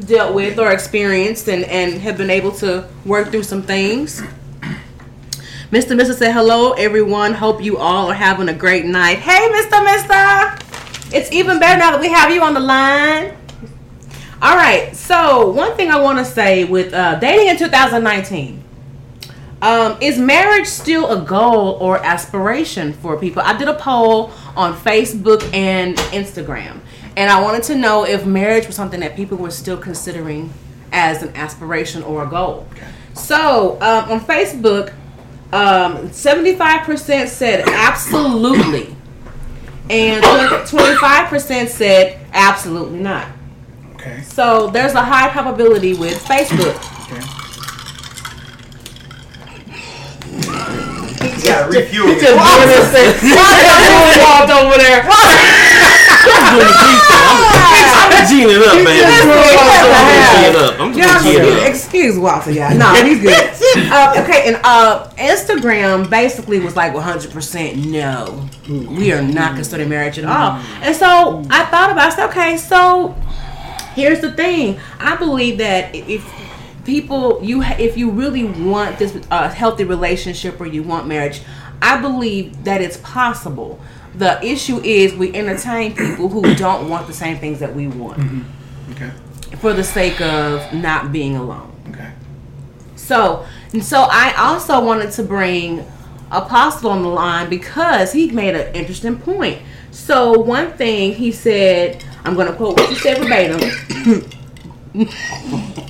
dealt 0.00 0.34
with 0.34 0.58
or 0.58 0.70
experienced 0.70 1.48
and, 1.48 1.64
and 1.64 1.94
have 2.02 2.18
been 2.18 2.28
able 2.28 2.52
to 2.56 2.86
work 3.06 3.30
through 3.30 3.44
some 3.44 3.62
things. 3.62 4.20
Mr. 5.70 5.96
Mister 5.96 6.12
said, 6.12 6.32
Hello, 6.32 6.72
everyone. 6.74 7.32
Hope 7.32 7.62
you 7.62 7.78
all 7.78 8.08
are 8.08 8.14
having 8.14 8.50
a 8.50 8.54
great 8.54 8.84
night. 8.84 9.18
Hey, 9.20 9.48
Mr. 9.48 9.82
Mister. 9.82 11.16
It's 11.16 11.32
even 11.32 11.58
better 11.58 11.78
now 11.78 11.92
that 11.92 12.00
we 12.02 12.10
have 12.10 12.30
you 12.30 12.42
on 12.42 12.52
the 12.52 12.60
line. 12.60 13.34
All 14.42 14.56
right. 14.56 14.94
So, 14.94 15.52
one 15.52 15.74
thing 15.74 15.90
I 15.90 15.98
want 15.98 16.18
to 16.18 16.24
say 16.26 16.64
with 16.64 16.92
uh, 16.92 17.18
dating 17.18 17.48
in 17.48 17.56
2019 17.56 18.62
um, 19.62 19.96
is 20.00 20.18
marriage 20.18 20.66
still 20.66 21.10
a 21.10 21.24
goal 21.24 21.78
or 21.80 21.98
aspiration 21.98 22.92
for 22.92 23.18
people? 23.18 23.42
I 23.42 23.56
did 23.56 23.68
a 23.68 23.74
poll 23.74 24.30
on 24.54 24.74
Facebook 24.74 25.42
and 25.54 25.96
Instagram, 25.96 26.80
and 27.16 27.30
I 27.30 27.40
wanted 27.40 27.62
to 27.64 27.74
know 27.74 28.04
if 28.04 28.26
marriage 28.26 28.66
was 28.66 28.76
something 28.76 29.00
that 29.00 29.16
people 29.16 29.38
were 29.38 29.50
still 29.50 29.78
considering 29.78 30.52
as 30.92 31.22
an 31.22 31.34
aspiration 31.34 32.02
or 32.02 32.24
a 32.24 32.26
goal. 32.26 32.66
So, 33.14 33.74
um, 33.80 34.10
on 34.12 34.20
Facebook, 34.20 34.92
um, 35.52 36.10
75% 36.10 37.28
said 37.28 37.66
absolutely, 37.68 38.94
and 39.88 40.22
25% 40.22 41.68
said 41.68 42.20
absolutely 42.32 42.98
not. 42.98 43.28
Okay. 43.94 44.20
So 44.22 44.68
there's 44.68 44.92
a 44.92 45.02
high 45.02 45.30
probability 45.30 45.94
with 45.94 46.22
Facebook. 46.24 46.74
You 47.10 47.35
gotta 51.44 51.68
refuel 51.70 52.08
it. 52.10 52.20
Walked 54.22 54.50
over 54.52 54.76
there. 54.78 55.02
I'm 55.08 56.26
G'ing 58.26 58.50
it 58.50 58.58
up, 58.66 58.74
baby. 58.84 59.04
I'm 59.04 59.28
G'ing 60.26 60.50
it 60.50 60.56
up. 60.56 60.80
I'm 60.80 60.92
Yeah, 60.92 61.04
just 61.04 61.24
gonna 61.24 61.38
G'ing 61.38 61.38
excuse, 61.38 61.46
it 61.46 61.48
up. 61.62 61.68
excuse 61.68 62.18
Walter, 62.18 62.50
yeah. 62.52 62.72
No, 62.74 62.92
he's 63.04 63.20
good. 63.20 63.36
uh, 63.92 64.22
okay, 64.24 64.48
and 64.48 64.56
uh, 64.64 65.08
Instagram 65.16 66.08
basically 66.10 66.58
was 66.60 66.74
like 66.76 66.92
100% 66.92 67.76
no. 67.86 68.48
We 68.68 69.12
are 69.12 69.22
not 69.22 69.54
considering 69.54 69.88
marriage 69.88 70.18
at 70.18 70.24
all. 70.24 70.60
And 70.82 70.94
so 70.96 71.42
I 71.50 71.64
thought 71.66 71.90
about 71.92 72.08
it. 72.08 72.12
I 72.12 72.16
said, 72.16 72.26
okay, 72.30 72.56
so 72.56 73.14
here's 73.94 74.20
the 74.20 74.32
thing. 74.32 74.80
I 74.98 75.14
believe 75.16 75.58
that 75.58 75.94
if 75.94 76.24
people 76.86 77.40
you 77.42 77.60
ha- 77.62 77.76
if 77.78 77.96
you 77.98 78.10
really 78.10 78.44
want 78.44 78.98
this 78.98 79.18
uh, 79.30 79.48
healthy 79.50 79.84
relationship 79.84 80.60
or 80.60 80.66
you 80.66 80.82
want 80.82 81.06
marriage, 81.06 81.40
I 81.82 82.00
believe 82.00 82.64
that 82.64 82.80
it's 82.80 82.96
possible. 82.98 83.78
The 84.14 84.42
issue 84.42 84.78
is 84.82 85.12
we 85.14 85.34
entertain 85.34 85.94
people 85.94 86.28
who 86.30 86.54
don't 86.54 86.88
want 86.88 87.06
the 87.06 87.12
same 87.12 87.36
things 87.38 87.58
that 87.60 87.74
we 87.74 87.86
want 87.88 88.18
Okay. 88.92 89.10
for 89.58 89.74
the 89.74 89.84
sake 89.84 90.20
of 90.22 90.72
not 90.72 91.12
being 91.12 91.36
alone. 91.36 91.70
Okay. 91.90 92.10
So, 92.94 93.44
and 93.74 93.84
so 93.84 94.06
I 94.10 94.32
also 94.38 94.82
wanted 94.82 95.10
to 95.12 95.22
bring 95.22 95.84
Apostle 96.30 96.90
on 96.90 97.02
the 97.02 97.08
line 97.08 97.50
because 97.50 98.12
he 98.12 98.30
made 98.30 98.54
an 98.54 98.74
interesting 98.74 99.18
point. 99.18 99.60
So, 99.90 100.32
one 100.40 100.72
thing 100.72 101.14
he 101.14 101.30
said, 101.30 102.02
I'm 102.24 102.34
going 102.34 102.48
to 102.48 102.54
quote 102.54 102.78
what 102.80 102.90
you 102.90 102.96
said 102.96 103.18
verbatim. 103.18 103.60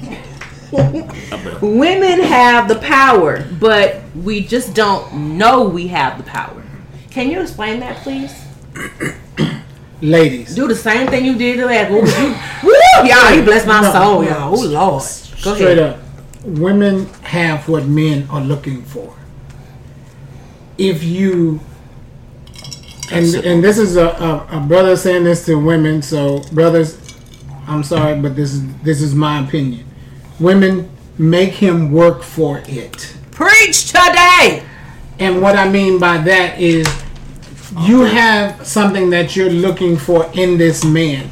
Women 1.63 2.21
have 2.21 2.69
the 2.69 2.77
power, 2.77 3.45
but 3.61 4.01
we 4.15 4.41
just 4.45 4.75
don't 4.75 5.37
know 5.39 5.69
we 5.69 5.87
have 5.89 6.19
the 6.19 6.25
power. 6.25 6.63
Can 7.11 7.31
you 7.31 7.41
explain 7.41 7.81
that, 7.81 7.97
please? 8.03 8.35
Ladies. 10.03 10.55
Do 10.55 10.69
the 10.69 10.75
same 10.75 11.07
thing 11.09 11.25
you 11.25 11.37
did 11.37 11.57
to 11.59 11.67
that. 11.69 11.91
You? 11.91 11.97
Woo! 12.69 13.09
Y'all, 13.09 13.33
he 13.35 13.43
blessed 13.43 13.67
my 13.67 13.81
No, 13.81 13.93
soul, 13.93 14.23
no. 14.23 14.29
y'all. 14.29 14.59
Oh, 14.59 14.63
Lord. 14.67 15.03
Go 15.43 15.55
Straight 15.55 15.79
ahead. 15.79 15.79
up. 15.79 16.01
Women 16.45 17.07
have 17.23 17.69
what 17.69 17.87
men 17.87 18.27
are 18.31 18.41
looking 18.41 18.83
for. 18.83 19.17
If 20.79 21.03
you 21.03 21.61
and 23.13 23.35
and 23.37 23.65
this 23.65 23.79
is 23.79 23.97
a, 23.97 24.09
a, 24.09 24.59
a 24.59 24.61
brother 24.61 24.97
saying 24.97 25.25
this 25.25 25.47
to 25.47 25.55
women, 25.59 26.03
so 26.03 26.41
brothers, 26.53 26.99
I'm 27.67 27.83
sorry, 27.83 28.21
but 28.21 28.37
this 28.37 28.53
is 28.53 28.77
this 28.79 29.01
is 29.01 29.15
my 29.15 29.45
opinion. 29.47 29.87
Women 30.39 30.91
make 31.19 31.53
him 31.53 31.93
work 31.93 32.23
for 32.23 32.63
it. 32.67 33.17
Preach 33.31 33.87
today. 33.87 34.63
And 35.19 35.41
what 35.41 35.57
I 35.57 35.69
mean 35.69 35.99
by 35.99 36.19
that 36.19 36.61
is 36.61 36.87
you 37.81 38.03
have 38.03 38.67
something 38.67 39.11
that 39.11 39.35
you're 39.35 39.51
looking 39.51 39.97
for 39.97 40.31
in 40.35 40.59
this 40.59 40.85
man. 40.85 41.31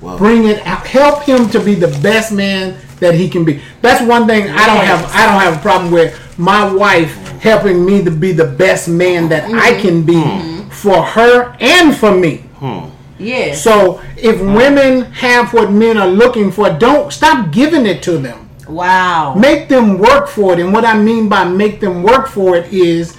Wow. 0.00 0.18
Bring 0.18 0.46
it 0.46 0.64
out. 0.66 0.86
Help 0.86 1.22
him 1.22 1.48
to 1.50 1.60
be 1.60 1.74
the 1.74 1.98
best 2.00 2.32
man 2.32 2.76
that 3.00 3.14
he 3.14 3.28
can 3.28 3.44
be. 3.44 3.60
That's 3.80 4.06
one 4.06 4.26
thing 4.26 4.48
I 4.50 4.66
don't 4.66 4.84
have 4.84 5.04
I 5.12 5.26
don't 5.26 5.40
have 5.40 5.58
a 5.58 5.62
problem 5.62 5.92
with 5.92 6.38
my 6.38 6.70
wife 6.72 7.14
helping 7.40 7.84
me 7.84 8.04
to 8.04 8.10
be 8.10 8.32
the 8.32 8.44
best 8.44 8.88
man 8.88 9.28
that 9.28 9.44
I 9.44 9.72
mm-hmm. 9.72 9.80
can 9.80 10.02
be 10.04 10.14
mm-hmm. 10.14 10.68
for 10.70 11.02
her 11.02 11.56
and 11.60 11.96
for 11.96 12.14
me. 12.14 12.38
Hmm. 12.58 12.90
Yeah. 13.18 13.54
So 13.54 14.00
if 14.16 14.38
hmm. 14.38 14.54
women 14.54 15.02
have 15.12 15.52
what 15.52 15.70
men 15.70 15.96
are 15.96 16.08
looking 16.08 16.50
for, 16.50 16.70
don't 16.70 17.12
stop 17.12 17.52
giving 17.52 17.86
it 17.86 18.02
to 18.04 18.18
them 18.18 18.43
wow. 18.68 19.34
make 19.34 19.68
them 19.68 19.98
work 19.98 20.28
for 20.28 20.52
it 20.54 20.58
and 20.60 20.72
what 20.72 20.84
i 20.84 20.96
mean 20.96 21.28
by 21.28 21.44
make 21.44 21.80
them 21.80 22.02
work 22.02 22.26
for 22.28 22.56
it 22.56 22.72
is 22.72 23.16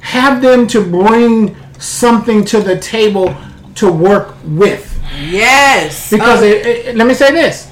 have 0.00 0.40
them 0.42 0.66
to 0.66 0.84
bring 0.84 1.56
something 1.78 2.44
to 2.44 2.60
the 2.60 2.78
table 2.78 3.34
to 3.74 3.90
work 3.90 4.34
with 4.44 4.90
Yes. 5.30 6.10
Because 6.10 6.42
Uh, 6.42 6.46
it, 6.46 6.66
it- 6.66 6.96
let 6.96 7.06
me 7.06 7.14
say 7.14 7.30
this: 7.30 7.68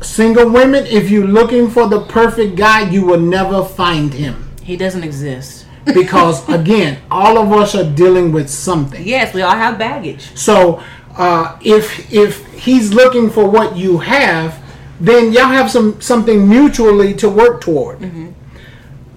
single 0.00 0.48
women, 0.48 0.86
if 0.86 1.10
you're 1.10 1.26
looking 1.26 1.68
for 1.70 1.86
the 1.86 2.00
perfect 2.00 2.56
guy, 2.56 2.88
you 2.88 3.04
will 3.04 3.20
never 3.20 3.62
find 3.64 4.14
him. 4.14 4.48
he 4.62 4.76
doesn't 4.76 5.04
exist. 5.04 5.66
Because 5.84 6.48
again, 6.60 6.98
all 7.10 7.36
of 7.36 7.52
us 7.52 7.74
are 7.74 7.84
dealing 7.84 8.32
with 8.32 8.48
something. 8.48 9.02
Yes, 9.04 9.34
we 9.34 9.42
all 9.42 9.56
have 9.56 9.78
baggage. 9.78 10.30
So 10.34 10.80
uh, 11.18 11.58
if 11.60 12.10
if 12.12 12.46
he's 12.54 12.94
looking 12.94 13.28
for 13.30 13.44
what 13.50 13.76
you 13.76 13.98
have, 13.98 14.54
then 15.02 15.32
y'all 15.32 15.46
have 15.46 15.68
some 15.68 16.00
something 16.00 16.48
mutually 16.48 17.12
to 17.14 17.28
work 17.28 17.60
toward. 17.60 17.98
Mm-hmm. 17.98 18.28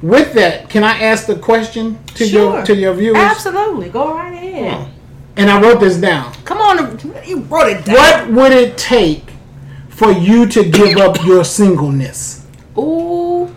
With 0.02 0.34
that, 0.34 0.68
can 0.70 0.84
I 0.84 1.00
ask 1.00 1.28
the 1.28 1.36
question 1.36 2.04
to 2.16 2.28
your 2.28 2.66
to 2.66 2.76
your 2.76 2.94
viewers? 2.96 3.18
Absolutely. 3.18 3.90
Go 3.90 4.14
right 4.14 4.34
ahead. 4.34 4.92
And 5.38 5.50
I 5.50 5.62
wrote 5.62 5.80
this 5.80 5.98
down. 5.98 6.34
Come 6.44 6.58
on. 6.58 7.00
You 7.26 7.42
wrote 7.42 7.68
it 7.68 7.86
down. 7.86 7.96
What 7.96 8.32
would 8.32 8.52
it 8.52 8.78
take 8.78 9.24
for 9.90 10.12
you 10.12 10.48
to 10.48 10.64
give 10.64 10.98
up 10.98 11.24
your 11.24 11.44
singleness? 11.44 12.48
Ooh, 12.78 13.54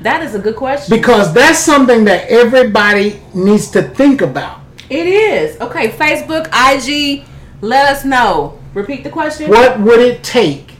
that 0.00 0.22
is 0.22 0.34
a 0.34 0.38
good 0.38 0.56
question. 0.56 0.96
Because 0.96 1.32
that's 1.32 1.58
something 1.58 2.04
that 2.04 2.28
everybody 2.28 3.20
needs 3.34 3.70
to 3.70 3.82
think 3.82 4.20
about. 4.20 4.60
It 4.90 5.06
is. 5.06 5.60
Okay, 5.60 5.90
Facebook, 5.90 6.46
IG, 6.48 7.24
let 7.60 7.92
us 7.92 8.04
know. 8.04 8.58
Repeat 8.74 9.04
the 9.04 9.10
question. 9.10 9.50
What 9.50 9.78
would 9.80 10.00
it 10.00 10.24
take 10.24 10.77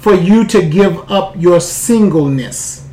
for 0.00 0.14
you 0.14 0.44
to 0.46 0.62
give 0.68 1.10
up 1.10 1.34
your 1.38 1.60
singleness? 1.60 2.86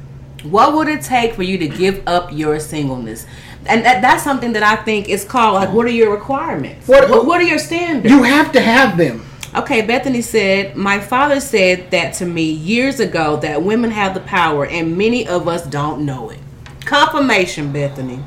What 0.43 0.73
would 0.75 0.87
it 0.87 1.01
take 1.01 1.33
for 1.33 1.43
you 1.43 1.57
to 1.57 1.67
give 1.67 2.03
up 2.07 2.31
your 2.31 2.59
singleness? 2.59 3.25
And 3.65 3.83
that, 3.85 4.01
that's 4.01 4.23
something 4.23 4.53
that 4.53 4.63
I 4.63 4.75
think 4.77 5.09
is 5.09 5.25
called 5.25 5.55
like, 5.55 5.73
what 5.73 5.85
are 5.85 5.89
your 5.91 6.11
requirements? 6.13 6.87
What- 6.87 7.09
What, 7.09 7.25
what, 7.25 7.41
are 7.41 7.45
your 7.45 7.59
standards? 7.59 8.13
You 8.13 8.23
have 8.23 8.51
to 8.53 8.61
have 8.61 8.97
them. 8.97 9.25
Okay, 9.55 9.81
Bethany 9.81 10.21
said, 10.21 10.75
My 10.75 10.99
father 10.99 11.39
said 11.39 11.89
that 11.91 12.13
to 12.15 12.25
me 12.25 12.43
years 12.51 12.99
ago 12.99 13.37
that 13.37 13.61
women 13.63 13.91
have 13.91 14.13
the 14.13 14.19
power 14.21 14.65
and 14.65 14.97
many 14.97 15.27
of 15.27 15.47
us 15.47 15.65
don't 15.65 16.05
know 16.05 16.29
it. 16.29 16.39
Confirmation, 16.85 17.71
Bethany. 17.73 18.19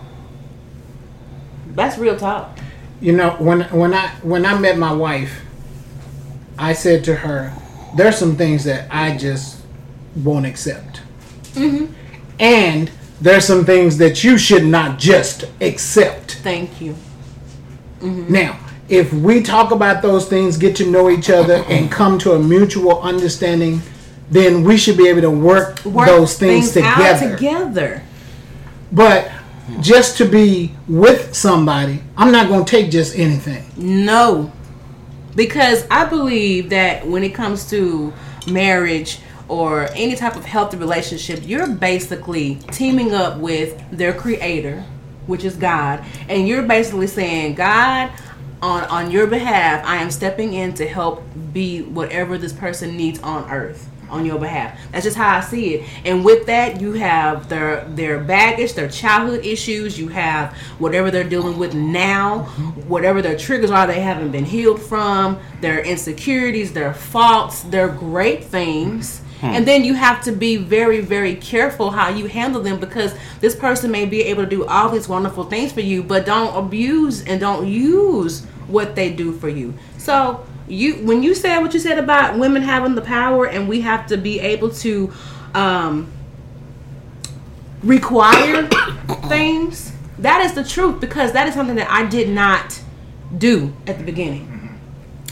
That's 1.68 1.98
real 1.98 2.16
talk. 2.18 2.58
You 3.00 3.12
know, 3.12 3.30
when 3.38 3.62
when 3.70 3.94
I 3.94 4.08
when 4.22 4.44
I 4.44 4.58
met 4.58 4.76
my 4.76 4.92
wife, 4.92 5.42
I 6.58 6.72
said 6.74 7.04
to 7.04 7.14
her, 7.16 7.52
"There's 7.96 8.16
some 8.16 8.36
things 8.36 8.64
that 8.64 8.88
I 8.90 9.16
just 9.16 9.58
won't 10.16 10.46
accept, 10.46 11.02
mm-hmm. 11.54 11.92
and 12.38 12.90
there's 13.20 13.44
some 13.44 13.64
things 13.64 13.98
that 13.98 14.24
you 14.24 14.38
should 14.38 14.64
not 14.64 14.98
just 14.98 15.44
accept." 15.60 16.36
Thank 16.42 16.80
you. 16.80 16.94
Mm-hmm. 18.00 18.32
Now, 18.32 18.58
if 18.88 19.12
we 19.12 19.42
talk 19.42 19.70
about 19.70 20.02
those 20.02 20.28
things, 20.28 20.56
get 20.56 20.74
to 20.76 20.90
know 20.90 21.10
each 21.10 21.30
other, 21.30 21.64
and 21.68 21.90
come 21.90 22.18
to 22.18 22.32
a 22.32 22.38
mutual 22.38 23.00
understanding, 23.02 23.82
then 24.30 24.64
we 24.64 24.76
should 24.76 24.96
be 24.96 25.08
able 25.08 25.22
to 25.22 25.30
work, 25.30 25.84
Work 25.84 26.06
those 26.06 26.38
things, 26.38 26.76
out 26.76 26.96
together. 26.96 27.36
together. 27.36 28.02
But 28.92 29.30
just 29.80 30.16
to 30.18 30.24
be 30.24 30.74
with 30.88 31.34
somebody, 31.34 32.02
I'm 32.16 32.32
not 32.32 32.48
going 32.48 32.64
to 32.64 32.70
take 32.70 32.90
just 32.90 33.16
anything. 33.16 33.64
No. 33.76 34.52
Because 35.34 35.86
I 35.90 36.04
believe 36.04 36.70
that 36.70 37.06
when 37.06 37.22
it 37.22 37.34
comes 37.34 37.68
to 37.70 38.12
marriage 38.50 39.20
or 39.48 39.88
any 39.94 40.16
type 40.16 40.36
of 40.36 40.44
healthy 40.44 40.76
relationship, 40.76 41.40
you're 41.44 41.68
basically 41.68 42.56
teaming 42.72 43.12
up 43.12 43.38
with 43.38 43.82
their 43.90 44.12
creator, 44.12 44.84
which 45.26 45.44
is 45.44 45.56
God, 45.56 46.04
and 46.28 46.46
you're 46.46 46.62
basically 46.62 47.06
saying, 47.06 47.54
God, 47.54 48.10
on 48.62 48.84
on 48.84 49.10
your 49.10 49.26
behalf, 49.26 49.84
I 49.86 49.96
am 49.96 50.10
stepping 50.10 50.52
in 50.52 50.74
to 50.74 50.86
help 50.86 51.22
be 51.52 51.82
whatever 51.82 52.36
this 52.38 52.52
person 52.52 52.96
needs 52.96 53.18
on 53.20 53.50
earth 53.50 53.88
on 54.10 54.26
your 54.26 54.38
behalf. 54.38 54.78
That's 54.92 55.04
just 55.04 55.16
how 55.16 55.38
I 55.38 55.40
see 55.40 55.74
it. 55.74 55.88
And 56.04 56.24
with 56.24 56.46
that, 56.46 56.80
you 56.80 56.92
have 56.92 57.48
their 57.48 57.84
their 57.84 58.18
baggage, 58.18 58.74
their 58.74 58.88
childhood 58.88 59.44
issues. 59.44 59.98
You 59.98 60.08
have 60.08 60.56
whatever 60.78 61.10
they're 61.10 61.28
dealing 61.28 61.58
with 61.58 61.74
now, 61.74 62.44
whatever 62.86 63.22
their 63.22 63.36
triggers 63.36 63.70
are 63.70 63.86
they 63.86 64.00
haven't 64.00 64.30
been 64.30 64.44
healed 64.44 64.80
from, 64.80 65.38
their 65.60 65.80
insecurities, 65.84 66.72
their 66.72 66.94
faults, 66.94 67.62
their 67.62 67.88
great 67.88 68.44
things. 68.44 69.22
Hmm. 69.40 69.46
And 69.46 69.66
then 69.66 69.84
you 69.84 69.94
have 69.94 70.22
to 70.24 70.32
be 70.32 70.56
very, 70.56 71.00
very 71.00 71.34
careful 71.34 71.90
how 71.90 72.10
you 72.10 72.26
handle 72.26 72.62
them 72.62 72.78
because 72.78 73.14
this 73.40 73.56
person 73.56 73.90
may 73.90 74.04
be 74.04 74.22
able 74.22 74.44
to 74.44 74.50
do 74.50 74.66
all 74.66 74.90
these 74.90 75.08
wonderful 75.08 75.44
things 75.44 75.72
for 75.72 75.80
you, 75.80 76.02
but 76.02 76.26
don't 76.26 76.54
abuse 76.54 77.24
and 77.24 77.40
don't 77.40 77.66
use 77.66 78.44
what 78.68 78.94
they 78.94 79.10
do 79.10 79.32
for 79.32 79.48
you. 79.48 79.74
So 79.96 80.44
you 80.70 80.94
when 81.04 81.22
you 81.22 81.34
said 81.34 81.58
what 81.58 81.74
you 81.74 81.80
said 81.80 81.98
about 81.98 82.38
women 82.38 82.62
having 82.62 82.94
the 82.94 83.02
power 83.02 83.46
and 83.46 83.68
we 83.68 83.80
have 83.80 84.06
to 84.06 84.16
be 84.16 84.38
able 84.40 84.70
to 84.70 85.12
um, 85.54 86.10
require 87.82 88.66
things 89.28 89.92
that 90.18 90.44
is 90.44 90.52
the 90.54 90.64
truth 90.64 91.00
because 91.00 91.32
that 91.32 91.48
is 91.48 91.54
something 91.54 91.76
that 91.76 91.90
i 91.90 92.06
did 92.06 92.28
not 92.28 92.80
do 93.36 93.72
at 93.86 93.96
the 93.96 94.04
beginning. 94.04 94.56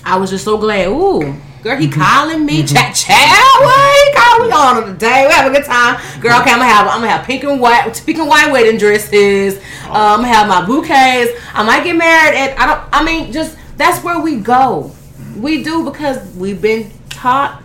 I 0.05 0.17
was 0.17 0.31
just 0.31 0.45
so 0.45 0.57
glad 0.57 0.87
ooh 0.89 1.37
girl 1.63 1.77
he 1.77 1.91
calling 1.91 2.47
me 2.47 2.65
chat 2.65 2.95
chat 2.95 3.19
what? 3.61 4.15
Call 4.15 4.47
we 4.47 4.53
on 4.53 4.93
today 4.93 5.27
we 5.27 5.33
have 5.33 5.51
a 5.51 5.55
good 5.55 5.65
time. 5.65 6.01
Girl 6.21 6.41
okay 6.41 6.53
i'm 6.53 6.61
gonna 6.61 6.65
have 6.65 6.87
i'm 6.87 7.01
gonna 7.01 7.11
have 7.11 7.27
pink 7.27 7.45
and 7.45 7.61
white 7.61 8.01
pink 8.07 8.19
and 8.19 8.29
white 8.29 8.51
wedding 8.51 8.79
dresses. 8.79 9.59
Um, 9.87 9.93
i'm 9.95 10.21
gonna 10.21 10.29
have 10.29 10.49
my 10.49 10.65
bouquets. 10.65 11.33
I 11.53 11.65
might 11.65 11.85
get 11.85 11.97
married 11.97 12.37
and 12.37 12.59
i 12.59 12.67
don't 12.67 12.89
i 12.93 13.05
mean 13.05 13.33
just 13.33 13.57
that's 13.77 14.03
where 14.05 14.21
we 14.21 14.37
go 14.37 14.93
we 15.39 15.63
do 15.63 15.85
because 15.85 16.35
we've 16.35 16.61
been 16.61 16.91
taught 17.11 17.63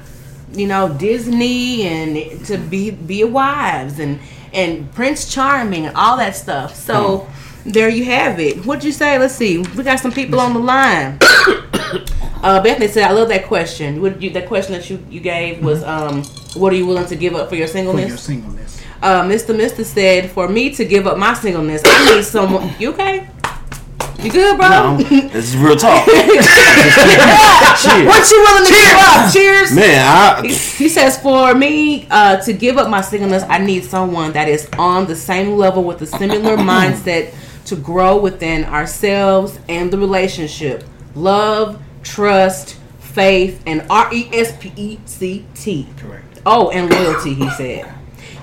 you 0.54 0.68
know 0.68 0.94
Disney 0.94 1.84
and 1.84 2.46
to 2.46 2.58
be 2.58 2.92
be 2.92 3.24
wives 3.24 4.00
and 4.00 4.20
and 4.54 4.94
Prince 4.94 5.34
Charming 5.34 5.88
and 5.88 5.96
all 5.96 6.18
that 6.18 6.36
stuff. 6.36 6.76
So 6.76 7.28
there 7.66 7.90
you 7.90 8.06
have 8.06 8.40
it. 8.40 8.66
What'd 8.66 8.84
you 8.84 8.92
say? 8.92 9.18
Let's 9.18 9.36
see. 9.36 9.58
We 9.58 9.84
got 9.84 10.00
some 10.00 10.12
people 10.12 10.40
on 10.40 10.54
the 10.54 10.60
line. 10.60 11.18
uh, 12.44 12.62
Bethany 12.62 12.88
said, 12.88 13.04
"I 13.04 13.12
love 13.12 13.30
that 13.30 13.46
question. 13.48 14.02
What 14.02 14.22
you 14.22 14.30
that 14.32 14.48
question 14.48 14.74
that 14.74 14.90
you 14.90 15.04
you 15.10 15.20
gave 15.20 15.64
was 15.64 15.84
um, 15.84 16.24
what 16.56 16.72
are 16.74 16.76
you 16.76 16.86
willing 16.86 17.08
to 17.08 17.16
give 17.16 17.36
up 17.36 17.50
for 17.50 17.56
your 17.56 17.68
For 17.68 17.74
singleness?" 17.74 18.10
your 18.10 18.18
singleness. 18.18 18.82
uh, 19.02 19.24
Mr. 19.24 19.56
Mister 19.56 19.84
said, 19.84 20.30
"For 20.30 20.48
me 20.48 20.70
to 20.76 20.86
give 20.86 21.08
up 21.08 21.18
my 21.18 21.34
singleness, 21.34 21.82
I 21.86 22.16
need 22.16 22.26
someone." 22.26 22.70
You 22.80 22.92
okay? 22.94 23.30
You 24.24 24.32
good, 24.32 24.58
bro? 24.58 24.70
No, 24.70 24.98
this 24.98 25.50
is 25.50 25.58
real 25.58 25.76
talk. 25.76 26.08
What 27.84 28.32
you 28.32 28.40
willing 28.42 28.66
to 28.66 28.74
give 28.74 28.94
up? 28.96 29.34
Cheers. 29.34 29.76
Man, 29.76 30.06
I, 30.08 30.48
He 30.48 30.88
says, 30.88 31.20
for 31.20 31.54
me 31.54 32.08
uh, 32.10 32.38
to 32.38 32.54
give 32.54 32.78
up 32.78 32.90
my 32.90 33.02
singleness, 33.02 33.44
I 33.50 33.58
need 33.58 33.84
someone 33.84 34.32
that 34.34 34.48
is 34.48 34.70
on 34.78 35.08
the 35.08 35.16
same 35.16 35.58
level 35.58 35.84
with 35.84 36.02
a 36.02 36.06
similar 36.06 36.56
mindset 36.72 37.34
to 37.66 37.76
grow 37.76 38.18
within 38.18 38.64
ourselves 38.64 39.60
and 39.68 39.92
the 39.92 39.98
relationship. 39.98 40.86
Love, 41.16 41.82
trust, 42.04 42.80
faith, 43.00 43.62
and 43.66 43.86
R 43.90 44.14
E 44.14 44.30
S 44.32 44.56
P 44.58 44.72
E 44.78 45.00
C 45.04 45.46
T. 45.54 45.88
Correct. 45.98 46.42
Oh, 46.46 46.70
and 46.70 46.90
loyalty, 46.90 47.34
he 47.34 47.50
said. 47.52 47.94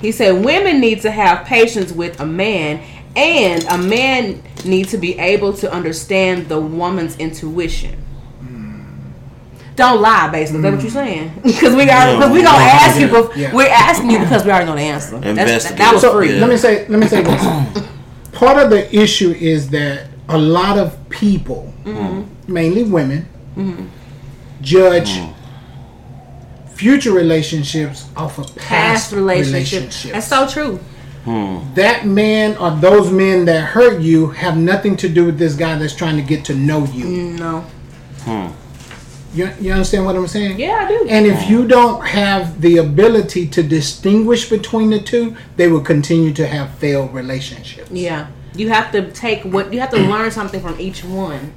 He 0.03 0.13
said 0.13 0.45
women 0.45 0.81
need 0.81 1.01
to 1.03 1.11
have 1.11 1.47
patience 1.47 1.91
with 1.93 2.21
a 2.21 2.27
man, 2.27 2.83
and 3.17 3.65
a 3.65 3.79
man 3.79 4.43
needs 4.65 4.91
to 4.91 4.99
be 4.99 5.19
able 5.19 5.53
to 5.55 5.73
understand 5.73 6.49
the 6.49 6.61
woman's 6.61 7.17
intuition. 7.19 8.05
Don't 9.81 10.03
lie, 10.03 10.29
basically. 10.29 10.59
Is 10.59 10.63
that 10.63 10.71
what 10.73 10.81
mm. 10.81 10.83
you're 10.83 10.91
saying? 10.93 11.33
Because 11.43 11.75
we 11.75 11.89
are, 11.89 12.17
because 12.17 12.33
we 12.33 12.43
gonna 12.43 12.59
ask 12.59 13.01
you. 13.01 13.09
bef- 13.09 13.35
Yeah. 13.35 13.55
We're 13.55 13.69
asking 13.69 14.11
you 14.11 14.19
because 14.19 14.45
we 14.45 14.51
already 14.51 14.67
know 14.67 14.75
the 14.77 14.83
answer. 14.83 15.19
That's, 15.19 15.39
Investigate. 15.39 15.79
that 15.79 15.93
was 15.95 16.03
So 16.03 16.13
free. 16.13 16.39
let 16.39 16.51
me 16.51 16.59
say 16.59 16.87
let 16.89 16.99
me 16.99 17.07
say 17.07 17.23
this. 17.23 17.43
Part 18.33 18.59
of 18.59 18.69
the 18.69 18.95
issue 18.95 19.31
is 19.31 19.71
that 19.71 20.09
a 20.29 20.37
lot 20.37 20.77
of 20.77 20.97
people, 21.09 21.73
mm-hmm. 21.85 22.53
mainly 22.53 22.85
women, 22.85 23.27
mm-hmm. 23.57 23.87
judge 24.61 25.11
mm. 25.13 25.35
future 26.75 27.13
relationships 27.13 28.07
off 28.17 28.39
of 28.39 28.55
past, 28.57 28.69
Past 28.69 29.13
relationships. 29.13 29.73
relationships. 30.05 30.13
That's 30.13 30.29
so 30.29 30.47
true. 30.47 30.79
That 31.75 32.07
man 32.07 32.57
or 32.57 32.71
those 32.71 33.11
men 33.11 33.45
that 33.47 33.61
hurt 33.61 34.01
you 34.01 34.29
have 34.31 34.57
nothing 34.57 34.97
to 34.97 35.09
do 35.09 35.27
with 35.27 35.39
this 35.39 35.55
guy 35.55 35.77
that's 35.79 35.95
trying 35.95 36.17
to 36.17 36.23
get 36.23 36.45
to 36.47 36.55
know 36.55 36.85
you. 36.87 37.05
No. 37.39 37.61
Hmm. 38.23 38.49
You, 39.33 39.51
you 39.61 39.73
understand 39.73 40.07
what 40.07 40.17
I'm 40.17 40.27
saying? 40.27 40.59
Yeah, 40.59 40.85
I 40.85 40.89
do. 40.89 41.07
And 41.09 41.25
if 41.25 41.49
you 41.49 41.67
don't 41.69 42.05
have 42.05 42.61
the 42.61 42.79
ability 42.79 43.47
to 43.49 43.63
distinguish 43.63 44.51
between 44.51 44.91
the 44.91 45.01
two, 45.01 45.37
they 45.57 45.69
will 45.69 45.83
continue 45.83 46.33
to 46.35 46.47
have 46.47 46.71
failed 46.79 47.15
relationships. 47.15 47.91
yeah. 47.91 48.29
You 48.53 48.69
have 48.71 48.91
to 48.93 49.11
take 49.13 49.45
what 49.45 49.73
you 49.73 49.79
have 49.79 49.91
to 49.91 49.97
learn 49.99 50.33
something 50.33 50.61
from 50.61 50.79
each 50.81 51.05
one. 51.05 51.55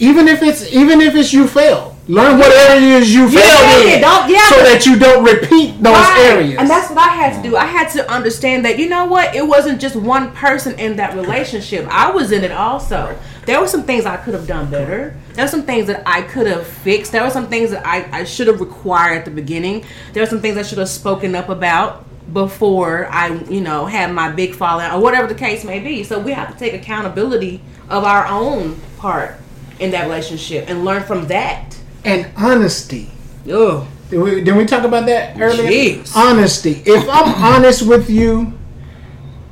Even 0.00 0.26
if 0.26 0.42
it's 0.42 0.72
even 0.72 1.00
if 1.00 1.14
it's 1.14 1.32
you 1.32 1.46
fail, 1.46 1.93
learn 2.06 2.38
what 2.38 2.52
areas 2.52 3.14
you 3.14 3.28
failed 3.30 3.86
in, 3.86 4.00
yeah. 4.00 4.48
so 4.50 4.56
that 4.62 4.82
you 4.84 4.98
don't 4.98 5.24
repeat 5.24 5.82
those 5.82 5.94
Right. 5.94 6.30
areas. 6.32 6.58
And 6.58 6.68
that's 6.68 6.90
what 6.90 6.98
I 6.98 7.08
had 7.14 7.42
to 7.42 7.48
do. 7.48 7.56
I 7.56 7.64
had 7.64 7.88
to 7.90 8.10
understand 8.10 8.64
that 8.66 8.78
you 8.78 8.88
know 8.88 9.06
what? 9.06 9.34
It 9.34 9.46
wasn't 9.46 9.80
just 9.80 9.96
one 9.96 10.32
person 10.32 10.78
in 10.78 10.96
that 10.96 11.14
relationship. 11.14 11.86
I 11.90 12.10
was 12.10 12.30
in 12.32 12.44
it 12.44 12.52
also. 12.52 13.16
there 13.46 13.60
were 13.60 13.68
some 13.68 13.82
things 13.82 14.06
I 14.06 14.16
could 14.16 14.32
have 14.32 14.46
done 14.46 14.70
better. 14.70 15.14
There 15.34 15.44
were 15.44 15.50
some 15.50 15.64
things 15.64 15.86
that 15.88 16.02
I 16.06 16.22
could 16.22 16.46
have 16.46 16.66
fixed. 16.66 17.12
There 17.12 17.22
were 17.22 17.28
some 17.30 17.46
things 17.48 17.70
that 17.72 17.86
I, 17.86 18.20
I 18.20 18.24
should 18.24 18.46
have 18.46 18.58
required 18.58 19.18
at 19.18 19.24
the 19.26 19.30
beginning. 19.30 19.84
There 20.14 20.22
were 20.22 20.26
some 20.28 20.40
things 20.40 20.56
I 20.56 20.62
should 20.62 20.78
have 20.78 20.88
spoken 20.88 21.34
up 21.34 21.50
about 21.50 22.06
before 22.32 23.06
I, 23.10 23.34
you 23.50 23.60
know, 23.60 23.84
had 23.84 24.12
my 24.12 24.30
big 24.30 24.54
fallout 24.54 24.94
or 24.94 25.00
whatever 25.02 25.26
the 25.26 25.34
case 25.34 25.62
may 25.62 25.78
be. 25.78 26.04
So 26.04 26.18
we 26.18 26.32
have 26.32 26.52
to 26.52 26.58
take 26.58 26.72
accountability 26.72 27.60
of 27.90 28.02
our 28.04 28.26
own 28.26 28.80
part 28.96 29.34
in 29.78 29.90
that 29.90 30.04
relationship 30.04 30.68
and 30.70 30.84
learn 30.84 31.02
from 31.02 31.26
that. 31.26 31.76
And 32.04 32.30
honesty. 32.36 33.10
Ugh. 33.50 33.86
Did 34.10 34.20
we, 34.20 34.40
did 34.42 34.56
we 34.56 34.64
talk 34.66 34.84
about 34.84 35.06
that 35.06 35.40
earlier? 35.40 35.70
Jeez. 35.70 36.14
Honesty. 36.14 36.82
If 36.84 37.08
I'm 37.08 37.34
honest 37.42 37.82
with 37.86 38.10
you 38.10 38.52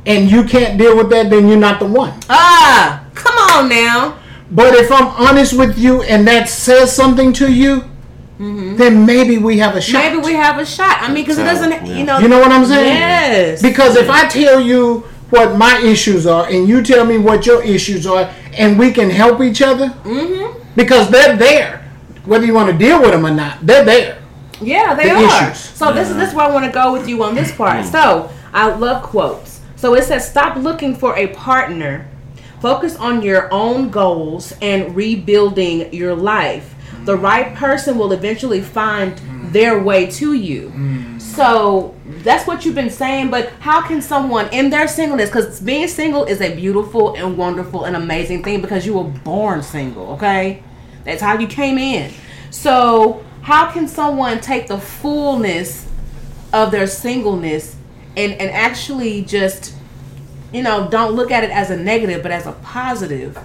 and 0.07 0.31
you 0.31 0.45
can't 0.45 0.79
deal 0.79 0.97
with 0.97 1.11
that, 1.11 1.31
then 1.31 1.49
you're 1.49 1.57
not 1.59 1.81
the 1.81 1.87
one. 1.87 2.13
Ah, 2.29 3.05
come 3.15 3.37
on 3.57 3.69
now. 3.69 4.19
But 4.51 4.75
if 4.75 4.93
I'm 4.93 5.07
honest 5.09 5.57
with 5.59 5.79
you 5.79 6.03
and 6.03 6.27
that 6.29 6.49
says 6.49 6.95
something 6.95 7.33
to 7.35 7.51
you, 7.51 7.85
then 8.39 9.07
maybe 9.07 9.39
we 9.39 9.59
have 9.59 9.77
a 9.77 9.81
shot. 9.81 9.99
Maybe 10.13 10.19
we 10.19 10.33
have 10.35 10.59
a 10.59 10.67
shot. 10.67 10.99
I 11.01 11.07
mean, 11.13 11.23
because 11.25 11.39
it 11.39 11.45
doesn't, 11.45 11.71
Yeah. 11.87 11.97
you 11.97 12.05
know. 12.05 12.19
You 12.19 12.29
know 12.29 12.41
what 12.41 12.51
I'm 12.51 12.67
saying? 12.67 12.89
Yes. 12.97 13.63
Because 13.63 13.97
if 13.97 14.11
I 14.11 14.27
tell 14.27 14.61
you 14.61 15.05
what 15.31 15.57
my 15.57 15.79
issues 15.81 16.27
are 16.27 16.47
and 16.49 16.69
you 16.69 16.83
tell 16.83 17.07
me 17.07 17.19
what 17.19 17.47
your 17.47 17.63
issues 17.63 18.05
are 18.07 18.29
and 18.59 18.79
we 18.79 18.91
can 18.93 19.09
help 19.11 19.41
each 19.41 19.63
other, 19.63 19.89
Mm-hmm. 20.05 20.59
because 20.77 21.09
they're 21.11 21.37
there. 21.37 21.82
Whether 22.25 22.47
you 22.47 22.55
want 22.55 22.71
to 22.71 22.79
deal 22.79 23.01
with 23.01 23.11
them 23.11 23.27
or 23.27 23.31
not, 23.31 23.67
they're 23.67 23.85
there. 23.85 24.23
Yeah, 24.61 24.95
they 24.95 25.09
the 25.09 25.17
are. 25.17 25.51
issues. 25.51 25.59
So 25.59 25.93
this 25.93 26.09
is 26.09 26.17
this 26.17 26.31
is 26.31 26.35
where 26.35 26.47
I 26.47 26.53
want 26.53 26.65
to 26.65 26.73
go 26.73 26.93
with 26.93 27.09
you 27.09 27.23
on 27.25 27.35
this 27.35 27.55
part. 27.55 27.85
Mm. 27.85 27.91
So 27.91 28.31
I 28.53 28.73
love 28.75 29.03
quotes. 29.03 29.61
So 29.77 29.95
it 29.95 30.05
says, 30.05 30.29
"Stop 30.29 30.57
looking 30.57 30.95
for 30.95 31.17
a 31.17 31.29
partner. 31.29 32.09
Focus 32.61 32.97
on 32.97 33.23
your 33.23 33.53
own 33.53 33.91
goals 33.91 34.55
and 34.63 34.95
rebuilding 34.95 35.93
your 35.93 36.15
life. 36.15 36.75
The 37.05 37.17
mm. 37.17 37.23
right 37.23 37.55
person 37.57 37.99
will 37.99 38.13
eventually 38.13 38.61
find 38.61 39.17
mm. 39.17 39.53
their 39.53 39.83
way 39.83 40.07
to 40.13 40.35
you." 40.35 40.73
So 41.19 41.95
that's 42.23 42.47
what 42.47 42.65
you've 42.65 42.75
been 42.75 42.91
saying. 42.91 43.31
But 43.31 43.49
how 43.61 43.81
can 43.81 44.03
someone 44.03 44.49
in 44.53 44.71
their 44.71 44.87
singleness, 44.87 45.31
because 45.31 45.61
being 45.61 45.89
single 45.89 46.25
is 46.25 46.41
a 46.41 46.55
beautiful 46.55 47.15
and 47.15 47.37
wonderful 47.37 47.85
and 47.85 47.97
amazing 47.97 48.45
thing 48.45 48.61
because 48.61 48.87
you 48.87 48.95
were 48.95 49.05
born 49.05 49.63
single. 49.63 50.13
Okay, 50.13 50.63
that's 51.05 51.23
how 51.23 51.39
you 51.39 51.47
came 51.47 51.79
in. 51.79 52.13
So 52.51 53.25
how 53.43 53.71
can 53.71 53.89
someone 53.89 54.41
take 54.41 54.69
the 54.69 54.79
fullness 54.79 55.89
of 56.53 56.71
their 56.71 56.87
singleness 56.87 57.77
and 58.17 58.33
and 58.35 58.51
actually 58.51 59.23
just 59.23 59.75
you 60.53 60.63
know 60.63 60.89
don't 60.89 61.13
look 61.13 61.31
at 61.31 61.45
it 61.45 61.51
as 61.51 61.71
a 61.71 61.77
negative 61.77 62.23
but 62.23 62.31
as 62.31 62.47
a 62.47 62.53
positive 62.53 63.39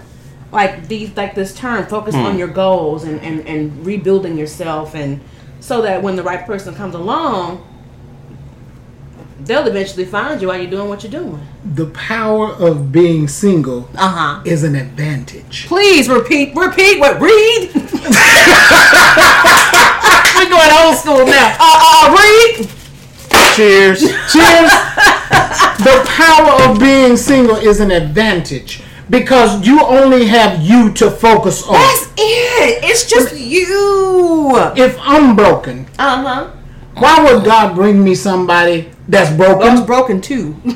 like 0.52 0.88
these 0.88 1.16
like 1.16 1.36
this 1.36 1.56
term 1.56 1.86
focus 1.86 2.16
on 2.16 2.34
hmm. 2.34 2.38
your 2.38 2.48
goals 2.48 3.04
and, 3.06 3.20
and 3.22 3.48
and 3.48 3.86
rebuilding 3.86 4.38
yourself 4.38 4.94
and 4.94 5.22
so 5.60 5.82
that 5.82 6.04
when 6.04 6.16
the 6.16 6.24
right 6.24 6.46
person 6.46 6.76
comes 6.76 6.96
along 6.96 7.66
they'll 9.48 9.66
eventually 9.68 10.06
find 10.06 10.42
you 10.42 10.48
while 10.50 10.58
you're 10.62 10.70
doing 10.70 10.90
what 10.90 11.02
you're 11.04 11.12
doing 11.12 11.40
The 11.74 11.88
power 11.88 12.48
of 12.54 12.92
being 12.92 13.28
single 13.28 13.90
uh-huh 13.96 14.42
is 14.46 14.64
an 14.64 14.76
advantage. 14.76 15.66
please 15.68 16.08
repeat 16.10 16.56
repeat 16.56 17.00
what 17.00 17.20
read 17.22 17.72
we're 20.36 20.50
going 20.50 20.72
old 20.84 20.96
school 20.98 21.26
now 21.26 21.56
uh, 21.60 21.84
uh 21.90 22.16
read 22.16 22.70
Cheers. 23.56 24.02
Cheers. 24.32 24.72
the 25.82 26.04
power 26.06 26.52
of 26.70 26.80
being 26.80 27.18
single 27.18 27.56
is 27.56 27.80
an 27.80 27.90
advantage 27.90 28.82
because 29.10 29.66
you 29.66 29.82
only 29.84 30.26
have 30.28 30.62
you 30.62 30.94
to 30.94 31.10
focus 31.10 31.64
on. 31.66 31.74
That's 31.74 32.04
it. 32.18 32.84
It's 32.84 33.10
just 33.10 33.36
you. 33.36 34.52
If 34.76 34.96
I'm 35.02 35.36
broken, 35.36 35.88
Uh 35.98 36.22
huh. 36.22 36.52
why 36.96 37.24
would 37.24 37.44
God 37.46 37.74
bring 37.76 38.04
me 38.04 38.14
somebody 38.14 38.90
that's 39.08 39.36
broken. 39.36 39.68
I 39.68 39.72
was 39.72 39.82
broken? 39.82 40.20
broken 40.20 40.22
too. 40.22 40.56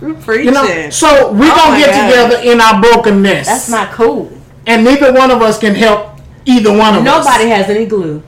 You're 0.00 0.14
preaching. 0.14 0.46
You 0.46 0.50
know, 0.52 0.90
so 0.90 1.32
we 1.32 1.46
Oh 1.50 1.54
gonna 1.56 1.78
get 1.78 1.90
God. 1.90 2.06
together 2.30 2.50
in 2.50 2.60
our 2.60 2.80
brokenness. 2.80 3.46
That's 3.46 3.68
not 3.68 3.90
cool. 3.92 4.30
and 4.66 4.84
neither 4.84 5.12
one 5.12 5.30
of 5.30 5.40
us 5.42 5.58
can 5.58 5.74
help 5.74 6.20
either 6.44 6.70
one 6.70 6.94
of 6.96 7.06
us. 7.06 7.24
Nobody 7.26 7.48
has 7.50 7.68
any 7.70 7.86
glue. 7.86 8.22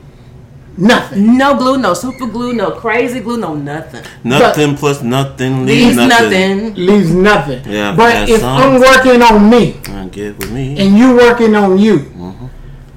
Nothing. 0.77 1.37
No 1.37 1.57
glue, 1.57 1.77
no 1.77 1.93
super 1.93 2.25
glue, 2.25 2.53
no 2.53 2.71
crazy 2.71 3.19
glue, 3.19 3.37
no 3.37 3.53
nothing. 3.53 4.03
Nothing 4.23 4.75
plus 4.77 5.01
nothing 5.03 5.65
Leaves 5.65 5.97
leaves 5.97 5.97
nothing. 5.97 6.57
nothing. 6.67 6.85
Leaves 6.85 7.13
nothing. 7.13 7.61
Yeah, 7.71 7.93
but 7.95 8.29
if 8.29 8.39
some- 8.39 8.57
I'm 8.57 8.79
working 8.79 9.21
on 9.21 9.49
me 9.49 9.79
Get 10.11 10.37
with 10.39 10.51
me. 10.51 10.77
and 10.79 10.97
you 10.97 11.15
working 11.17 11.53
on 11.55 11.77
you, 11.77 11.99
Mm-hmm. 11.99 12.45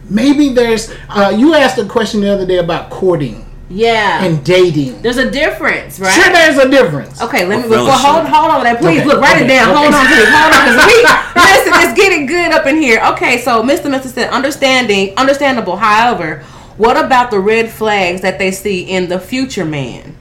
maybe 0.08 0.50
there's. 0.50 0.94
Uh, 1.08 1.34
you 1.36 1.54
asked 1.54 1.76
a 1.78 1.84
question 1.84 2.20
the 2.20 2.32
other 2.32 2.46
day 2.46 2.58
about 2.58 2.88
courting 2.90 3.41
Yeah. 3.72 4.22
and 4.24 4.44
dating. 4.44 5.00
There's 5.02 5.16
a 5.16 5.30
difference, 5.30 5.98
right? 5.98 6.12
Sure, 6.12 6.30
there's 6.32 6.58
a 6.58 6.68
difference. 6.68 7.20
Okay, 7.22 7.46
let 7.46 7.62
me 7.64 7.70
well, 7.70 7.86
hold 7.90 8.26
hold 8.28 8.50
on 8.50 8.58
to 8.60 8.64
that. 8.64 8.78
Please 8.80 9.00
Okay, 9.00 9.08
look, 9.08 9.20
write 9.20 9.40
it 9.42 9.48
down. 9.48 9.70
okay. 9.70 9.78
Hold 9.80 9.94
on 9.94 10.06
to 10.06 10.14
it. 10.14 10.28
Hold 10.28 10.52
on, 10.52 10.60
because 10.62 10.86
we 10.86 11.40
listen. 11.42 11.72
It's 11.90 12.00
getting 12.00 12.26
good 12.26 12.52
up 12.52 12.66
in 12.66 12.76
here. 12.76 13.00
Okay, 13.12 13.38
so 13.38 13.62
Mr. 13.62 13.90
Mister 13.90 14.08
said, 14.08 14.30
understanding, 14.30 15.16
understandable. 15.16 15.76
However, 15.76 16.42
what 16.76 17.02
about 17.02 17.30
the 17.30 17.38
red 17.40 17.70
flags 17.70 18.20
that 18.20 18.38
they 18.38 18.50
see 18.50 18.82
in 18.82 19.08
the 19.08 19.18
future 19.18 19.64
man? 19.64 20.16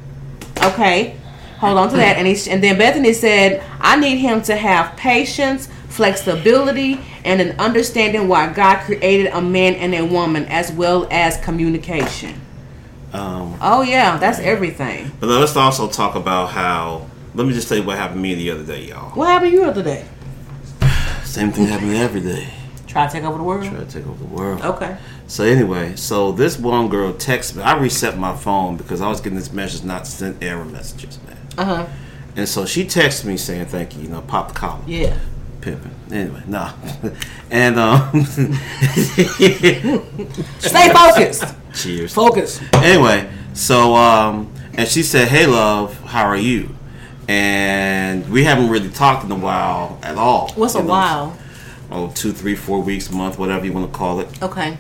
Okay, 0.63 1.17
hold 1.59 1.77
on 1.77 1.89
to 1.89 1.97
that. 1.97 2.17
And 2.17 2.27
he 2.27 2.49
and 2.49 2.63
then 2.63 2.77
Bethany 2.77 3.13
said, 3.13 3.63
I 3.79 3.97
need 3.99 4.17
him 4.17 4.41
to 4.43 4.55
have 4.55 4.95
patience, 4.97 5.67
flexibility, 5.89 6.99
and 7.25 7.41
an 7.41 7.59
understanding 7.59 8.27
why 8.27 8.51
God 8.53 8.79
created 8.85 9.27
a 9.33 9.41
man 9.41 9.75
and 9.75 9.93
a 9.93 10.05
woman, 10.05 10.45
as 10.45 10.71
well 10.71 11.07
as 11.11 11.37
communication. 11.37 12.39
Um, 13.13 13.57
Oh 13.61 13.81
yeah, 13.81 14.17
that's 14.17 14.39
everything. 14.39 15.11
but 15.19 15.27
let's 15.27 15.55
also 15.55 15.87
talk 15.89 16.15
about 16.15 16.49
how. 16.51 17.07
Let 17.33 17.47
me 17.47 17.53
just 17.53 17.67
tell 17.69 17.77
you 17.77 17.83
what 17.83 17.97
happened 17.97 18.17
to 18.17 18.21
me 18.21 18.35
the 18.35 18.51
other 18.51 18.63
day, 18.65 18.85
y'all. 18.87 19.11
What 19.11 19.27
happened 19.29 19.51
to 19.51 19.57
you 19.57 19.63
the 19.63 19.69
other 19.71 19.83
day? 19.83 20.05
Same 21.23 21.51
thing 21.51 21.67
happened 21.67 21.95
every 21.95 22.19
day. 22.21 22.47
Try 22.87 23.07
to 23.07 23.11
take 23.13 23.23
over 23.23 23.37
the 23.37 23.43
world. 23.43 23.63
Try 23.65 23.79
to 23.79 23.85
take 23.85 24.05
over 24.05 24.17
the 24.21 24.25
world. 24.29 24.61
Okay. 24.61 24.97
So 25.27 25.45
anyway, 25.45 25.95
so 25.95 26.33
this 26.33 26.57
one 26.59 26.89
girl 26.89 27.13
texted 27.13 27.55
me. 27.57 27.63
I 27.63 27.77
reset 27.77 28.17
my 28.17 28.35
phone 28.35 28.75
because 28.75 28.99
I 28.99 29.07
was 29.07 29.21
getting 29.21 29.37
this 29.37 29.53
message 29.53 29.83
not 29.85 30.03
to 30.03 30.11
send 30.11 30.43
error 30.43 30.65
messages, 30.65 31.17
man. 31.25 31.37
Uh 31.57 31.63
huh. 31.65 31.87
And 32.35 32.49
so 32.49 32.65
she 32.65 32.83
texted 32.83 33.23
me 33.25 33.37
saying 33.37 33.67
thank 33.67 33.95
you, 33.95 34.01
you 34.03 34.09
know, 34.09 34.21
pop 34.21 34.49
the 34.49 34.53
collar. 34.53 34.81
Yeah. 34.87 35.17
Pimping. 35.61 35.95
Anyway, 36.11 36.43
nah. 36.47 36.73
and 37.51 37.79
um 37.79 38.25
Stay 40.59 40.89
focused. 40.93 41.45
Cheers. 41.73 42.13
Focus. 42.13 42.61
Anyway, 42.73 43.29
so 43.53 43.95
um 43.95 44.53
and 44.73 44.87
she 44.87 45.03
said, 45.03 45.27
Hey 45.27 45.45
love, 45.45 45.99
how 46.05 46.25
are 46.25 46.37
you? 46.37 46.75
And 47.27 48.29
we 48.31 48.43
haven't 48.43 48.69
really 48.69 48.89
talked 48.89 49.23
in 49.25 49.31
a 49.31 49.35
while 49.35 49.99
at 50.03 50.17
all. 50.17 50.51
What's 50.55 50.75
a 50.75 50.79
know, 50.81 50.89
while? 50.89 51.37
Oh, 51.89 52.09
two, 52.15 52.31
three, 52.31 52.55
four 52.55 52.81
weeks, 52.81 53.11
month, 53.11 53.37
whatever 53.37 53.65
you 53.65 53.73
want 53.73 53.91
to 53.91 53.97
call 53.97 54.19
it. 54.21 54.41
Okay. 54.41 54.77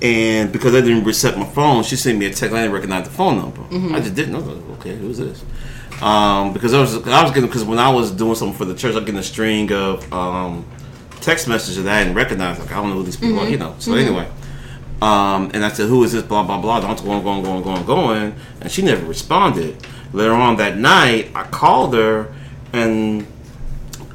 And 0.00 0.50
because 0.52 0.74
I 0.74 0.80
didn't 0.80 1.04
reset 1.04 1.38
my 1.38 1.44
phone, 1.46 1.84
she 1.84 1.94
sent 1.96 2.18
me 2.18 2.26
a 2.26 2.30
text. 2.30 2.54
I 2.54 2.62
didn't 2.62 2.72
recognize 2.72 3.04
the 3.04 3.10
phone 3.14 3.36
number. 3.36 3.60
Mm-hmm. 3.62 3.94
I 3.94 4.00
just 4.00 4.14
didn't. 4.16 4.34
I 4.34 4.38
was 4.38 4.46
like, 4.48 4.78
okay, 4.80 4.96
who's 4.96 5.18
this? 5.18 5.44
Um, 6.00 6.52
because 6.52 6.74
I 6.74 6.80
was 6.80 6.96
I 7.06 7.22
was 7.22 7.30
getting 7.32 7.46
because 7.48 7.62
when 7.64 7.78
I 7.78 7.88
was 7.88 8.10
doing 8.10 8.34
something 8.34 8.56
for 8.56 8.64
the 8.64 8.74
church, 8.74 8.92
I 8.92 8.96
was 8.96 9.04
getting 9.04 9.20
a 9.20 9.22
string 9.22 9.70
of 9.72 10.12
um, 10.12 10.64
text 11.20 11.46
messages 11.46 11.84
that 11.84 11.94
I 11.94 12.02
didn't 12.02 12.16
recognize. 12.16 12.58
Like 12.58 12.72
I 12.72 12.76
don't 12.76 12.88
know 12.88 12.96
who 12.96 13.04
these 13.04 13.16
people 13.16 13.36
Mm-hmm. 13.36 13.46
are, 13.46 13.50
you 13.50 13.58
know. 13.58 13.76
So 13.78 13.94
anyway, 13.94 14.28
um, 15.02 15.50
and 15.52 15.64
I 15.64 15.68
said, 15.70 15.88
who 15.88 16.04
is 16.04 16.12
this? 16.12 16.22
Blah 16.22 16.44
blah 16.44 16.60
blah. 16.60 16.80
Don't 16.80 17.02
going 17.04 17.22
going 17.24 17.42
going 17.42 17.62
going 17.62 17.84
going, 17.84 18.34
and 18.60 18.70
she 18.70 18.82
never 18.82 19.04
responded. 19.04 19.76
Later 20.12 20.34
on 20.34 20.56
that 20.56 20.76
night, 20.76 21.30
I 21.34 21.44
called 21.44 21.94
her 21.94 22.32
and 22.72 23.26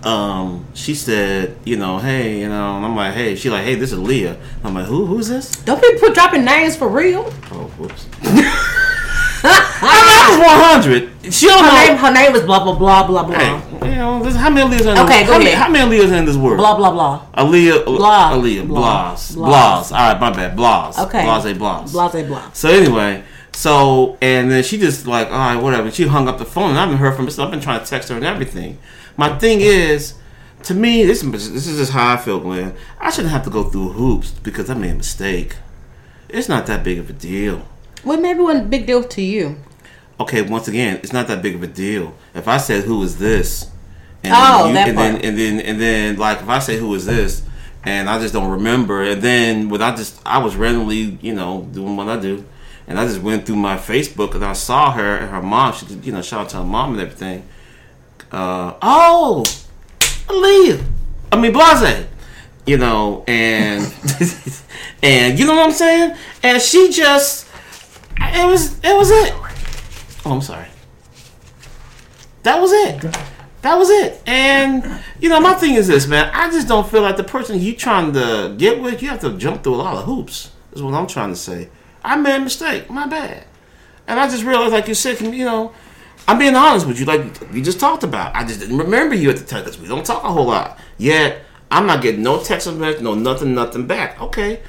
um, 0.04 0.66
she 0.74 0.96
said, 0.96 1.58
you 1.66 1.76
know, 1.76 1.98
hey, 1.98 2.40
you 2.40 2.48
know, 2.48 2.78
and 2.78 2.86
I'm 2.86 2.96
like, 2.96 3.14
hey, 3.14 3.36
she 3.36 3.50
like, 3.50 3.66
hey, 3.66 3.76
this 3.76 3.92
is 3.92 4.00
Leah. 4.00 4.38
I'm 4.64 4.74
like, 4.74 4.86
who, 4.86 5.06
who's 5.06 5.28
this? 5.28 5.52
Don't 5.52 5.82
be 5.82 5.98
put 6.00 6.14
dropping 6.14 6.46
names 6.46 6.78
for 6.78 6.88
real. 6.88 7.34
Oh, 7.52 7.70
whoops. 7.78 8.08
I 9.44 10.80
was 10.82 10.86
100. 10.86 11.34
She 11.34 11.48
don't 11.48 11.64
Her 11.64 11.72
know. 11.72 11.86
name, 11.88 11.98
her 11.98 12.12
name 12.14 12.36
is 12.36 12.44
blah 12.44 12.64
blah 12.64 12.76
blah 12.78 13.06
blah 13.06 13.24
blah 13.24 13.36
Hey, 13.38 13.90
you 13.92 13.96
know, 13.98 14.24
this, 14.24 14.36
how 14.36 14.50
many 14.50 14.70
Leahs 14.76 14.82
in 14.82 14.98
Okay, 14.98 15.20
this, 15.20 15.28
go 15.28 15.34
how 15.34 15.38
many, 15.40 15.52
ahead. 15.52 15.58
how 15.64 15.70
many 15.70 15.98
Leahs 15.98 16.12
in 16.18 16.26
this 16.26 16.36
world? 16.38 16.58
blah 16.58 16.76
blah 16.76 16.92
blah. 16.92 17.26
Aaliyah, 17.36 17.86
Blah. 17.86 18.32
Aaliyah, 18.34 18.68
Blah. 18.68 18.80
Blas, 18.80 19.32
Blah. 19.36 19.48
Blas. 19.48 19.92
All 19.92 19.98
right, 20.14 20.20
my 20.20 20.30
bad, 20.32 20.56
Blas. 20.56 20.98
Okay. 21.00 21.24
Blase, 21.24 21.58
Blas. 21.58 21.92
Blase 21.92 22.28
blah. 22.28 22.52
So 22.54 22.70
anyway, 22.70 23.24
so 23.54 24.18
and 24.22 24.50
then 24.50 24.64
she 24.64 24.78
just 24.78 25.06
like, 25.08 25.28
all 25.28 25.34
right, 25.34 25.58
whatever. 25.62 25.92
She 25.92 26.08
hung 26.08 26.28
up 26.28 26.38
the 26.38 26.46
phone, 26.46 26.70
and 26.72 26.78
I 26.80 26.82
haven't 26.82 26.98
heard 26.98 27.16
from 27.16 27.26
her. 27.26 27.32
So 27.32 27.44
I've 27.44 27.52
been 27.52 27.60
trying 27.62 27.80
to 27.82 27.86
text 27.86 28.10
her 28.10 28.16
and 28.16 28.26
everything. 28.26 28.78
My 29.18 29.38
thing 29.38 29.60
is, 29.62 30.14
to 30.64 30.74
me, 30.74 31.04
this 31.06 31.22
this 31.22 31.68
is 31.68 31.78
just 31.78 31.92
how 31.92 32.14
I 32.14 32.18
feel, 32.18 32.40
Glenn. 32.40 32.74
I 33.00 33.10
shouldn't 33.12 33.32
have 33.34 33.44
to 33.44 33.50
go 33.50 33.64
through 33.66 33.90
hoops 33.90 34.32
because 34.32 34.70
I 34.70 34.74
made 34.76 34.92
a 34.92 34.96
mistake. 34.96 35.58
It's 36.30 36.50
not 36.50 36.66
that 36.68 36.84
big 36.84 36.98
of 37.00 37.10
a 37.10 37.14
deal. 37.14 37.68
Maybe 38.08 38.40
it 38.40 38.56
a 38.58 38.60
big 38.62 38.86
deal 38.86 39.04
to 39.04 39.22
you. 39.22 39.58
Okay, 40.20 40.42
once 40.42 40.68
again, 40.68 40.98
it's 41.04 41.14
not 41.14 41.28
that 41.28 41.42
big 41.42 41.56
of 41.56 41.64
a 41.64 41.68
deal. 41.68 42.14
If 42.34 42.48
I 42.48 42.58
said 42.58 42.86
who 42.86 43.04
is 43.04 43.18
this, 43.20 43.70
And 44.24 44.34
Oh, 44.36 44.64
then 44.66 44.74
that 44.74 44.88
and 44.90 44.98
part. 44.98 45.12
then 45.14 45.22
and 45.22 45.38
then 45.38 45.60
and 45.60 45.80
then 45.82 46.16
like 46.18 46.42
if 46.42 46.50
I 46.50 46.60
say 46.60 46.78
who 46.78 46.94
is 46.96 47.06
this, 47.06 47.44
and 47.84 48.10
I 48.10 48.20
just 48.20 48.34
don't 48.34 48.50
remember, 48.52 49.04
and 49.04 49.22
then 49.22 49.70
when 49.70 49.82
I 49.82 49.96
just 49.96 50.20
I 50.26 50.40
was 50.40 50.56
randomly 50.56 51.18
you 51.22 51.34
know 51.36 51.68
doing 51.72 51.96
what 51.96 52.08
I 52.10 52.20
do, 52.20 52.44
and 52.88 53.00
I 53.00 53.06
just 53.06 53.22
went 53.22 53.46
through 53.46 53.58
my 53.58 53.78
Facebook 53.78 54.34
and 54.34 54.44
I 54.44 54.54
saw 54.54 54.92
her 54.92 55.18
and 55.18 55.30
her 55.30 55.42
mom. 55.42 55.74
She 55.74 55.86
you 56.04 56.12
know 56.12 56.22
shout 56.24 56.42
out 56.42 56.50
to 56.50 56.58
her 56.58 56.64
mom 56.64 56.94
and 56.94 57.02
everything. 57.02 57.44
Uh, 58.32 58.74
oh, 58.82 59.44
Aaliyah. 60.28 60.84
I 61.32 61.40
mean 61.40 61.54
Blase. 61.54 62.06
You 62.66 62.78
know, 62.78 63.24
and 63.28 63.82
and 65.04 65.40
you 65.40 65.46
know 65.46 65.56
what 65.56 65.68
I'm 65.68 65.72
saying? 65.72 66.18
And 66.44 66.62
she 66.62 66.92
just 66.92 67.47
it 68.38 68.48
was 68.48 68.80
it 68.84 68.96
was 68.96 69.12
it. 69.12 69.34
Oh, 70.26 70.32
I'm 70.32 70.42
sorry. 70.42 70.68
That 72.44 72.62
was 72.62 72.72
it. 72.72 73.02
That 73.62 73.76
was 73.76 73.90
it. 73.90 74.22
And 74.26 75.02
you 75.20 75.30
know, 75.30 75.40
my 75.40 75.54
thing 75.54 75.76
is 75.76 75.88
this, 75.88 76.08
man. 76.08 76.30
I 76.34 76.50
just 76.52 76.68
don't 76.68 76.90
feel 76.90 77.02
like 77.02 77.18
the 77.18 77.24
person 77.24 77.60
you 77.60 77.76
trying 77.76 78.14
to 78.14 78.56
get 78.58 78.82
with, 78.82 79.02
you 79.02 79.10
have 79.10 79.22
to 79.22 79.38
jump 79.38 79.64
through 79.64 79.76
a 79.76 79.78
lot 79.78 79.98
of 79.98 80.06
hoops. 80.06 80.52
Is 80.74 80.82
what 80.84 80.94
I'm 80.94 81.08
trying 81.08 81.30
to 81.30 81.36
say. 81.36 81.70
I 82.04 82.16
made 82.16 82.36
a 82.36 82.40
mistake. 82.40 82.90
My 82.90 83.08
bad. 83.08 83.46
And 84.08 84.20
I 84.20 84.30
just 84.30 84.44
realized, 84.44 84.74
like 84.74 84.88
you 84.88 84.94
said, 84.94 85.20
you 85.20 85.44
know, 85.44 85.74
I'm 86.28 86.38
being 86.38 86.56
honest 86.56 86.88
with 86.88 87.00
you. 87.00 87.06
Like 87.06 87.52
we 87.52 87.62
just 87.62 87.80
talked 87.80 88.04
about. 88.04 88.36
I 88.36 88.44
just 88.46 88.60
didn't 88.60 88.78
remember 88.78 89.16
you 89.16 89.30
at 89.30 89.38
the 89.38 89.46
time 89.46 89.64
because 89.64 89.80
we 89.80 89.88
don't 89.88 90.06
talk 90.06 90.24
a 90.24 90.32
whole 90.32 90.46
lot. 90.46 90.80
Yet 90.98 91.42
I'm 91.72 91.86
not 91.86 92.02
getting 92.02 92.24
no 92.24 92.42
text 92.42 92.72
message, 92.74 93.02
no 93.02 93.14
nothing, 93.14 93.54
nothing 93.54 93.88
back. 93.88 94.22
Okay. 94.22 94.62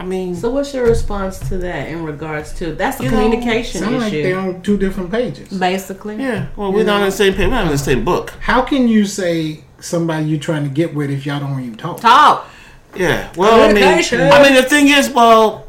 I 0.00 0.04
mean, 0.04 0.34
So 0.34 0.50
what's 0.50 0.72
your 0.72 0.86
response 0.86 1.38
to 1.50 1.58
that 1.58 1.88
in 1.90 2.04
regards 2.04 2.54
to 2.54 2.72
that's 2.74 2.98
a 3.00 3.04
You 3.04 3.10
know, 3.10 3.16
communication 3.20 3.82
Sound 3.82 3.98
like 3.98 4.12
they're 4.12 4.38
on 4.38 4.62
two 4.62 4.78
different 4.78 5.10
pages. 5.10 5.48
basically. 5.52 6.16
yeah. 6.16 6.46
Well, 6.56 6.72
we're 6.72 6.84
not 6.84 7.00
on 7.02 7.06
the 7.08 7.12
same 7.12 7.34
page. 7.34 7.46
We're 7.48 7.50
not 7.54 7.66
on 7.66 7.70
the 7.72 7.76
same 7.78 8.02
book. 8.02 8.30
How 8.40 8.62
can 8.62 8.88
you 8.88 9.04
say 9.04 9.62
somebody 9.78 10.24
you're 10.24 10.40
trying 10.40 10.64
to 10.64 10.70
get 10.70 10.94
with 10.94 11.10
if 11.10 11.26
y'all 11.26 11.40
don't 11.40 11.60
even 11.60 11.76
talk? 11.76 12.00
Talk. 12.00 12.48
Yeah. 12.96 13.30
Well, 13.36 13.68
I 13.68 13.72
mean, 13.74 13.84
I 13.84 14.42
mean, 14.42 14.54
the 14.54 14.62
thing 14.62 14.88
is, 14.88 15.10
well, 15.10 15.68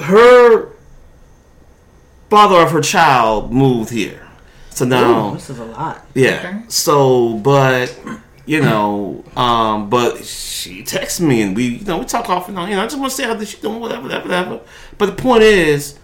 her 0.00 0.70
father 2.30 2.56
of 2.62 2.70
her 2.72 2.80
child 2.80 3.52
moved 3.52 3.90
here, 3.90 4.26
so 4.70 4.84
now, 4.84 5.30
Ooh, 5.30 5.34
this 5.34 5.50
is 5.50 5.58
a 5.58 5.64
lot. 5.64 6.04
yeah. 6.14 6.42
Okay. 6.44 6.58
So, 6.68 7.34
but 7.34 7.96
you 8.48 8.60
know, 8.60 9.22
um, 9.36 9.88
but 9.90 10.24
she 10.24 10.82
texts 10.82 11.20
me 11.20 11.42
and 11.42 11.54
we, 11.54 11.64
you 11.78 11.84
know, 11.84 11.98
we 11.98 12.04
talk 12.04 12.28
off 12.28 12.48
and 12.48 12.58
on. 12.58 12.68
You 12.68 12.76
know, 12.76 12.82
I 12.82 12.86
just 12.86 12.98
want 12.98 13.10
to 13.10 13.16
say 13.16 13.24
how 13.24 13.38
she's 13.38 13.54
doing, 13.56 13.78
whatever, 13.80 14.02
whatever, 14.02 14.24
whatever. 14.28 14.60
But 14.96 15.06
the 15.06 15.22
point 15.22 15.42
is. 15.42 15.98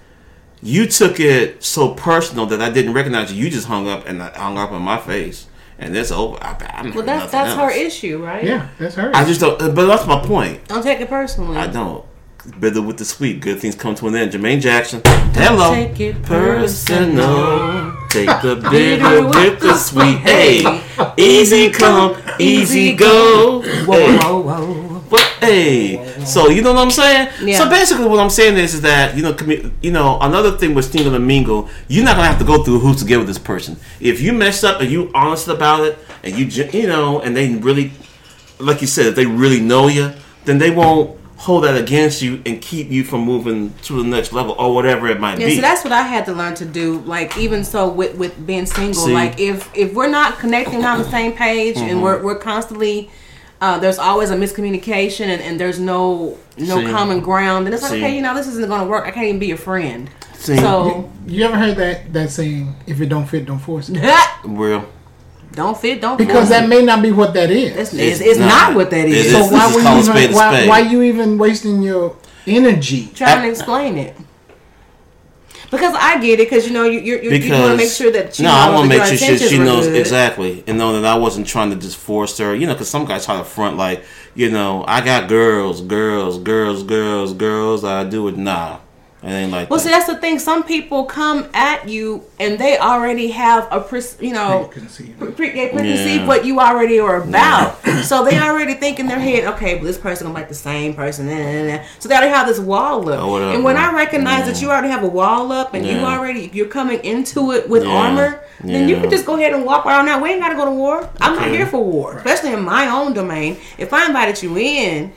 You 0.66 0.86
took 0.86 1.20
it 1.20 1.62
so 1.62 1.92
personal 1.92 2.46
that 2.46 2.62
I 2.62 2.70
didn't 2.70 2.94
recognize 2.94 3.30
you. 3.30 3.44
You 3.44 3.50
just 3.50 3.66
hung 3.66 3.86
up 3.86 4.06
and 4.08 4.22
I 4.22 4.30
hung 4.30 4.56
up 4.56 4.72
on 4.72 4.80
my 4.80 4.96
face, 4.96 5.46
and 5.78 5.94
it's 5.94 6.10
over. 6.10 6.38
I, 6.42 6.56
I'm 6.78 6.94
Well, 6.94 7.04
that's 7.04 7.30
that's 7.30 7.54
her 7.54 7.70
issue, 7.70 8.24
right? 8.24 8.42
Yeah, 8.42 8.68
that's 8.78 8.94
her. 8.94 9.10
I 9.14 9.26
just 9.26 9.40
don't. 9.42 9.58
But 9.74 9.84
that's 9.84 10.06
my 10.06 10.24
point. 10.24 10.66
Don't 10.68 10.82
take 10.82 11.00
it 11.02 11.10
personally. 11.10 11.58
I 11.58 11.66
don't. 11.66 12.02
Bitter 12.60 12.82
with 12.82 12.98
the 12.98 13.06
sweet, 13.06 13.40
good 13.40 13.58
things 13.58 13.74
come 13.74 13.94
to 13.94 14.06
an 14.06 14.14
end. 14.16 14.32
Jermaine 14.32 14.60
Jackson. 14.60 15.00
Hello. 15.32 15.74
take 15.74 15.98
it 15.98 16.22
personal. 16.22 17.96
Take 18.10 18.26
the 18.42 18.56
bitter 18.70 19.24
with 19.26 19.60
the 19.60 19.74
sweet. 19.74 20.18
Hey, 20.18 20.82
easy 21.16 21.70
come, 21.70 22.20
easy 22.38 22.92
go. 22.92 23.62
Whoa, 23.86 24.18
whoa, 24.18 24.40
whoa. 24.42 24.74
What? 25.08 25.22
Hey, 25.40 26.24
so 26.26 26.50
you 26.50 26.60
know 26.60 26.74
what 26.74 26.82
I'm 26.82 26.90
saying? 26.90 27.30
Yeah. 27.42 27.56
So 27.56 27.70
basically, 27.70 28.06
what 28.08 28.20
I'm 28.20 28.28
saying 28.28 28.58
is, 28.58 28.74
is 28.74 28.82
that 28.82 29.16
you 29.16 29.22
know, 29.22 29.32
commu- 29.32 29.72
you 29.80 29.90
know, 29.90 30.18
another 30.20 30.58
thing 30.58 30.74
with 30.74 30.84
single 30.84 31.14
and 31.14 31.26
mingle, 31.26 31.70
you're 31.88 32.04
not 32.04 32.16
gonna 32.16 32.28
have 32.28 32.38
to 32.40 32.44
go 32.44 32.62
through 32.62 32.80
hoops 32.80 33.00
to 33.00 33.06
get 33.08 33.16
with 33.16 33.26
this 33.26 33.38
person. 33.38 33.78
If 34.00 34.20
you 34.20 34.34
mess 34.34 34.62
up 34.64 34.82
and 34.82 34.90
you 34.90 35.10
honest 35.14 35.48
about 35.48 35.86
it, 35.86 35.98
and 36.22 36.34
you, 36.34 36.44
you 36.78 36.88
know, 36.88 37.20
and 37.20 37.34
they 37.34 37.54
really, 37.54 37.92
like 38.58 38.82
you 38.82 38.86
said, 38.86 39.06
if 39.06 39.14
they 39.14 39.24
really 39.24 39.60
know 39.60 39.88
you, 39.88 40.12
then 40.44 40.58
they 40.58 40.70
won't 40.70 41.18
hold 41.36 41.64
that 41.64 41.76
against 41.76 42.22
you 42.22 42.40
and 42.46 42.62
keep 42.62 42.90
you 42.90 43.02
from 43.04 43.20
moving 43.22 43.74
to 43.82 44.00
the 44.02 44.08
next 44.08 44.32
level 44.32 44.54
or 44.58 44.74
whatever 44.74 45.08
it 45.08 45.18
might 45.20 45.38
Yeah, 45.40 45.46
be. 45.48 45.56
so 45.56 45.60
that's 45.62 45.82
what 45.84 45.92
I 45.92 46.02
had 46.02 46.24
to 46.26 46.32
learn 46.32 46.54
to 46.56 46.64
do. 46.64 47.00
Like 47.00 47.36
even 47.36 47.64
so 47.64 47.88
with 47.88 48.16
with 48.16 48.46
being 48.46 48.66
single, 48.66 49.06
See? 49.06 49.12
like 49.12 49.38
if 49.40 49.68
if 49.76 49.94
we're 49.94 50.08
not 50.08 50.38
connecting 50.38 50.84
on 50.84 50.98
the 50.98 51.10
same 51.10 51.32
page 51.32 51.76
Mm-hmm. 51.76 51.88
and 51.88 52.02
we're 52.02 52.22
we're 52.22 52.38
constantly 52.38 53.10
uh, 53.60 53.78
there's 53.78 53.98
always 53.98 54.30
a 54.30 54.36
miscommunication 54.36 55.26
and, 55.26 55.40
and 55.40 55.58
there's 55.58 55.80
no 55.80 56.38
no 56.58 56.78
See? 56.80 56.90
common 56.90 57.20
ground, 57.20 57.66
and 57.66 57.74
it's 57.74 57.82
like 57.82 57.92
See? 57.92 58.04
okay, 58.04 58.14
you 58.14 58.20
know, 58.22 58.34
this 58.34 58.46
isn't 58.46 58.68
going 58.68 58.82
to 58.82 58.86
work. 58.86 59.06
I 59.06 59.10
can't 59.10 59.26
even 59.26 59.38
be 59.40 59.46
your 59.46 59.56
friend. 59.56 60.10
See? 60.34 60.56
So 60.56 61.10
You 61.26 61.44
ever 61.46 61.56
heard 61.56 61.76
that 61.78 62.12
that 62.12 62.30
saying? 62.30 62.74
If 62.86 63.00
it 63.00 63.06
don't 63.06 63.26
fit, 63.26 63.46
don't 63.46 63.58
force 63.58 63.88
it. 63.90 63.98
Real. 64.44 64.84
Don't 65.54 65.76
fit, 65.78 66.00
don't 66.00 66.16
Because 66.18 66.48
that 66.50 66.64
it. 66.64 66.68
may 66.68 66.82
not 66.84 67.02
be 67.02 67.12
what 67.12 67.34
that 67.34 67.50
is. 67.50 67.76
It's, 67.76 67.94
it's, 67.94 68.20
it's 68.20 68.38
not. 68.38 68.48
not 68.48 68.74
what 68.76 68.90
that 68.90 69.06
is. 69.06 69.14
It 69.14 69.18
is. 69.18 69.26
is. 69.26 69.32
so 69.32 69.38
This 69.42 69.52
why 69.52 69.68
is 69.98 70.08
were 70.08 70.14
you 70.18 70.22
even 70.22 70.32
a 70.32 70.34
why, 70.36 70.52
spade. 70.54 70.68
why 70.68 70.78
you 70.80 71.02
even 71.02 71.38
wasting 71.38 71.82
your 71.82 72.16
energy? 72.46 73.08
trying 73.14 73.42
to 73.42 73.48
explain 73.50 73.96
it. 73.98 74.16
Because 75.70 75.94
I 75.98 76.20
get 76.20 76.38
it, 76.38 76.48
because 76.48 76.66
you 76.68 76.72
know 76.72 76.84
you 76.84 77.00
you, 77.00 77.20
you, 77.20 77.30
Because 77.30 77.46
you 77.48 77.52
want 77.54 77.70
to 77.72 77.76
make 77.76 77.90
sure 77.90 78.12
that 78.12 78.34
she 78.36 78.42
no, 78.44 78.50
I 78.50 78.66
knows 78.66 78.74
want 78.74 78.92
to 78.92 78.98
make 78.98 79.06
sure 79.08 79.16
she, 79.38 79.48
she 79.48 79.58
knows 79.58 79.86
good. 79.86 79.96
exactly 79.98 80.62
and 80.68 80.78
know 80.78 81.00
that 81.00 81.04
I 81.04 81.16
wasn't 81.18 81.48
trying 81.48 81.70
to 81.70 81.76
just 81.76 81.96
force 81.96 82.38
her. 82.38 82.54
You 82.54 82.66
know, 82.68 82.74
because 82.74 82.88
some 82.88 83.04
guys 83.06 83.24
try 83.24 83.38
to 83.38 83.44
front 83.44 83.76
like, 83.76 84.04
you 84.36 84.50
know, 84.50 84.84
I 84.86 85.04
got 85.04 85.28
girls, 85.28 85.80
girls, 85.80 86.38
girls, 86.38 86.84
girls, 86.84 87.32
girls. 87.32 87.82
I 87.82 88.04
do 88.04 88.28
it. 88.28 88.36
Nah, 88.36 88.78
it 89.24 89.30
ain't 89.32 89.50
like 89.52 89.70
Well, 89.70 89.78
that. 89.78 89.84
see, 89.84 89.90
that's 89.90 90.06
the 90.06 90.16
thing. 90.16 90.38
Some 90.38 90.62
people 90.64 91.04
come 91.04 91.48
at 91.54 91.88
you 91.88 92.24
and 92.38 92.58
they 92.58 92.78
already 92.78 93.28
have 93.30 93.66
a, 93.70 93.80
pre- 93.80 94.02
you 94.20 94.32
know, 94.32 94.68
Preconceived. 94.70 95.18
pre- 95.18 95.32
pre- 95.32 95.54
Yeah. 95.56 96.26
what 96.26 96.44
you 96.44 96.60
already 96.60 96.98
are 97.00 97.22
about. 97.22 97.82
so 98.04 98.24
they 98.24 98.38
already 98.38 98.74
think 98.74 99.00
in 99.00 99.06
their 99.06 99.18
head, 99.18 99.44
okay, 99.54 99.76
but 99.76 99.84
this 99.84 99.98
person 99.98 100.26
gonna 100.26 100.34
like 100.38 100.48
the 100.48 100.54
same 100.54 100.94
person. 100.94 101.26
nah, 101.26 101.34
nah, 101.36 101.76
nah. 101.76 101.82
So 101.98 102.08
they 102.08 102.14
already 102.16 102.32
have 102.32 102.46
this 102.46 102.58
wall 102.58 103.08
up. 103.08 103.20
Oh, 103.20 103.28
whatever. 103.32 103.52
and 103.52 103.64
when 103.64 103.76
I 103.76 103.92
recognize 103.94 104.46
that 104.46 104.60
you 104.60 104.70
already 104.70 104.88
have 104.88 105.02
a 105.02 105.08
wall 105.08 105.52
up 105.52 105.74
and 105.74 105.86
you 105.86 105.98
already 105.98 106.50
you're 106.52 106.66
coming 106.66 107.00
into 107.04 107.52
it 107.52 107.68
with 107.68 107.84
Yeah. 107.84 107.90
armor, 107.90 108.40
then 108.62 108.88
you 108.88 108.96
can 108.96 109.10
just 109.10 109.24
go 109.26 109.36
ahead 109.36 109.52
and 109.52 109.64
walk 109.64 109.86
around 109.86 110.06
now. 110.06 110.22
We 110.22 110.30
ain't 110.30 110.40
gotta 110.40 110.54
go 110.54 110.64
to 110.66 110.70
war. 110.70 111.08
I'm 111.20 111.34
not 111.36 111.48
here 111.48 111.66
for 111.66 111.82
war, 111.82 112.18
especially 112.18 112.52
in 112.52 112.62
my 112.64 112.88
own 112.88 113.12
domain. 113.14 113.56
If 113.78 113.92
I 113.94 114.06
invited 114.06 114.42
you 114.42 114.56
in. 114.58 115.12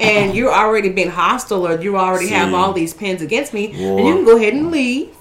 And 0.00 0.34
you're 0.34 0.52
already 0.52 0.88
being 0.88 1.10
hostile, 1.10 1.66
or 1.66 1.80
you 1.80 1.96
already 1.96 2.28
have 2.28 2.54
all 2.54 2.72
these 2.72 2.94
pins 2.94 3.22
against 3.22 3.52
me, 3.52 3.74
War. 3.78 3.96
then 3.96 4.06
you 4.06 4.14
can 4.14 4.24
go 4.24 4.36
ahead 4.36 4.54
and 4.54 4.70
leave 4.70 5.14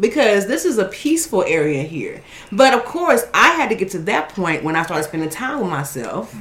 because 0.00 0.46
this 0.46 0.64
is 0.64 0.78
a 0.78 0.86
peaceful 0.86 1.44
area 1.44 1.82
here. 1.82 2.22
But 2.50 2.74
of 2.74 2.84
course, 2.84 3.24
I 3.34 3.48
had 3.50 3.68
to 3.68 3.74
get 3.74 3.90
to 3.90 3.98
that 4.00 4.30
point 4.30 4.64
when 4.64 4.74
I 4.74 4.82
started 4.82 5.04
spending 5.04 5.28
time 5.28 5.60
with 5.60 5.70
myself. 5.70 6.34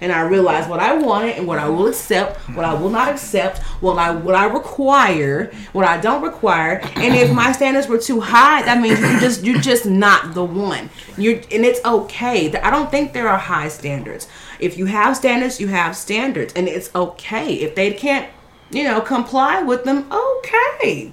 And 0.00 0.10
I 0.10 0.22
realized 0.22 0.68
what 0.68 0.80
I 0.80 0.96
wanted 0.96 1.36
and 1.36 1.46
what 1.46 1.60
I 1.60 1.68
will 1.68 1.86
accept, 1.86 2.36
what 2.56 2.64
I 2.64 2.74
will 2.74 2.90
not 2.90 3.08
accept, 3.08 3.58
what 3.80 3.98
I 3.98 4.10
what 4.10 4.34
I 4.34 4.46
require, 4.46 5.52
what 5.72 5.86
I 5.86 6.00
don't 6.00 6.22
require. 6.22 6.80
And 6.96 7.14
if 7.14 7.32
my 7.32 7.52
standards 7.52 7.86
were 7.86 7.98
too 7.98 8.20
high, 8.20 8.62
that 8.62 8.80
means 8.80 8.98
you 8.98 9.20
just 9.20 9.44
you're 9.44 9.60
just 9.60 9.86
not 9.86 10.34
the 10.34 10.42
one. 10.42 10.90
You're 11.16 11.36
and 11.36 11.64
it's 11.64 11.78
okay. 11.84 12.52
I 12.52 12.70
don't 12.70 12.90
think 12.90 13.12
there 13.12 13.28
are 13.28 13.38
high 13.38 13.68
standards. 13.68 14.26
If 14.62 14.78
you 14.78 14.86
have 14.86 15.16
standards, 15.16 15.60
you 15.60 15.68
have 15.68 15.96
standards, 15.96 16.52
and 16.54 16.68
it's 16.68 16.94
okay. 16.94 17.54
If 17.54 17.74
they 17.74 17.92
can't, 17.92 18.28
you 18.70 18.84
know, 18.84 19.00
comply 19.00 19.62
with 19.62 19.84
them, 19.84 20.06
okay 20.10 21.12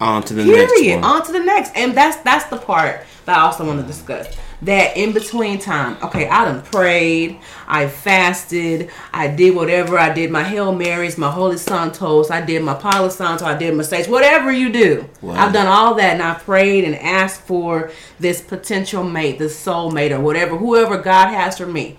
on 0.00 0.22
to 0.22 0.34
the 0.34 0.44
period 0.44 0.68
next 0.68 1.02
one. 1.02 1.04
on 1.04 1.24
to 1.26 1.32
the 1.32 1.40
next 1.40 1.72
and 1.74 1.94
that's 1.96 2.18
that's 2.18 2.44
the 2.50 2.56
part 2.58 3.00
that 3.24 3.38
i 3.38 3.40
also 3.40 3.64
want 3.66 3.80
to 3.80 3.86
discuss 3.86 4.28
that 4.60 4.94
in 4.94 5.12
between 5.12 5.58
time 5.58 5.96
okay 6.02 6.28
i 6.28 6.44
done 6.44 6.60
prayed 6.62 7.38
i 7.66 7.86
fasted 7.88 8.90
i 9.14 9.26
did 9.26 9.54
whatever 9.54 9.98
i 9.98 10.12
did 10.12 10.30
my 10.30 10.42
hail 10.42 10.74
marys 10.74 11.16
my 11.16 11.30
holy 11.30 11.56
santos 11.56 12.30
i 12.30 12.42
did 12.44 12.62
my 12.62 12.74
palo 12.74 13.08
santo 13.08 13.46
i 13.46 13.56
did 13.56 13.74
my 13.74 13.82
sage 13.82 14.06
whatever 14.06 14.52
you 14.52 14.70
do 14.70 15.08
Wow. 15.22 15.32
i've 15.46 15.52
done 15.54 15.66
all 15.66 15.94
that 15.94 16.12
and 16.12 16.22
i 16.22 16.34
prayed 16.34 16.84
and 16.84 16.94
asked 16.96 17.40
for 17.40 17.90
this 18.20 18.42
potential 18.42 19.02
mate 19.02 19.38
this 19.38 19.58
soul 19.58 19.90
mate 19.90 20.12
or 20.12 20.20
whatever 20.20 20.58
whoever 20.58 20.98
god 20.98 21.28
has 21.28 21.56
for 21.56 21.66
me 21.66 21.96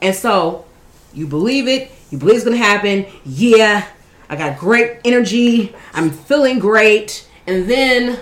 and 0.00 0.14
so 0.14 0.64
you 1.12 1.26
believe 1.26 1.68
it, 1.68 1.90
you 2.10 2.18
believe 2.18 2.36
it's 2.36 2.44
gonna 2.44 2.56
happen. 2.56 3.06
Yeah, 3.24 3.86
I 4.28 4.36
got 4.36 4.58
great 4.58 4.98
energy, 5.04 5.74
I'm 5.92 6.10
feeling 6.10 6.58
great. 6.58 7.28
And 7.46 7.68
then 7.68 8.18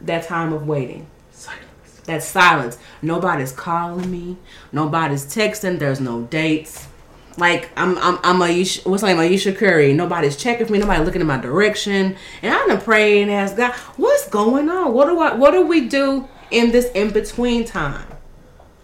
that 0.00 0.24
time 0.24 0.52
of 0.52 0.66
waiting. 0.66 1.06
Silence. 1.32 2.00
That 2.04 2.22
silence. 2.22 2.78
Nobody's 3.02 3.52
calling 3.52 4.10
me. 4.10 4.38
Nobody's 4.72 5.26
texting. 5.26 5.78
There's 5.78 6.00
no 6.00 6.22
dates. 6.22 6.88
Like 7.36 7.70
I'm, 7.76 7.98
I'm, 7.98 8.18
I'm 8.22 8.40
Ayesha. 8.42 8.88
What's 8.88 9.02
her 9.02 9.08
name? 9.08 9.18
Ayesha 9.18 9.52
Curry. 9.52 9.92
Nobody's 9.92 10.36
checking 10.36 10.66
for 10.66 10.72
me. 10.72 10.78
Nobody 10.78 11.04
looking 11.04 11.20
in 11.20 11.26
my 11.26 11.38
direction. 11.38 12.16
And 12.42 12.54
I'm 12.54 12.68
gonna 12.68 12.80
pray 12.80 13.20
and 13.20 13.30
ask 13.30 13.56
God, 13.56 13.72
what's 13.96 14.28
going 14.28 14.70
on? 14.70 14.94
What 14.94 15.06
do 15.06 15.20
I? 15.20 15.34
What 15.34 15.50
do 15.50 15.66
we 15.66 15.86
do 15.88 16.26
in 16.50 16.72
this 16.72 16.90
in 16.92 17.10
between 17.10 17.64
time? 17.66 18.06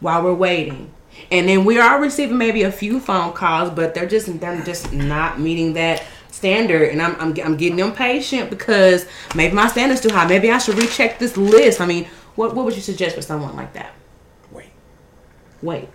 while 0.05 0.23
we're 0.23 0.35
waiting. 0.35 0.94
And 1.35 1.49
then 1.49 1.65
we 1.65 1.79
are 1.79 2.01
receiving 2.01 2.39
maybe 2.39 2.63
a 2.63 2.73
few 2.73 3.01
phone 3.01 3.33
calls, 3.33 3.71
but 3.71 3.95
they're 3.95 4.07
just 4.07 4.41
they're 4.41 4.63
just 4.63 4.93
not 4.93 5.41
meeting 5.41 5.73
that 5.75 6.05
standard. 6.31 6.91
And 6.91 7.03
I'm 7.03 7.15
I'm, 7.21 7.35
I'm 7.45 7.57
getting 7.57 7.79
impatient 7.79 8.51
because 8.51 9.07
maybe 9.35 9.55
my 9.55 9.67
standard's 9.69 10.01
too 10.01 10.11
high. 10.13 10.27
Maybe 10.27 10.51
I 10.51 10.59
should 10.59 10.79
recheck 10.79 11.19
this 11.19 11.37
list. 11.37 11.81
I 11.81 11.87
mean, 11.87 12.07
What 12.37 12.55
What 12.55 12.65
would 12.65 12.77
you 12.77 12.83
suggest 12.83 13.17
for 13.17 13.23
someone 13.23 13.57
like 13.57 13.73
that? 13.75 13.93
Wait. 14.53 14.71
Wait. 15.63 15.89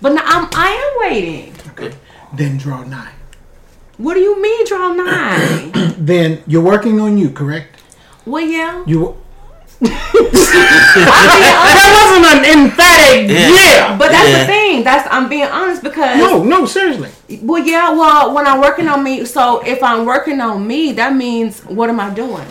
But 0.00 0.12
now 0.12 0.22
I'm 0.24 0.48
I 0.52 0.68
am 0.70 1.10
waiting. 1.10 1.54
okay 1.70 1.94
Then 2.34 2.56
draw 2.58 2.82
nine. 2.84 3.14
What 3.98 4.14
do 4.14 4.20
you 4.20 4.40
mean 4.40 4.66
draw 4.66 4.92
nine? 4.92 5.72
Then 5.98 6.42
you're 6.46 6.62
working 6.62 7.00
on 7.00 7.16
you, 7.16 7.30
correct? 7.30 7.80
well, 8.26 8.44
yeah. 8.44 8.84
You. 8.86 9.16
That 9.80 11.88
wasn't 11.96 12.26
an 12.32 12.44
emphatic 12.58 13.30
Yeah. 13.30 13.96
But 13.96 14.10
that's 14.10 14.28
Yeah. 14.28 14.38
the 14.40 14.46
thing. 14.46 14.84
That's 14.84 15.08
I'm 15.10 15.28
being 15.28 15.46
honest 15.48 15.82
because 15.82 16.18
No, 16.18 16.42
no, 16.42 16.66
seriously. 16.66 17.10
Well, 17.42 17.62
yeah. 17.62 17.90
Well, 17.92 18.32
when 18.34 18.46
I'm 18.46 18.60
working 18.60 18.88
on 18.88 19.02
me, 19.02 19.24
so 19.24 19.60
if 19.66 19.82
I'm 19.82 20.04
working 20.06 20.40
on 20.40 20.66
me, 20.66 20.92
that 20.92 21.14
means 21.14 21.60
what 21.60 21.88
am 21.90 22.00
I 22.00 22.10
doing? 22.10 22.46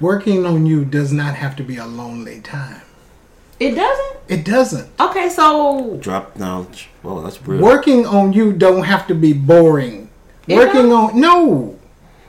Working 0.00 0.46
on 0.46 0.66
you 0.66 0.84
does 0.84 1.12
not 1.12 1.34
have 1.34 1.56
to 1.56 1.62
be 1.64 1.76
a 1.76 1.86
lonely 1.86 2.40
time. 2.40 2.82
It 3.58 3.74
doesn't. 3.74 4.16
It 4.28 4.44
doesn't. 4.44 4.88
Okay, 5.00 5.28
so 5.28 5.96
Drop 6.00 6.36
knowledge. 6.36 6.88
Well, 7.02 7.22
that's 7.22 7.44
real. 7.46 7.60
Working 7.60 8.06
on 8.06 8.32
you 8.32 8.52
don't 8.52 8.84
have 8.84 9.06
to 9.08 9.14
be 9.14 9.32
boring. 9.32 10.08
It 10.46 10.56
Working 10.56 10.88
don't? 10.90 11.14
on 11.14 11.20
no. 11.20 11.74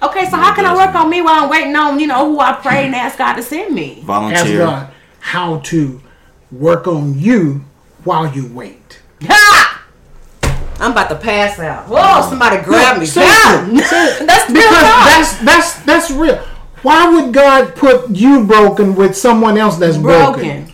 Okay, 0.02 0.26
so 0.30 0.38
how 0.38 0.54
can 0.56 0.66
I 0.66 0.76
work 0.76 0.95
on 0.95 1.10
me 1.10 1.22
while 1.22 1.43
I'm 1.43 1.50
waiting 1.50 1.76
on 1.76 2.00
you 2.00 2.08
know 2.08 2.32
who 2.32 2.39
I 2.39 2.54
pray 2.54 2.86
and 2.86 2.95
ask 2.95 3.18
God 3.18 3.34
to 3.36 3.43
send 3.43 3.74
me? 3.74 3.97
Ask 3.97 4.06
Volunteer. 4.06 4.60
God 4.60 4.91
how 5.20 5.60
to 5.60 6.02
work 6.52 6.88
on 6.88 7.18
you 7.20 7.66
while 8.04 8.34
you 8.34 8.47
wait. 8.47 9.02
Ha! 9.24 9.86
I'm 10.80 10.91
about 10.91 11.10
to 11.10 11.16
pass 11.16 11.60
out. 11.60 11.88
Whoa! 11.88 12.28
Somebody 12.30 12.64
grab 12.64 13.00
me. 13.00 13.06
seriously. 13.06 13.43
down. 13.43 13.76
that's 14.26 14.50
real 14.50 14.62
Because 14.62 14.82
talk. 14.82 15.06
that's 15.06 15.39
that's 15.39 15.84
that's 15.84 16.12
real. 16.12 16.38
Why 16.82 17.10
would 17.14 17.34
God 17.34 17.76
put 17.76 18.10
you 18.10 18.45
broken 18.45 18.95
with 18.95 19.16
someone 19.16 19.58
else 19.58 19.78
that's 19.78 19.97
broken? 19.97 20.72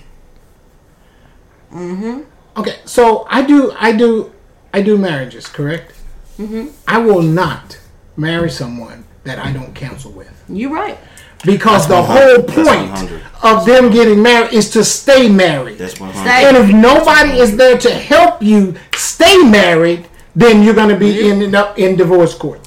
broken. 1.71 2.25
Okay, 2.55 2.77
so 2.85 3.25
I 3.29 3.41
do 3.41 3.73
I 3.77 3.91
do 3.91 4.31
I 4.71 4.81
do 4.83 4.97
marriages, 4.97 5.47
correct? 5.47 5.93
Mm-hmm. 6.37 6.67
I 6.87 6.99
will 6.99 7.23
not 7.23 7.79
marry 8.15 8.49
someone 8.49 9.05
that 9.25 9.39
I 9.39 9.51
don't 9.51 9.73
counsel 9.75 10.11
with. 10.11 10.31
You're 10.47 10.73
right. 10.73 10.97
Because 11.43 11.87
the 11.87 11.95
100. 12.01 12.05
whole 12.15 12.43
point 12.65 12.91
point 12.91 13.21
of 13.43 13.65
them 13.65 13.91
getting 13.91 14.21
married 14.23 14.53
is 14.53 14.69
to 14.71 14.83
stay 14.83 15.29
married. 15.29 15.77
That's 15.77 15.99
one 15.99 16.11
Stay- 16.13 16.43
hundred. 16.45 16.59
And 16.61 16.69
if 16.69 16.75
nobody 16.75 17.37
is 17.39 17.55
there 17.57 17.77
to 17.77 17.91
help 17.91 18.41
you 18.41 18.75
stay 18.95 19.37
married, 19.43 20.07
then 20.35 20.63
you're 20.63 20.73
going 20.73 20.89
to 20.89 20.97
be 20.97 21.13
Mm-hmm. 21.13 21.31
ending 21.31 21.55
up 21.55 21.77
in 21.77 21.95
divorce 21.97 22.33
court. 22.33 22.61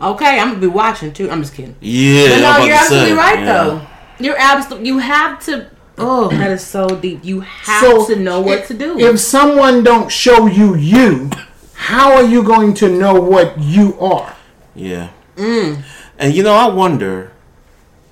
Okay, 0.00 0.38
I'm 0.38 0.48
gonna 0.48 0.60
be 0.60 0.66
watching 0.66 1.12
too. 1.12 1.30
I'm 1.30 1.40
just 1.40 1.54
kidding. 1.54 1.76
Yeah. 1.80 2.28
But 2.28 2.40
no, 2.58 2.64
you're 2.66 2.74
absolutely 2.76 3.08
say, 3.10 3.14
right 3.16 3.38
yeah. 3.38 3.44
though. 3.64 3.86
You're 4.18 4.36
absolutely. 4.38 4.88
You 4.88 4.98
have 4.98 5.42
to. 5.46 5.70
Oh, 5.96 6.28
that 6.28 6.50
is 6.50 6.66
so 6.66 6.88
deep. 6.88 7.24
You 7.24 7.40
have 7.40 7.80
So 7.80 8.06
to 8.08 8.16
know 8.16 8.40
what 8.40 8.58
if- 8.60 8.68
to 8.68 8.74
do. 8.74 8.98
If 8.98 9.20
someone 9.20 9.82
don't 9.84 10.10
show 10.10 10.46
you 10.46 10.74
you, 10.74 11.30
how 11.74 12.12
are 12.12 12.24
you 12.24 12.42
going 12.42 12.74
to 12.74 12.88
know 12.88 13.14
what 13.18 13.58
you 13.58 13.98
are? 14.00 14.34
Yeah. 14.74 15.10
Mm. 15.36 15.82
And 16.18 16.34
you 16.34 16.42
know, 16.42 16.54
I 16.54 16.68
wonder 16.68 17.32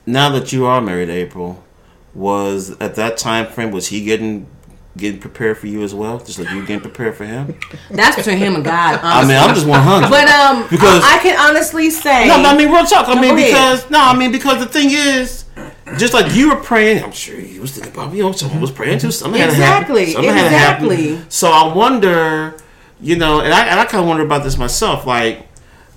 now 0.07 0.30
that 0.30 0.53
you 0.53 0.66
are 0.66 0.80
married, 0.80 1.09
April, 1.09 1.62
was 2.14 2.70
at 2.80 2.94
that 2.96 3.16
time 3.16 3.46
frame 3.46 3.70
was 3.70 3.88
he 3.88 4.05
getting 4.05 4.46
getting 4.94 5.18
prepared 5.18 5.57
for 5.57 5.66
you 5.68 5.82
as 5.82 5.94
well, 5.94 6.18
just 6.18 6.38
like 6.38 6.50
you 6.50 6.61
getting 6.66 6.80
prepared 6.80 7.14
for 7.14 7.24
him? 7.24 7.59
That's 7.90 8.16
between 8.16 8.36
him 8.36 8.57
and 8.57 8.64
God. 8.64 9.00
I 9.03 9.22
mean, 9.26 9.36
I'm 9.36 9.55
just 9.55 9.66
one 9.66 9.80
hundred. 9.80 10.11
but 10.11 10.28
um, 10.28 10.64
Because- 10.68 11.03
I, 11.05 11.16
I 11.16 11.18
can 11.22 11.38
honestly 11.38 11.88
say. 11.90 12.28
No, 12.28 12.34
I 12.34 12.57
mean 12.57 12.70
real 12.70 12.84
talk. 12.84 13.09
I 13.09 13.18
mean 13.20 13.34
because 13.36 13.88
no, 13.90 13.98
I 14.00 14.14
mean 14.16 14.32
because 14.32 14.59
the 14.59 14.66
thing 14.66 14.88
is, 14.90 15.44
just 15.96 16.12
like 16.12 16.34
you 16.34 16.50
were 16.50 16.57
praying, 16.61 17.03
I'm 17.05 17.12
sure 17.12 17.38
you 17.38 17.61
was 17.62 17.72
thinking 17.72 17.92
about 17.94 18.12
you 18.14 18.22
know 18.22 18.32
someone 18.32 18.61
was 18.61 18.70
praying 18.72 18.98
too. 18.98 19.11
Something 19.12 19.40
had 19.40 19.50
to 19.50 19.57
happen. 19.57 19.96
Exactly, 19.96 20.12
Something 20.12 20.30
had 20.32 20.50
to 20.50 20.57
happen. 20.59 20.90
exactly. 20.92 21.24
So 21.30 21.50
I 21.50 21.72
wonder, 21.74 22.57
you 23.00 23.16
know, 23.16 23.40
and 23.40 23.55
I 23.55 23.66
and 23.68 23.80
I 23.80 23.84
kind 23.86 24.03
of 24.03 24.09
wonder 24.09 24.24
about 24.24 24.42
this 24.44 24.59
myself. 24.59 25.07
Like, 25.07 25.46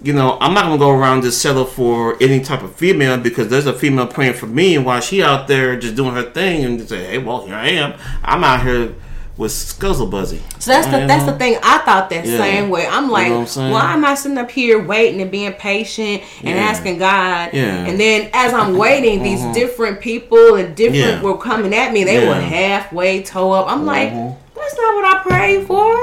you 0.05 0.13
know, 0.13 0.37
I'm 0.39 0.53
not 0.53 0.65
gonna 0.65 0.77
go 0.77 0.91
around 0.91 1.23
just 1.23 1.41
settle 1.41 1.65
for 1.65 2.15
any 2.21 2.39
type 2.41 2.61
of 2.61 2.75
female 2.75 3.17
because 3.17 3.47
there's 3.47 3.65
a 3.65 3.73
female 3.73 4.05
praying 4.07 4.35
for 4.35 4.45
me, 4.45 4.75
and 4.75 4.85
while 4.85 5.01
she 5.01 5.23
out 5.23 5.47
there 5.47 5.75
just 5.77 5.95
doing 5.95 6.13
her 6.13 6.29
thing, 6.29 6.63
and 6.63 6.87
say, 6.87 7.05
hey, 7.05 7.17
well, 7.17 7.45
here 7.45 7.55
I 7.55 7.69
am. 7.69 7.93
I'm 8.23 8.43
out 8.43 8.61
here 8.63 8.93
with 9.35 9.51
Scuzzle 9.51 10.09
Buzzy. 10.09 10.41
So 10.59 10.71
that's 10.71 10.85
the 10.87 11.07
that's 11.07 11.25
the 11.25 11.33
thing. 11.33 11.57
I 11.63 11.79
thought 11.79 12.09
that 12.11 12.25
Yeah. 12.25 12.37
same 12.37 12.69
way. 12.69 12.87
I'm 12.87 13.05
You 13.07 13.11
like, 13.11 13.29
know 13.31 13.39
what 13.39 13.57
I'm 13.57 13.71
why 13.71 13.93
am 13.93 14.05
I 14.05 14.13
sitting 14.15 14.37
up 14.37 14.49
here 14.51 14.79
waiting 14.81 15.19
and 15.21 15.29
being 15.31 15.51
patient 15.53 16.21
and 16.43 16.55
Yeah. 16.55 16.63
asking 16.63 16.99
God? 16.99 17.49
Yeah. 17.51 17.85
And 17.87 17.99
then 17.99 18.29
as 18.31 18.53
I'm 18.53 18.77
waiting, 18.85 19.23
these 19.23 19.43
different 19.53 19.99
people 20.01 20.55
and 20.55 20.73
different 20.75 21.21
were 21.23 21.37
coming 21.37 21.73
at 21.73 21.91
me. 21.91 22.03
They 22.05 22.25
were 22.27 22.35
halfway 22.35 23.23
toe 23.23 23.51
up. 23.51 23.65
I'm 23.69 23.85
like, 23.85 24.13
Mhm. 24.13 24.35
that's 24.55 24.75
not 24.77 24.95
what 24.95 25.05
I 25.05 25.17
prayed 25.27 25.67
for. 25.67 25.93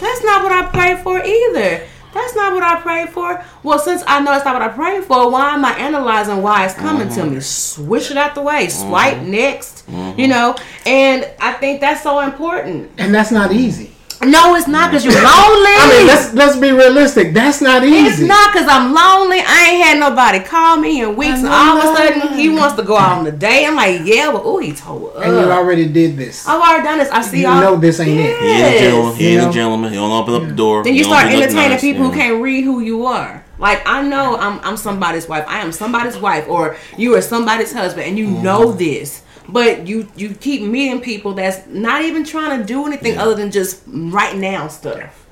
That's 0.00 0.24
not 0.24 0.42
what 0.42 0.50
I 0.52 0.62
prayed 0.72 0.98
for 1.00 1.22
either. 1.24 1.80
That's 2.14 2.36
not 2.36 2.54
what 2.54 2.62
I 2.62 2.80
prayed 2.80 3.08
for. 3.10 3.44
Well, 3.64 3.78
since 3.78 4.04
I 4.06 4.20
know 4.20 4.32
it's 4.34 4.44
not 4.44 4.54
what 4.54 4.62
I 4.62 4.68
prayed 4.68 5.04
for, 5.04 5.30
why 5.30 5.54
am 5.54 5.64
I 5.64 5.72
analyzing 5.72 6.40
why 6.42 6.64
it's 6.64 6.74
coming 6.74 7.08
to 7.08 7.24
me? 7.24 7.30
Mm-hmm. 7.30 7.40
Swish 7.40 8.10
it 8.12 8.16
out 8.16 8.36
the 8.36 8.42
way. 8.42 8.68
Swipe 8.68 9.16
mm-hmm. 9.16 9.30
next. 9.32 9.84
You 9.88 9.94
mm-hmm. 9.94 10.30
know, 10.30 10.56
and 10.86 11.28
I 11.40 11.54
think 11.54 11.80
that's 11.80 12.02
so 12.02 12.20
important. 12.20 12.92
And 12.98 13.12
that's 13.12 13.32
not 13.32 13.52
easy. 13.52 13.93
No, 14.22 14.54
it's 14.54 14.66
not 14.68 14.90
because 14.90 15.04
you're 15.04 15.14
lonely. 15.14 15.74
I 15.76 15.96
mean, 15.98 16.06
let's 16.06 16.32
let's 16.34 16.56
be 16.56 16.70
realistic. 16.72 17.34
That's 17.34 17.60
not 17.60 17.84
easy. 17.84 18.06
it's 18.06 18.20
not 18.20 18.52
because 18.52 18.68
I'm 18.68 18.94
lonely. 18.94 19.38
I 19.40 19.68
ain't 19.70 19.84
had 19.84 19.98
nobody 19.98 20.40
call 20.40 20.76
me 20.78 21.02
in 21.02 21.16
weeks, 21.16 21.38
and 21.40 21.48
all 21.48 21.78
of 21.78 21.84
a 21.84 21.96
sudden 21.96 22.34
he 22.38 22.48
wants 22.48 22.74
to 22.76 22.82
go 22.82 22.96
out 22.96 23.18
on 23.18 23.24
the 23.24 23.32
date. 23.32 23.66
I'm 23.66 23.76
like, 23.76 24.00
yeah, 24.04 24.30
but 24.32 24.42
oh, 24.44 24.58
he 24.58 24.72
told 24.72 25.14
and 25.16 25.32
you 25.32 25.50
already 25.50 25.86
did 25.88 26.16
this. 26.16 26.46
I've 26.48 26.60
already 26.60 26.84
done 26.84 26.98
this. 26.98 27.10
I 27.10 27.20
see 27.22 27.40
You 27.42 27.48
all. 27.48 27.54
You 27.56 27.60
know 27.60 27.76
this 27.76 28.00
ain't 28.00 28.18
it. 28.20 28.38
He 28.40 28.46
ain't 28.48 28.76
a 28.76 28.78
gentleman. 28.80 29.10
Yes. 29.10 29.18
He 29.18 29.26
ain't 29.36 29.50
a 29.50 29.52
gentleman. 29.52 29.90
He 29.90 29.96
don't 29.96 30.10
open 30.12 30.34
up 30.34 30.48
the 30.48 30.54
door. 30.54 30.84
Then 30.84 30.94
you 30.94 31.04
don't 31.04 31.12
start 31.12 31.26
entertaining 31.32 31.70
nice, 31.70 31.80
people 31.80 32.04
yeah. 32.04 32.10
who 32.10 32.16
can't 32.16 32.42
read 32.42 32.64
who 32.64 32.80
you 32.80 33.06
are. 33.06 33.44
Like 33.58 33.82
I 33.86 34.02
know 34.02 34.36
I'm 34.36 34.58
I'm 34.60 34.76
somebody's 34.76 35.28
wife. 35.28 35.44
I 35.46 35.58
am 35.60 35.70
somebody's 35.72 36.16
wife, 36.18 36.48
or 36.48 36.76
you 36.96 37.14
are 37.16 37.22
somebody's 37.22 37.72
husband, 37.72 38.06
and 38.06 38.18
you 38.18 38.26
Mm-hmm. 38.28 38.42
know 38.42 38.72
this. 38.72 39.22
But 39.48 39.86
you 39.86 40.08
you 40.16 40.34
keep 40.34 40.62
meeting 40.62 41.00
people 41.00 41.34
that's 41.34 41.66
not 41.66 42.02
even 42.02 42.24
trying 42.24 42.60
to 42.60 42.64
do 42.64 42.86
anything 42.86 43.18
other 43.18 43.34
than 43.34 43.50
just 43.50 43.82
right 43.86 44.36
now 44.36 44.68
stuff. 44.68 45.24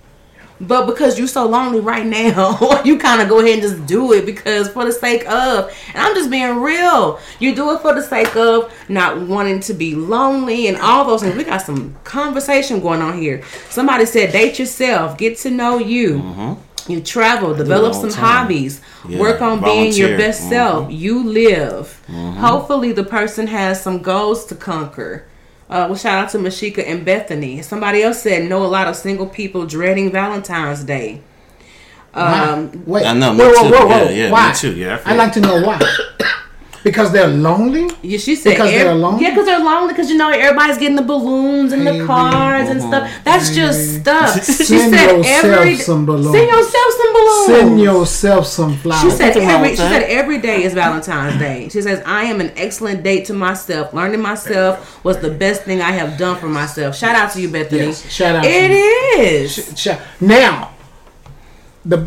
But 0.62 0.86
because 0.86 1.18
you're 1.18 1.26
so 1.26 1.46
lonely 1.46 1.80
right 1.80 2.06
now, 2.06 2.82
you 2.84 2.96
kind 2.96 3.20
of 3.20 3.28
go 3.28 3.40
ahead 3.40 3.54
and 3.54 3.62
just 3.62 3.84
do 3.84 4.12
it 4.12 4.24
because 4.24 4.68
for 4.68 4.84
the 4.84 4.92
sake 4.92 5.28
of, 5.28 5.76
and 5.88 5.98
I'm 5.98 6.14
just 6.14 6.30
being 6.30 6.60
real. 6.60 7.18
You 7.40 7.54
do 7.54 7.74
it 7.74 7.80
for 7.80 7.94
the 7.94 8.02
sake 8.02 8.34
of 8.36 8.72
not 8.88 9.20
wanting 9.20 9.58
to 9.60 9.74
be 9.74 9.96
lonely 9.96 10.68
and 10.68 10.76
all 10.76 11.04
those 11.04 11.22
things. 11.22 11.36
We 11.36 11.42
got 11.42 11.62
some 11.62 11.96
conversation 12.04 12.80
going 12.80 13.02
on 13.02 13.18
here. 13.18 13.42
Somebody 13.70 14.06
said, 14.06 14.30
date 14.30 14.60
yourself, 14.60 15.18
get 15.18 15.36
to 15.38 15.50
know 15.50 15.78
you. 15.78 16.18
Mm-hmm. 16.20 16.62
You 16.88 17.00
travel, 17.00 17.54
develop 17.54 17.94
some 17.94 18.10
time. 18.10 18.24
hobbies, 18.24 18.80
Yeah, 19.08 19.18
work 19.20 19.40
on 19.40 19.60
being 19.62 19.92
your 19.92 20.08
volunteer. 20.08 20.18
best 20.18 20.48
self. 20.48 20.90
You 20.90 21.22
live. 21.22 22.02
Hopefully, 22.38 22.92
the 22.92 23.04
person 23.04 23.46
has 23.46 23.80
some 23.82 24.02
goals 24.02 24.46
to 24.46 24.54
conquer. 24.56 25.24
Uh, 25.70 25.86
well, 25.88 25.94
shout 25.96 26.24
out 26.24 26.30
to 26.30 26.38
Mashika 26.38 26.86
and 26.86 27.04
Bethany. 27.04 27.62
Somebody 27.62 28.02
else 28.02 28.20
said, 28.22 28.48
know 28.48 28.62
a 28.64 28.66
lot 28.66 28.88
of 28.88 28.96
single 28.96 29.26
people 29.26 29.64
dreading 29.64 30.10
Valentine's 30.10 30.84
Day. 30.84 31.22
Um, 32.14 32.82
Wait, 32.84 33.06
I 33.06 33.14
know, 33.14 33.32
me 33.32 33.38
whoa, 33.44 33.52
whoa, 33.52 33.62
too. 33.68 33.74
whoa, 33.74 33.86
whoa. 33.86 34.02
Yeah, 34.04 34.10
yeah, 34.10 34.26
me 34.26 34.32
why? 34.32 34.52
too. 34.52 34.74
Yeah, 34.76 35.00
I 35.06 35.12
I'd 35.12 35.16
like 35.16 35.32
to 35.32 35.40
know 35.40 35.62
why. 35.66 35.80
because 36.84 37.12
they're 37.12 37.28
lonely. 37.28 37.88
yeah, 38.02 38.18
she 38.18 38.34
said 38.34 38.50
Because 38.50 38.70
they're 38.70 38.94
lonely? 38.94 39.22
Yeah, 39.22 39.30
because 39.30 39.46
they're 39.46 39.58
lonely. 39.64 39.92
Because 39.92 40.10
you 40.10 40.16
know 40.16 40.30
everybody's 40.30 40.78
getting 40.78 40.96
the 40.96 41.02
balloons 41.02 41.72
and 41.72 41.86
the 41.86 41.92
Baby, 41.92 42.06
cards 42.06 42.68
and 42.70 42.80
stuff. 42.82 43.10
That's 43.24 43.54
just 43.54 44.00
stuff. 44.00 44.34
She 44.44 44.52
Send 44.78 44.94
said 44.94 45.16
yourself 45.16 45.44
every 45.44 45.76
some 45.76 46.06
balloons. 46.06 46.32
Send 46.36 46.48
yourself 46.50 46.94
some 47.00 47.12
balloons. 47.12 47.46
Send 47.46 47.80
yourself 47.80 48.46
some 48.46 48.76
flowers. 48.78 49.02
She 49.02 49.10
said 49.10 49.26
Nothing 49.28 49.48
every 49.48 49.68
she 49.70 49.76
said 49.76 50.02
every 50.04 50.38
day 50.38 50.62
is 50.64 50.74
Valentine's 50.74 51.38
Day. 51.38 51.68
She 51.68 51.82
says 51.82 52.02
I 52.06 52.24
am 52.24 52.40
an 52.40 52.52
excellent 52.56 53.02
date 53.02 53.26
to 53.26 53.34
myself. 53.34 53.92
Learning 53.94 54.20
myself 54.20 55.04
was 55.04 55.18
the 55.20 55.30
best 55.30 55.62
thing 55.62 55.80
I 55.80 55.92
have 55.92 56.18
done 56.18 56.36
for 56.38 56.48
myself. 56.48 56.96
Shout 56.96 57.14
out 57.16 57.32
to 57.32 57.40
you, 57.40 57.48
Bethany. 57.50 57.86
Yes, 57.86 58.10
shout 58.12 58.36
out 58.36 58.44
It 58.44 58.68
to 58.68 58.74
you. 58.74 59.22
is. 59.22 59.78
Sh- 59.80 59.88
now, 60.20 60.72
the 61.84 62.06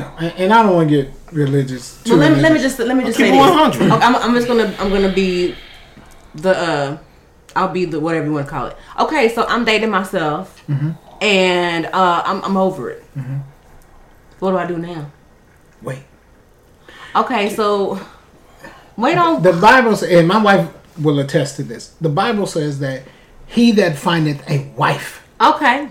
know, 0.00 0.10
and, 0.18 0.32
and 0.38 0.52
I 0.52 0.62
don't 0.62 0.74
want 0.74 0.88
to 0.90 1.02
get 1.02 1.12
religious. 1.32 2.02
too 2.02 2.10
Well, 2.12 2.20
let, 2.20 2.36
me- 2.36 2.40
let 2.42 2.52
me 2.52 2.58
just 2.58 2.78
let 2.78 2.96
me 2.96 3.04
just 3.04 3.16
Keep 3.18 3.26
say 3.28 3.38
100. 3.38 3.82
Okay, 3.92 4.04
I'm, 4.04 4.16
I'm 4.16 4.34
just 4.34 4.46
gonna 4.48 4.74
I'm 4.78 4.90
gonna 4.90 5.12
be 5.12 5.54
the 6.34 6.56
uh 6.58 6.98
I'll 7.54 7.68
be 7.68 7.84
the 7.84 8.00
whatever 8.00 8.26
you 8.26 8.32
want 8.32 8.46
to 8.46 8.50
call 8.50 8.66
it. 8.68 8.76
Okay, 9.00 9.28
so 9.28 9.44
I'm 9.46 9.64
dating 9.64 9.90
myself, 9.90 10.62
and 11.20 11.86
uh 11.86 12.22
I'm 12.24 12.42
I'm 12.44 12.56
over 12.56 12.90
it. 12.90 13.02
What 14.38 14.52
do 14.52 14.56
I 14.58 14.66
do 14.66 14.78
now? 14.78 15.10
wait. 15.82 16.02
Okay, 17.14 17.50
so 17.50 18.00
wait 18.96 19.18
on. 19.18 19.42
The 19.42 19.52
Bible 19.52 19.96
says, 19.96 20.10
and 20.18 20.26
my 20.28 20.42
wife 20.42 20.70
will 20.98 21.18
attest 21.18 21.56
to 21.56 21.62
this. 21.62 21.88
The 22.00 22.08
Bible 22.08 22.46
says 22.46 22.78
that 22.80 23.02
he 23.46 23.72
that 23.72 23.96
findeth 23.98 24.48
a 24.48 24.68
wife 24.76 25.26
Okay, 25.40 25.88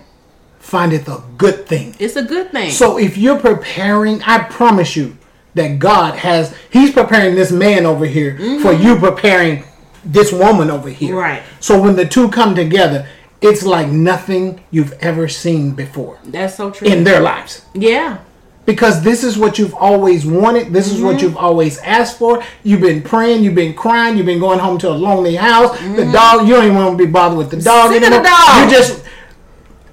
findeth 0.71 1.07
a 1.09 1.21
good 1.37 1.67
thing. 1.67 1.93
it's 1.99 2.15
a 2.15 2.23
good 2.23 2.47
thing. 2.51 2.71
So 2.71 2.97
if 2.97 3.17
you're 3.17 3.39
preparing, 3.39 4.21
I 4.23 4.37
promise 4.59 4.95
you 4.95 5.17
that 5.53 5.79
God 5.79 6.15
has 6.27 6.55
He's 6.71 6.91
preparing 6.91 7.35
this 7.35 7.51
man 7.51 7.85
over 7.85 8.05
here 8.05 8.37
for 8.37 8.71
Mm-hmm. 8.71 8.83
you 8.85 8.95
preparing 8.97 9.63
this 10.05 10.31
woman 10.31 10.71
over 10.71 10.89
here. 10.89 11.15
Right. 11.15 11.43
So 11.59 11.79
when 11.83 11.95
the 11.95 12.05
two 12.15 12.29
come 12.29 12.55
together, 12.55 13.05
it's 13.41 13.63
like 13.75 13.87
nothing 13.89 14.63
you've 14.71 14.93
ever 15.09 15.27
seen 15.27 15.71
before 15.83 16.17
That's 16.23 16.55
so 16.55 16.71
true. 16.71 16.87
in 16.87 17.03
their 17.03 17.19
lives. 17.21 17.65
yeah. 17.73 18.19
Because 18.63 19.01
this 19.03 19.23
is 19.23 19.37
what 19.39 19.57
you've 19.59 19.73
always 19.73 20.21
wanted. 20.23 20.71
This 20.71 20.87
is 20.93 21.01
what 21.01 21.19
you've 21.21 21.35
always 21.47 21.79
asked 21.79 22.19
for. 22.19 22.43
You've 22.63 22.79
been 22.89 23.01
praying. 23.01 23.43
You've 23.43 23.55
been 23.65 23.73
crying. 23.73 24.15
You've 24.15 24.27
been 24.27 24.39
going 24.47 24.59
home 24.59 24.77
to 24.83 24.89
a 24.89 24.97
lonely 25.07 25.35
house. 25.35 25.71
The 25.79 26.07
dog. 26.13 26.47
You 26.47 26.53
don't 26.55 26.65
even 26.65 26.75
want 26.77 26.95
to 26.97 27.03
be 27.05 27.11
bothered 27.11 27.39
with 27.39 27.49
the 27.49 27.57
dog 27.59 27.91
Sick 27.91 28.03
of 28.03 28.09
the 28.11 28.21
dog. 28.21 28.49
You 28.61 28.77
just. 28.77 29.03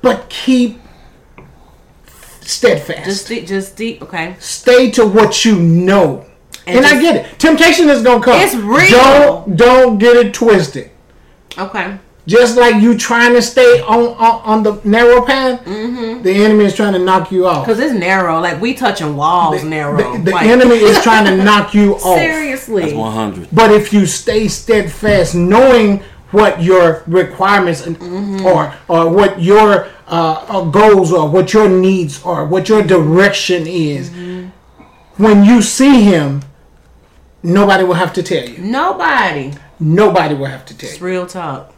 But 0.02 0.28
keep 0.28 0.80
steadfast. 2.40 3.04
Just 3.04 3.28
deep, 3.28 3.46
just 3.46 3.76
deep. 3.76 4.02
Okay. 4.02 4.36
Stay 4.38 4.90
to 4.92 5.06
what 5.06 5.44
you 5.44 5.58
know. 5.58 6.24
And, 6.66 6.78
And 6.78 6.86
I 6.86 7.00
get 7.00 7.16
it. 7.16 7.38
Temptation 7.38 7.88
is 7.88 8.02
gonna 8.02 8.22
come. 8.22 8.40
It's 8.40 8.54
real. 8.54 8.90
Don't 8.90 9.56
don't 9.56 9.98
get 9.98 10.16
it 10.16 10.34
twisted. 10.34 10.90
Okay. 11.56 11.98
Just 12.26 12.58
like 12.58 12.82
you 12.82 12.98
trying 12.98 13.32
to 13.32 13.40
stay 13.40 13.80
on 13.80 14.08
on, 14.18 14.42
on 14.44 14.62
the 14.62 14.78
narrow 14.84 15.24
path, 15.24 15.64
mm-hmm. 15.64 16.22
the 16.22 16.30
enemy 16.30 16.66
is 16.66 16.74
trying 16.74 16.92
to 16.92 16.98
knock 16.98 17.32
you 17.32 17.46
off. 17.46 17.64
Cause 17.64 17.78
it's 17.78 17.94
narrow. 17.94 18.38
Like 18.38 18.60
we 18.60 18.74
touching 18.74 19.16
walls 19.16 19.64
narrow. 19.64 19.96
The, 19.96 20.24
the 20.24 20.30
like, 20.32 20.46
enemy 20.46 20.74
is 20.74 21.02
trying 21.02 21.24
to 21.24 21.42
knock 21.44 21.72
you 21.72 21.94
off. 21.94 22.18
Seriously. 22.18 22.82
That's 22.82 22.94
100. 22.94 23.48
But 23.50 23.70
if 23.72 23.94
you 23.94 24.04
stay 24.04 24.46
steadfast, 24.48 25.34
knowing 25.34 26.02
what 26.30 26.62
your 26.62 27.02
requirements 27.06 27.86
and, 27.86 27.96
or 28.42 28.74
or 28.88 29.08
what 29.10 29.40
your 29.40 29.88
uh, 30.06 30.44
uh, 30.48 30.64
goals 30.64 31.12
are, 31.12 31.28
what 31.28 31.52
your 31.52 31.68
needs 31.68 32.22
are, 32.24 32.46
what 32.46 32.68
your 32.68 32.82
direction 32.82 33.66
is, 33.66 34.10
when 35.16 35.44
you 35.44 35.62
see 35.62 36.02
him, 36.02 36.42
nobody 37.42 37.84
will 37.84 37.94
have 37.94 38.12
to 38.14 38.22
tell 38.22 38.48
you. 38.48 38.58
Nobody. 38.58 39.52
Nobody 39.80 40.34
will 40.34 40.46
have 40.46 40.64
to 40.66 40.76
tell 40.76 40.90
It's 40.90 41.00
you. 41.00 41.06
real 41.06 41.26
talk. 41.26 41.72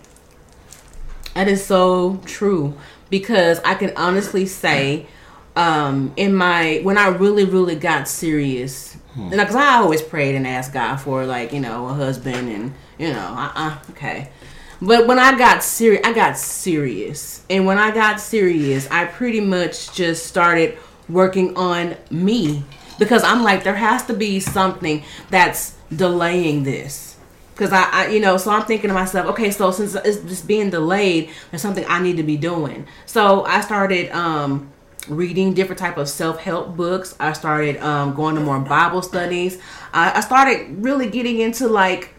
That 1.34 1.48
is 1.48 1.64
so 1.64 2.20
true 2.24 2.74
because 3.08 3.60
I 3.64 3.74
can 3.74 3.92
honestly 3.96 4.46
say, 4.46 5.06
um, 5.56 6.12
in 6.16 6.34
my 6.34 6.80
when 6.82 6.96
I 6.98 7.08
really 7.08 7.44
really 7.44 7.74
got 7.76 8.08
serious, 8.08 8.96
and 9.16 9.30
because 9.30 9.54
I 9.54 9.74
always 9.76 10.00
prayed 10.02 10.34
and 10.34 10.46
asked 10.46 10.72
God 10.72 10.96
for 10.96 11.24
like 11.26 11.52
you 11.52 11.60
know 11.60 11.88
a 11.88 11.94
husband 11.94 12.48
and 12.48 12.72
you 12.98 13.12
know 13.12 13.18
uh 13.18 13.52
uh 13.54 13.78
okay, 13.90 14.30
but 14.82 15.06
when 15.06 15.18
I 15.18 15.36
got 15.36 15.62
serious, 15.62 16.00
I 16.04 16.12
got 16.12 16.38
serious, 16.38 17.42
and 17.50 17.66
when 17.66 17.78
I 17.78 17.90
got 17.90 18.20
serious, 18.20 18.88
I 18.90 19.04
pretty 19.06 19.40
much 19.40 19.92
just 19.94 20.26
started 20.26 20.78
working 21.08 21.56
on 21.56 21.96
me 22.10 22.64
because 22.98 23.22
I'm 23.24 23.42
like 23.42 23.64
there 23.64 23.74
has 23.74 24.06
to 24.06 24.14
be 24.14 24.40
something 24.40 25.02
that's 25.28 25.74
delaying 25.94 26.62
this 26.62 27.10
because 27.60 27.74
I, 27.74 27.90
I, 27.90 28.06
you 28.08 28.20
know, 28.20 28.38
so 28.38 28.50
I'm 28.50 28.62
thinking 28.62 28.88
to 28.88 28.94
myself, 28.94 29.26
okay, 29.26 29.50
so 29.50 29.70
since 29.70 29.94
it's 29.94 30.22
just 30.22 30.46
being 30.46 30.70
delayed, 30.70 31.28
there's 31.50 31.60
something 31.60 31.84
I 31.86 32.00
need 32.00 32.16
to 32.16 32.22
be 32.22 32.38
doing. 32.38 32.86
So 33.04 33.44
I 33.44 33.60
started 33.60 34.10
um, 34.12 34.72
reading 35.08 35.52
different 35.52 35.78
type 35.78 35.98
of 35.98 36.08
self 36.08 36.40
help 36.40 36.74
books. 36.74 37.14
I 37.20 37.34
started 37.34 37.76
um, 37.78 38.14
going 38.14 38.34
to 38.36 38.40
more 38.40 38.58
Bible 38.60 39.02
studies. 39.02 39.60
I 39.92 40.20
started 40.20 40.82
really 40.82 41.10
getting 41.10 41.40
into 41.40 41.68
like 41.68 42.14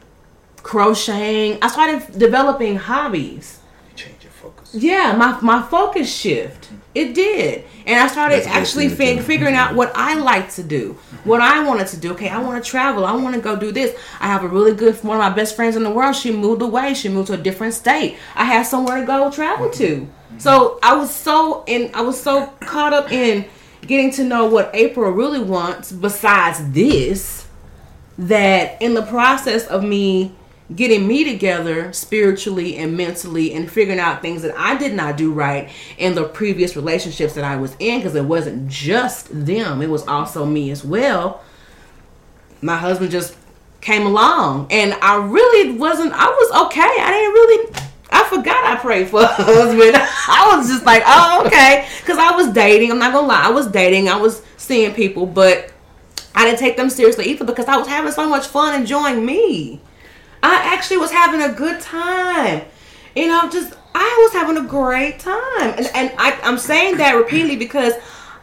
crocheting. 0.63 1.57
I 1.61 1.67
started 1.67 2.17
developing 2.17 2.77
hobbies. 2.77 3.59
Change 3.95 4.23
your 4.23 4.31
focus. 4.31 4.73
Yeah, 4.73 5.15
my 5.15 5.39
my 5.41 5.61
focus 5.61 6.13
shift. 6.13 6.69
It 6.93 7.15
did, 7.15 7.63
and 7.85 7.97
I 8.01 8.07
started 8.07 8.43
That's 8.43 8.47
actually 8.47 8.89
thing 8.89 9.15
to 9.15 9.15
fi- 9.15 9.19
do. 9.19 9.25
figuring 9.25 9.55
out 9.55 9.69
mm-hmm. 9.69 9.77
what 9.77 9.93
I 9.95 10.15
like 10.15 10.51
to 10.55 10.63
do, 10.63 10.97
what 11.23 11.39
I 11.39 11.63
wanted 11.63 11.87
to 11.87 11.97
do. 11.97 12.11
Okay, 12.11 12.27
I 12.27 12.37
want 12.39 12.61
to 12.61 12.69
travel. 12.69 13.05
I 13.05 13.15
want 13.15 13.33
to 13.35 13.41
go 13.41 13.55
do 13.55 13.71
this. 13.71 13.97
I 14.19 14.27
have 14.27 14.43
a 14.43 14.47
really 14.47 14.73
good 14.73 15.01
one 15.03 15.15
of 15.15 15.21
my 15.21 15.29
best 15.29 15.55
friends 15.55 15.77
in 15.77 15.83
the 15.83 15.89
world. 15.89 16.17
She 16.17 16.31
moved 16.31 16.61
away. 16.61 16.93
She 16.93 17.07
moved 17.07 17.27
to 17.27 17.33
a 17.33 17.37
different 17.37 17.75
state. 17.75 18.17
I 18.35 18.43
had 18.43 18.63
somewhere 18.63 18.99
to 18.99 19.05
go 19.05 19.31
travel 19.31 19.69
to. 19.69 20.01
Mm-hmm. 20.01 20.39
So 20.39 20.79
I 20.83 20.95
was 20.95 21.13
so 21.13 21.63
in. 21.65 21.91
I 21.93 22.01
was 22.01 22.21
so 22.21 22.47
caught 22.59 22.91
up 22.91 23.09
in 23.09 23.45
getting 23.87 24.11
to 24.11 24.25
know 24.25 24.47
what 24.47 24.69
April 24.73 25.11
really 25.11 25.41
wants. 25.41 25.93
Besides 25.93 26.71
this, 26.71 27.47
that 28.17 28.81
in 28.81 28.95
the 28.95 29.03
process 29.03 29.65
of 29.67 29.81
me 29.81 30.35
getting 30.75 31.07
me 31.07 31.23
together 31.23 31.91
spiritually 31.93 32.77
and 32.77 32.95
mentally 32.95 33.53
and 33.53 33.69
figuring 33.69 33.99
out 33.99 34.21
things 34.21 34.41
that 34.41 34.57
I 34.57 34.77
did 34.77 34.93
not 34.93 35.17
do 35.17 35.31
right 35.31 35.69
in 35.97 36.15
the 36.15 36.23
previous 36.23 36.75
relationships 36.75 37.33
that 37.33 37.43
I 37.43 37.55
was 37.55 37.75
in 37.79 37.99
because 37.99 38.15
it 38.15 38.25
wasn't 38.25 38.67
just 38.67 39.27
them, 39.45 39.81
it 39.81 39.89
was 39.89 40.07
also 40.07 40.45
me 40.45 40.71
as 40.71 40.83
well. 40.83 41.43
My 42.61 42.77
husband 42.77 43.11
just 43.11 43.35
came 43.81 44.05
along 44.05 44.67
and 44.69 44.93
I 45.01 45.15
really 45.15 45.77
wasn't 45.77 46.13
I 46.13 46.27
was 46.27 46.67
okay. 46.67 46.81
I 46.81 47.11
didn't 47.11 47.33
really 47.33 47.91
I 48.11 48.23
forgot 48.25 48.65
I 48.65 48.75
prayed 48.75 49.07
for 49.07 49.21
a 49.21 49.27
husband. 49.27 49.95
I 50.27 50.55
was 50.55 50.67
just 50.67 50.85
like, 50.85 51.01
oh, 51.05 51.45
okay. 51.47 51.87
Because 52.01 52.17
I 52.17 52.35
was 52.35 52.51
dating. 52.53 52.91
I'm 52.91 52.99
not 52.99 53.13
going 53.13 53.23
to 53.23 53.27
lie. 53.29 53.45
I 53.45 53.51
was 53.51 53.67
dating. 53.67 54.09
I 54.09 54.17
was 54.17 54.41
seeing 54.57 54.93
people, 54.93 55.25
but 55.25 55.71
I 56.35 56.45
didn't 56.45 56.59
take 56.59 56.75
them 56.75 56.89
seriously 56.89 57.25
either 57.25 57.45
because 57.45 57.65
I 57.65 57.77
was 57.77 57.87
having 57.87 58.11
so 58.11 58.27
much 58.27 58.47
fun 58.47 58.79
enjoying 58.79 59.25
me. 59.25 59.79
I 60.43 60.73
actually 60.73 60.97
was 60.97 61.11
having 61.11 61.41
a 61.41 61.53
good 61.53 61.81
time. 61.81 62.63
You 63.15 63.27
know, 63.27 63.49
just 63.49 63.73
I 63.93 64.19
was 64.23 64.33
having 64.33 64.57
a 64.57 64.67
great 64.67 65.19
time. 65.19 65.73
And 65.77 65.89
and 65.93 66.11
I, 66.17 66.39
I'm 66.43 66.57
saying 66.57 66.97
that 66.97 67.13
repeatedly 67.13 67.57
because 67.57 67.93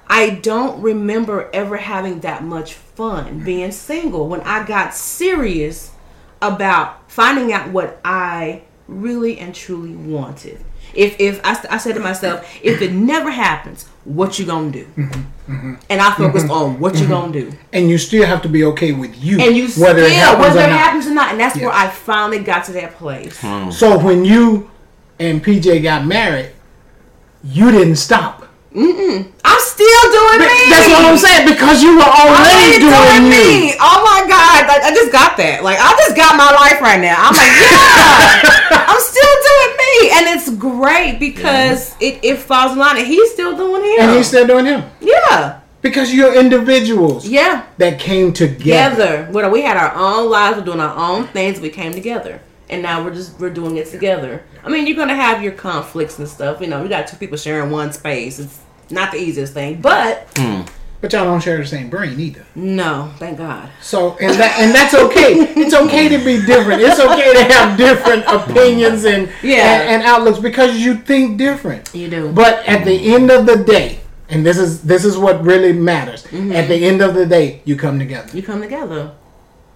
I 0.09 0.31
don't 0.31 0.81
remember 0.81 1.51
ever 1.53 1.77
having 1.77 2.21
that 2.21 2.43
much 2.43 2.75
fun 2.75 3.41
being 3.45 3.73
single 3.73 4.29
when 4.29 4.41
I 4.43 4.65
got 4.67 4.95
serious 4.95 5.93
about 6.41 7.11
finding 7.11 7.53
out 7.53 7.71
what 7.71 8.01
I 8.05 8.63
really 8.87 9.39
and 9.39 9.55
truly 9.55 9.95
wanted. 9.95 10.65
If 10.95 11.21
if 11.21 11.41
I, 11.45 11.75
I 11.75 11.79
said 11.79 11.95
to 11.95 12.01
myself, 12.01 12.47
if 12.63 12.81
it 12.81 12.93
never 12.93 13.31
happens, 13.31 13.89
what 14.09 14.39
you 14.39 14.47
gonna 14.47 14.71
do? 14.71 14.85
Mm-hmm, 14.85 15.53
mm-hmm. 15.53 15.75
And 15.91 16.01
I 16.01 16.15
focused 16.15 16.47
mm-hmm. 16.47 16.75
on 16.75 16.81
what 16.81 16.99
you 16.99 17.07
gonna 17.07 17.33
do. 17.33 17.53
And 17.73 17.89
you 17.89 17.99
still 17.99 18.27
have 18.27 18.43
to 18.43 18.49
be 18.49 18.65
okay 18.65 18.93
with 18.93 19.23
you, 19.23 19.41
and 19.41 19.57
you 19.57 19.69
whether 19.69 20.03
still 20.03 20.07
it 20.07 20.13
happens 20.13 20.41
whether 20.41 20.61
or 20.61 20.65
it 20.65 20.71
not. 20.71 20.79
happens 20.79 21.07
or 21.07 21.15
not 21.15 21.31
and 21.31 21.41
that's 21.41 21.57
where 21.57 21.71
i 21.71 21.89
finally 21.89 22.39
got 22.39 22.65
to 22.65 22.73
that 22.73 22.95
place. 22.95 23.39
So 23.77 23.99
when 23.99 24.25
you 24.25 24.71
and 25.19 25.45
PJ 25.45 25.83
got 25.83 26.07
married, 26.07 26.53
you 27.45 27.71
didn't 27.71 27.97
stop. 27.97 28.48
I'm 28.79 29.63
still 29.63 30.05
doing 30.15 30.39
me. 30.47 30.71
That's 30.71 30.87
what 30.87 31.03
I'm 31.03 31.19
saying 31.19 31.49
because 31.49 31.83
you 31.83 31.99
were 31.99 32.07
already 32.07 32.79
doing 32.79 33.27
you. 33.27 33.73
me. 33.73 33.75
Oh 33.81 33.99
my 34.07 34.23
god 34.29 34.71
I, 34.71 34.89
I 34.89 34.91
just 34.95 35.11
got 35.11 35.37
that. 35.37 35.65
Like 35.65 35.79
i 35.81 35.91
just 35.99 36.15
got 36.15 36.37
my 36.37 36.51
life 36.51 36.81
right 36.81 37.01
now. 37.01 37.17
I'm 37.19 37.35
like 37.35 37.55
yeah. 37.59 38.69
I'm 38.89 39.01
still 39.01 39.35
doing 39.49 39.77
me. 39.79 40.11
And 40.11 40.39
it's 40.39 40.51
great 40.57 41.19
because 41.19 41.95
it, 42.01 42.19
it 42.23 42.39
falls 42.39 42.73
in 42.73 42.79
line. 42.79 42.99
And 42.99 43.07
he's 43.07 43.33
still 43.33 43.57
doing 43.57 43.83
him. 43.83 44.01
And 44.01 44.17
he's 44.17 44.29
still 44.29 44.47
doing 44.47 44.67
him. 44.67 44.85
Yeah. 45.01 45.61
Because 45.81 46.13
you're 46.13 46.35
individuals 46.35 47.27
yeah. 47.29 47.67
that 47.79 48.01
came 48.01 48.33
together. 48.33 48.97
together. 48.97 49.29
Well, 49.33 49.51
we 49.51 49.63
had 49.63 49.77
our 49.77 49.95
own 49.95 50.31
lives. 50.31 50.59
We're 50.59 50.65
doing 50.65 50.81
our 50.81 50.97
own 50.97 51.29
things. 51.29 51.61
We 51.61 51.71
came 51.71 51.93
together. 51.93 52.41
And 52.69 52.83
now 52.83 53.03
we're 53.03 53.15
just 53.15 53.39
we're 53.41 53.51
doing 53.51 53.77
it 53.77 53.87
together. 53.87 54.43
I 54.63 54.69
mean 54.69 54.87
you're 54.87 54.97
gonna 54.97 55.15
have 55.15 55.43
your 55.43 55.53
conflicts 55.53 56.19
and 56.19 56.29
stuff. 56.29 56.61
You 56.61 56.67
know 56.67 56.83
we 56.83 56.89
got 56.89 57.07
two 57.07 57.17
people 57.17 57.39
sharing 57.39 57.71
one 57.71 57.93
space. 57.93 58.39
It's 58.39 58.61
not 58.91 59.13
the 59.13 59.19
easiest 59.19 59.53
thing 59.55 59.81
but 59.81 60.29
hmm. 60.37 60.63
But 61.01 61.13
y'all 61.13 61.23
don't 61.27 61.41
share 61.41 61.59
the 61.59 61.65
same 61.67 61.89
brain 61.91 62.19
either. 62.19 62.45
no 62.57 63.13
thank 63.19 63.39
god 63.39 63.71
So 63.81 64.17
and 64.21 64.35
that 64.35 64.59
and 64.59 64.75
that's 64.75 64.95
okay. 64.95 65.35
It's 65.55 65.73
okay 65.73 66.09
to 66.09 66.19
be 66.19 66.45
different. 66.45 66.83
It's 66.83 66.99
okay 66.99 67.33
to 67.35 67.45
have 67.55 67.79
different 67.79 68.25
opinions 68.29 69.05
and 69.05 69.31
Yeah. 69.41 69.81
and, 69.81 69.91
and 69.91 70.03
outlooks 70.03 70.41
because 70.41 70.77
you 70.79 70.97
think 70.97 71.39
different. 71.39 71.95
You 71.95 72.09
do. 72.11 72.33
But 72.33 72.67
at 72.67 72.85
the 72.85 72.99
hmm. 72.99 73.15
end 73.15 73.31
of 73.31 73.47
the 73.47 73.63
day, 73.63 74.01
and 74.29 74.45
this 74.45 74.59
is 74.59 74.83
this 74.83 75.05
is 75.05 75.17
what 75.17 75.41
really 75.45 75.73
matters. 75.73 76.25
Mm-hmm. 76.25 76.51
At 76.51 76.67
the 76.67 76.75
end 76.75 77.01
of 77.01 77.15
the 77.15 77.27
day, 77.27 77.63
you 77.65 77.77
come 77.77 78.01
together 78.01 78.37
you 78.37 78.43
come 78.43 78.61
together 78.61 79.13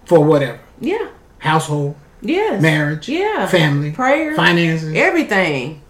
for 0.07 0.25
whatever. 0.25 0.59
yeah 0.81 1.07
Household, 1.39 1.95
yes 2.21 2.61
marriage, 2.61 3.09
yeah 3.09 3.47
family, 3.47 3.93
prayer 3.93 4.35
finances. 4.35 4.93
everything 4.95 5.81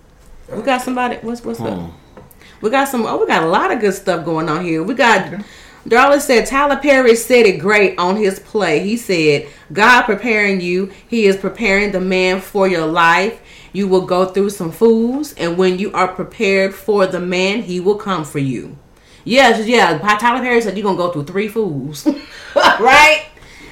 we 0.54 0.60
got 0.60 0.82
somebody 0.82 1.16
what's 1.22 1.42
what's 1.42 1.58
up 1.60 1.90
we 2.62 2.70
got 2.70 2.88
some 2.88 3.04
oh 3.04 3.18
we 3.18 3.26
got 3.26 3.42
a 3.42 3.46
lot 3.46 3.70
of 3.70 3.80
good 3.80 3.92
stuff 3.92 4.24
going 4.24 4.48
on 4.48 4.64
here 4.64 4.82
we 4.82 4.94
got 4.94 5.42
Darla 5.86 6.20
said 6.20 6.46
Tyler 6.46 6.76
Perry 6.76 7.16
said 7.16 7.44
it 7.44 7.58
great 7.58 7.98
on 7.98 8.14
his 8.14 8.38
play. 8.38 8.78
He 8.84 8.96
said, 8.96 9.48
God 9.72 10.02
preparing 10.02 10.60
you, 10.60 10.92
He 11.08 11.26
is 11.26 11.36
preparing 11.36 11.90
the 11.90 12.00
man 12.00 12.40
for 12.40 12.68
your 12.68 12.86
life. 12.86 13.40
You 13.72 13.88
will 13.88 14.06
go 14.06 14.26
through 14.26 14.50
some 14.50 14.70
fools, 14.70 15.34
and 15.34 15.58
when 15.58 15.78
you 15.78 15.92
are 15.92 16.06
prepared 16.06 16.74
for 16.74 17.06
the 17.06 17.18
man, 17.18 17.62
he 17.62 17.80
will 17.80 17.96
come 17.96 18.24
for 18.24 18.38
you. 18.38 18.76
Yes, 19.24 19.66
yeah. 19.66 19.98
Tyler 20.18 20.40
Perry 20.40 20.60
said 20.60 20.76
you're 20.76 20.84
gonna 20.84 20.96
go 20.96 21.10
through 21.10 21.24
three 21.24 21.48
fools. 21.48 22.06
right? 22.54 23.26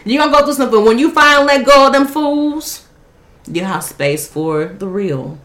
You're 0.05 0.23
gonna 0.23 0.37
go 0.37 0.45
through 0.45 0.55
something. 0.55 0.85
When 0.85 0.99
you 0.99 1.11
finally 1.11 1.47
let 1.47 1.67
go 1.67 1.87
of 1.87 1.93
them 1.93 2.07
fools, 2.07 2.87
you 3.47 3.63
have 3.65 3.85
space 3.85 4.27
for 4.27 4.65
the 4.65 4.89
real. 4.89 5.39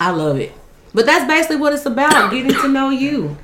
I 0.00 0.10
love 0.10 0.38
it. 0.38 0.52
But 0.98 1.06
that's 1.06 1.26
basically 1.28 1.58
what 1.62 1.72
it's 1.72 1.86
about, 1.86 2.30
getting 2.32 2.50
to 2.60 2.66
know 2.68 2.90
you. 2.90 3.36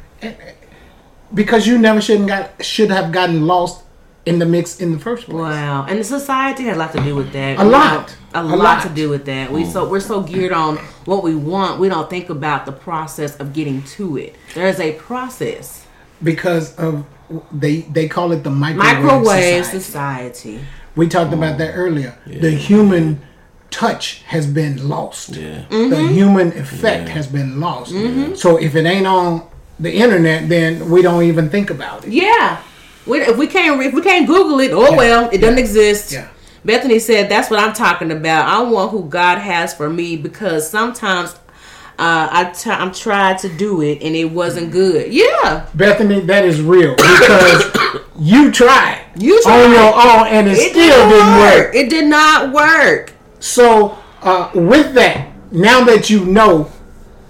because 1.32 1.68
you 1.68 1.78
never 1.78 2.01
shouldn't 2.01 2.26
got 2.28 2.64
should 2.64 2.90
have 2.90 3.12
gotten 3.12 3.47
lost 3.47 3.85
in 4.26 4.40
the 4.40 4.44
mix 4.47 4.81
in 4.81 4.90
the 4.90 4.98
first 4.98 5.26
place. 5.26 5.36
Wow, 5.40 5.86
and 5.89 6.01
the 6.01 6.05
society 6.05 6.64
had 6.64 6.74
a 6.74 6.78
lot 6.81 6.93
to 6.94 7.01
do 7.05 7.14
with 7.14 7.32
that. 7.32 7.60
A 7.60 7.62
You 7.64 7.70
lot. 7.70 8.16
a, 8.35 8.40
A 8.40 8.43
lot, 8.43 8.59
lot. 8.59 8.82
to 8.82 8.89
do 8.89 9.09
with 9.09 9.24
that. 9.26 9.52
We 9.52 9.64
so 9.64 9.89
we're 9.89 10.01
so 10.01 10.20
geared 10.20 10.51
on 10.52 10.78
what 11.05 11.22
we 11.22 11.36
want. 11.36 11.78
We 11.78 11.89
don't 11.89 12.10
think 12.10 12.28
about 12.28 12.66
the 12.66 12.72
process 12.72 13.36
of 13.36 13.52
getting 13.52 13.85
to 13.97 14.16
it. 14.16 14.35
There 14.55 14.66
is 14.66 14.81
a 14.81 14.93
process. 14.94 15.86
Because 16.24 16.74
of 16.76 17.06
they 17.52 17.82
they 17.82 18.09
call 18.09 18.32
it 18.32 18.43
the 18.43 18.51
microwave, 18.51 18.97
Microwave 19.05 19.64
society. 19.64 19.78
society. 19.81 20.60
We 20.97 21.06
talked 21.09 21.32
about 21.32 21.59
that 21.59 21.72
earlier. 21.74 22.18
The 22.26 22.51
human 22.51 23.20
touch 23.75 24.23
has 24.27 24.47
been 24.47 24.89
lost. 24.89 25.31
Yeah. 25.31 25.65
Mm-hmm. 25.69 25.91
The 25.91 26.09
human 26.09 26.49
effect 26.53 27.09
has 27.09 27.27
been 27.27 27.59
lost. 27.61 27.91
So 28.39 28.57
if 28.57 28.77
it 28.77 28.87
ain't 28.87 29.07
on 29.07 29.47
the 29.81 29.93
internet, 29.93 30.49
then 30.49 30.89
we 30.91 31.03
don't 31.03 31.25
even 31.25 31.51
think 31.51 31.71
about 31.71 32.07
it. 32.07 32.13
Yeah. 32.13 32.63
We, 33.07 33.21
if 33.21 33.37
we 33.37 33.47
can't 33.49 33.83
if 33.83 33.93
we 33.93 34.01
can't 34.01 34.27
Google 34.27 34.61
it, 34.61 34.71
oh 34.73 34.97
well, 34.97 35.29
it 35.31 35.39
doesn't 35.39 35.59
exist. 35.59 36.13
Yeah. 36.13 36.29
Bethany 36.65 36.99
said 36.99 37.29
that's 37.29 37.51
what 37.51 37.59
I'm 37.61 37.75
talking 37.75 38.11
about. 38.11 38.49
I 38.49 38.63
want 38.63 38.93
who 38.93 39.05
God 39.09 39.39
has 39.39 39.75
for 39.75 39.91
me 39.91 40.17
because 40.17 40.71
sometimes 40.71 41.35
uh, 41.99 42.29
I 42.31 42.45
t- 42.45 42.71
I'm 42.71 42.93
tried 42.93 43.39
to 43.39 43.49
do 43.49 43.83
it 43.83 44.03
and 44.03 44.17
it 44.17 44.25
wasn't 44.25 44.73
good. 44.73 45.13
Yeah, 45.13 45.69
Bethany, 45.75 46.21
that 46.21 46.45
is 46.45 46.63
real 46.63 46.95
because 46.97 48.01
you 48.19 48.51
tried. 48.51 49.05
You 49.17 49.35
on 49.47 49.71
your 49.71 49.95
own, 49.95 50.27
and 50.29 50.49
it, 50.49 50.59
it 50.59 50.71
still 50.71 51.09
didn't 51.11 51.39
work. 51.39 51.75
It 51.75 51.91
did 51.91 52.07
not 52.07 52.53
work. 52.53 53.14
So, 53.45 53.99
uh, 54.23 54.51
with 54.55 54.95
that, 54.95 55.29
now 55.53 55.85
that 55.85 56.09
you 56.09 56.25
know, 56.25 56.73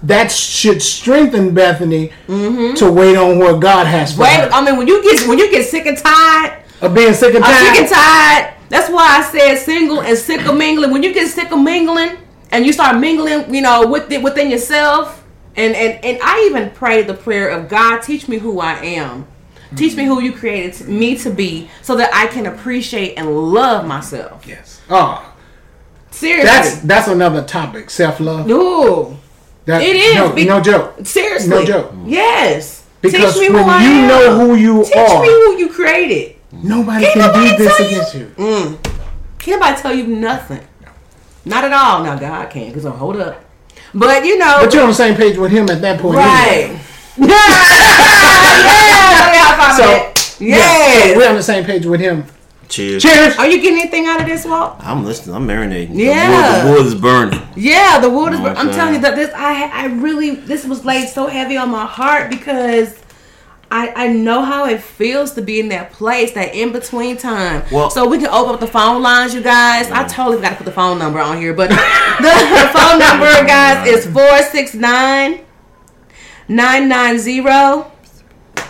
that 0.01 0.31
should 0.31 0.81
strengthen 0.81 1.53
Bethany 1.53 2.13
mm-hmm. 2.25 2.73
to 2.75 2.89
wait 2.89 3.17
on 3.17 3.37
what 3.37 3.59
God 3.59 3.85
has 3.85 4.15
for 4.15 4.21
Wait, 4.21 4.39
her. 4.39 4.49
I 4.49 4.63
mean 4.63 4.77
when 4.77 4.87
you 4.87 5.03
get 5.03 5.27
when 5.27 5.37
you 5.37 5.51
get 5.51 5.67
sick 5.67 5.85
and 5.85 5.97
tired, 5.97 6.63
Of 6.79 6.95
being 6.95 7.13
sick 7.13 7.35
and 7.35 7.43
I'm 7.43 7.65
sick 7.65 7.81
and 7.81 7.89
tired. 7.89 8.43
tired. 8.45 8.53
That's 8.69 8.89
why 8.89 9.17
I 9.17 9.23
said 9.23 9.57
single 9.57 10.03
and 10.03 10.17
sick 10.17 10.45
of 10.45 10.55
mingling. 10.55 10.91
When 10.91 11.03
you 11.03 11.13
get 11.13 11.29
sick 11.29 11.51
of 11.51 11.59
mingling 11.59 12.17
and 12.49 12.65
you 12.65 12.71
start 12.71 12.97
mingling, 12.97 13.53
you 13.53 13.61
know, 13.61 13.85
with 13.85 14.09
it 14.09 14.23
within 14.23 14.49
yourself, 14.49 15.21
and 15.57 15.75
and 15.75 16.03
and 16.05 16.17
I 16.23 16.47
even 16.49 16.69
prayed 16.69 17.07
the 17.07 17.13
prayer 17.13 17.49
of 17.49 17.67
God, 17.67 17.99
teach 17.99 18.29
me 18.29 18.37
who 18.37 18.61
I 18.61 18.75
am. 18.75 19.27
Teach 19.75 19.97
me 19.97 20.03
mm-hmm. 20.03 20.13
who 20.13 20.21
you 20.21 20.31
created 20.31 20.87
me 20.87 21.17
to 21.17 21.29
be 21.29 21.69
so 21.81 21.97
that 21.97 22.09
I 22.13 22.27
can 22.27 22.45
appreciate 22.45 23.15
and 23.17 23.51
love 23.51 23.85
myself. 23.85 24.47
Yes. 24.47 24.79
Oh, 24.89 25.34
Seriously. 26.15 26.45
that's 26.49 26.79
that's 26.81 27.07
another 27.07 27.43
topic. 27.43 27.89
Self 27.89 28.19
love. 28.19 28.49
Ooh. 28.49 29.17
That, 29.65 29.81
It 29.81 29.95
is, 29.95 30.15
No, 30.15 30.31
be- 30.33 30.45
no 30.45 30.61
joke. 30.61 30.95
Seriously. 31.03 31.49
No 31.49 31.65
joke. 31.65 31.91
Yes. 32.05 32.83
Because 33.01 33.33
Teach 33.33 33.49
me 33.49 33.55
when 33.55 33.63
who 33.63 33.69
I 33.69 33.83
you 33.83 33.89
am. 33.89 34.07
know 34.07 34.39
who 34.47 34.55
you 34.55 34.83
Teach 34.85 34.95
are, 34.95 35.21
me 35.21 35.27
who 35.27 35.57
you 35.57 35.69
created. 35.69 36.35
nobody 36.51 37.05
can 37.11 37.19
nobody 37.21 37.49
do 37.49 37.57
this 37.63 37.79
you- 37.79 37.85
against 37.85 38.15
you. 38.15 38.31
Mm. 38.37 38.77
Can't 39.39 39.59
nobody 39.59 39.81
tell 39.81 39.93
you 39.93 40.07
nothing. 40.07 40.61
Not 41.45 41.63
at 41.63 41.73
all. 41.73 42.03
Now 42.03 42.15
God 42.17 42.49
can, 42.49 42.67
because 42.67 42.85
I'll 42.85 42.93
hold 42.93 43.17
up. 43.17 43.43
But 43.93 44.25
you 44.25 44.37
know, 44.37 44.57
But 44.61 44.73
you're 44.73 44.83
on 44.83 44.89
the 44.89 44.95
same 44.95 45.15
page 45.15 45.37
with 45.37 45.51
him 45.51 45.69
at 45.69 45.81
that 45.81 45.99
point. 45.99 46.15
right? 46.17 46.79
anyway. 47.17 47.29
yeah, 48.55 49.77
So, 49.77 49.83
so 49.83 50.43
Yeah, 50.43 50.55
yes. 50.57 51.17
we're 51.17 51.29
on 51.29 51.35
the 51.35 51.43
same 51.43 51.63
page 51.65 51.85
with 51.85 51.99
him. 51.99 52.25
Cheers. 52.69 53.03
Cheers. 53.03 53.37
Are 53.37 53.47
you 53.47 53.61
getting 53.61 53.79
anything 53.79 54.05
out 54.07 54.21
of 54.21 54.27
this, 54.27 54.45
Walt? 54.45 54.75
I'm 54.79 55.03
listening. 55.05 55.35
I'm 55.35 55.47
marinating. 55.47 55.91
Yeah. 55.93 56.63
The 56.63 56.69
wood, 56.69 56.77
the 56.77 56.83
wood 56.83 56.87
is 56.87 56.95
burning. 57.01 57.41
Yeah, 57.55 57.99
the 57.99 58.09
wood 58.09 58.33
is. 58.33 58.39
Know 58.39 58.45
what 58.45 58.57
I'm 58.57 58.67
I'm 58.69 58.73
telling 58.73 58.95
you 58.95 59.01
that 59.01 59.15
this. 59.15 59.31
I 59.33 59.69
I 59.69 59.85
really 59.87 60.31
this 60.35 60.65
was 60.65 60.83
laid 60.85 61.07
so 61.09 61.27
heavy 61.27 61.57
on 61.57 61.69
my 61.71 61.85
heart 61.85 62.29
because. 62.29 63.01
I, 63.71 64.05
I 64.05 64.07
know 64.09 64.43
how 64.43 64.67
it 64.67 64.79
feels 64.79 65.33
to 65.33 65.41
be 65.41 65.59
in 65.59 65.69
that 65.69 65.91
place, 65.91 66.33
that 66.33 66.53
in 66.53 66.71
between 66.71 67.17
time. 67.17 67.63
Well- 67.71 67.89
so 67.89 68.07
we 68.07 68.19
can 68.19 68.27
open 68.27 68.53
up 68.53 68.59
the 68.59 68.67
phone 68.67 69.01
lines, 69.01 69.33
you 69.33 69.41
guys. 69.41 69.89
I 69.89 70.07
totally 70.07 70.39
got 70.39 70.51
to 70.51 70.55
put 70.57 70.65
the 70.65 70.71
phone 70.71 70.99
number 70.99 71.19
on 71.19 71.37
here, 71.37 71.51
but 71.51 71.69
the 71.69 72.69
phone 72.71 72.99
number, 72.99 73.25
guys, 73.47 73.87
is 73.87 74.05
469 74.05 75.43
990 76.47 77.41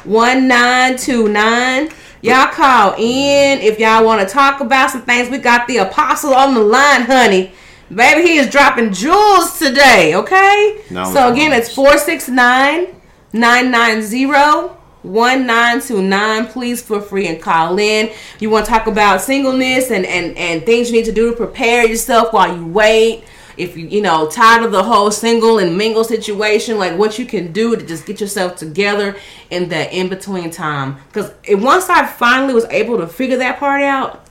1929. 0.06 1.90
Y'all 2.26 2.52
call 2.52 2.94
in 2.98 3.60
if 3.62 3.80
y'all 3.80 4.04
want 4.04 4.28
to 4.28 4.34
talk 4.34 4.60
about 4.60 4.90
some 4.90 5.04
things. 5.04 5.30
We 5.30 5.38
got 5.38 5.68
the 5.68 5.78
apostle 5.78 6.34
on 6.34 6.54
the 6.54 6.62
line, 6.62 7.02
honey. 7.02 7.52
Baby, 7.94 8.28
he 8.28 8.38
is 8.38 8.50
dropping 8.50 8.94
jewels 8.94 9.60
today, 9.60 10.16
okay? 10.16 10.82
No, 10.90 11.06
so 11.14 11.32
again, 11.32 11.54
it's 11.54 11.74
469 11.74 13.00
990 13.32 14.76
1929. 15.04 16.48
Please 16.48 16.82
feel 16.82 17.00
free 17.00 17.28
and 17.28 17.40
call 17.40 17.78
in. 17.78 18.12
You 18.40 18.50
want 18.50 18.66
to 18.66 18.72
talk 18.72 18.88
about 18.88 19.22
singleness 19.22 19.92
and, 19.92 20.06
and, 20.06 20.36
and 20.36 20.66
things 20.66 20.90
you 20.90 20.98
need 20.98 21.06
to 21.06 21.12
do 21.12 21.30
to 21.30 21.38
prepare 21.38 21.86
yourself 21.86 22.34
while 22.34 22.56
you 22.56 22.66
wait. 22.66 23.24
If 23.58 23.78
you 23.78 23.88
you 23.88 24.02
know 24.02 24.30
tired 24.30 24.64
of 24.64 24.72
the 24.72 24.84
whole 24.84 25.12
single 25.12 25.60
and 25.60 25.78
mingle 25.78 26.04
situation, 26.04 26.78
like 26.78 26.98
what 26.98 27.18
you 27.20 27.26
can 27.26 27.52
do 27.52 27.76
to 27.76 27.86
just 27.86 28.06
get 28.06 28.20
yourself 28.20 28.56
together 28.58 29.16
in 29.50 29.70
that 29.70 29.94
in 29.94 30.10
between 30.10 30.50
time. 30.52 30.98
Because 31.08 31.32
once 31.50 31.90
I 31.90 32.06
finally 32.06 32.54
was 32.54 32.66
able 32.66 32.98
to 32.98 33.08
figure 33.08 33.38
that 33.38 33.60
part 33.60 33.82
out, 33.82 34.26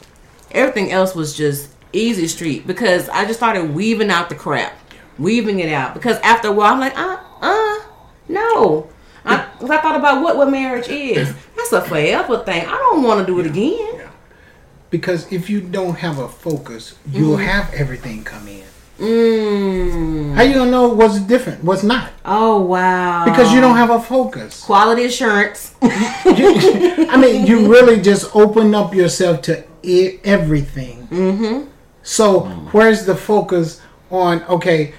everything 0.52 0.92
else 0.92 1.14
was 1.14 1.36
just 1.36 1.70
easy 1.92 2.26
street 2.28 2.66
because 2.66 3.08
I 3.08 3.24
just 3.24 3.38
started 3.38 3.74
weaving 3.74 4.10
out 4.10 4.28
the 4.28 4.34
crap, 4.34 4.76
weaving 5.18 5.60
it 5.60 5.72
out. 5.72 5.94
Because 5.94 6.18
after 6.18 6.48
a 6.48 6.52
while, 6.52 6.72
I'm 6.74 6.80
like, 6.80 6.96
uh, 6.98 7.18
uh, 7.40 7.80
no. 8.28 8.88
I, 9.26 9.36
I 9.62 9.78
thought 9.78 9.96
about 9.96 10.22
what 10.22 10.36
what 10.36 10.50
marriage 10.50 10.88
is. 10.88 11.32
That's 11.56 11.72
a 11.72 11.80
forever 11.80 12.44
thing. 12.44 12.66
I 12.66 12.72
don't 12.72 13.02
want 13.02 13.20
to 13.20 13.26
do 13.26 13.40
it 13.40 13.46
again. 13.46 14.10
Because 14.90 15.32
if 15.32 15.48
you 15.48 15.60
don't 15.62 15.94
have 15.96 16.18
a 16.18 16.28
focus, 16.28 16.94
you'll 17.10 17.38
Mm-hmm. 17.38 17.46
have 17.46 17.72
everything 17.72 18.22
come 18.22 18.46
in. 18.48 18.64
Mm. 18.98 20.34
How 20.34 20.42
you 20.42 20.54
gonna 20.54 20.70
know 20.70 20.88
what's 20.88 21.18
different, 21.20 21.64
what's 21.64 21.82
not? 21.82 22.10
Oh 22.24 22.60
wow. 22.60 23.24
Because 23.24 23.52
you 23.52 23.60
don't 23.60 23.76
have 23.76 23.90
a 23.90 24.00
focus. 24.00 24.62
quality 24.62 25.04
assurance. 25.04 25.74
You- 25.82 25.90
I 27.10 27.16
mean, 27.16 27.46
you 27.46 27.70
really 27.72 28.00
just 28.00 28.34
open 28.34 28.74
up 28.74 28.94
yourself 28.94 29.42
to 29.42 29.64
everything. 30.24 31.06
Mm-hmm. 31.08 31.68
So 32.02 32.40
where's 32.72 33.04
the 33.06 33.16
focus 33.16 33.80
on? 34.10 34.42
Okay, 34.44 34.94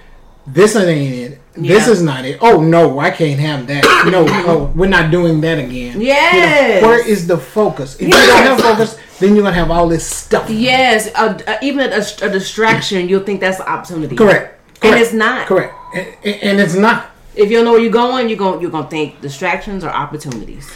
this 0.47 0.75
ain't 0.75 1.33
it. 1.33 1.41
This 1.57 1.87
Yeah. 1.87 1.91
is 1.93 2.01
not 2.01 2.25
it. 2.25 2.37
Oh 2.41 2.61
no, 2.61 2.99
I 2.99 3.11
can't 3.11 3.39
have 3.39 3.67
that. 3.67 3.83
No, 4.11 4.25
oh, 4.29 4.71
we're 4.75 4.87
not 4.89 5.09
doing 5.09 5.41
that 5.41 5.57
again. 5.57 5.93
You 5.93 5.93
know, 5.93 6.01
Yes. 6.05 6.83
where 6.83 7.05
is 7.07 7.27
the 7.27 7.37
focus? 7.37 7.95
If 7.95 8.01
you 8.07 8.09
don't 8.11 8.43
have 8.43 8.59
focus, 8.61 8.97
then 9.19 9.35
you're 9.35 9.43
gonna 9.43 9.55
have 9.55 9.71
all 9.71 9.87
this 9.87 10.05
stuff. 10.05 10.49
yes, 10.49 11.09
uh, 11.15 11.37
uh, 11.47 11.55
even 11.61 11.91
a, 11.91 12.03
a 12.21 12.29
distraction, 12.29 13.07
you'll 13.09 13.23
think 13.23 13.39
that's 13.39 13.59
an 13.59 13.65
opportunity. 13.67 14.15
Correct. 14.15 14.59
And 14.83 14.95
it's 14.99 15.13
not. 15.13 15.47
Correct. 15.47 15.73
And, 15.95 16.07
and 16.25 16.59
it's 16.59 16.75
not. 16.75 17.07
If 17.35 17.49
you 17.49 17.57
don't 17.57 17.65
know 17.65 17.71
where 17.71 17.81
you're 17.81 17.91
going, 17.91 18.29
you're 18.29 18.37
going 18.37 18.61
you're 18.61 18.71
gonna 18.71 18.89
think 18.89 19.21
distractions 19.21 19.83
are 19.83 19.91
opportunities. 19.91 20.69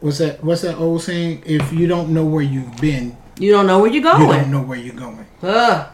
What's 0.00 0.18
that? 0.18 0.42
What's 0.42 0.62
that 0.62 0.76
old 0.76 1.02
saying? 1.02 1.42
If 1.44 1.72
you 1.72 1.86
don't 1.86 2.10
know 2.10 2.24
where 2.24 2.42
you've 2.42 2.76
been, 2.80 3.16
You 3.38 3.52
don't 3.52 3.66
know 3.66 3.78
where 3.80 3.90
you're 3.90 4.02
going. 4.02 4.22
you 4.22 4.32
don't 4.32 4.50
know 4.50 4.62
where 4.62 4.78
you're 4.78 4.94
going. 4.94 5.26
Ugh. 5.42 5.86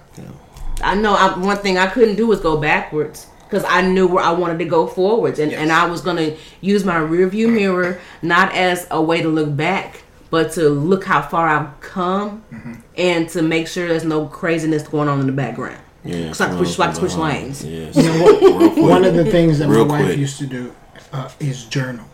I 0.83 0.95
know. 0.95 1.15
I, 1.15 1.39
one 1.39 1.57
thing 1.57 1.79
I 1.79 1.87
couldn't 1.87 2.17
do 2.17 2.27
was 2.27 2.41
go 2.41 2.59
backwards 2.59 3.27
because 3.49 3.65
I 3.69 3.83
knew 3.83 4.07
where 4.07 4.23
I 4.25 4.31
wanted 4.33 4.59
to 4.59 4.65
go 4.65 4.87
forwards, 4.87 5.39
and, 5.39 5.53
and 5.53 5.71
I 5.73 5.87
was 5.87 6.01
gonna 6.01 6.37
use 6.61 6.85
my 6.85 6.99
rear 6.99 7.27
view 7.29 7.49
mirror 7.49 7.99
not 8.23 8.55
as 8.55 8.87
a 8.91 9.01
way 9.01 9.23
to 9.23 9.29
look 9.29 9.55
back, 9.57 10.03
but 10.31 10.53
to 10.53 10.69
look 10.69 11.05
how 11.05 11.23
far 11.23 11.49
I've 11.49 11.81
come, 11.81 12.43
Mm-hmm. 12.53 12.75
and 12.97 13.29
to 13.31 13.43
make 13.43 13.69
sure 13.69 13.89
there's 13.89 14.05
no 14.05 14.27
craziness 14.27 14.83
going 14.87 15.09
on 15.09 15.21
in 15.21 15.27
the 15.27 15.33
background. 15.33 15.79
Yeah. 16.05 16.33
So 16.33 16.45
I 16.45 16.49
can 16.49 16.57
switch, 16.59 16.69
so 16.71 16.83
I 16.83 16.87
can 16.87 16.95
switch 16.95 17.15
lanes. 17.17 17.65
Yes. 17.65 17.97
You 17.97 18.03
know 18.05 18.23
what? 18.59 18.79
One 18.79 19.05
of 19.05 19.15
the 19.15 19.25
things 19.25 19.59
that 19.59 19.69
Real 19.69 19.85
my 19.87 19.99
wife 19.99 20.07
quick. 20.07 20.19
used 20.19 20.39
to 20.39 20.47
do 20.47 20.73
uh, 21.13 21.29
is 21.41 21.65
journal. 21.65 22.05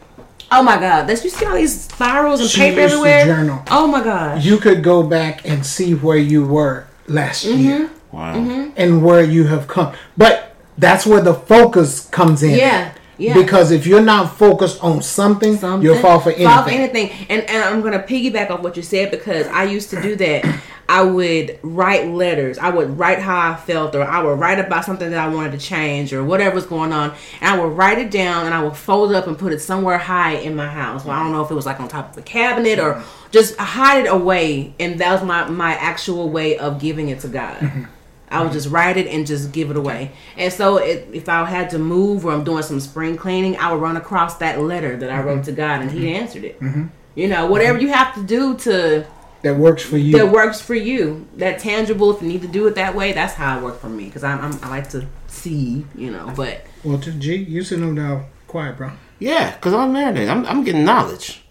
Oh 0.51 0.63
my 0.63 0.79
god! 0.79 1.07
That's 1.07 1.25
you 1.25 1.31
see 1.31 1.47
all 1.47 1.55
these 1.55 1.85
spirals 1.85 2.41
and 2.41 2.49
She 2.51 2.61
paper 2.61 2.81
used 2.83 2.95
to 2.95 2.99
everywhere. 3.01 3.25
journal. 3.25 3.63
Oh 3.71 3.87
my 3.87 4.03
god! 4.05 4.43
You 4.43 4.59
could 4.59 4.83
go 4.83 5.03
back 5.03 5.47
and 5.49 5.65
see 5.65 5.95
where 5.95 6.17
you 6.19 6.45
were 6.45 6.87
last 7.07 7.45
Mm-hmm. 7.47 7.59
year 7.61 7.91
Wow. 8.13 8.35
and 8.77 9.03
where 9.03 9.23
you 9.25 9.45
have 9.45 9.67
come. 9.67 9.95
But 10.17 10.52
that's 10.79 11.07
where 11.07 11.21
the 11.21 11.35
focus 11.35 12.09
comes 12.09 12.43
in. 12.43 12.57
Yeah, 12.57 12.95
yeah. 13.19 13.35
Because 13.35 13.71
if 13.71 13.87
you're 13.87 14.03
not 14.03 14.37
focused 14.37 14.83
on 14.83 15.03
something, 15.03 15.57
something. 15.57 15.85
you'll 15.85 16.01
fall 16.01 16.21
for 16.21 16.31
anything. 16.31 16.47
Fall 16.47 16.65
for 16.65 16.71
anything. 16.71 17.11
And 17.29 17.43
and 17.43 17.63
I'm 17.63 17.81
gonna 17.83 18.03
piggyback 18.03 18.51
off 18.51 18.63
what 18.63 18.77
you 18.77 18.83
said 18.83 19.11
because 19.11 19.47
I 19.49 19.65
used 19.65 19.91
to 19.91 20.01
do 20.01 20.17
that. 20.17 20.61
I 20.89 21.03
would 21.03 21.59
write 21.63 22.09
letters. 22.09 22.59
I 22.59 22.69
would 22.69 22.99
write 22.99 23.21
how 23.21 23.53
I 23.53 23.57
felt, 23.57 23.95
or 23.95 24.03
I 24.03 24.23
would 24.23 24.39
write 24.39 24.59
about 24.59 24.85
something 24.85 25.11
that 25.11 25.19
I 25.19 25.33
wanted 25.33 25.53
to 25.53 25.59
change, 25.59 26.13
or 26.13 26.25
whatever 26.25 26.55
was 26.55 26.67
going 26.67 26.93
on. 26.93 27.15
And 27.41 27.55
I 27.55 27.65
would 27.65 27.77
write 27.77 27.99
it 27.99 28.11
down, 28.11 28.47
and 28.47 28.55
I 28.55 28.63
would 28.63 28.77
fold 28.77 29.11
it 29.11 29.17
up 29.17 29.27
and 29.27 29.39
put 29.39 29.53
it 29.53 29.61
somewhere 29.61 29.99
high 29.99 30.33
in 30.33 30.57
my 30.57 30.69
house. 30.69 31.05
Well, 31.05 31.17
I 31.17 31.23
don't 31.23 31.33
know 31.33 31.43
if 31.45 31.51
it 31.51 31.55
was 31.55 31.65
like 31.67 31.81
on 31.81 31.89
top 31.89 32.13
of 32.13 32.19
a 32.19 32.23
cabinet 32.23 32.79
or 32.79 33.03
just 33.31 33.57
hide 33.57 34.07
it 34.07 34.09
away. 34.09 34.75
And 34.81 34.99
that 35.01 35.13
was 35.13 35.23
my 35.23 35.49
my 35.49 35.75
actual 35.75 36.29
way 36.29 36.59
of 36.59 36.81
giving 36.81 37.09
it 37.09 37.21
to 37.21 37.29
God. 37.29 37.59
Mm-hmm. 37.59 37.85
I 38.33 38.43
would 38.43 38.53
just 38.53 38.69
write 38.69 38.97
it 38.97 39.07
and 39.07 39.27
just 39.27 39.53
give 39.53 39.71
it 39.71 39.77
away. 39.77 40.13
And 40.37 40.53
so 40.53 40.79
it, 40.79 41.09
if 41.13 41.29
I 41.29 41.45
had 41.45 41.71
to 41.71 41.79
move 41.79 42.25
or 42.25 42.33
I'm 42.33 42.45
doing 42.45 42.63
some 42.63 42.81
spring 42.81 43.17
cleaning, 43.17 43.57
I 43.59 43.73
would 43.73 43.81
run 43.81 43.97
across 43.97 44.39
that 44.39 44.61
letter 44.61 44.97
that 44.97 45.11
I 45.11 45.19
mm-hmm. 45.19 45.27
wrote 45.29 45.45
to 45.45 45.53
God 45.53 45.83
and 45.83 45.91
He 45.91 46.07
mm-hmm. 46.07 46.23
answered 46.23 46.45
it. 46.45 46.61
Mm-hmm. 46.61 46.87
You 47.15 47.29
know, 47.29 47.47
whatever 47.47 47.79
you 47.79 47.89
have 47.93 48.15
to 48.15 48.23
do 48.23 48.57
to 48.59 49.07
that 49.43 49.57
works 49.57 49.83
for 49.83 49.99
you. 49.99 50.17
that 50.17 50.31
works 50.31 50.61
for 50.61 50.75
you. 50.75 51.27
That 51.37 51.59
tangible. 51.59 52.15
If 52.15 52.23
you 52.23 52.29
need 52.29 52.43
to 52.43 52.49
do 52.49 52.67
it 52.69 52.77
that 52.77 52.95
way, 52.95 53.13
that's 53.13 53.35
how 53.35 53.59
it 53.59 53.63
worked 53.63 53.81
for 53.81 53.89
me. 53.89 54.05
Because 54.05 54.25
I'm, 54.25 54.41
I'm 54.41 54.65
I 54.65 54.71
like 54.71 54.89
to 54.91 55.07
see, 55.27 55.85
you 55.95 56.11
know. 56.11 56.33
But 56.35 56.65
well, 56.85 56.99
to 56.99 57.13
G, 57.13 57.37
you 57.37 57.63
sitting 57.65 57.85
over 57.85 57.95
there 57.95 58.25
quiet, 58.47 58.77
bro. 58.77 58.93
Yeah, 59.19 59.55
because 59.55 59.75
I'm 59.75 59.93
married. 59.93 60.29
I'm, 60.29 60.47
I'm 60.47 60.65
getting 60.65 60.85
knowledge. 60.85 61.42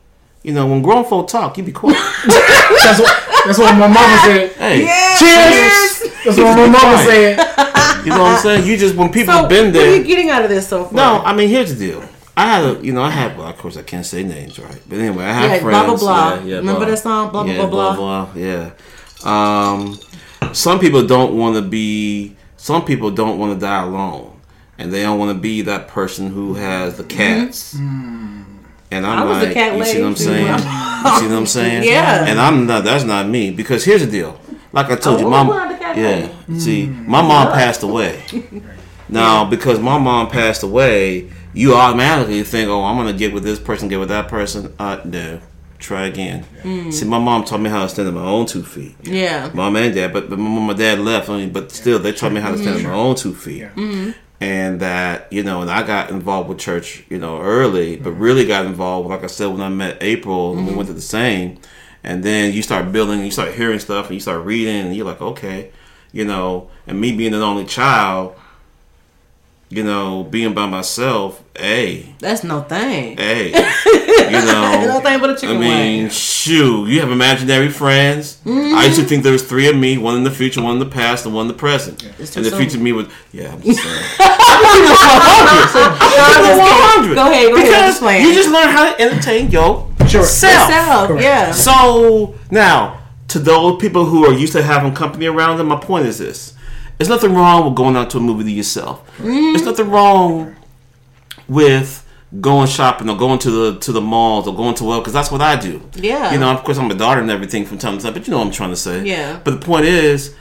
You 0.43 0.53
know, 0.53 0.65
when 0.68 0.81
grown 0.81 1.05
folk 1.05 1.27
talk, 1.27 1.57
you 1.57 1.63
be 1.63 1.72
quiet. 1.72 1.97
That's 2.26 2.99
what 2.99 3.27
that's 3.45 3.57
what 3.57 3.73
my 3.76 3.88
mama 3.88 4.18
said. 4.23 4.51
hey, 4.53 4.85
Cheers. 5.18 6.13
That's 6.23 6.38
what 6.38 6.55
my 6.57 6.68
mama 6.68 6.97
said. 7.03 7.38
you 8.05 8.11
know 8.11 8.19
what 8.22 8.35
I'm 8.35 8.39
saying? 8.41 8.68
You 8.68 8.77
just 8.77 8.95
when 8.95 9.11
people 9.11 9.34
so 9.34 9.39
have 9.41 9.49
been 9.49 9.72
there. 9.73 9.88
what 9.89 9.93
are 9.93 9.97
you 9.97 10.03
getting 10.03 10.30
out 10.30 10.43
of 10.43 10.49
this 10.49 10.68
so 10.68 10.85
far? 10.85 10.93
No, 10.93 11.23
I 11.23 11.34
mean 11.35 11.49
here's 11.49 11.76
the 11.76 11.88
deal. 11.88 12.03
I 12.38 12.45
had 12.45 12.63
a, 12.63 12.85
you 12.85 12.93
know, 12.93 13.01
I 13.01 13.09
had, 13.09 13.38
well, 13.38 13.47
of 13.47 13.57
course 13.57 13.77
I 13.77 13.81
can't 13.84 14.05
say 14.05 14.23
names, 14.23 14.57
right? 14.59 14.80
But 14.88 14.99
anyway, 14.99 15.26
I 15.26 15.34
have 15.34 15.51
Yeah, 15.51 15.59
friends. 15.59 15.85
blah, 15.85 15.85
blah, 15.85 15.97
blah. 15.97 16.34
Yeah, 16.35 16.43
yeah, 16.45 16.57
Remember 16.57 16.85
that 16.85 16.97
song, 16.99 17.31
blah, 17.31 17.43
blah, 17.43 17.51
yeah, 17.53 17.65
blah, 17.65 17.95
blah, 17.95 18.30
Yeah. 18.35 18.72
Um, 19.23 19.99
some 20.53 20.80
people 20.80 21.05
don't 21.05 21.38
want 21.38 21.55
to 21.55 21.61
be. 21.61 22.35
Some 22.57 22.85
people 22.85 23.11
don't 23.11 23.38
want 23.39 23.53
to 23.53 23.59
die 23.59 23.84
alone, 23.84 24.39
and 24.77 24.93
they 24.93 25.01
don't 25.01 25.18
want 25.19 25.35
to 25.35 25.39
be 25.41 25.61
that 25.63 25.88
person 25.88 26.30
who 26.31 26.53
has 26.55 26.97
the 26.97 27.03
cats. 27.03 27.76
And 28.91 29.05
I'm. 29.05 29.19
I 29.19 29.23
was 29.26 29.39
the 29.39 29.45
like, 29.45 29.53
cat 29.53 29.77
you 29.77 29.85
see 29.85 30.01
what 30.01 30.07
I'm 30.07 30.15
saying? 30.15 30.47
you 30.47 30.57
see 30.59 31.27
what 31.27 31.38
I'm 31.38 31.45
saying? 31.47 31.84
Yeah. 31.88 32.26
And 32.27 32.39
I'm 32.39 32.65
not. 32.68 32.84
That's 32.84 33.03
not 33.03 33.27
me 33.27 33.51
because 33.51 33.84
here's 33.85 34.05
the 34.05 34.11
deal. 34.11 34.39
Like 34.73 34.89
I 34.89 34.95
told 34.95 35.18
Oh, 35.18 35.19
you, 35.22 35.27
oh, 35.27 35.30
mom. 35.30 35.47
were 35.47 35.68
the 35.68 35.80
cat 35.80 35.97
Yeah. 35.97 36.30
lady. 36.47 36.59
See, 36.59 36.88
mm. 36.88 37.07
my 37.07 37.22
mom 37.22 37.51
passed 37.53 37.84
away. 37.84 38.23
Now, 39.11 39.43
because 39.43 39.77
my 39.77 39.97
mom 39.97 40.30
passed 40.30 40.63
away, 40.63 41.30
you 41.53 41.76
automatically 41.76 42.43
think, 42.43 42.69
"Oh, 42.69 42.81
I'm 42.81 42.95
gonna 42.95 43.11
get 43.11 43.34
with 43.34 43.43
this 43.43 43.59
person, 43.59 43.89
get 43.89 43.99
with 43.99 44.07
that 44.07 44.30
person." 44.30 44.73
Uh, 44.80 45.01
no, 45.03 45.41
try 45.80 46.05
again. 46.05 46.45
Mm. 46.63 46.93
See, 46.93 47.05
my 47.05 47.19
mom 47.19 47.43
taught 47.43 47.59
me 47.59 47.69
how 47.69 47.84
to 47.84 47.89
stand 47.89 48.07
on 48.07 48.13
my 48.13 48.23
own 48.23 48.45
two 48.45 48.63
feet. 48.63 48.95
Yeah. 49.03 49.51
Mom 49.53 49.76
and 49.76 49.93
dad, 49.93 50.13
but, 50.13 50.30
but 50.30 50.39
my 50.39 50.47
mom 50.47 50.69
and 50.69 50.80
dad 50.80 50.99
left. 50.99 51.27
I 51.30 51.38
mean, 51.38 51.51
but 51.51 51.72
still, 51.73 51.99
they 51.99 52.13
taught 52.13 52.31
me 52.31 52.39
how 52.39 52.51
to 52.51 52.57
stand 52.57 52.77
on 52.77 52.84
my 52.84 52.89
mm. 52.89 52.93
own 52.93 53.15
two 53.15 53.34
feet. 53.34 53.63
Mm-hmm. 53.76 54.11
And 54.41 54.80
that 54.80 55.31
you 55.31 55.43
know, 55.43 55.61
and 55.61 55.69
I 55.69 55.85
got 55.85 56.09
involved 56.09 56.49
with 56.49 56.57
church, 56.57 57.05
you 57.09 57.19
know, 57.19 57.39
early, 57.39 57.95
but 57.95 58.13
mm-hmm. 58.13 58.22
really 58.22 58.45
got 58.45 58.65
involved, 58.65 59.07
like 59.07 59.23
I 59.23 59.27
said, 59.27 59.45
when 59.45 59.61
I 59.61 59.69
met 59.69 59.99
April 60.01 60.51
and 60.51 60.61
we 60.61 60.69
mm-hmm. 60.69 60.77
went 60.77 60.88
to 60.88 60.93
the 60.93 61.01
same. 61.01 61.59
And 62.03 62.23
then 62.23 62.51
you 62.51 62.63
start 62.63 62.91
building, 62.91 63.23
you 63.23 63.30
start 63.30 63.53
hearing 63.53 63.77
stuff, 63.77 64.07
and 64.07 64.15
you 64.15 64.19
start 64.19 64.43
reading, 64.43 64.88
and 64.88 64.95
you're 64.95 65.05
like, 65.05 65.22
okay, 65.22 65.72
you 66.11 66.26
know. 66.26 66.72
And 66.88 66.99
me 66.99 67.15
being 67.15 67.35
an 67.35 67.41
only 67.41 67.65
child, 67.65 68.35
you 69.72 69.84
know, 69.85 70.23
being 70.23 70.53
by 70.53 70.65
myself, 70.68 71.41
hey, 71.57 72.14
That's 72.19 72.43
no 72.43 72.61
thing. 72.61 73.18
hey, 73.18 73.48
you 73.85 74.45
know, 74.45 74.85
no 74.85 74.99
thing 74.99 75.19
but 75.22 75.30
a 75.30 75.35
chicken 75.35 75.56
I 75.57 75.60
mean, 75.60 76.02
wing. 76.03 76.10
shoot, 76.10 76.88
you 76.89 76.99
have 76.99 77.10
imaginary 77.11 77.69
friends. 77.69 78.38
Mm-hmm. 78.45 78.76
I 78.76 78.85
used 78.85 78.99
to 78.99 79.06
think 79.06 79.23
there 79.23 79.31
was 79.31 79.43
three 79.43 79.69
of 79.69 79.76
me, 79.77 79.98
one 79.98 80.15
in 80.18 80.23
the 80.26 80.31
future, 80.31 80.61
one 80.61 80.73
in 80.73 80.80
the 80.80 80.85
past, 80.85 81.26
and 81.26 81.34
one 81.34 81.43
in 81.43 81.48
the 81.48 81.53
present. 81.57 82.03
It's 82.19 82.35
and 82.35 82.43
too 82.45 82.49
the 82.49 82.49
soon. 82.52 82.60
future 82.60 82.80
me 82.84 82.91
was, 82.91 83.07
yeah, 83.31 83.53
I'm 83.53 83.61
just 83.61 83.81
saying. 83.81 84.03
I'm 85.84 87.14
Go 87.15 87.27
ahead, 87.31 87.49
go 87.49 87.56
ahead, 87.56 87.56
Because 87.56 87.89
explain. 87.91 88.26
you 88.27 88.34
just 88.34 88.49
learn 88.49 88.69
how 88.69 88.91
to 88.93 89.02
entertain 89.02 89.49
your 89.52 89.88
Sure. 90.07 90.23
self. 90.23 90.69
Yourself, 90.69 91.22
yeah. 91.22 91.52
So 91.52 92.35
now, 92.49 92.99
to 93.30 93.39
those 93.39 93.80
people 93.81 94.06
who 94.06 94.26
are 94.26 94.34
used 94.34 94.53
to 94.53 94.61
having 94.64 94.93
company 94.93 95.26
around 95.27 95.57
them, 95.57 95.68
my 95.68 95.77
point 95.80 96.06
is 96.06 96.18
this: 96.19 96.53
there's 97.02 97.10
nothing 97.10 97.34
wrong 97.34 97.65
with 97.65 97.73
going 97.73 97.95
out 97.95 98.11
to 98.11 98.18
a 98.18 98.22
movie 98.22 98.44
to 98.44 98.52
yourself. 98.52 99.02
There's 99.18 99.65
nothing 99.65 99.90
wrong 99.90 100.56
with 101.48 102.07
going 102.40 102.68
shopping 102.68 103.10
or 103.10 103.18
going 103.18 103.40
to 103.40 103.49
the 103.49 103.80
to 103.80 103.91
the 103.91 104.02
malls 104.02 104.48
or 104.48 104.56
going 104.56 104.76
to 104.76 104.84
well 104.84 104.99
because 104.99 105.11
that's 105.11 105.32
what 105.32 105.41
I 105.41 105.56
do. 105.56 105.82
Yeah. 105.95 106.32
You 106.32 106.38
know, 106.40 106.52
of 106.52 106.64
course, 106.64 106.78
I'm 106.78 106.91
a 106.91 106.94
daughter 106.94 107.19
and 107.19 107.32
everything 107.32 107.65
from 107.65 107.80
time 107.80 107.98
to 107.98 108.03
time, 108.03 108.14
but 108.14 108.28
you 108.28 108.32
know 108.32 108.38
what 108.38 108.45
I'm 108.45 108.53
trying 108.53 108.69
to 108.69 108.76
say. 108.76 109.03
Yeah. 109.03 109.40
But 109.44 109.60
the 109.60 109.65
point 109.65 109.86
is, 109.86 110.36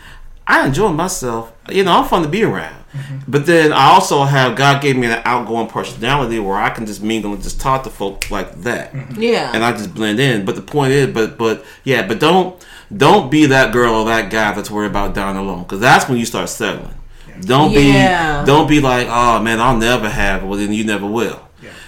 I 0.46 0.66
enjoy 0.66 0.90
myself. 0.90 1.50
You 1.70 1.82
know, 1.82 1.92
I'm 1.92 2.06
fun 2.06 2.24
to 2.24 2.28
be 2.28 2.42
around. 2.42 2.84
Mm-hmm. 2.92 3.18
But 3.26 3.46
then 3.46 3.72
I 3.72 3.92
also 3.92 4.24
have 4.24 4.54
God 4.54 4.82
gave 4.82 4.98
me 4.98 5.06
an 5.06 5.22
outgoing 5.24 5.68
personality 5.68 6.40
where 6.40 6.58
I 6.58 6.68
can 6.68 6.84
just 6.84 7.02
mingle 7.02 7.32
and 7.32 7.42
just 7.42 7.58
talk 7.58 7.84
to 7.84 7.90
folk 7.90 8.30
like 8.30 8.62
that 8.62 8.92
mm-hmm. 8.92 9.22
Yeah. 9.22 9.52
and 9.54 9.64
I 9.64 9.72
just 9.72 9.94
blend 9.94 10.20
in. 10.20 10.44
But 10.44 10.56
the 10.56 10.62
point 10.62 10.92
is, 10.92 11.06
but 11.14 11.38
but 11.38 11.64
yeah, 11.84 12.06
but 12.06 12.20
don't 12.20 12.62
don't 12.94 13.30
be 13.30 13.46
that 13.46 13.72
girl 13.72 13.94
or 13.94 14.04
that 14.06 14.30
guy 14.30 14.52
that's 14.52 14.70
worried 14.70 14.90
about 14.90 15.14
dying 15.14 15.36
alone 15.36 15.62
because 15.62 15.80
that's 15.80 16.08
when 16.08 16.18
you 16.18 16.26
start 16.26 16.48
settling. 16.48 16.94
Don't 17.40 17.70
Yeah. 17.72 18.40
be 18.42 18.46
don't 18.46 18.68
be 18.68 18.80
like, 18.80 19.06
oh 19.08 19.40
man, 19.40 19.60
I'll 19.60 19.76
never 19.76 20.08
have. 20.08 20.42
it." 20.42 20.46
Well, 20.46 20.58
then 20.58 20.72
you 20.72 20.84
never 20.84 21.06
will. 21.06 21.40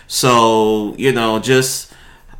So 0.06 0.94
you 0.98 1.12
know, 1.12 1.38
just 1.38 1.92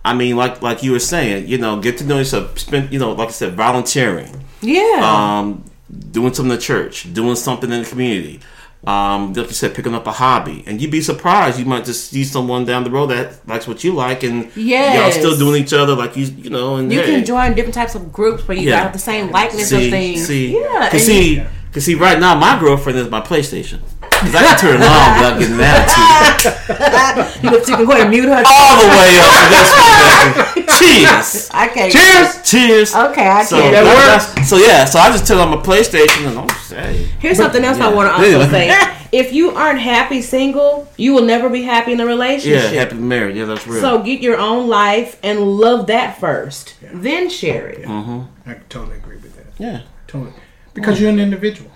I 0.05 0.15
mean, 0.15 0.37
like 0.37 0.61
like 0.63 0.83
you 0.83 0.93
were 0.93 0.99
saying, 0.99 1.49
you 1.49 1.59
know, 1.59 1.81
get 1.81 1.99
to 1.99 2.05
know 2.05 2.19
yourself. 2.19 2.59
Spend 2.59 2.93
you 2.93 2.99
know, 2.99 3.13
like 3.13 3.29
I 3.29 3.33
said, 3.33 3.55
volunteering, 3.55 4.45
yeah. 4.61 5.01
um, 5.03 5.65
doing 6.11 6.35
something 6.35 6.51
in 6.53 6.57
the 6.57 6.63
church, 6.63 7.13
doing 7.15 7.37
something 7.37 7.71
in 7.73 7.83
the 7.83 7.89
community. 7.89 8.41
Um, 8.85 9.33
like 9.33 9.47
you 9.47 9.53
said, 9.53 9.77
picking 9.77 9.95
up 9.95 10.09
a 10.09 10.13
hobby, 10.13 10.65
and 10.67 10.83
you'd 10.83 10.91
be 10.91 11.01
surprised. 11.01 11.57
You 11.57 11.65
might 11.65 11.85
just 11.85 12.11
see 12.11 12.25
someone 12.25 12.65
down 12.65 12.83
the 12.83 12.91
road 12.91 13.07
that 13.07 13.47
likes 13.47 13.69
what 13.69 13.85
you 13.85 13.93
like, 13.95 14.25
and 14.25 14.51
yeah, 14.57 15.03
y'all 15.03 15.13
still 15.13 15.39
doing 15.39 15.63
each 15.63 15.73
other 15.73 15.95
like 15.95 16.17
you, 16.17 16.25
you 16.25 16.51
know. 16.51 16.77
And 16.77 16.93
you 16.93 17.01
hey. 17.01 17.07
can 17.07 17.25
join 17.25 17.55
different 17.55 17.75
types 17.75 17.95
of 17.95 18.13
groups 18.13 18.47
where 18.49 18.57
you 18.57 18.69
Yeah. 18.69 18.83
got 18.83 18.93
the 18.93 18.99
same 18.99 19.31
likeness 19.31 19.69
see, 19.69 19.85
of 19.85 19.91
things. 19.93 20.27
See, 20.27 20.61
yeah. 20.61 20.91
cause 20.91 21.05
see, 21.05 21.45
cause 21.73 21.85
see, 21.85 21.95
right 21.95 22.19
now 22.19 22.35
my 22.35 22.59
girlfriend 22.59 22.99
is 22.99 23.09
my 23.09 23.21
PlayStation. 23.21 23.79
Cause 24.23 24.35
I 24.35 24.43
can 24.47 24.59
turn 24.59 24.77
it 24.81 24.87
on 24.87 25.09
without 25.19 25.35
getting 25.39 25.55
an 25.55 25.61
attitude 25.61 27.43
you, 27.43 27.51
you 27.69 27.77
can 27.77 27.85
go 27.87 27.93
ahead 27.93 28.03
and 28.03 28.11
mute 28.11 28.25
her. 28.29 28.43
all 28.47 28.75
the 28.81 28.89
way 28.89 29.11
up 29.19 29.31
to 29.35 29.45
this 29.53 29.71
one. 29.75 30.79
Cheers. 30.79 31.51
I 31.53 31.69
can't. 31.69 31.93
Cheers. 31.93 32.51
Cheers. 32.51 32.95
Okay, 32.95 33.27
I 33.29 33.45
So, 33.45 33.57
can't. 33.61 33.73
that- 33.73 33.85
that's- 33.85 34.49
so 34.49 34.57
yeah, 34.57 34.85
so 34.85 34.99
I 34.99 35.11
just 35.11 35.27
took 35.27 35.39
on 35.39 35.51
my 35.51 35.57
PlayStation 35.57 36.29
and 36.29 36.39
I'm 36.39 36.49
saying, 36.61 37.09
Here's 37.19 37.37
something 37.37 37.65
else 37.65 37.79
I 37.79 37.93
want 37.93 38.09
to 38.09 38.15
also 38.15 38.51
say. 38.51 38.71
If 39.13 39.35
you 39.35 39.51
aren't 39.51 39.79
happy 39.81 40.23
single, 40.23 40.89
you 40.97 41.13
will 41.13 41.25
never 41.25 41.51
be 41.51 41.63
happy 41.65 41.93
in 41.93 42.01
a 42.01 42.07
relationship. 42.07 42.73
yeah, 42.73 42.81
happy 42.81 42.95
married. 42.95 43.37
Yeah, 43.37 43.45
that's 43.45 43.67
real. 43.67 43.83
So 43.83 44.03
get 44.03 44.23
your 44.23 44.39
own 44.39 44.69
life 44.69 45.19
and 45.23 45.39
love 45.59 45.89
that 45.89 46.19
first, 46.19 46.77
then 46.95 47.29
share 47.29 47.69
it. 47.69 47.85
Mm-hmm. 47.87 48.51
I 48.51 48.55
totally 48.71 48.97
agree 48.97 49.19
with 49.19 49.37
that. 49.37 49.47
yeah. 49.63 49.83
Totally. 50.07 50.33
Because 50.73 50.99
you're 50.99 51.11
an 51.11 51.21
individual. 51.21 51.71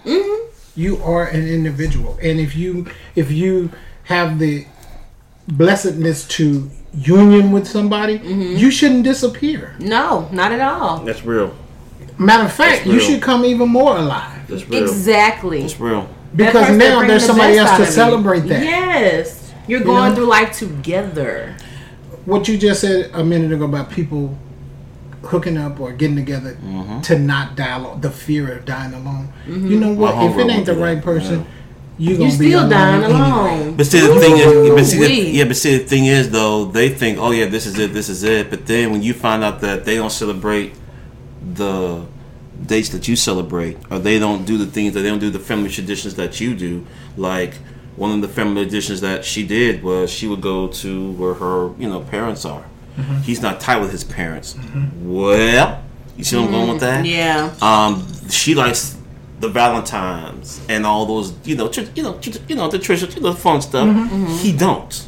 You 0.76 1.02
are 1.02 1.26
an 1.26 1.48
individual, 1.48 2.18
and 2.22 2.38
if 2.38 2.54
you 2.54 2.86
if 3.14 3.32
you 3.32 3.72
have 4.04 4.38
the 4.38 4.66
blessedness 5.48 6.26
to 6.28 6.70
union 6.92 7.52
with 7.52 7.66
somebody, 7.66 8.18
mm-hmm. 8.18 8.56
you 8.56 8.70
shouldn't 8.70 9.04
disappear. 9.04 9.74
No, 9.78 10.28
not 10.32 10.52
at 10.52 10.60
all. 10.60 10.98
That's 11.00 11.24
real. 11.24 11.54
Matter 12.18 12.44
of 12.44 12.52
fact, 12.52 12.86
you 12.86 13.00
should 13.00 13.20
come 13.20 13.44
even 13.44 13.68
more 13.68 13.98
alive 13.98 14.48
That's 14.48 14.66
real. 14.68 14.82
Exactly. 14.82 15.60
That's 15.62 15.78
real. 15.78 16.08
Because 16.34 16.52
person 16.52 16.78
now 16.78 17.00
there's 17.06 17.22
the 17.22 17.28
somebody 17.28 17.54
best 17.56 17.68
else 17.68 17.76
to 17.78 17.82
of 17.82 17.88
you. 17.88 17.94
celebrate 17.94 18.40
that. 18.40 18.62
Yes, 18.62 19.54
you're 19.66 19.80
going 19.80 20.10
know? 20.10 20.14
through 20.14 20.26
life 20.26 20.52
together. 20.52 21.56
What 22.24 22.48
you 22.48 22.58
just 22.58 22.80
said 22.80 23.10
a 23.12 23.22
minute 23.24 23.52
ago 23.52 23.64
about 23.64 23.90
people 23.90 24.36
hooking 25.26 25.56
up 25.56 25.78
or 25.80 25.92
getting 25.92 26.16
together 26.16 26.56
Mm-hmm. 26.62 27.00
to 27.02 27.18
not 27.18 27.56
die 27.56 27.76
alone, 27.76 28.00
the 28.00 28.10
fear 28.10 28.56
of 28.58 28.64
dying 28.64 28.94
alone. 28.94 29.32
You 29.46 29.78
know 29.80 29.92
what? 29.92 30.16
My 30.16 30.26
If 30.28 30.36
it 30.38 30.50
ain't 30.50 30.66
the 30.66 30.74
right 30.74 31.02
through 31.02 31.14
that, 31.14 31.20
person, 31.20 31.46
you 31.98 32.10
You're 32.10 32.18
gonna 32.18 32.30
be 32.30 32.34
still 32.36 32.58
alone 32.60 32.70
dying 32.70 33.04
anyway. 33.04 33.20
alone. 33.20 33.76
But 33.76 33.86
see, 33.86 34.00
the 34.00 34.20
thing 34.20 34.36
is, 34.36 34.70
but 34.70 34.84
see, 34.84 34.98
the, 34.98 35.30
yeah, 35.38 35.44
but 35.44 35.56
see, 35.56 35.78
the 35.78 35.84
thing 35.84 36.06
is, 36.06 36.30
though, 36.30 36.66
they 36.66 36.88
think, 36.90 37.18
oh 37.18 37.30
yeah, 37.30 37.46
this 37.46 37.64
is 37.66 37.78
it, 37.78 37.92
this 37.94 38.08
is 38.08 38.22
it. 38.22 38.50
But 38.50 38.66
then 38.66 38.90
when 38.92 39.02
you 39.02 39.14
find 39.14 39.42
out 39.42 39.60
that 39.60 39.84
they 39.84 39.94
don't 39.96 40.10
celebrate 40.10 40.74
the 41.54 42.04
dates 42.64 42.88
that 42.90 43.08
you 43.08 43.16
celebrate, 43.16 43.78
or 43.90 43.98
they 43.98 44.18
don't 44.18 44.44
do 44.44 44.58
the 44.58 44.66
things 44.66 44.94
that 44.94 45.00
they 45.00 45.08
don't 45.08 45.18
do 45.18 45.30
the 45.30 45.38
family 45.38 45.70
traditions 45.70 46.14
that 46.16 46.40
you 46.40 46.54
do, 46.54 46.86
like 47.16 47.54
one 47.96 48.10
of 48.12 48.20
the 48.20 48.28
family 48.28 48.62
traditions 48.64 49.00
that 49.00 49.24
she 49.24 49.46
did 49.46 49.82
was 49.82 50.10
she 50.10 50.26
would 50.26 50.40
go 50.42 50.68
to 50.68 51.12
where 51.12 51.34
her, 51.34 51.70
you 51.78 51.88
know, 51.88 52.00
parents 52.00 52.44
are. 52.44 52.64
Mm-hmm. 52.96 53.18
He's 53.22 53.42
not 53.42 53.60
tight 53.60 53.78
with 53.80 53.92
his 53.92 54.04
parents. 54.04 54.54
Mm-hmm. 54.54 55.12
Well, 55.14 55.82
you 56.16 56.24
see 56.24 56.36
what 56.36 56.46
I'm 56.46 56.50
going 56.50 56.68
with 56.70 56.80
that? 56.80 57.04
Mm, 57.04 57.10
yeah. 57.10 57.54
Um, 57.60 58.06
she 58.30 58.54
likes 58.54 58.96
the 59.40 59.48
Valentines 59.48 60.64
and 60.68 60.86
all 60.86 61.04
those, 61.04 61.34
you 61.44 61.56
know, 61.56 61.68
tr- 61.68 61.82
you 61.94 62.02
know, 62.02 62.18
tr- 62.18 62.38
you 62.48 62.54
know, 62.56 62.68
the 62.68 62.78
tradition, 62.78 63.10
you 63.12 63.20
know, 63.20 63.32
the 63.32 63.38
fun 63.38 63.60
stuff. 63.60 63.86
Mm-hmm. 63.86 64.26
He 64.36 64.52
don't. 64.56 65.06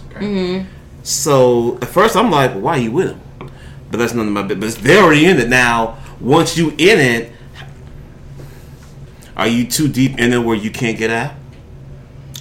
So 1.02 1.78
at 1.81 1.89
first 1.89 2.16
I'm 2.16 2.31
like, 2.31 2.51
well, 2.52 2.60
why 2.60 2.73
are 2.73 2.81
you 2.81 2.93
with 2.93 3.10
him? 3.10 3.51
But 3.90 3.98
that's 3.98 4.12
none 4.12 4.27
of 4.27 4.32
my 4.32 4.43
business. 4.43 4.74
But 4.74 4.85
they're 4.85 5.02
already 5.02 5.24
in 5.24 5.39
it 5.39 5.48
now. 5.48 5.97
Once 6.20 6.59
you 6.59 6.70
in 6.70 6.98
it, 6.98 7.32
are 9.36 9.48
you 9.48 9.66
too 9.66 9.89
deep 9.89 10.19
in 10.19 10.32
it 10.32 10.39
where 10.39 10.56
you 10.56 10.70
can't 10.70 10.98
get 10.98 11.10
out? 11.10 11.32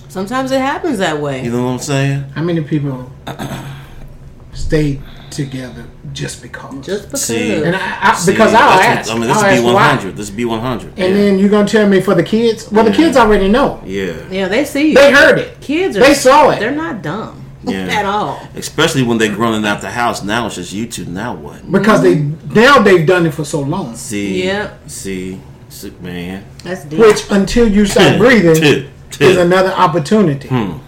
Sometimes 0.09 0.51
it 0.51 0.59
happens 0.59 0.97
that 0.97 1.21
way. 1.21 1.43
You 1.43 1.51
know 1.51 1.63
what 1.63 1.71
I'm 1.71 1.79
saying? 1.79 2.21
How 2.31 2.41
many 2.43 2.61
people 2.61 3.11
stay 4.53 4.99
together 5.37 5.85
just 6.11 6.41
because? 6.41 6.85
Just 6.85 7.05
because. 7.05 7.23
See. 7.23 7.63
and 7.63 7.75
I, 7.75 8.11
I, 8.11 8.15
See, 8.15 8.31
because 8.31 8.53
I'll 8.53 8.77
that's 8.77 9.07
what- 9.07 9.15
I 9.15 9.19
mean, 9.19 9.27
this 9.29 9.37
I'll 9.37 9.53
is 9.53 9.61
B100. 9.61 9.73
why. 9.73 10.11
This 10.11 10.29
is 10.29 10.35
B100. 10.35 10.81
And 10.83 10.97
yeah. 10.97 11.07
then 11.13 11.39
you're 11.39 11.49
gonna 11.49 11.67
tell 11.67 11.87
me 11.87 12.01
for 12.01 12.15
the 12.15 12.23
kids? 12.23 12.69
Well, 12.71 12.83
the 12.83 12.91
kids 12.91 13.15
already 13.15 13.47
know. 13.47 13.81
yeah. 13.85 14.27
yeah, 14.29 14.47
they 14.47 14.65
see 14.65 14.89
you. 14.89 14.95
They 14.95 15.11
heard 15.11 15.39
it. 15.39 15.61
Kids 15.61 15.95
are. 15.95 16.01
They 16.01 16.13
saw 16.13 16.49
it. 16.49 16.59
They're 16.59 16.71
not 16.71 17.01
dumb. 17.01 17.45
Yeah. 17.63 17.87
at 17.99 18.05
all. 18.05 18.41
Especially 18.55 19.03
when 19.03 19.17
they're 19.17 19.35
running 19.35 19.65
out 19.65 19.81
the 19.81 19.91
house. 19.91 20.23
Now 20.23 20.47
it's 20.47 20.55
just 20.55 20.73
you 20.73 20.87
two. 20.87 21.05
Now 21.05 21.35
what? 21.35 21.71
because 21.71 22.01
they 22.01 22.15
now 22.15 22.79
they've 22.79 23.05
done 23.05 23.25
it 23.25 23.33
for 23.33 23.45
so 23.45 23.61
long. 23.61 23.95
See. 23.95 24.43
Yep. 24.43 24.89
See. 24.89 25.39
see 25.69 25.91
man. 26.01 26.45
That's 26.63 26.83
deep. 26.85 26.99
Which 26.99 27.29
until 27.29 27.67
you 27.67 27.85
start 27.85 28.17
breathing 28.17 28.89
is 29.19 29.37
another 29.37 29.71
opportunity. 29.71 30.47
Hmm. 30.47 30.79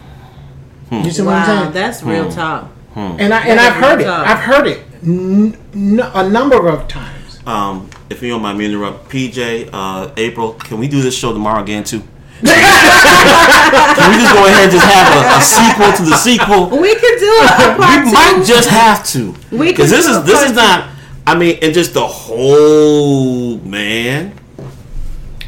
You 0.92 1.12
see 1.12 1.22
what 1.22 1.36
I'm 1.36 1.48
wow, 1.48 1.62
saying? 1.62 1.74
that's 1.74 2.02
real 2.02 2.32
talk. 2.32 2.72
And 2.95 3.34
I 3.34 3.41
and 3.48 3.60
I've 3.60 3.74
heard 3.76 4.02
it. 4.02 4.07
I've 4.07 4.40
heard 4.40 4.68
it 4.68 4.84
n- 5.03 5.56
n- 5.74 5.99
a 6.14 6.28
number 6.30 6.68
of 6.68 6.88
times. 6.88 7.40
Um, 7.45 7.90
if 8.10 8.22
you 8.22 8.30
don't 8.30 8.41
mind 8.41 8.57
me 8.57 8.66
interrupt, 8.66 9.10
PJ, 9.10 9.70
uh, 9.72 10.11
April, 10.18 10.53
can 10.53 10.78
we 10.80 10.88
do 10.88 11.02
this 11.02 11.16
show 11.18 11.32
tomorrow 11.34 11.61
again 11.64 11.84
too? 11.84 12.02
can 12.41 14.11
we 14.11 14.18
just 14.18 14.34
go 14.34 14.45
ahead 14.45 14.64
and 14.64 14.72
just 14.72 14.86
have 14.86 15.11
a, 15.14 15.38
a 15.38 15.41
sequel 15.41 15.91
to 15.94 16.03
the 16.10 16.16
sequel? 16.18 16.70
We 16.80 16.95
could 16.95 17.20
do 17.20 17.32
a, 17.41 17.76
a 17.76 17.78
We 17.78 18.10
two. 18.10 18.14
might 18.14 18.44
just 18.45 18.70
have 18.70 19.06
to. 19.07 19.36
We 19.52 19.68
because 19.72 19.90
this 19.90 20.06
do 20.06 20.11
is 20.11 20.18
a 20.18 20.22
this 20.22 20.49
is 20.49 20.56
not. 20.56 20.90
I 21.28 21.36
mean, 21.38 21.60
and 21.61 21.74
just 21.74 21.94
the 21.94 22.07
whole 22.07 23.57
man. 23.60 24.34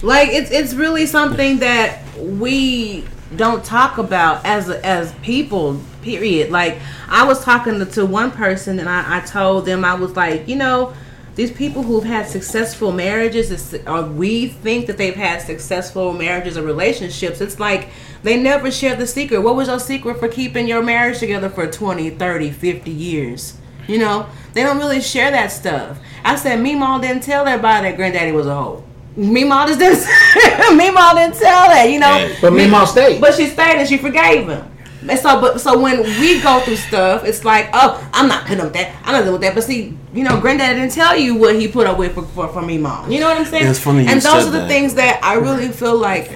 like 0.02 0.30
it's 0.30 0.52
it's 0.52 0.74
really 0.74 1.06
something 1.06 1.60
that 1.60 2.00
we 2.20 3.06
don't 3.36 3.64
talk 3.64 3.98
about 3.98 4.46
as 4.46 4.70
as 4.70 5.14
people 5.22 5.80
period. 6.02 6.50
Like 6.50 6.80
i 7.08 7.26
was 7.26 7.44
talking 7.44 7.80
to, 7.80 7.86
to 7.86 8.06
one 8.06 8.32
person 8.32 8.80
and 8.80 8.90
I, 8.90 9.18
I 9.18 9.20
told 9.22 9.66
them 9.66 9.86
i 9.86 9.94
was 9.94 10.16
like 10.16 10.48
you 10.48 10.56
know 10.56 10.94
these 11.36 11.52
people 11.52 11.84
who've 11.84 12.04
had 12.04 12.28
successful 12.28 12.92
marriages 12.92 13.74
or 13.74 13.90
uh, 13.90 14.08
we 14.08 14.48
think 14.48 14.88
that 14.88 14.98
they've 14.98 15.16
had 15.16 15.42
successful 15.42 16.12
marriages 16.12 16.58
or 16.58 16.62
relationships. 16.62 17.40
It's 17.40 17.60
like 17.60 17.88
they 18.22 18.38
never 18.38 18.70
share 18.70 18.96
the 18.98 19.08
secret. 19.08 19.40
What 19.40 19.56
was 19.56 19.70
your 19.70 19.80
secret 19.80 20.20
for 20.20 20.28
keeping 20.28 20.68
your 20.68 20.84
marriage 20.84 21.20
together 21.20 21.50
for 21.50 21.68
20 21.68 22.10
30 22.12 22.52
50 22.52 22.92
years? 22.92 23.58
You 23.88 24.00
know 24.00 24.28
they 24.54 24.64
don't 24.64 24.78
really 24.78 25.02
share 25.02 25.32
that 25.32 25.52
stuff. 25.52 26.00
I 26.24 26.36
said 26.36 26.60
me 26.60 26.76
mom 26.76 27.02
didn't 27.02 27.24
tell 27.24 27.48
everybody 27.48 27.90
that 27.90 27.96
granddaddy 27.96 28.34
was 28.34 28.48
a 28.48 28.54
hoe 28.54 28.84
Meemaw 29.18 29.68
just 29.68 29.80
didn't. 29.80 30.00
Meemaw 30.80 31.16
didn't 31.16 31.36
tell 31.38 31.68
that, 31.68 31.90
you 31.90 32.00
know. 32.00 32.14
Hey. 32.14 32.38
But 32.42 32.54
Meemaw 32.54 32.88
stayed. 32.88 33.20
But 33.20 33.34
she 33.36 33.48
stayed 33.48 33.78
and 33.78 33.88
she 33.88 33.98
forgave 33.98 34.48
him. 34.48 34.68
And 35.08 35.20
so, 35.20 35.42
but 35.42 35.60
so 35.60 35.80
when 35.80 36.04
we 36.20 36.42
go 36.42 36.60
through 36.60 36.76
stuff, 36.76 37.26
it's 37.26 37.44
like, 37.44 37.70
oh, 37.74 38.08
I'm 38.14 38.28
not 38.28 38.44
putting 38.44 38.60
up 38.60 38.66
with 38.66 38.74
that. 38.74 38.96
I'm 39.04 39.14
not 39.14 39.20
dealing 39.22 39.34
with 39.34 39.42
that. 39.42 39.56
But 39.56 39.64
see, 39.64 39.98
you 40.14 40.24
know, 40.24 40.40
Granddad 40.40 40.76
didn't 40.76 40.92
tell 40.92 41.18
you 41.18 41.36
what 41.36 41.56
he 41.56 41.68
put 41.68 41.88
up 41.88 41.98
with 41.98 42.14
for 42.14 42.24
for, 42.24 42.48
for 42.50 42.62
Meemaw. 42.62 43.12
You 43.12 43.20
know 43.20 43.28
what 43.28 43.38
I'm 43.38 43.46
saying? 43.46 43.68
It's 43.68 43.80
funny 43.80 44.04
you 44.04 44.10
and 44.10 44.22
those 44.22 44.44
said 44.44 44.48
are 44.48 44.52
the 44.52 44.60
that. 44.60 44.68
things 44.68 44.94
that 44.96 45.20
I 45.24 45.36
really 45.36 45.70
feel 45.70 45.98
like 45.98 46.32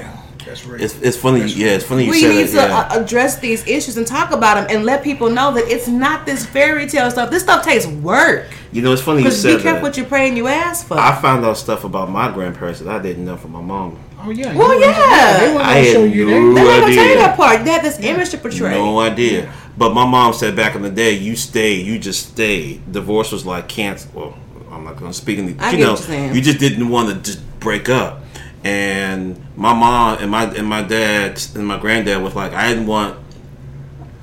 That's 0.45 0.65
right. 0.65 0.79
It's, 0.79 1.01
it's 1.01 1.17
funny. 1.17 1.41
Yeah, 1.45 1.69
it's 1.69 1.83
funny 1.85 2.05
you 2.05 2.11
we 2.11 2.19
said 2.21 2.29
need 2.29 2.43
that. 2.49 2.67
to 2.67 2.69
yeah. 2.69 2.79
uh, 2.99 3.03
address 3.03 3.39
these 3.39 3.65
issues 3.67 3.97
and 3.97 4.05
talk 4.05 4.31
about 4.31 4.55
them 4.55 4.67
and 4.69 4.85
let 4.85 5.03
people 5.03 5.29
know 5.29 5.51
that 5.53 5.65
it's 5.67 5.87
not 5.87 6.25
this 6.25 6.45
fairy 6.45 6.87
tale 6.87 7.09
stuff. 7.11 7.31
This 7.31 7.43
stuff 7.43 7.63
takes 7.65 7.87
work. 7.87 8.45
you 8.71 8.81
know, 8.81 8.93
it's 8.93 9.01
funny 9.01 9.19
you 9.19 9.23
Because 9.25 9.43
be 9.43 9.49
said 9.53 9.61
careful 9.61 9.81
that. 9.81 9.83
what 9.83 9.97
you 9.97 10.03
pray 10.03 10.27
and 10.27 10.37
you 10.37 10.47
ask 10.47 10.85
for. 10.87 10.99
I 10.99 11.19
found 11.19 11.43
out 11.45 11.57
stuff 11.57 11.83
about 11.83 12.09
my 12.09 12.31
grandparents 12.31 12.79
that 12.79 12.87
I 12.87 12.99
didn't 13.01 13.25
know 13.25 13.37
from 13.37 13.51
my 13.53 13.61
mom. 13.61 13.97
oh 14.21 14.29
yeah. 14.29 14.55
Well, 14.55 14.73
You- 14.75 14.81
yeah. 14.81 15.39
They 15.39 15.53
want 15.53 15.65
I 15.65 15.73
to 15.73 15.79
had 15.87 15.93
show 15.93 16.03
you 16.03 16.25
no 16.25 16.31
that. 16.31 16.55
They're 16.55 16.63
not 16.65 16.79
gonna 16.81 16.95
tell 16.95 17.07
you 17.07 17.15
that 17.15 17.35
part. 17.37 17.65
They 17.65 17.71
have 17.71 17.83
this 17.83 17.99
image 17.99 18.29
to 18.29 18.37
portray. 18.37 18.71
No 18.71 18.99
idea. 18.99 19.51
But 19.77 19.93
my 19.93 20.05
mom 20.05 20.33
said 20.33 20.55
back 20.55 20.75
in 20.75 20.83
the 20.83 20.89
day, 20.91 21.13
you 21.13 21.35
stay, 21.35 21.73
you 21.81 21.97
just 21.99 22.29
stay. 22.29 22.79
Divorce 22.89 23.31
was 23.31 23.45
like 23.45 23.67
cancer. 23.67 24.07
Well, 24.13 24.37
I'm 24.71 24.83
not 24.83 24.95
going 24.97 25.11
to 25.11 25.17
speak 25.17 25.37
in 25.39 25.45
the, 25.57 25.63
I 25.63 25.71
you 25.71 25.77
get 25.77 25.83
know, 25.83 25.91
what 25.91 25.99
you're 25.99 26.07
saying. 26.07 26.35
you 26.35 26.41
just 26.41 26.59
didn't 26.59 26.87
want 26.89 27.09
to 27.09 27.15
just 27.31 27.41
break 27.59 27.89
up. 27.89 28.21
And 28.65 29.37
my 29.55 29.73
mom 29.73 30.17
and 30.19 30.31
my 30.31 30.45
and 30.45 30.67
my 30.67 30.81
dad 30.81 31.39
and 31.53 31.67
my 31.67 31.77
granddad 31.77 32.21
was 32.23 32.33
like, 32.33 32.51
I 32.53 32.67
didn't 32.67 32.87
want 32.87 33.19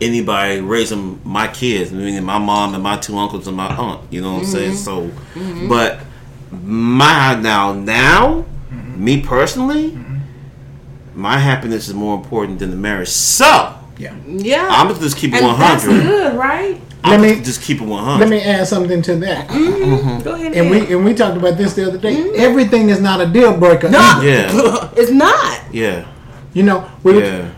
anybody 0.00 0.60
raising 0.60 1.20
my 1.22 1.46
kids. 1.46 1.92
I 1.92 1.94
mean, 1.94 2.24
my 2.24 2.38
mom 2.38 2.74
and 2.74 2.82
my 2.82 2.96
two 2.96 3.16
uncles 3.16 3.46
and 3.46 3.56
my 3.56 3.68
aunt. 3.68 4.12
You 4.12 4.20
know 4.20 4.32
what 4.32 4.40
I'm 4.40 4.46
saying? 4.46 4.72
Mm-hmm. 4.72 4.78
So, 4.78 5.10
Mm-hmm. 5.38 5.68
but 5.68 6.00
my 6.50 7.36
now 7.40 7.72
now, 7.72 8.44
mm-hmm. 8.70 9.04
me 9.04 9.22
personally, 9.22 9.92
mm-hmm. 9.92 10.18
my 11.14 11.38
happiness 11.38 11.86
is 11.86 11.94
more 11.94 12.16
important 12.16 12.58
than 12.58 12.70
the 12.70 12.76
marriage. 12.76 13.08
So. 13.08 13.78
Yeah. 13.96 14.16
Yeah. 14.26 14.66
I'm 14.68 14.88
gonna 14.88 14.98
just 14.98 15.16
keep 15.16 15.32
it 15.34 15.36
and 15.36 15.46
100. 15.46 15.60
that's 15.60 15.84
good, 15.86 16.36
right? 16.36 16.80
I'm 17.04 17.20
Let 17.20 17.38
me- 17.38 17.44
just 17.44 17.62
keep 17.62 17.80
it 17.80 17.84
100. 17.84 18.20
Let 18.20 18.28
me 18.28 18.40
add 18.40 18.66
something 18.66 19.02
to 19.02 19.16
that. 19.16 19.48
Mm-hmm. 19.48 20.22
Go 20.22 20.34
ahead. 20.34 20.54
And 20.54 20.70
we 20.70 20.92
and 20.92 21.04
we 21.04 21.14
talked 21.14 21.36
about 21.36 21.56
this 21.56 21.74
the 21.74 21.86
other 21.88 21.98
day. 21.98 22.14
Mm-hmm. 22.14 22.40
Everything 22.40 22.90
is 22.90 23.00
not 23.00 23.20
a 23.20 23.26
deal 23.26 23.56
breaker. 23.56 23.88
No. 23.88 23.98
either. 23.98 24.26
yeah, 24.26 24.90
it's 24.96 25.10
not. 25.10 25.60
yeah, 25.72 26.06
You 26.54 26.62
know, 26.62 26.88
we 27.02 27.20
yeah. 27.20 27.50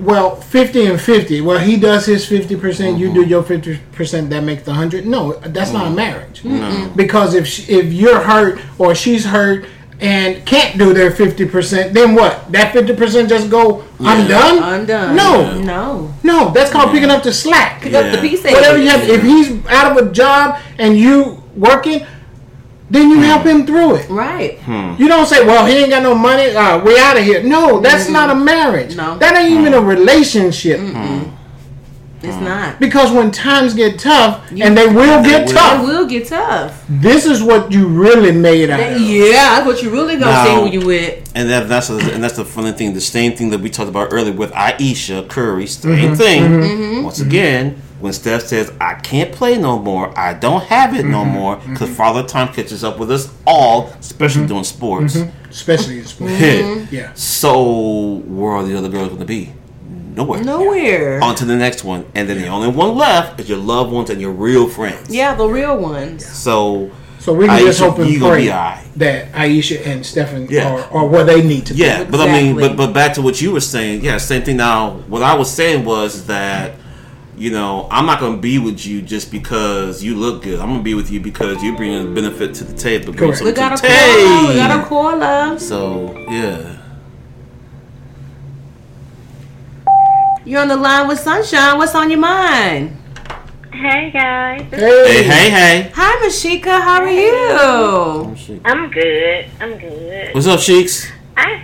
well, 0.00 0.34
fifty 0.36 0.86
and 0.86 1.00
fifty. 1.00 1.40
Well, 1.40 1.58
he 1.58 1.76
does 1.76 2.06
his 2.06 2.26
fifty 2.26 2.56
percent. 2.56 2.98
You 2.98 3.12
do 3.12 3.20
mm-hmm. 3.20 3.30
your 3.30 3.42
fifty 3.44 3.78
percent. 3.92 4.30
That 4.30 4.42
makes 4.42 4.64
the 4.64 4.74
hundred. 4.74 5.06
No, 5.06 5.34
that's 5.34 5.72
not 5.72 5.86
a 5.86 5.90
marriage. 5.90 6.44
No. 6.44 6.92
Because 6.96 7.34
if 7.34 7.46
she, 7.46 7.72
if 7.72 7.92
you're 7.92 8.20
hurt 8.20 8.60
or 8.78 8.94
she's 8.94 9.24
hurt 9.24 9.66
and 10.02 10.44
can't 10.44 10.76
do 10.78 10.92
their 10.92 11.10
fifty 11.12 11.46
percent, 11.46 11.94
then 11.94 12.14
what? 12.14 12.50
That 12.52 12.72
fifty 12.72 12.94
percent 12.94 13.28
just 13.28 13.48
go 13.48 13.84
undone. 14.00 14.58
Undone. 14.62 15.14
No, 15.16 15.60
No. 15.60 16.12
no, 16.24 16.50
that's 16.50 16.70
called 16.70 16.90
picking 16.90 17.08
up 17.10 17.22
the 17.22 17.32
slack. 17.32 17.80
Pick 17.82 17.94
up 17.94 18.12
the 18.12 18.18
piece. 18.20 18.42
Whatever 18.42 18.78
you 18.78 18.88
have. 18.90 19.08
If 19.08 19.22
he's 19.22 19.64
out 19.66 19.92
of 19.96 20.06
a 20.06 20.10
job 20.12 20.58
and 20.78 20.98
you 20.98 21.42
working, 21.56 22.04
then 22.90 23.08
you 23.10 23.20
help 23.20 23.44
him 23.46 23.64
through 23.64 23.94
it. 23.96 24.10
Right. 24.10 24.58
You 24.98 25.06
don't 25.08 25.26
say, 25.26 25.46
"Well, 25.46 25.64
he 25.66 25.76
ain't 25.78 25.90
got 25.90 26.02
no 26.02 26.14
money. 26.14 26.54
Uh, 26.54 26.78
we 26.84 26.98
out 26.98 27.16
of 27.16 27.22
here." 27.24 27.42
No, 27.42 27.80
that's 27.80 28.08
not 28.08 28.28
a 28.28 28.34
marriage. 28.34 28.96
No. 28.96 29.16
that 29.18 29.36
ain't 29.36 29.52
even 29.60 29.72
a 29.72 29.80
relationship. 29.80 30.80
It's 32.22 32.36
not. 32.40 32.78
Because 32.78 33.10
when 33.10 33.30
times 33.30 33.74
get 33.74 33.98
tough, 33.98 34.48
and 34.52 34.76
they 34.78 34.86
will 34.86 35.22
get 35.22 35.42
will. 35.46 35.50
It 35.50 35.54
tough, 35.54 35.84
will 35.84 36.06
get 36.06 36.26
tough. 36.28 36.84
this 36.88 37.26
is 37.26 37.42
what 37.42 37.72
you 37.72 37.86
really 37.88 38.32
made 38.32 38.70
out 38.70 38.80
of. 38.80 39.00
Yeah, 39.00 39.32
that's 39.32 39.66
what 39.66 39.82
you 39.82 39.90
really 39.90 40.14
gonna 40.16 40.30
Now- 40.32 40.44
see 40.44 40.54
who 40.70 40.80
you 40.80 40.86
with. 40.86 41.30
And 41.34 41.48
that, 41.50 41.68
that's 41.68 41.88
a, 41.90 41.96
and 42.12 42.22
that's 42.22 42.36
the 42.36 42.44
funny 42.44 42.72
thing. 42.72 42.92
The 42.94 43.00
same 43.00 43.32
thing 43.36 43.50
that 43.50 43.60
we 43.60 43.70
talked 43.70 43.88
about 43.88 44.12
earlier 44.12 44.34
with 44.34 44.52
Ayesha 44.54 45.24
Curry. 45.28 45.66
Same 45.66 45.92
Mm-hmm. 45.92 46.14
thing. 46.14 46.42
Mm-hmm. 46.42 47.02
Once 47.04 47.20
again, 47.20 47.80
when 48.00 48.12
Steph 48.12 48.42
says, 48.42 48.70
"I 48.80 48.94
can't 48.94 49.32
play 49.32 49.56
no 49.58 49.78
more. 49.78 50.16
I 50.18 50.34
don't 50.34 50.62
have 50.64 50.94
it 50.94 51.02
Mm-hmm. 51.02 51.10
no 51.10 51.24
more," 51.24 51.56
because 51.56 51.88
Father 51.96 52.22
Time 52.22 52.52
catches 52.52 52.84
up 52.84 52.98
with 52.98 53.10
us 53.10 53.32
all, 53.46 53.86
especially 53.98 54.46
doing 54.46 54.64
sports. 54.64 55.16
Especially 55.50 55.98
in 56.00 56.04
sports. 56.04 56.32
Mm-hmm. 56.42 56.94
Yeah. 56.94 57.12
So 57.14 58.22
where 58.26 58.52
are 58.52 58.62
the 58.64 58.76
other 58.76 58.88
girls 58.88 59.08
going 59.08 59.20
to 59.20 59.26
be? 59.26 59.52
Nowhere. 60.14 60.44
Nowhere. 60.44 61.20
On 61.22 61.34
to 61.36 61.44
the 61.44 61.56
next 61.56 61.84
one, 61.84 62.04
and 62.14 62.28
then 62.28 62.38
the 62.40 62.48
only 62.48 62.68
one 62.68 62.96
left 62.96 63.40
is 63.40 63.48
your 63.48 63.58
loved 63.58 63.90
ones 63.92 64.10
and 64.10 64.20
your 64.20 64.32
real 64.32 64.68
friends. 64.68 65.14
Yeah, 65.14 65.34
the 65.34 65.46
real 65.46 65.78
ones. 65.78 66.24
So 66.26 66.90
So 67.18 67.32
we 67.32 67.46
can 67.46 67.58
just 67.64 67.80
Ayesha, 67.80 67.90
hope 67.90 68.00
and 68.00 68.10
you 68.10 68.20
gonna 68.20 68.32
pray 68.32 68.42
be 68.42 68.98
that 68.98 69.28
Ayesha 69.34 69.86
and 69.86 70.04
Stefan 70.04 70.48
Yeah. 70.50 70.68
are, 70.70 70.80
are 70.98 71.06
where 71.06 71.24
they 71.24 71.42
need 71.42 71.66
to 71.66 71.74
Yeah, 71.74 72.04
be. 72.04 72.10
but 72.10 72.20
I 72.20 72.26
mean, 72.32 72.56
but 72.56 72.76
but 72.76 72.92
back 72.92 73.14
to 73.14 73.22
what 73.22 73.40
you 73.40 73.52
were 73.52 73.60
saying. 73.60 74.04
Yeah, 74.04 74.18
same 74.18 74.42
thing. 74.42 74.56
Now, 74.58 74.90
what 75.08 75.22
I 75.22 75.34
was 75.34 75.50
saying 75.50 75.84
was 75.84 76.26
that 76.26 76.72
you 77.38 77.50
know 77.50 77.88
I'm 77.90 78.04
not 78.04 78.20
going 78.20 78.34
to 78.36 78.40
be 78.42 78.58
with 78.58 78.84
you 78.84 79.00
just 79.00 79.30
because 79.32 80.02
you 80.04 80.14
look 80.14 80.42
good. 80.42 80.60
I'm 80.60 80.66
going 80.68 80.80
to 80.80 80.84
be 80.84 80.94
with 80.94 81.10
you 81.10 81.20
because 81.20 81.62
you 81.62 81.74
bring 81.76 81.94
a 81.94 82.04
benefit 82.04 82.54
to 82.56 82.64
the 82.64 82.74
table. 82.74 83.12
Bring 83.14 83.30
Correct. 83.32 83.42
We 83.44 83.52
got 83.52 83.72
a 83.72 83.76
to 83.76 83.82
the 83.82 83.88
call. 83.88 84.48
We 84.48 84.54
got 84.56 84.70
a 84.70 84.74
table. 84.74 84.88
caller. 84.88 85.58
So 85.58 86.14
yeah, 86.28 86.81
You're 90.44 90.60
on 90.60 90.66
the 90.66 90.76
line 90.76 91.06
with 91.06 91.20
Sunshine. 91.20 91.78
What's 91.78 91.94
on 91.94 92.10
your 92.10 92.18
mind? 92.18 92.98
Hey 93.72 94.10
guys, 94.10 94.62
hey, 94.70 94.78
hey, 94.78 95.22
hey. 95.22 95.50
hey. 95.50 95.92
Hi, 95.94 96.26
Mashika. 96.26 96.80
How 96.80 97.00
are 97.02 97.10
you? 97.10 98.60
I'm 98.64 98.90
good. 98.90 99.46
I'm 99.60 99.78
good. 99.78 100.34
What's 100.34 100.48
up, 100.48 100.58
Sheiks? 100.58 101.10
I 101.36 101.54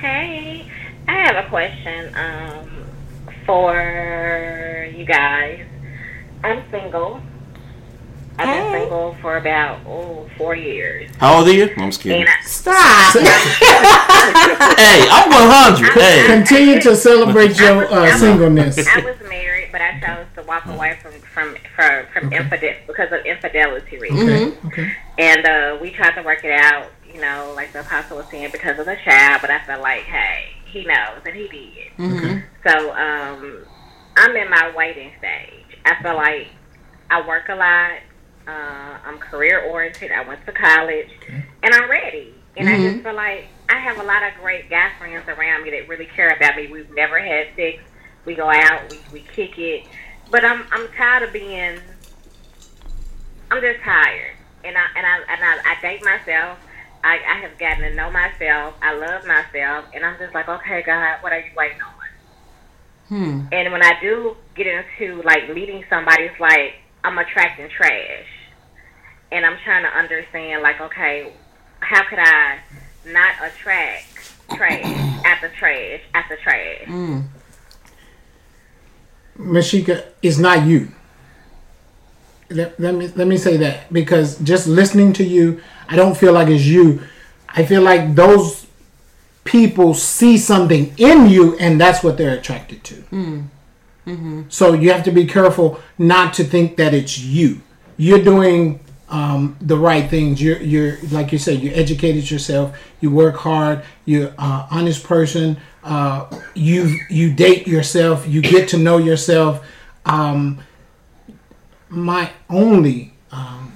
hey, 0.00 0.70
I 1.08 1.12
have 1.12 1.44
a 1.44 1.48
question 1.48 2.14
um 2.14 2.86
for 3.44 4.88
you 4.96 5.04
guys. 5.04 5.66
I'm 6.44 6.62
single. 6.70 7.20
I've 8.38 8.48
Hey. 8.48 8.60
been 8.70 8.80
single 8.82 9.16
for 9.20 9.36
about 9.36 9.80
oh 9.86 10.28
four 10.38 10.54
years, 10.54 11.10
How 11.18 11.38
old 11.38 11.48
are 11.48 11.52
you? 11.52 11.64
I'm 11.76 11.90
just 11.90 12.00
kidding. 12.00 12.26
I, 12.26 12.40
Stop. 12.44 13.14
Hey, 14.78 15.06
I'm 15.10 15.28
100. 15.30 15.92
Hey, 15.92 16.26
Continue 16.26 16.80
to 16.82 16.94
celebrate 16.94 17.58
your 17.58 17.92
uh, 17.92 18.16
singleness. 18.16 18.78
I 18.86 19.00
was 19.00 19.16
married, 19.28 19.70
but 19.72 19.80
I 19.80 19.98
chose 20.00 20.26
to 20.36 20.42
walk 20.42 20.66
away 20.66 20.98
from 21.02 21.12
from 21.34 21.56
from, 21.74 22.06
from 22.12 22.32
infidel 22.32 22.74
because 22.86 23.10
of 23.12 23.24
infidelity 23.26 23.98
reasons. 23.98 24.54
Okay. 24.66 24.90
And 25.18 25.44
uh, 25.46 25.78
we 25.80 25.90
tried 25.90 26.14
to 26.14 26.22
work 26.22 26.44
it 26.44 26.52
out, 26.52 26.86
you 27.12 27.20
know, 27.20 27.52
like 27.56 27.72
the 27.72 27.80
apostle 27.80 28.18
was 28.18 28.26
saying, 28.30 28.50
because 28.52 28.78
of 28.78 28.86
the 28.86 28.96
child. 29.04 29.40
But 29.40 29.50
I 29.50 29.64
felt 29.64 29.82
like, 29.82 30.02
hey, 30.02 30.44
he 30.66 30.84
knows, 30.84 31.20
and 31.26 31.34
he 31.34 31.48
did. 31.48 31.92
Mm-hmm. 31.98 32.38
So 32.68 32.92
um, 32.92 33.64
I'm 34.16 34.36
in 34.36 34.48
my 34.50 34.72
waiting 34.76 35.10
stage. 35.18 35.78
I 35.84 36.00
feel 36.02 36.14
like 36.14 36.48
I 37.10 37.26
work 37.26 37.48
a 37.48 37.54
lot. 37.56 37.98
Uh, 38.48 38.96
I'm 39.04 39.18
career 39.18 39.60
oriented. 39.60 40.10
I 40.10 40.26
went 40.26 40.44
to 40.46 40.52
college, 40.52 41.10
and 41.62 41.74
I'm 41.74 41.90
ready. 41.90 42.34
And 42.56 42.68
I 42.68 42.76
just 42.76 43.04
feel 43.04 43.14
like 43.14 43.46
I 43.68 43.78
have 43.78 43.98
a 43.98 44.02
lot 44.02 44.22
of 44.22 44.32
great 44.40 44.68
guy 44.70 44.90
friends 44.98 45.28
around 45.28 45.62
me 45.62 45.70
that 45.70 45.86
really 45.86 46.06
care 46.06 46.30
about 46.30 46.56
me. 46.56 46.66
We've 46.66 46.90
never 46.94 47.18
had 47.20 47.48
sex. 47.54 47.82
We 48.24 48.34
go 48.34 48.50
out, 48.50 48.90
we, 48.90 48.98
we 49.12 49.20
kick 49.20 49.58
it, 49.58 49.86
but 50.30 50.44
I'm 50.44 50.66
I'm 50.72 50.88
tired 50.96 51.24
of 51.24 51.32
being. 51.32 51.78
I'm 53.50 53.60
just 53.60 53.80
tired, 53.80 54.36
and 54.64 54.76
I 54.76 54.86
and 54.96 55.06
I 55.06 55.16
and 55.28 55.44
I, 55.44 55.76
I 55.76 55.80
date 55.80 56.04
myself. 56.04 56.58
I, 57.04 57.18
I 57.26 57.40
have 57.40 57.58
gotten 57.58 57.84
to 57.84 57.94
know 57.94 58.10
myself. 58.10 58.74
I 58.82 58.94
love 58.94 59.24
myself, 59.26 59.86
and 59.94 60.04
I'm 60.04 60.18
just 60.18 60.34
like, 60.34 60.48
okay, 60.48 60.82
God, 60.82 61.18
what 61.22 61.32
are 61.32 61.38
you 61.38 61.50
waiting 61.56 61.80
on? 61.80 61.92
Hmm. 63.08 63.40
And 63.52 63.72
when 63.72 63.82
I 63.82 63.98
do 64.00 64.36
get 64.54 64.66
into 64.66 65.22
like 65.22 65.54
meeting 65.54 65.84
somebody, 65.88 66.24
it's 66.24 66.40
like 66.40 66.74
I'm 67.04 67.16
attracting 67.16 67.68
trash, 67.70 68.26
and 69.30 69.44
I'm 69.44 69.58
trying 69.64 69.82
to 69.82 69.90
understand, 69.90 70.62
like, 70.62 70.80
okay, 70.80 71.32
how 71.80 72.04
could 72.08 72.18
I 72.18 72.58
not 73.06 73.34
attract 73.42 74.32
trash 74.54 74.84
after 75.24 75.48
trash 75.48 76.00
after 76.14 76.36
trash? 76.36 76.86
Mm. 76.86 77.24
Mashika, 79.38 80.04
it's 80.22 80.38
not 80.38 80.66
you. 80.66 80.88
Let, 82.50 82.80
let 82.80 82.94
me 82.94 83.08
let 83.14 83.26
me 83.28 83.36
say 83.36 83.58
that 83.58 83.92
because 83.92 84.38
just 84.38 84.66
listening 84.66 85.12
to 85.14 85.24
you, 85.24 85.60
I 85.86 85.96
don't 85.96 86.16
feel 86.16 86.32
like 86.32 86.48
it's 86.48 86.64
you. 86.64 87.02
I 87.48 87.64
feel 87.64 87.82
like 87.82 88.14
those 88.14 88.66
people 89.44 89.94
see 89.94 90.38
something 90.38 90.94
in 90.96 91.26
you, 91.28 91.56
and 91.58 91.80
that's 91.80 92.02
what 92.02 92.16
they're 92.16 92.36
attracted 92.36 92.84
to. 92.84 93.04
So 94.48 94.72
you 94.72 94.90
have 94.92 95.04
to 95.04 95.10
be 95.10 95.26
careful 95.26 95.78
not 95.98 96.32
to 96.34 96.44
think 96.44 96.78
that 96.78 96.94
it's 96.94 97.18
you. 97.18 97.60
You're 97.98 98.22
doing 98.24 98.80
um, 99.10 99.56
the 99.60 99.76
right 99.76 100.08
things. 100.08 100.40
You're 100.40 100.60
you're 100.60 100.98
like 101.10 101.32
you 101.32 101.38
said. 101.38 101.60
You 101.60 101.70
educated 101.72 102.30
yourself. 102.30 102.76
You 103.00 103.10
work 103.10 103.36
hard. 103.36 103.84
You're 104.04 104.34
uh, 104.38 104.66
honest 104.70 105.04
person. 105.04 105.58
Uh, 105.82 106.26
you 106.54 106.98
you 107.08 107.32
date 107.32 107.66
yourself. 107.66 108.26
You 108.26 108.42
get 108.42 108.68
to 108.70 108.78
know 108.78 108.98
yourself. 108.98 109.66
Um, 110.04 110.60
my 111.88 112.30
only, 112.50 113.12
um, 113.32 113.72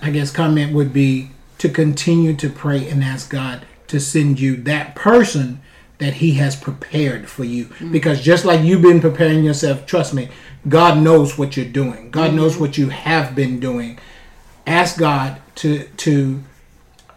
I 0.00 0.10
guess, 0.10 0.30
comment 0.30 0.72
would 0.72 0.92
be 0.92 1.30
to 1.58 1.68
continue 1.68 2.34
to 2.34 2.48
pray 2.48 2.88
and 2.88 3.02
ask 3.02 3.30
God 3.30 3.66
to 3.88 3.98
send 3.98 4.38
you 4.38 4.56
that 4.56 4.94
person 4.94 5.60
that 6.00 6.14
He 6.14 6.34
has 6.34 6.56
prepared 6.56 7.28
for 7.28 7.44
you. 7.44 7.68
Because 7.92 8.20
just 8.20 8.44
like 8.44 8.62
you've 8.62 8.82
been 8.82 9.00
preparing 9.00 9.44
yourself, 9.44 9.86
trust 9.86 10.12
me, 10.12 10.28
God 10.68 10.98
knows 10.98 11.38
what 11.38 11.56
you're 11.56 11.66
doing. 11.66 12.10
God 12.10 12.28
mm-hmm. 12.28 12.36
knows 12.36 12.58
what 12.58 12.76
you 12.76 12.88
have 12.88 13.34
been 13.34 13.60
doing. 13.60 13.98
Ask 14.66 14.98
God 14.98 15.40
to 15.56 15.84
to 15.98 16.42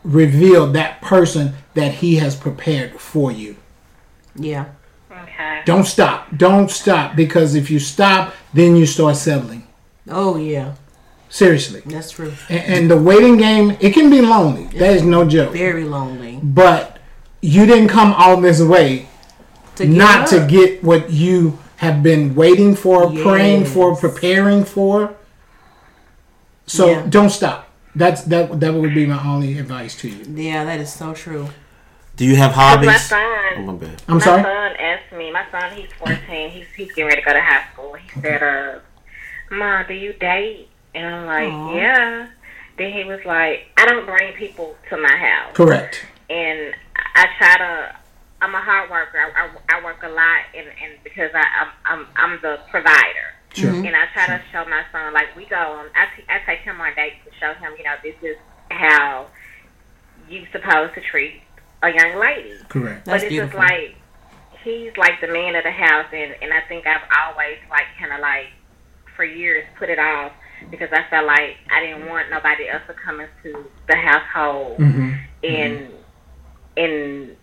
reveal 0.03 0.67
that 0.67 1.01
person 1.01 1.53
that 1.73 1.95
He 1.95 2.15
has 2.15 2.35
prepared 2.35 2.99
for 2.99 3.31
you. 3.31 3.55
Yeah. 4.35 4.65
Okay. 5.11 5.61
Don't 5.65 5.85
stop. 5.85 6.35
Don't 6.35 6.69
stop 6.69 7.15
because 7.15 7.55
if 7.55 7.69
you 7.69 7.79
stop, 7.79 8.33
then 8.53 8.75
you 8.75 8.85
start 8.85 9.15
settling. 9.15 9.67
Oh 10.07 10.37
yeah. 10.37 10.75
Seriously. 11.29 11.81
That's 11.85 12.11
true. 12.11 12.33
And, 12.47 12.73
and 12.73 12.91
the 12.91 12.97
waiting 12.97 13.37
game, 13.37 13.75
it 13.79 13.93
can 13.93 14.11
be 14.11 14.21
lonely. 14.21 14.65
That 14.77 14.95
is 14.95 15.03
no 15.03 15.27
joke. 15.27 15.51
Very 15.53 15.83
lonely. 15.83 16.39
But 16.43 16.92
you 17.43 17.65
didn't 17.65 17.89
come 17.89 18.13
all 18.13 18.39
this 18.39 18.61
way 18.61 19.07
To 19.75 19.85
give 19.85 19.95
not 19.95 20.27
to 20.29 20.45
get 20.47 20.81
what 20.83 21.09
you 21.11 21.59
have 21.77 22.01
been 22.01 22.33
waiting 22.35 22.75
for, 22.75 23.11
praying 23.11 23.65
for, 23.65 23.95
preparing 23.95 24.63
for. 24.63 25.13
So 26.65 26.89
Yeah. 26.91 27.05
don't 27.09 27.29
stop. 27.29 27.69
That's 27.95 28.21
that. 28.31 28.59
That 28.61 28.73
would 28.73 28.93
be 28.95 29.05
my 29.05 29.21
only 29.23 29.57
advice 29.59 29.93
to 30.01 30.07
you. 30.09 30.23
Yeah, 30.49 30.63
that 30.63 30.79
is 30.79 30.91
so 30.91 31.13
true. 31.13 31.49
Do 32.15 32.25
you 32.25 32.35
have 32.37 32.55
My 32.55 32.61
hobbies? 32.63 33.01
son, 33.01 33.19
Oh, 33.57 33.61
my 33.63 33.73
bad. 33.73 34.01
I'm 34.07 34.15
my 34.17 34.23
sorry. 34.23 34.41
My 34.43 34.49
son 34.49 34.71
asked 34.79 35.11
me. 35.19 35.31
My 35.31 35.45
son, 35.51 35.71
he's 35.75 35.91
14. 35.99 36.49
He's 36.49 36.65
he's 36.77 36.87
getting 36.89 37.05
ready 37.07 37.21
to 37.21 37.25
go 37.27 37.33
to 37.33 37.41
high 37.41 37.65
school. 37.73 37.93
He 37.95 38.21
said, 38.21 38.41
"Uh, 38.41 38.79
Mom, 39.53 39.85
do 39.87 39.93
you 39.93 40.13
date?" 40.13 40.69
And 40.95 41.05
I'm 41.13 41.25
like, 41.25 41.51
Aw. 41.51 41.75
"Yeah." 41.75 42.27
Then 42.77 42.91
he 42.93 43.03
was 43.03 43.19
like, 43.25 43.67
"I 43.77 43.85
don't 43.85 44.05
bring 44.05 44.33
people 44.33 44.75
to 44.89 44.97
my 44.97 45.15
house." 45.15 45.51
Correct. 45.53 46.05
And 46.29 46.73
I 47.15 47.25
try 47.37 47.57
to. 47.57 47.95
I'm 48.41 48.53
a 48.55 48.59
hard 48.61 48.89
worker. 48.91 49.17
I, 49.19 49.47
I, 49.47 49.79
I 49.79 49.83
work 49.85 50.03
a 50.03 50.09
lot, 50.09 50.41
and, 50.53 50.67
and 50.67 50.99
because 51.03 51.31
I, 51.33 51.43
I'm, 51.63 51.71
I'm 51.85 52.07
I'm 52.17 52.39
the 52.41 52.59
provider, 52.69 53.31
Sure. 53.53 53.69
and 53.69 53.95
I 53.95 54.03
try 54.13 54.27
to 54.27 54.41
show 54.51 54.65
my 54.65 54.83
son 54.91 55.13
like 55.13 55.33
we 55.37 55.45
go 55.45 55.55
on. 55.55 55.85
I, 55.95 56.05
t- 56.15 56.27
I 56.27 56.39
take 56.45 56.59
him 56.59 56.81
on 56.81 56.93
dates 56.95 57.23
to 57.23 57.31
show 57.39 57.53
him, 57.53 57.71
you 57.77 57.85
know, 57.85 57.95
this 58.03 58.15
is 58.21 58.35
how 58.69 59.27
you 60.27 60.45
supposed 60.51 60.93
to 60.95 61.01
treat 61.01 61.41
a 61.83 61.89
young 61.89 62.19
lady. 62.19 62.57
Correct. 62.67 63.05
That's 63.05 63.23
but 63.23 63.23
it's 63.23 63.29
beautiful. 63.29 63.59
just 63.61 63.71
like 63.71 63.95
he's 64.63 64.91
like 64.97 65.21
the 65.21 65.27
man 65.27 65.55
of 65.55 65.63
the 65.63 65.71
house, 65.71 66.07
and 66.11 66.35
and 66.41 66.51
I 66.51 66.61
think 66.67 66.85
I've 66.85 67.07
always 67.23 67.59
like 67.69 67.85
kind 67.97 68.11
of 68.11 68.19
like 68.19 68.47
for 69.15 69.23
years 69.23 69.63
put 69.79 69.89
it 69.89 69.99
off 69.99 70.33
because 70.69 70.89
I 70.91 71.05
felt 71.09 71.27
like 71.27 71.55
I 71.71 71.79
didn't 71.79 72.09
want 72.09 72.29
nobody 72.29 72.67
else 72.67 72.81
to 72.87 72.93
come 72.93 73.21
into 73.21 73.69
the 73.87 73.95
household 73.95 74.77
hmm 74.77 75.11
and 75.43 75.92
and 76.77 77.35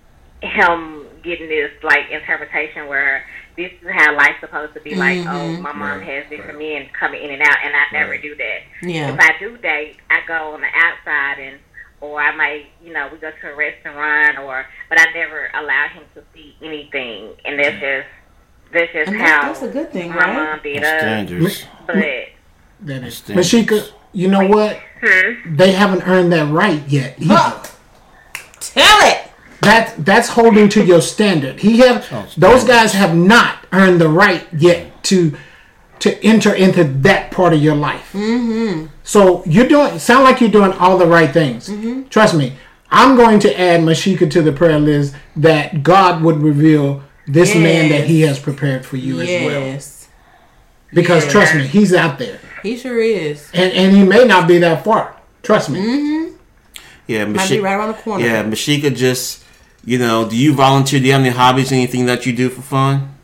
him 0.42 1.06
getting 1.22 1.48
this 1.48 1.70
like 1.82 2.10
interpretation 2.10 2.86
where 2.88 3.24
this 3.56 3.70
is 3.82 3.88
how 3.92 4.16
life's 4.16 4.40
supposed 4.40 4.72
to 4.74 4.80
be 4.80 4.94
like 4.94 5.18
oh 5.18 5.22
Mhm. 5.52 5.60
my 5.60 5.72
mom 5.72 5.98
Right, 5.98 6.02
has 6.08 6.24
different 6.30 6.58
right. 6.58 6.82
men 6.82 6.88
coming 6.98 7.22
in 7.22 7.30
and 7.30 7.42
out 7.42 7.58
and 7.62 7.74
I 7.76 7.84
never 7.92 8.12
Right. 8.12 8.22
do 8.22 8.34
that 8.36 8.58
Yeah. 8.82 9.12
if 9.12 9.20
I 9.20 9.38
do 9.38 9.56
date 9.58 9.96
I 10.08 10.20
go 10.26 10.54
on 10.54 10.62
the 10.62 10.68
outside 10.74 11.38
and 11.42 11.58
or 12.00 12.18
I 12.20 12.34
might 12.34 12.66
you 12.82 12.94
know 12.94 13.08
we 13.12 13.18
go 13.18 13.30
to 13.30 13.52
a 13.52 13.54
restaurant 13.54 14.38
or 14.38 14.64
but 14.88 14.98
I 14.98 15.12
never 15.12 15.50
allow 15.54 15.88
him 15.88 16.04
to 16.14 16.22
see 16.34 16.56
anything 16.62 17.32
and 17.44 17.58
that's 17.58 17.78
just 17.78 18.06
that's 18.72 18.92
just 18.92 19.08
And 19.08 19.20
how 19.20 19.42
that's, 19.42 19.60
that's 19.60 19.70
a 19.70 19.74
good 19.78 19.92
thing, 19.92 20.08
my 20.10 20.16
right? 20.16 20.32
mom 20.34 20.60
did 20.62 20.82
That's 20.82 20.86
us 20.94 21.00
standards. 21.02 21.66
but 21.86 21.96
That 22.82 23.02
is. 23.04 23.16
Standards. 23.18 23.52
Mashika, 23.52 23.92
you 24.14 24.28
know 24.28 24.46
what? 24.46 24.80
hmm, 25.02 25.54
They 25.56 25.72
haven't 25.72 26.08
earned 26.08 26.32
that 26.32 26.50
right 26.50 26.80
yet 26.88 27.16
either. 27.20 27.68
Huh. 28.74 28.80
Tell 28.80 29.08
it. 29.10 29.26
That 29.62 29.94
that's 30.04 30.28
holding 30.30 30.68
to 30.70 30.84
your 30.84 31.02
standard. 31.02 31.60
He 31.60 31.78
have 31.78 32.06
Oh, 32.10 32.26
those 32.36 32.64
guys 32.64 32.92
have 32.94 33.14
not 33.14 33.58
earned 33.72 34.00
the 34.00 34.08
right 34.08 34.46
yet 34.56 35.02
to 35.04 35.36
to 35.98 36.24
enter 36.24 36.54
into 36.54 36.82
that 36.84 37.30
part 37.30 37.52
of 37.52 37.62
your 37.62 37.74
life. 37.76 38.10
Mm-hmm. 38.14 38.86
So 39.04 39.44
you're 39.44 39.68
doing 39.68 39.98
sound 39.98 40.24
like 40.24 40.40
you're 40.40 40.50
doing 40.50 40.72
all 40.72 40.96
the 40.96 41.06
right 41.06 41.30
things. 41.30 41.68
Mm-hmm. 41.68 42.04
Trust 42.08 42.34
me. 42.34 42.54
I'm 42.90 43.16
going 43.16 43.38
to 43.40 43.60
add 43.60 43.82
Mashika 43.82 44.28
to 44.32 44.42
the 44.42 44.50
prayer 44.50 44.80
list 44.80 45.14
that 45.36 45.82
God 45.84 46.22
would 46.22 46.38
reveal 46.38 47.02
this 47.26 47.54
man 47.54 47.88
that 47.90 48.04
He 48.08 48.22
has 48.22 48.38
prepared 48.40 48.84
for 48.86 48.96
you 48.96 49.20
as 49.20 49.28
well. 49.46 49.78
Because 50.92 51.24
Yeah. 51.26 51.30
trust 51.30 51.54
me, 51.54 51.66
He's 51.66 51.92
out 51.94 52.18
there, 52.18 52.38
He 52.62 52.76
sure 52.78 52.98
is. 53.00 53.48
and 53.52 53.72
and 53.74 53.94
He 53.94 54.02
may 54.04 54.24
not 54.24 54.48
be 54.48 54.58
that 54.58 54.84
far. 54.84 55.14
Trust 55.42 55.68
me. 55.70 55.80
Mm-hmm. 55.80 56.19
Yeah, 57.10 57.24
Might 57.24 57.50
be 57.50 57.58
right 57.58 57.74
around 57.74 57.88
the 57.88 57.94
corner. 57.94 58.24
Yeah, 58.24 58.44
Mashika 58.44 58.94
just, 58.94 59.42
you 59.84 59.98
know, 59.98 60.30
do 60.30 60.36
you 60.36 60.54
volunteer? 60.54 61.00
Do 61.00 61.06
you 61.06 61.12
have 61.12 61.20
any 61.22 61.30
hobbies, 61.30 61.72
anything 61.72 62.06
that 62.06 62.24
you 62.24 62.32
do 62.32 62.48
for 62.48 62.62
fun? 62.62 63.16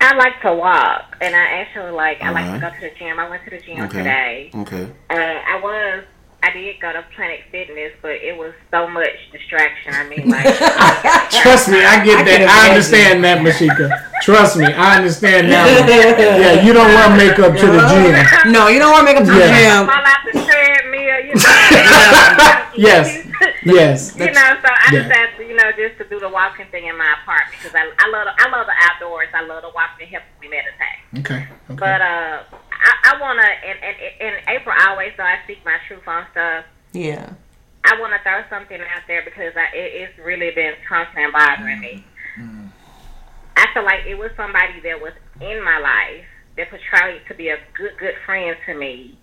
I 0.00 0.14
like 0.16 0.40
to 0.42 0.52
walk 0.52 1.16
and 1.20 1.36
I 1.36 1.44
actually 1.60 1.92
like 1.92 2.20
I 2.20 2.30
like 2.30 2.54
to 2.54 2.58
go 2.60 2.70
to 2.70 2.80
the 2.80 2.90
gym 2.98 3.18
I 3.20 3.28
went 3.28 3.44
to 3.44 3.50
the 3.50 3.60
gym 3.60 3.80
Okay. 3.82 3.98
today 3.98 4.50
Okay. 4.54 4.84
Uh, 5.10 5.14
I 5.14 5.60
was. 5.62 6.04
I 6.40 6.50
did 6.52 6.78
go 6.80 6.92
to 6.92 7.02
Planet 7.16 7.40
Fitness, 7.50 7.92
but 8.00 8.12
it 8.12 8.36
was 8.38 8.54
so 8.70 8.86
much 8.88 9.10
distraction. 9.32 9.92
I 9.92 10.06
mean, 10.08 10.28
like, 10.30 10.44
Trust 11.42 11.68
me, 11.68 11.82
I 11.82 11.98
get 12.04 12.22
I 12.22 12.22
that. 12.24 12.46
I 12.46 12.68
understand 12.70 13.24
that, 13.24 13.42
Mashika. 13.42 13.90
Trust 14.22 14.56
me, 14.56 14.66
I 14.66 14.96
understand 15.02 15.50
that. 15.50 15.66
One. 15.66 15.88
Yeah, 15.90 16.62
you 16.62 16.72
don't 16.72 16.86
wear 16.94 17.10
makeup 17.18 17.58
to 17.58 17.66
the 17.66 17.82
gym. 17.90 18.52
No, 18.52 18.68
you 18.68 18.78
don't 18.78 18.92
want 18.94 19.08
to 19.08 19.12
make 19.12 19.18
up 19.20 19.26
to 19.26 19.34
Yeah. 19.34 19.50
the 19.50 19.54
gym. 19.58 19.82
fall 19.90 19.98
out 20.06 20.22
the 20.30 20.32
treadmill, 20.46 21.18
you 21.26 21.34
know. 21.42 22.64
Yes. 22.78 23.26
Yes. 23.66 24.14
you 24.14 24.30
know, 24.30 24.48
so 24.62 24.68
I 24.70 24.88
Yeah. 24.94 25.02
decided, 25.10 25.42
you 25.48 25.56
know, 25.58 25.72
just 25.74 25.98
to 25.98 26.04
do 26.06 26.20
the 26.22 26.28
walking 26.30 26.66
thing 26.70 26.86
in 26.86 26.96
my 26.96 27.18
apartment 27.20 27.58
because 27.58 27.74
I, 27.74 27.90
I 27.98 28.06
love, 28.14 28.30
the, 28.30 28.34
I 28.38 28.46
love 28.54 28.66
the 28.70 28.78
outdoors. 28.86 29.28
I 29.34 29.42
love 29.42 29.62
the 29.66 29.70
walking. 29.74 30.06
It 30.06 30.14
helps 30.14 30.30
me 30.40 30.46
meditate. 30.46 31.02
Okay. 31.26 31.42
Okay. 31.66 31.74
But 31.74 32.00
uh, 32.00 32.42
I, 32.80 33.12
I 33.14 33.20
wanna, 33.20 33.42
and, 33.42 33.78
and 33.82 33.96
in 34.20 34.34
April, 34.48 34.74
always 34.88 35.12
though 35.16 35.24
I 35.24 35.38
speak 35.44 35.58
my 35.64 35.76
truth 35.86 36.06
on 36.06 36.26
stuff. 36.32 36.64
Yeah. 36.92 37.32
I 37.84 37.98
want 38.00 38.12
to 38.12 38.18
throw 38.22 38.42
something 38.50 38.80
out 38.80 39.02
there 39.06 39.22
because 39.24 39.54
I, 39.56 39.74
it, 39.76 40.08
it's 40.10 40.18
really 40.18 40.50
been 40.50 40.74
constantly 40.88 41.30
bothering 41.32 41.80
me. 41.80 42.04
I 43.56 43.66
feel 43.74 43.84
like 43.84 44.04
it 44.06 44.16
was 44.16 44.30
somebody 44.36 44.80
that 44.84 45.00
was 45.00 45.12
in 45.40 45.62
my 45.64 45.78
life 45.78 46.24
that 46.56 46.70
portrayed 46.70 47.22
to 47.28 47.34
be 47.34 47.48
a 47.48 47.58
good, 47.76 47.92
good 47.98 48.14
friend 48.26 48.56
to 48.66 48.74
me. 48.74 49.16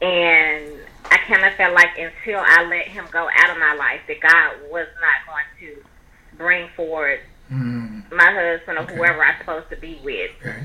And 0.00 0.72
I 1.04 1.18
kind 1.28 1.44
of 1.44 1.54
felt 1.54 1.74
like 1.74 1.96
until 1.96 2.40
I 2.40 2.64
let 2.68 2.86
him 2.88 3.04
go 3.12 3.28
out 3.32 3.50
of 3.50 3.58
my 3.58 3.74
life, 3.74 4.00
that 4.08 4.20
God 4.20 4.70
was 4.70 4.86
not 5.00 5.26
going 5.28 5.44
to 5.60 6.36
bring 6.36 6.68
forward 6.76 7.20
Mm, 7.52 8.10
my 8.10 8.32
husband 8.32 8.78
or 8.78 8.82
Okay. 8.82 8.96
whoever 8.96 9.22
I'm 9.22 9.38
supposed 9.38 9.68
to 9.70 9.76
be 9.76 10.00
with. 10.02 10.30
okay. 10.40 10.64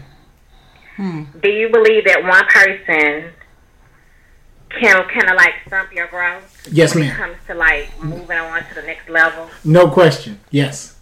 Hmm. 0.97 1.23
Do 1.41 1.49
you 1.49 1.69
believe 1.69 2.05
that 2.05 2.23
one 2.23 2.45
person 2.47 3.31
can 4.69 5.03
kind 5.07 5.29
of 5.29 5.35
like 5.37 5.53
stump 5.67 5.93
your 5.93 6.07
growth? 6.07 6.67
Yes, 6.71 6.93
when 6.93 7.03
it 7.05 7.07
ma'am. 7.07 7.17
comes 7.17 7.37
to 7.47 7.53
like 7.53 8.03
moving 8.03 8.37
on 8.37 8.59
to 8.67 8.75
the 8.75 8.81
next 8.81 9.07
level. 9.09 9.49
No 9.63 9.89
question. 9.89 10.39
Yes. 10.51 10.95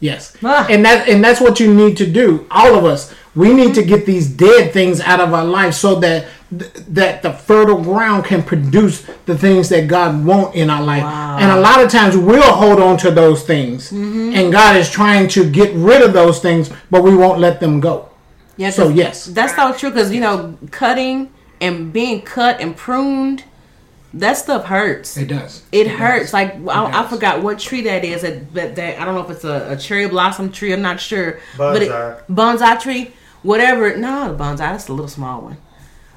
Yes, 0.00 0.36
Ah. 0.44 0.64
and 0.70 0.84
that 0.84 1.08
and 1.08 1.24
that's 1.24 1.40
what 1.40 1.58
you 1.58 1.74
need 1.74 1.96
to 1.96 2.06
do. 2.06 2.46
All 2.52 2.76
of 2.76 2.84
us, 2.84 3.12
we 3.34 3.52
need 3.52 3.74
to 3.74 3.82
get 3.82 4.06
these 4.06 4.28
dead 4.28 4.72
things 4.72 5.00
out 5.00 5.18
of 5.18 5.34
our 5.34 5.44
life 5.44 5.74
so 5.74 5.96
that 5.96 6.26
th- 6.56 6.70
that 6.90 7.22
the 7.22 7.32
fertile 7.32 7.82
ground 7.82 8.24
can 8.24 8.44
produce 8.44 9.04
the 9.26 9.36
things 9.36 9.68
that 9.70 9.88
God 9.88 10.24
want 10.24 10.54
in 10.54 10.70
our 10.70 10.80
life. 10.84 11.02
And 11.02 11.50
a 11.50 11.58
lot 11.60 11.82
of 11.82 11.90
times 11.90 12.16
we'll 12.16 12.42
hold 12.52 12.78
on 12.80 12.96
to 12.98 13.10
those 13.10 13.42
things, 13.42 13.90
and 13.90 14.52
God 14.52 14.76
is 14.76 14.88
trying 14.88 15.26
to 15.30 15.50
get 15.50 15.74
rid 15.74 16.00
of 16.02 16.12
those 16.12 16.38
things, 16.38 16.70
but 16.92 17.02
we 17.02 17.16
won't 17.16 17.40
let 17.40 17.58
them 17.58 17.80
go. 17.80 18.07
Yeah, 18.58 18.70
So, 18.70 18.88
'cause 18.88 18.94
yes. 18.94 19.24
that's 19.26 19.54
so 19.56 19.72
true. 19.72 19.90
Because 19.90 20.12
you 20.12 20.20
know, 20.20 20.58
cutting 20.70 21.30
and 21.60 21.92
being 21.92 22.20
cut 22.22 22.60
and 22.60 22.76
pruned, 22.76 23.44
that 24.14 24.36
stuff 24.36 24.64
hurts. 24.66 25.16
It 25.16 25.28
does. 25.28 25.62
It 25.72 25.84
does. 25.84 25.98
hurts. 25.98 26.32
Like 26.32 26.54
I, 26.68 26.84
I 26.86 26.90
does. 27.02 27.10
forgot 27.10 27.42
what 27.42 27.58
tree 27.58 27.82
that 27.82 28.04
is. 28.04 28.22
That, 28.22 28.52
that, 28.54 28.76
that 28.76 29.00
I 29.00 29.04
don't 29.06 29.14
know 29.14 29.22
if 29.22 29.30
it's 29.30 29.44
a, 29.44 29.70
a 29.72 29.76
cherry 29.76 30.08
blossom 30.08 30.50
tree. 30.52 30.72
I'm 30.72 30.82
not 30.82 31.00
sure. 31.00 31.40
But 31.56 31.82
it, 31.82 31.90
Bonsai. 31.90 32.22
bonsai 32.28 32.80
tree, 32.80 33.12
whatever. 33.42 33.96
No, 33.96 34.32
the 34.32 34.38
bonsai. 34.44 34.58
That's 34.58 34.88
a 34.88 34.92
little 34.92 35.08
small 35.08 35.40
one. 35.42 35.56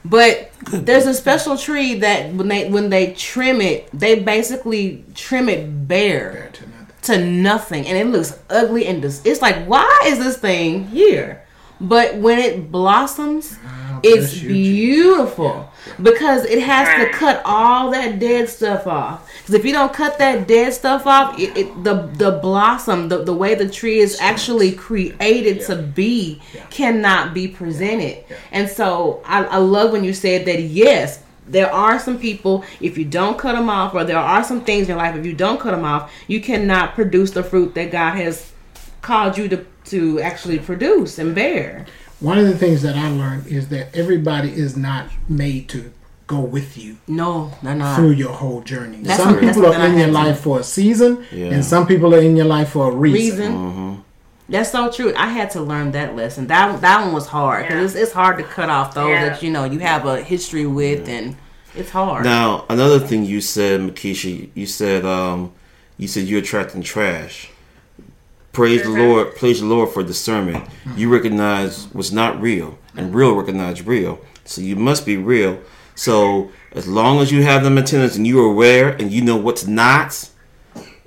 But 0.03 0.51
there's 0.71 1.05
a 1.05 1.13
special 1.13 1.55
tree 1.57 1.99
that 1.99 2.33
when 2.33 2.47
they 2.47 2.67
when 2.69 2.89
they 2.89 3.13
trim 3.13 3.61
it, 3.61 3.87
they 3.93 4.15
basically 4.19 5.05
trim 5.13 5.47
it 5.47 5.87
bare 5.87 6.49
To 6.53 6.65
nothing. 6.65 6.87
to 7.03 7.25
nothing, 7.25 7.85
and 7.87 7.97
it 7.97 8.07
looks 8.11 8.39
ugly 8.49 8.87
and 8.87 8.99
dis- 9.03 9.21
it's 9.25 9.43
like, 9.43 9.65
why 9.67 10.01
is 10.07 10.17
this 10.17 10.37
thing 10.39 10.87
here? 10.87 11.40
But 11.81 12.15
when 12.17 12.37
it 12.37 12.71
blossoms, 12.71 13.57
it's 14.03 14.33
bless 14.33 14.41
you, 14.43 14.49
beautiful. 14.49 15.69
Because 16.01 16.45
it 16.45 16.61
has 16.61 16.87
to 17.03 17.11
cut 17.17 17.41
all 17.43 17.91
that 17.91 18.19
dead 18.19 18.49
stuff 18.49 18.85
off. 18.85 19.27
Because 19.39 19.55
if 19.55 19.65
you 19.65 19.71
don't 19.71 19.91
cut 19.91 20.19
that 20.19 20.47
dead 20.47 20.73
stuff 20.73 21.07
off, 21.07 21.39
it, 21.39 21.57
it 21.57 21.83
the 21.83 22.07
the 22.13 22.39
blossom, 22.39 23.09
the, 23.09 23.23
the 23.23 23.33
way 23.33 23.55
the 23.55 23.67
tree 23.67 23.97
is 23.97 24.19
actually 24.19 24.71
created 24.73 25.61
to 25.65 25.75
be, 25.75 26.39
cannot 26.69 27.33
be 27.33 27.47
presented. 27.47 28.23
And 28.51 28.69
so 28.69 29.21
I, 29.25 29.43
I 29.45 29.57
love 29.57 29.91
when 29.91 30.03
you 30.03 30.13
said 30.13 30.45
that. 30.45 30.61
Yes, 30.61 31.23
there 31.47 31.73
are 31.73 31.99
some 31.99 32.19
people 32.19 32.63
if 32.79 32.97
you 32.97 33.05
don't 33.05 33.37
cut 33.37 33.53
them 33.53 33.69
off, 33.69 33.95
or 33.95 34.03
there 34.03 34.17
are 34.17 34.43
some 34.43 34.61
things 34.61 34.83
in 34.83 34.89
your 34.89 34.97
life 34.97 35.15
if 35.15 35.25
you 35.25 35.33
don't 35.33 35.59
cut 35.59 35.71
them 35.71 35.83
off, 35.83 36.11
you 36.27 36.39
cannot 36.39 36.93
produce 36.93 37.31
the 37.31 37.43
fruit 37.43 37.73
that 37.73 37.91
God 37.91 38.15
has 38.15 38.51
called 39.01 39.37
you 39.37 39.47
to 39.49 39.65
to 39.91 40.19
actually 40.21 40.59
produce 40.59 41.19
and 41.19 41.33
bear. 41.35 41.85
One 42.19 42.37
of 42.37 42.45
the 42.45 42.57
things 42.57 42.81
that 42.83 42.95
I 42.95 43.09
learned 43.09 43.47
is 43.47 43.69
that 43.69 43.95
everybody 43.95 44.51
is 44.51 44.75
not 44.77 45.07
made 45.29 45.69
to 45.69 45.91
go 46.27 46.39
with 46.39 46.77
you 46.77 46.97
No, 47.07 47.51
no, 47.61 47.73
no. 47.73 47.95
through 47.95 48.11
your 48.11 48.31
whole 48.31 48.61
journey. 48.61 48.99
That's 49.01 49.21
some 49.21 49.31
something- 49.33 49.49
people 49.49 49.65
are 49.65 49.73
in 49.85 49.91
your 49.93 49.99
had 49.99 50.05
to- 50.07 50.11
life 50.13 50.39
for 50.39 50.59
a 50.59 50.63
season, 50.63 51.25
Yeah. 51.31 51.47
and 51.47 51.63
some 51.65 51.85
people 51.87 52.15
are 52.15 52.21
in 52.21 52.35
your 52.37 52.45
life 52.45 52.69
for 52.69 52.89
a 52.89 52.95
reason. 52.95 53.37
reason. 53.51 54.03
That's 54.47 54.71
so 54.71 54.89
true. 54.91 55.13
I 55.17 55.27
had 55.27 55.49
to 55.51 55.61
learn 55.61 55.91
that 55.91 56.15
lesson. 56.15 56.47
That 56.47 56.81
that 56.81 57.03
one 57.05 57.13
was 57.13 57.27
hard 57.27 57.67
because 57.67 57.95
it's, 57.95 58.03
it's 58.03 58.11
hard 58.13 58.37
to 58.37 58.43
cut 58.43 58.69
off 58.69 58.93
those 58.93 59.09
Yeah. 59.09 59.29
that 59.29 59.43
you 59.43 59.49
know 59.51 59.63
you 59.65 59.79
have 59.79 60.05
a 60.05 60.21
history 60.21 60.65
with, 60.65 61.07
and 61.07 61.35
it's 61.75 61.89
hard. 61.91 62.23
Now, 62.25 62.65
another 62.69 62.99
thing 62.99 63.23
you 63.25 63.39
said, 63.41 63.79
Makisha, 63.81 64.49
you 64.53 64.65
said 64.65 65.05
um, 65.05 65.51
you 65.97 66.07
said 66.07 66.25
you're 66.27 66.39
attracting 66.39 66.81
trash. 66.81 67.49
Praise 68.53 68.83
the 68.83 68.89
Lord, 68.89 69.35
praise 69.35 69.61
the 69.61 69.65
Lord 69.65 69.89
for 69.89 70.03
discernment. 70.03 70.67
You 70.97 71.09
recognize 71.09 71.85
what's 71.93 72.11
not 72.11 72.41
real, 72.41 72.77
and 72.97 73.15
real 73.15 73.33
recognize 73.35 73.81
real. 73.85 74.19
So 74.43 74.59
you 74.61 74.75
must 74.75 75.05
be 75.05 75.15
real. 75.15 75.59
So 75.95 76.51
as 76.73 76.85
long 76.87 77.19
as 77.19 77.31
you 77.31 77.43
have 77.43 77.63
them 77.63 77.77
antennas 77.77 78.17
and 78.17 78.27
you're 78.27 78.45
aware 78.51 78.89
and 78.89 79.11
you 79.11 79.21
know 79.21 79.37
what's 79.37 79.65
not, 79.67 80.29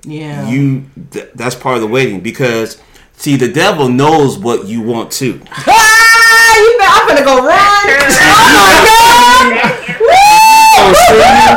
yeah, 0.03 0.49
you 0.49 0.85
th- 1.11 1.29
that's 1.35 1.55
part 1.55 1.75
of 1.75 1.81
the 1.81 1.87
waiting 1.87 2.21
because 2.21 2.81
see 3.13 3.35
the 3.35 3.51
devil 3.51 3.89
knows 3.89 4.37
what 4.39 4.65
you 4.65 4.81
want 4.81 5.11
to. 5.13 5.39
Ah, 5.51 6.57
you 6.57 6.77
bet 6.79 6.89
I'm 6.91 7.07
gonna 7.07 7.25
go 7.25 7.45
run. 7.45 7.87
gonna 7.87 8.11
send 8.11 8.31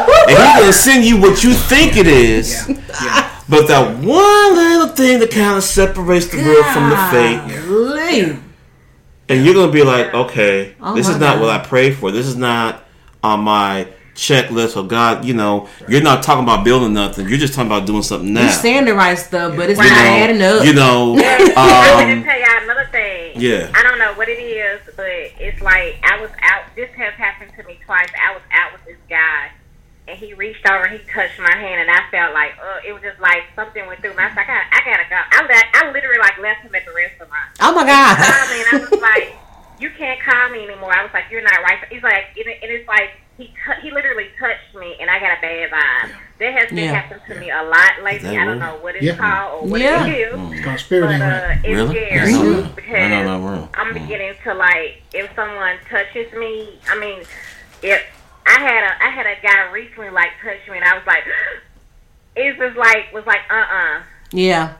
you, 0.04 0.14
and 0.28 0.38
he's 0.38 0.60
gonna 0.60 0.72
send 0.72 1.04
you 1.04 1.16
what 1.20 1.42
you 1.44 1.52
think 1.54 1.96
it 1.96 2.06
is. 2.06 2.66
But 3.48 3.66
that 3.68 3.96
one 4.04 4.54
little 4.54 4.88
thing 4.88 5.20
that 5.20 5.30
kind 5.30 5.56
of 5.56 5.62
separates 5.64 6.26
the 6.28 6.36
real 6.38 6.62
from 6.64 6.90
the 6.90 6.96
fake, 7.10 7.66
Golly. 7.66 8.38
and 9.28 9.44
you're 9.44 9.54
gonna 9.54 9.72
be 9.72 9.82
like, 9.82 10.12
okay, 10.12 10.74
Oh 10.80 10.94
this 10.94 11.08
is 11.08 11.16
not 11.18 11.36
God. 11.36 11.40
what 11.42 11.50
I 11.50 11.58
prayed 11.64 11.96
for. 11.96 12.10
This 12.10 12.26
is 12.26 12.36
not 12.36 12.84
on 13.22 13.40
my 13.40 13.88
checklist. 14.14 14.76
Or 14.76 14.86
God, 14.86 15.24
you 15.24 15.32
know, 15.32 15.68
you're 15.88 16.02
not 16.02 16.22
talking 16.22 16.42
about 16.44 16.62
building 16.64 16.92
nothing. 16.92 17.28
You're 17.28 17.38
just 17.38 17.54
talking 17.54 17.70
about 17.70 17.86
doing 17.86 18.02
something 18.02 18.32
now. 18.34 18.46
You 18.46 18.52
saying 18.52 18.84
the 18.84 18.94
right 18.94 19.16
stuff, 19.16 19.56
but 19.56 19.70
it's 19.70 19.80
you 19.80 19.88
not 19.88 19.96
adding 19.96 20.42
up. 20.42 20.64
you 20.66 20.74
know, 20.74 21.12
Let 21.14 21.40
me 21.40 21.46
um, 21.54 22.22
just 22.22 22.26
tell 22.28 22.38
y'all 22.40 22.64
another 22.64 22.88
thing. 22.92 23.32
yeah. 23.40 23.70
I 23.74 23.82
don't 23.82 23.98
know 23.98 24.12
what 24.14 24.28
it 24.28 24.40
is, 24.42 24.80
but 24.94 25.06
it's 25.06 25.62
like 25.62 25.96
I 26.02 26.20
was 26.20 26.30
out. 26.42 26.64
This 26.76 26.90
has 26.90 27.14
happened 27.14 27.52
to 27.56 27.62
me 27.64 27.78
twice. 27.86 28.08
I 28.22 28.34
was 28.34 28.42
out 28.52 28.72
with 28.72 28.84
this 28.84 28.98
guy, 29.08 29.52
and 30.08 30.18
he 30.18 30.32
reached 30.34 30.66
over 30.66 30.84
and 30.84 30.98
he 30.98 31.04
touched 31.12 31.38
my 31.38 31.54
hand, 31.54 31.80
and 31.82 31.90
I 31.90 32.08
felt 32.10 32.32
like, 32.34 32.52
uh, 32.58 32.80
it 32.86 32.92
was 32.92 33.02
just 33.02 33.20
like 33.20 33.42
something 33.54 33.86
went 33.86 34.00
through 34.00 34.16
me. 34.16 34.22
I 34.24 34.28
was 34.28 34.36
like, 34.36 34.48
I, 34.48 34.62
I 34.72 34.80
gotta 34.84 35.04
go. 35.08 35.16
I, 35.20 35.46
let, 35.46 35.64
I 35.74 35.92
literally 35.92 36.18
like 36.18 36.38
left 36.38 36.62
him 36.62 36.74
at 36.74 36.84
the 36.86 36.92
restaurant. 36.92 37.32
oh 37.60 37.74
my 37.74 37.82
He 37.84 37.90
god. 37.92 38.16
called 38.16 38.50
me, 38.50 38.58
and 38.64 38.68
I 38.72 38.76
was 38.90 39.00
like, 39.02 39.28
you 39.78 39.90
can't 39.96 40.20
call 40.20 40.48
me 40.50 40.64
anymore. 40.66 40.92
I 40.96 41.02
was 41.04 41.12
like, 41.12 41.24
you're 41.30 41.42
not 41.42 41.60
right. 41.62 41.78
He's 41.90 42.02
like, 42.02 42.34
and, 42.36 42.46
it, 42.48 42.58
and 42.62 42.70
it's 42.72 42.88
like 42.88 43.10
he 43.36 43.44
t- 43.46 43.80
he 43.82 43.90
literally 43.92 44.26
touched 44.40 44.74
me, 44.74 44.96
and 45.00 45.08
I 45.10 45.20
got 45.20 45.38
a 45.38 45.40
bad 45.40 45.70
vibe. 45.70 46.10
That 46.40 46.52
has 46.54 46.68
been 46.70 46.78
Yeah. 46.78 46.94
happening 46.94 47.20
to 47.28 47.34
me 47.40 47.50
a 47.50 47.62
lot 47.64 48.02
lately. 48.02 48.36
I 48.36 48.44
don't 48.44 48.58
know 48.60 48.78
what 48.80 48.94
it's 48.96 49.04
Yeah. 49.04 49.16
called 49.16 49.64
or 49.64 49.68
what 49.70 49.80
Yeah. 49.80 50.06
it 50.06 50.12
is. 50.18 50.34
It's 50.34 50.64
called 50.88 51.02
But 51.02 51.20
uh, 51.20 51.54
it's 51.62 51.66
Really? 51.68 51.94
scary 51.94 52.20
I 52.20 52.30
know 52.32 52.62
that. 52.62 52.76
because 52.76 52.94
I 52.94 53.08
know 53.08 53.24
that 53.24 53.46
wrong. 53.46 53.68
I'm 53.74 53.94
Mm. 53.94 53.94
beginning 54.02 54.34
to 54.44 54.54
like 54.54 55.02
if 55.12 55.30
someone 55.36 55.76
touches 55.90 56.32
me. 56.32 56.78
I 56.88 56.98
mean, 56.98 57.22
if 57.82 58.02
I 58.48 58.60
had 58.60 58.82
a 58.84 59.06
I 59.06 59.10
had 59.10 59.26
a 59.26 59.36
guy 59.42 59.70
recently 59.72 60.10
like 60.10 60.30
touch 60.42 60.66
me, 60.70 60.78
and 60.78 60.84
I 60.84 60.94
was 60.94 61.06
like, 61.06 61.24
it's 62.36 62.58
just 62.58 62.76
like 62.76 63.12
was 63.12 63.26
like 63.26 63.40
uh 63.50 63.54
uh 63.54 64.02
Yeah. 64.32 64.74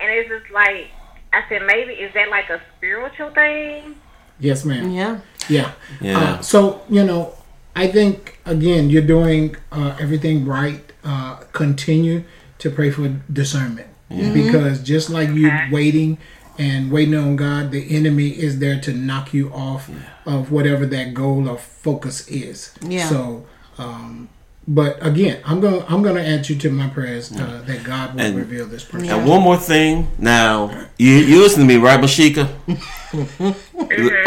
and 0.00 0.10
it's 0.10 0.28
just 0.28 0.52
like 0.52 0.88
I 1.32 1.42
said 1.48 1.62
maybe 1.66 1.92
is 1.94 2.12
that 2.14 2.28
like 2.28 2.50
a 2.50 2.60
spiritual 2.76 3.30
thing? 3.30 3.96
Yes, 4.38 4.64
ma'am. 4.64 4.90
Yeah. 4.90 5.20
Yeah. 5.48 5.72
Yeah. 6.00 6.18
Uh, 6.18 6.40
so 6.42 6.82
you 6.88 7.04
know, 7.04 7.34
I 7.74 7.88
think 7.88 8.38
again, 8.44 8.90
you're 8.90 9.02
doing 9.06 9.56
uh, 9.72 9.96
everything 10.00 10.44
right. 10.44 10.80
Uh, 11.02 11.36
continue 11.52 12.24
to 12.58 12.70
pray 12.70 12.90
for 12.90 13.08
discernment 13.32 13.88
because 14.08 14.82
just 14.82 15.10
like 15.10 15.28
you 15.30 15.50
waiting 15.70 16.16
and 16.58 16.90
waiting 16.90 17.14
on 17.14 17.36
God, 17.36 17.70
the 17.70 17.94
enemy 17.96 18.28
is 18.28 18.58
there 18.58 18.80
to 18.80 18.92
knock 18.92 19.32
you 19.34 19.52
off 19.52 19.90
of 20.26 20.50
whatever 20.52 20.86
that 20.86 21.14
goal 21.14 21.48
or 21.48 21.58
focus 21.58 22.26
is. 22.28 22.74
Yeah. 22.82 23.08
So. 23.08 23.46
Um, 23.76 24.28
but 24.66 25.04
again, 25.04 25.42
I'm 25.44 25.60
gonna 25.60 25.84
I'm 25.88 26.02
gonna 26.02 26.22
add 26.22 26.48
you 26.48 26.56
to 26.56 26.70
my 26.70 26.88
prayers 26.88 27.30
uh, 27.32 27.62
that 27.66 27.84
God 27.84 28.14
will 28.14 28.20
And- 28.22 28.36
reveal 28.36 28.66
this 28.66 28.82
person. 28.82 29.10
And 29.10 29.28
one 29.28 29.42
more 29.42 29.58
thing. 29.58 30.08
Now, 30.18 30.86
you 30.96 31.10
you 31.12 31.40
listen 31.40 31.60
to 31.60 31.66
me, 31.66 31.76
right, 31.76 32.00
Mashika? 32.00 32.48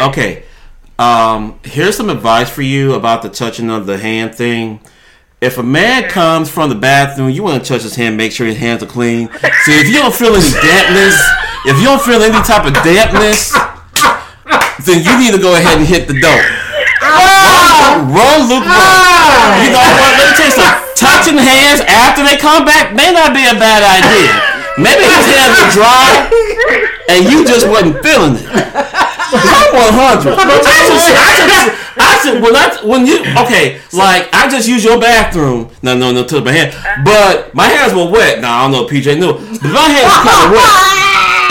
okay. 0.00 0.44
Um, 0.98 1.58
here's 1.64 1.96
some 1.96 2.10
advice 2.10 2.50
for 2.50 2.62
you 2.62 2.94
about 2.94 3.22
the 3.22 3.28
touching 3.28 3.70
of 3.70 3.86
the 3.86 3.98
hand 3.98 4.34
thing. 4.34 4.80
If 5.38 5.54
a 5.54 5.62
man 5.62 6.10
comes 6.10 6.50
from 6.50 6.66
the 6.66 6.74
bathroom, 6.74 7.30
you 7.30 7.46
want 7.46 7.62
to 7.62 7.68
touch 7.68 7.86
his 7.86 7.94
hand, 7.94 8.18
make 8.18 8.34
sure 8.34 8.42
his 8.42 8.58
hands 8.58 8.82
are 8.82 8.90
clean. 8.90 9.30
See, 9.62 9.78
if 9.78 9.86
you 9.86 10.02
don't 10.02 10.10
feel 10.10 10.34
any 10.34 10.50
dampness, 10.50 11.14
if 11.62 11.78
you 11.78 11.86
don't 11.86 12.02
feel 12.02 12.18
any 12.18 12.42
type 12.42 12.66
of 12.66 12.74
dampness, 12.82 13.54
then 14.82 14.98
you 15.06 15.14
need 15.14 15.30
to 15.30 15.38
go 15.38 15.54
ahead 15.54 15.78
and 15.78 15.86
hit 15.86 16.10
the 16.10 16.18
door. 16.18 16.42
Run, 16.98 18.10
run, 18.10 18.50
Luke, 18.50 18.66
run. 18.66 19.62
You 19.62 19.70
know 19.70 19.78
what? 19.78 20.10
Let 20.18 20.26
me 20.26 20.34
tell 20.34 20.50
you 20.50 20.58
something. 20.58 20.82
Touching 20.98 21.38
hands 21.38 21.86
after 21.86 22.26
they 22.26 22.34
come 22.34 22.66
back 22.66 22.90
may 22.90 23.14
not 23.14 23.30
be 23.30 23.46
a 23.46 23.54
bad 23.54 23.86
idea. 23.86 24.34
Maybe 24.74 25.06
his 25.06 25.22
hands 25.22 25.54
are 25.54 25.70
dry 25.70 26.26
and 27.14 27.30
you 27.30 27.46
just 27.46 27.62
wasn't 27.70 28.02
feeling 28.02 28.42
it. 28.42 28.46
I'm 28.50 29.70
100. 29.70 30.34
I 30.34 30.66
just, 30.66 31.06
I 31.14 31.46
just, 31.46 31.87
I 31.98 32.20
just, 32.24 32.42
when 32.42 32.56
I, 32.56 32.80
when 32.84 33.06
you, 33.06 33.20
okay, 33.44 33.80
like 33.92 34.28
I 34.32 34.48
just 34.48 34.68
use 34.68 34.84
your 34.84 35.00
bathroom. 35.00 35.70
No, 35.82 35.96
no, 35.96 36.12
no, 36.12 36.24
touch 36.24 36.44
my 36.44 36.52
hand. 36.52 36.74
But 37.04 37.54
my 37.54 37.66
hands 37.66 37.94
were 37.94 38.10
wet. 38.10 38.40
Now 38.40 38.58
I 38.58 38.62
don't 38.62 38.72
know 38.72 38.86
PJ 38.86 39.18
knew, 39.18 39.32
but 39.32 39.70
my 39.72 39.88
hands 39.88 40.10
were 40.12 40.24
kind 40.24 40.40
of 40.46 40.50
wet, 40.52 40.70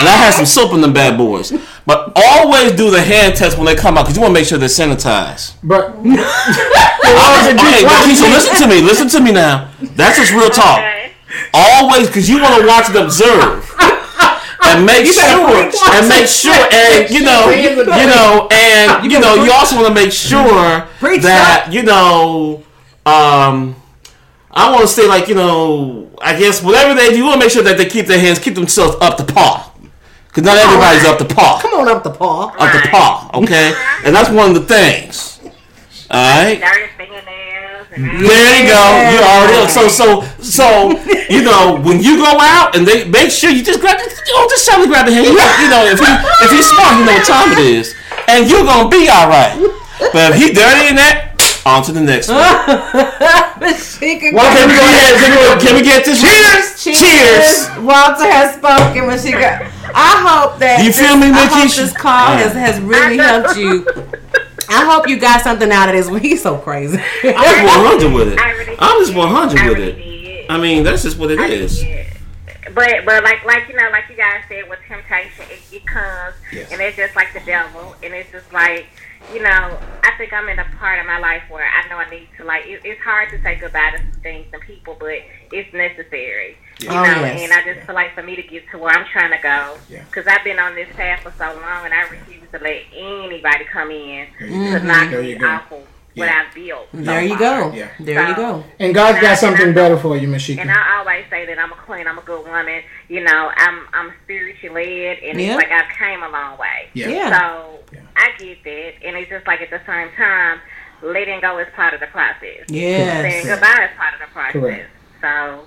and 0.00 0.08
I 0.08 0.16
had 0.18 0.32
some 0.34 0.46
soap 0.46 0.72
in 0.74 0.80
them 0.80 0.92
bad 0.92 1.16
boys. 1.18 1.52
But 1.86 2.12
always 2.16 2.72
do 2.72 2.90
the 2.90 3.02
hand 3.02 3.34
test 3.34 3.56
when 3.56 3.64
they 3.66 3.74
come 3.74 3.96
out 3.96 4.04
because 4.04 4.16
you 4.16 4.22
want 4.22 4.34
to 4.34 4.40
make 4.40 4.46
sure 4.46 4.58
they're 4.58 4.68
sanitized. 4.68 5.54
But 5.62 5.96
Okay, 7.08 7.82
but 7.84 8.04
Keisha, 8.04 8.28
listen 8.30 8.56
to 8.56 8.68
me. 8.68 8.82
Listen 8.82 9.08
to 9.08 9.20
me 9.20 9.32
now. 9.32 9.70
That's 9.80 10.18
just 10.18 10.32
real 10.32 10.50
talk. 10.50 10.78
Okay. 10.78 11.12
Always, 11.54 12.06
because 12.08 12.28
you 12.28 12.40
want 12.42 12.60
to 12.60 12.66
watch 12.66 12.88
and 12.88 12.96
observe. 12.96 13.64
And 14.64 14.86
make 14.90 15.06
sure, 15.06 15.22
and 15.94 16.08
make 16.08 16.26
sure, 16.26 16.52
and 16.72 17.10
you 17.10 17.22
know, 17.22 17.50
you 17.50 18.06
know, 18.06 18.48
and 18.50 19.10
you 19.10 19.20
know, 19.20 19.44
you 19.44 19.52
also 19.52 19.76
want 19.76 19.88
to 19.88 19.94
make 19.94 20.12
sure 20.12 20.86
that 21.22 21.68
you 21.70 21.82
know, 21.82 22.64
um, 23.06 23.76
I 24.50 24.70
want 24.70 24.82
to 24.82 24.88
say 24.88 25.06
like 25.06 25.28
you 25.28 25.34
know, 25.34 26.10
I 26.20 26.38
guess 26.38 26.62
whatever 26.62 26.94
they 26.94 27.10
do, 27.10 27.18
you 27.18 27.24
want 27.24 27.40
to 27.40 27.46
make 27.46 27.52
sure 27.52 27.62
that 27.62 27.76
they 27.78 27.86
keep 27.86 28.06
their 28.06 28.18
hands, 28.18 28.38
keep 28.38 28.54
themselves 28.54 28.96
up 29.00 29.16
to 29.18 29.24
par. 29.24 29.72
Because 30.28 30.42
not 30.42 30.58
everybody's 30.58 31.04
up 31.04 31.18
to 31.18 31.34
par. 31.34 31.60
Come 31.60 31.80
on 31.80 31.88
up 31.88 32.02
to 32.04 32.10
paw. 32.10 32.54
Up 32.58 32.72
to 32.72 32.88
par, 32.90 33.30
okay? 33.34 33.72
And 34.04 34.14
that's 34.14 34.30
one 34.30 34.50
of 34.50 34.54
the 34.54 34.66
things. 34.66 35.40
All 36.10 36.44
right? 36.44 36.60
Dirty 37.98 38.14
fingernails. 38.14 38.22
And 38.22 38.30
There 38.30 38.54
you 38.54 38.64
go. 38.70 38.82
You 39.10 39.18
already 39.26 39.68
so 39.68 39.88
so 39.88 40.06
so 40.38 40.66
you 41.28 41.42
know 41.42 41.80
when 41.82 42.00
you 42.02 42.16
go 42.16 42.38
out 42.38 42.76
and 42.76 42.86
they 42.86 43.04
make 43.08 43.30
sure 43.30 43.50
you 43.50 43.62
just 43.62 43.80
grab 43.80 43.98
you 43.98 44.34
know, 44.34 44.46
just 44.48 44.66
try 44.66 44.80
to 44.80 44.86
grab 44.86 45.06
the 45.06 45.12
hand. 45.12 45.26
You 45.26 45.70
know, 45.70 45.84
if 45.84 45.98
he 45.98 46.10
if 46.44 46.50
he's 46.50 46.68
smart, 46.68 46.98
you 46.98 47.04
know 47.04 47.12
what 47.12 47.26
time 47.26 47.52
it 47.52 47.64
is, 47.64 47.94
and 48.28 48.48
you're 48.48 48.64
gonna 48.64 48.88
be 48.88 49.08
all 49.08 49.28
right. 49.28 49.56
But 50.12 50.32
if 50.32 50.36
he 50.36 50.52
dirty 50.52 50.88
in 50.88 50.96
that, 50.96 51.28
on 51.68 51.82
to 51.84 51.92
the 51.92 52.00
next 52.00 52.28
one. 52.28 52.38
she 53.76 54.32
Well, 54.32 54.48
can 54.56 54.68
we 54.68 54.74
go 54.74 54.84
ahead? 54.84 55.12
Can 55.20 55.30
we, 55.36 55.60
can 55.60 55.74
we 55.76 55.82
get 55.82 56.04
this? 56.04 56.20
Cheers! 56.22 56.82
Cheers! 56.82 57.68
Walter 57.84 58.24
has 58.24 58.54
spoken 58.56 59.06
when 59.06 59.18
she 59.18 59.32
got. 59.32 59.62
I 59.94 60.16
hope 60.24 60.58
that 60.60 60.84
You 60.84 60.92
feel 60.92 61.16
this, 61.16 61.28
me, 61.28 61.32
I 61.32 61.46
hope 61.46 61.64
Nikki? 61.64 61.80
this 61.80 61.92
call 61.92 62.36
has, 62.36 62.52
has 62.52 62.80
really 62.80 63.18
helped 63.18 63.56
you. 63.56 63.84
I 64.68 64.84
hope 64.84 65.08
you 65.08 65.18
got 65.18 65.40
something 65.42 65.70
out 65.70 65.88
of 65.88 65.94
this. 65.94 66.08
Well, 66.10 66.20
he's 66.20 66.42
so 66.42 66.58
crazy. 66.58 66.98
I'm 67.24 67.32
just 67.34 68.10
100 68.10 68.12
with 68.12 68.28
it. 68.32 68.38
I 68.38 68.50
really 68.52 68.76
I'm 68.78 69.00
just 69.00 69.14
100 69.14 69.52
with 69.68 69.78
really 69.78 69.88
it. 69.90 69.96
did. 69.96 70.50
I 70.50 70.58
mean, 70.58 70.82
that's 70.84 71.02
just 71.02 71.18
what 71.18 71.30
it 71.30 71.38
I 71.38 71.46
is. 71.48 71.82
But 72.74 73.04
but 73.06 73.24
like 73.24 73.44
like 73.44 73.66
you 73.68 73.76
know 73.76 73.88
like 73.90 74.04
you 74.10 74.16
guys 74.16 74.42
said 74.48 74.68
with 74.68 74.78
temptation 74.86 75.46
it, 75.50 75.60
it 75.72 75.86
comes 75.86 76.34
Yes. 76.52 76.70
and 76.70 76.80
it's 76.82 76.96
just 76.96 77.16
like 77.16 77.32
the 77.32 77.40
devil 77.40 77.96
and 78.02 78.12
it's 78.14 78.30
just 78.30 78.52
like 78.52 78.86
you 79.32 79.42
know 79.42 79.78
I 80.02 80.12
think 80.16 80.32
I'm 80.32 80.48
in 80.48 80.58
a 80.58 80.64
part 80.78 80.98
of 80.98 81.06
my 81.06 81.18
life 81.18 81.42
where 81.50 81.66
I 81.68 81.88
know 81.88 81.96
I 81.96 82.08
need 82.10 82.28
to 82.38 82.44
like 82.44 82.64
it, 82.66 82.80
it's 82.84 83.00
hard 83.02 83.30
to 83.30 83.40
say 83.42 83.56
goodbye 83.56 83.90
to 83.92 83.98
some 83.98 84.20
things 84.22 84.46
and 84.52 84.62
people 84.62 84.96
but 84.98 85.18
it's 85.52 85.72
necessary 85.74 86.56
you 86.80 86.88
Oh, 86.90 86.94
know 86.94 87.02
yes. 87.02 87.40
and 87.42 87.52
I 87.52 87.74
just 87.74 87.86
feel 87.86 87.94
like 87.94 88.14
for 88.14 88.22
me 88.22 88.36
to 88.36 88.42
get 88.42 88.68
to 88.70 88.78
where 88.78 88.92
I'm 88.94 89.06
trying 89.06 89.32
to 89.32 89.42
go 89.42 89.76
Yeah. 89.88 90.04
because 90.04 90.26
I've 90.26 90.44
been 90.44 90.58
on 90.58 90.74
this 90.74 90.88
path 90.96 91.20
for 91.22 91.32
so 91.38 91.44
long 91.60 91.84
and 91.84 91.94
I 91.94 92.02
refuse 92.08 92.44
to 92.52 92.58
let 92.58 92.82
anybody 92.96 93.64
come 93.72 93.90
in 93.90 94.28
There 94.38 94.48
to 94.48 94.54
you 94.54 94.78
go. 94.78 94.84
knock 94.86 95.10
There 95.10 95.22
me 95.22 95.30
you 95.36 95.46
off 95.46 95.72
of 95.72 95.78
what 96.14 96.26
Yeah. 96.26 96.44
I've 96.48 96.54
built 96.54 96.88
so 96.92 96.98
there 96.98 97.22
you 97.22 97.36
far. 97.38 97.70
go. 97.70 97.76
Yeah. 97.76 97.88
There 98.00 98.28
you 98.28 98.34
go. 98.34 98.64
And 98.80 98.92
God's 98.94 99.20
got 99.20 99.38
something 99.38 99.72
better 99.72 99.96
for 99.98 100.16
you, 100.16 100.26
And 100.32 100.70
I 100.70 100.98
always 100.98 101.24
say 101.30 101.46
that 101.46 101.58
I'm 101.60 101.70
a 101.70 101.76
queen, 101.76 102.08
I'm 102.08 102.18
a 102.18 102.22
good 102.22 102.44
woman. 102.44 102.82
You 103.08 103.22
know, 103.22 103.52
I'm 103.56 103.86
I'm 103.92 104.12
spiritually 104.24 105.04
led, 105.06 105.18
and 105.18 105.40
Yeah. 105.40 105.48
it's 105.48 105.56
like 105.56 105.70
I've 105.70 105.88
came 105.96 106.22
a 106.22 106.28
long 106.28 106.58
way. 106.58 106.88
Yeah. 106.94 107.08
Yeah. 107.08 107.38
So 107.38 107.78
Yeah. 107.92 108.00
I 108.18 108.30
get 108.38 108.62
that, 108.64 108.92
and 109.04 109.16
it's 109.16 109.30
just 109.30 109.46
like 109.46 109.60
at 109.60 109.70
the 109.70 109.80
same 109.86 110.08
time, 110.16 110.60
letting 111.02 111.40
go 111.40 111.58
is 111.58 111.68
part 111.76 111.94
of 111.94 112.00
the 112.00 112.06
process. 112.08 112.64
Yeah, 112.68 113.22
saying 113.22 113.46
goodbye 113.46 113.88
is 113.90 113.96
part 113.96 114.14
of 114.14 114.20
the 114.20 114.32
process. 114.32 114.52
Correct. 114.52 114.90
So 115.20 115.64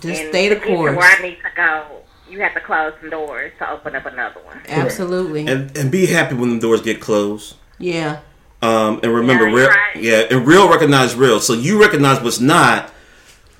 Just 0.00 0.28
stay 0.30 0.48
the 0.48 0.54
to 0.56 0.60
get 0.60 0.66
to 0.68 0.74
course. 0.76 0.96
where 0.96 1.16
I 1.18 1.22
need 1.22 1.36
to 1.36 1.50
go, 1.54 1.84
you 2.28 2.40
have 2.40 2.54
to 2.54 2.60
close 2.60 2.94
some 3.00 3.10
doors 3.10 3.52
to 3.58 3.70
open 3.70 3.94
up 3.94 4.06
another 4.06 4.40
one. 4.44 4.60
Absolutely. 4.68 5.46
And 5.46 5.76
and 5.76 5.90
be 5.92 6.06
happy 6.06 6.34
when 6.34 6.54
the 6.54 6.60
doors 6.60 6.80
get 6.82 7.00
closed. 7.00 7.56
Yeah. 7.78 8.20
Um, 8.62 9.00
and 9.02 9.12
remember, 9.12 9.46
Yeah, 9.46 9.54
real, 9.56 9.68
right. 9.68 9.96
yeah, 9.96 10.22
and 10.30 10.46
real 10.46 10.70
recognize 10.70 11.14
real. 11.14 11.38
So 11.40 11.52
you 11.52 11.78
recognize 11.80 12.22
what's 12.22 12.40
not. 12.40 12.90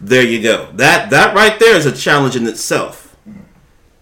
There 0.01 0.23
you 0.23 0.43
go. 0.43 0.71
That 0.73 1.11
that 1.11 1.35
right 1.35 1.59
there 1.59 1.77
is 1.77 1.85
a 1.85 1.93
challenge 1.93 2.37
in 2.37 2.47
itself. 2.47 3.15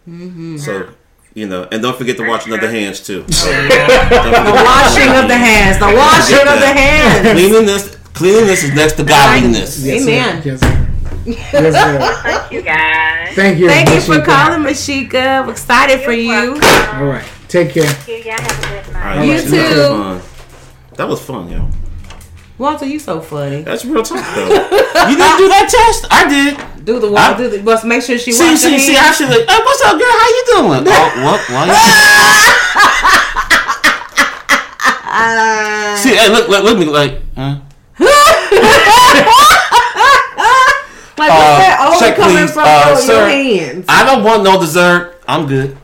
Mm-hmm. 0.08 0.58
So 0.58 0.94
you 1.34 1.46
know, 1.48 1.66
and 1.70 1.82
don't 1.82 1.96
forget 1.96 2.16
to 2.18 2.26
wash 2.28 2.46
another 2.46 2.70
hands 2.70 3.00
too. 3.00 3.24
The 3.32 4.52
washing 4.64 5.08
of 5.16 5.28
the 5.28 5.36
hands. 5.36 5.78
The 5.78 5.86
washing 5.94 6.46
of 6.46 6.58
the 6.60 6.66
hands. 6.66 7.32
Cleanliness, 7.32 7.96
cleanliness 8.14 8.64
is 8.64 8.74
next 8.74 8.94
to 8.94 9.04
godliness. 9.04 9.78
Yes. 9.84 10.02
Amen. 10.02 10.42
Yes, 10.44 10.60
sir. 10.60 10.88
Yes, 11.24 11.74
sir. 11.74 12.22
Thank 12.22 12.52
you 12.52 12.62
guys. 12.62 13.34
Thank 13.34 13.58
you. 13.58 13.68
Thank 13.68 13.88
you 13.90 14.00
for 14.00 14.20
calling, 14.24 14.60
Mashika. 14.62 15.42
I'm 15.42 15.48
excited 15.50 16.00
for 16.02 16.12
you. 16.12 16.32
All 16.34 17.06
right. 17.06 17.24
Take 17.48 17.70
care. 17.74 17.84
Thank 17.86 18.24
Y'all 18.26 18.34
have 18.34 18.58
a 18.64 18.82
good 18.84 18.92
night. 18.92 19.16
right, 19.16 19.26
You 19.26 19.40
that 19.40 19.42
was 19.42 19.50
too. 19.50 19.88
fun. 19.88 20.96
That 20.96 21.08
was 21.08 21.20
fun, 21.24 21.48
yo. 21.50 21.70
Walter, 22.58 22.86
you 22.86 22.98
so 22.98 23.20
funny. 23.20 23.62
That's 23.62 23.84
real 23.84 24.02
talk, 24.02 24.18
though. 24.34 24.48
you 25.08 25.16
didn't 25.16 25.38
do 25.38 25.48
that 25.48 25.68
test? 25.70 26.06
I 26.10 26.28
did. 26.28 26.58
Do 26.84 26.98
the 26.98 27.08
I- 27.08 27.10
walk. 27.10 27.36
Do 27.38 27.48
the, 27.48 27.62
must 27.62 27.84
make 27.84 28.02
sure 28.02 28.18
she 28.18 28.32
See, 28.32 28.44
washes 28.44 28.62
see, 28.62 28.72
her 28.72 28.78
see. 28.78 28.96
I 28.96 29.12
should 29.12 29.28
like, 29.28 29.48
hey, 29.48 29.58
what's 29.64 29.82
up, 29.82 29.98
girl? 29.98 30.08
How 30.10 30.28
you 30.28 30.44
doing? 30.54 30.82
oh, 30.88 31.08
what? 31.24 31.40
Why 31.50 31.66
you? 31.66 31.74
see, 36.02 36.14
hey, 36.16 36.28
look, 36.30 36.48
look, 36.48 36.64
look 36.64 36.78
me 36.78 36.84
like. 36.86 37.20
Huh? 37.36 37.58
Like 41.18 41.30
Uh, 41.30 41.34
what's 41.36 41.60
that 41.60 41.76
odor 41.86 41.98
check, 42.00 42.16
coming 42.16 42.36
please. 42.36 42.52
from 42.52 42.64
Uh, 42.66 42.84
your, 42.88 42.96
sir. 42.96 43.12
your 43.12 43.28
hands? 43.28 43.84
I 43.88 44.04
don't 44.04 44.24
want 44.24 44.42
no 44.42 44.58
dessert. 44.58 45.22
I'm 45.28 45.46
good. 45.46 45.76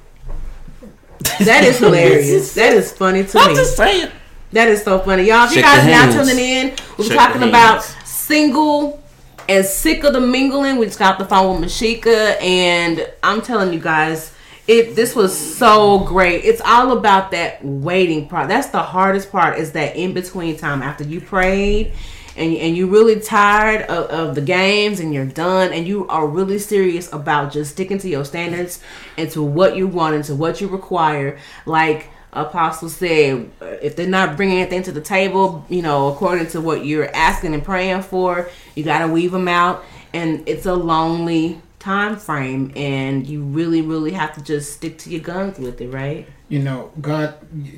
That 1.41 1.63
is 1.65 1.79
hilarious. 1.85 2.55
that 2.55 2.73
is 2.73 2.91
funny 2.93 3.23
to 3.25 3.39
I'm 3.39 3.51
me. 3.51 3.55
just 3.55 3.77
saying. 3.77 4.11
That 4.53 4.69
is 4.69 4.83
so 4.83 4.99
funny, 4.99 5.25
y'all. 5.25 5.45
If 5.45 5.55
you 5.55 5.63
guys 5.63 5.85
are 5.85 5.91
now 5.91 6.11
tuning 6.11 6.39
in, 6.39 6.73
we're 6.97 7.05
Shake 7.05 7.17
talking 7.19 7.43
about 7.45 7.85
single 8.05 9.01
and 9.49 9.65
sick 9.65 10.05
of 10.05 10.13
the 10.13 10.21
mingling. 10.21 10.77
We 10.77 10.87
just 10.87 10.99
got 10.99 11.19
the 11.19 11.25
phone 11.25 11.61
with 11.61 11.71
Mashika, 11.71 12.41
and 12.41 13.11
I'm 13.23 13.41
telling 13.41 13.73
you 13.73 13.81
guys, 13.81 14.33
it 14.67 14.95
this 14.95 15.17
was 15.17 15.37
so 15.37 16.01
great. 16.01 16.45
It's 16.45 16.61
all 16.61 16.97
about 16.97 17.31
that 17.31 17.65
waiting 17.65 18.29
part. 18.29 18.49
That's 18.49 18.69
the 18.69 18.83
hardest 18.83 19.33
part. 19.33 19.59
Is 19.59 19.73
that 19.73 19.97
in 19.97 20.13
between 20.13 20.57
time 20.57 20.83
after 20.83 21.05
you 21.05 21.21
prayed. 21.21 21.93
And, 22.37 22.57
and 22.57 22.77
you're 22.77 22.87
really 22.87 23.19
tired 23.19 23.83
of, 23.91 24.11
of 24.11 24.35
the 24.37 24.41
games 24.41 25.01
and 25.01 25.13
you're 25.13 25.27
done 25.27 25.73
and 25.73 25.89
you 25.89 26.07
are 26.07 26.25
really 26.25 26.61
serious 26.61 27.13
about 27.13 27.51
just 27.53 27.73
sticking 27.73 27.99
to 27.99 28.09
your 28.09 28.25
standards 28.25 28.81
and 29.17 29.29
to 29.33 29.43
what 29.43 29.75
you 29.75 29.89
want 29.89 30.15
and 30.15 30.25
to 30.27 30.37
what 30.37 30.61
you 30.61 30.69
require 30.69 31.37
like 31.67 32.11
apostle 32.41 32.89
said 32.89 33.51
if 33.61 33.97
they're 33.97 34.07
not 34.07 34.37
bringing 34.37 34.59
anything 34.59 34.83
to 34.83 34.93
the 34.93 35.01
table 35.01 35.65
you 35.69 35.83
know 35.83 36.09
according 36.09 36.47
to 36.47 36.61
what 36.61 36.85
you're 36.85 37.15
asking 37.15 37.55
and 37.55 37.65
praying 37.65 38.03
for 38.03 38.49
you 38.75 38.85
got 38.85 39.01
to 39.01 39.09
weave 39.09 39.33
them 39.33 39.49
out 39.49 39.85
and 40.13 40.49
it's 40.49 40.67
a 40.67 40.75
lonely 40.75 41.61
time 41.79 42.17
frame 42.17 42.73
and 42.77 43.27
you 43.27 43.43
really 43.43 43.83
really 43.83 44.13
have 44.13 44.35
to 44.35 44.43
just 44.43 44.73
stick 44.73 44.99
to 44.99 45.11
your 45.11 45.21
guns 45.21 45.59
with 45.59 45.81
it 45.81 45.89
right 45.89 46.27
You 46.49 46.61
know, 46.61 46.91
God, 47.01 47.35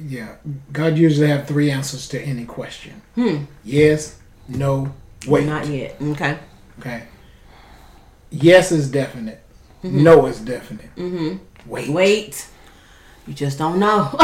yeah, 0.09 0.37
God 0.73 0.97
usually 0.97 1.27
have 1.27 1.49
three 1.49 1.73
answers 1.73 2.07
to 2.11 2.21
any 2.23 2.45
question. 2.45 3.03
Hmm. 3.17 3.45
Yes, 3.65 4.17
no, 4.49 4.95
wait. 5.27 5.45
not 5.47 5.67
yet 5.67 5.97
okay 6.01 6.39
Okay. 6.79 7.03
Yes 8.31 8.73
is 8.73 8.91
definite. 8.91 9.41
Mm-hmm. 9.83 10.03
No 10.05 10.27
is 10.27 10.41
definite. 10.41 10.95
Mm-hmm. 10.97 11.39
Wait. 11.67 11.89
wait 11.91 12.47
you 13.31 13.37
just 13.37 13.59
don't 13.59 13.79
know 13.79 14.11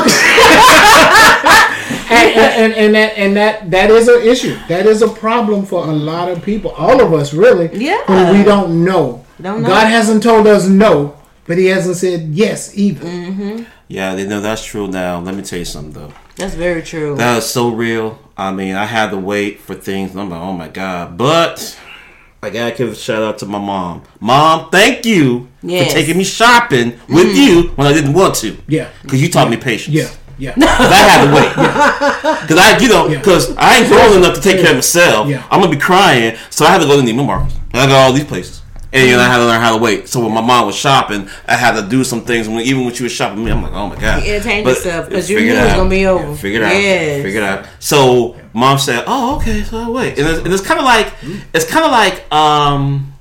And, 2.08 2.72
and, 2.72 2.72
and 2.74 2.94
that 2.94 3.18
and 3.18 3.36
that 3.36 3.70
that 3.70 3.90
is 3.90 4.08
an 4.08 4.22
issue. 4.22 4.56
That 4.68 4.86
is 4.86 5.02
a 5.02 5.08
problem 5.08 5.66
for 5.66 5.84
a 5.84 5.92
lot 5.92 6.28
of 6.28 6.42
people. 6.42 6.70
All 6.72 7.00
of 7.00 7.12
us, 7.12 7.34
really. 7.34 7.68
Yeah. 7.76 8.02
When 8.06 8.38
we 8.38 8.44
don't 8.44 8.84
know. 8.84 9.24
Don't 9.40 9.62
know. 9.62 9.68
God 9.68 9.88
hasn't 9.88 10.22
told 10.22 10.46
us 10.46 10.68
no, 10.68 11.16
but 11.46 11.58
He 11.58 11.66
hasn't 11.66 11.96
said 11.96 12.28
yes 12.28 12.76
either. 12.76 13.04
Mm-hmm. 13.04 13.64
Yeah, 13.88 14.14
they 14.14 14.26
know 14.26 14.40
that's 14.40 14.64
true 14.64 14.86
now. 14.88 15.18
Let 15.20 15.34
me 15.34 15.42
tell 15.42 15.58
you 15.58 15.64
something, 15.64 15.92
though. 15.92 16.12
that's 16.36 16.54
very 16.54 16.82
true 16.82 17.16
That 17.16 17.38
is 17.38 17.46
so 17.46 17.70
real. 17.70 18.18
I 18.36 18.52
mean, 18.52 18.74
I 18.74 18.84
had 18.84 19.10
to 19.10 19.18
wait 19.18 19.60
for 19.60 19.74
things. 19.74 20.12
And 20.12 20.20
I'm 20.20 20.30
like, 20.30 20.40
oh 20.40 20.52
my 20.52 20.68
god. 20.68 21.16
But 21.16 21.78
I 22.46 22.50
gotta 22.50 22.76
give 22.76 22.92
a 22.92 22.94
shout 22.94 23.24
out 23.24 23.38
to 23.38 23.46
my 23.46 23.58
mom. 23.58 24.04
Mom, 24.20 24.70
thank 24.70 25.04
you 25.04 25.48
Yes. 25.62 25.88
for 25.88 25.98
taking 25.98 26.16
me 26.16 26.22
shopping 26.22 26.92
with 27.08 27.26
mm. 27.26 27.34
you 27.34 27.62
when 27.70 27.88
I 27.88 27.92
didn't 27.92 28.12
want 28.12 28.36
to. 28.36 28.56
Yeah. 28.68 28.88
Because 29.02 29.20
you 29.20 29.28
taught 29.28 29.50
me 29.50 29.56
patience. 29.56 29.96
Yeah. 29.96 30.08
Yeah. 30.38 30.54
Because 30.56 30.92
I 30.92 30.96
had 30.96 31.26
to 31.26 31.34
wait. 31.34 32.42
Because 32.42 32.58
I, 32.58 32.78
you 32.78 32.88
know, 32.88 33.08
Yeah. 33.08 33.18
because 33.18 33.56
I 33.56 33.78
ain't 33.78 33.88
grown 33.88 34.16
enough 34.18 34.36
to 34.36 34.40
take 34.40 34.60
care 34.60 34.70
of 34.70 34.76
myself. 34.76 35.26
Yeah. 35.28 35.44
I'm 35.50 35.60
gonna 35.60 35.72
be 35.72 35.80
crying, 35.80 36.36
so 36.50 36.64
I 36.64 36.68
had 36.70 36.82
to 36.82 36.86
go 36.86 37.00
to 37.00 37.04
Neiman 37.04 37.26
Marcus. 37.26 37.52
And 37.72 37.82
I 37.82 37.86
go 37.88 37.94
all 37.94 38.12
these 38.12 38.24
places. 38.24 38.62
And 38.96 39.08
you 39.10 39.16
know, 39.16 39.22
I 39.22 39.26
had 39.26 39.38
to 39.38 39.44
learn 39.44 39.60
how 39.60 39.76
to 39.76 39.82
wait. 39.82 40.08
So 40.08 40.20
when 40.20 40.32
my 40.32 40.40
mom 40.40 40.66
was 40.66 40.74
shopping, 40.76 41.28
I 41.46 41.54
had 41.54 41.80
to 41.80 41.86
do 41.88 42.02
some 42.04 42.22
things. 42.22 42.48
When 42.48 42.60
even 42.60 42.84
when 42.84 42.94
she 42.94 43.02
was 43.02 43.12
shopping 43.12 43.44
me, 43.44 43.50
I'm 43.50 43.62
like, 43.62 43.72
oh 43.72 43.88
my 43.88 43.96
god. 43.96 44.24
You 44.24 44.34
entertain 44.34 44.64
But 44.64 44.76
yourself 44.76 45.10
'cause 45.10 45.28
you 45.30 45.40
knew 45.40 45.52
it 45.52 45.58
it 45.58 45.64
was 45.64 45.72
gonna 45.74 45.90
be 45.90 46.06
over. 46.06 46.24
Yeah, 46.28 46.34
figure 46.34 46.60
it 46.62 46.64
out. 46.64 46.72
Yes. 46.74 47.22
Figure 47.22 47.40
it 47.42 47.44
out. 47.44 47.66
So 47.78 48.36
mom 48.52 48.78
said, 48.78 49.04
oh 49.06 49.36
okay, 49.36 49.62
so 49.62 49.76
I 49.78 49.88
wait. 49.90 50.18
And 50.18 50.26
it's, 50.28 50.38
and 50.38 50.52
it's 50.52 50.66
kind 50.66 50.80
of 50.80 50.84
like 50.86 51.12
it's 51.54 51.68
kind 51.70 51.84
of 51.84 51.90
like 51.90 52.32
um, 52.32 53.12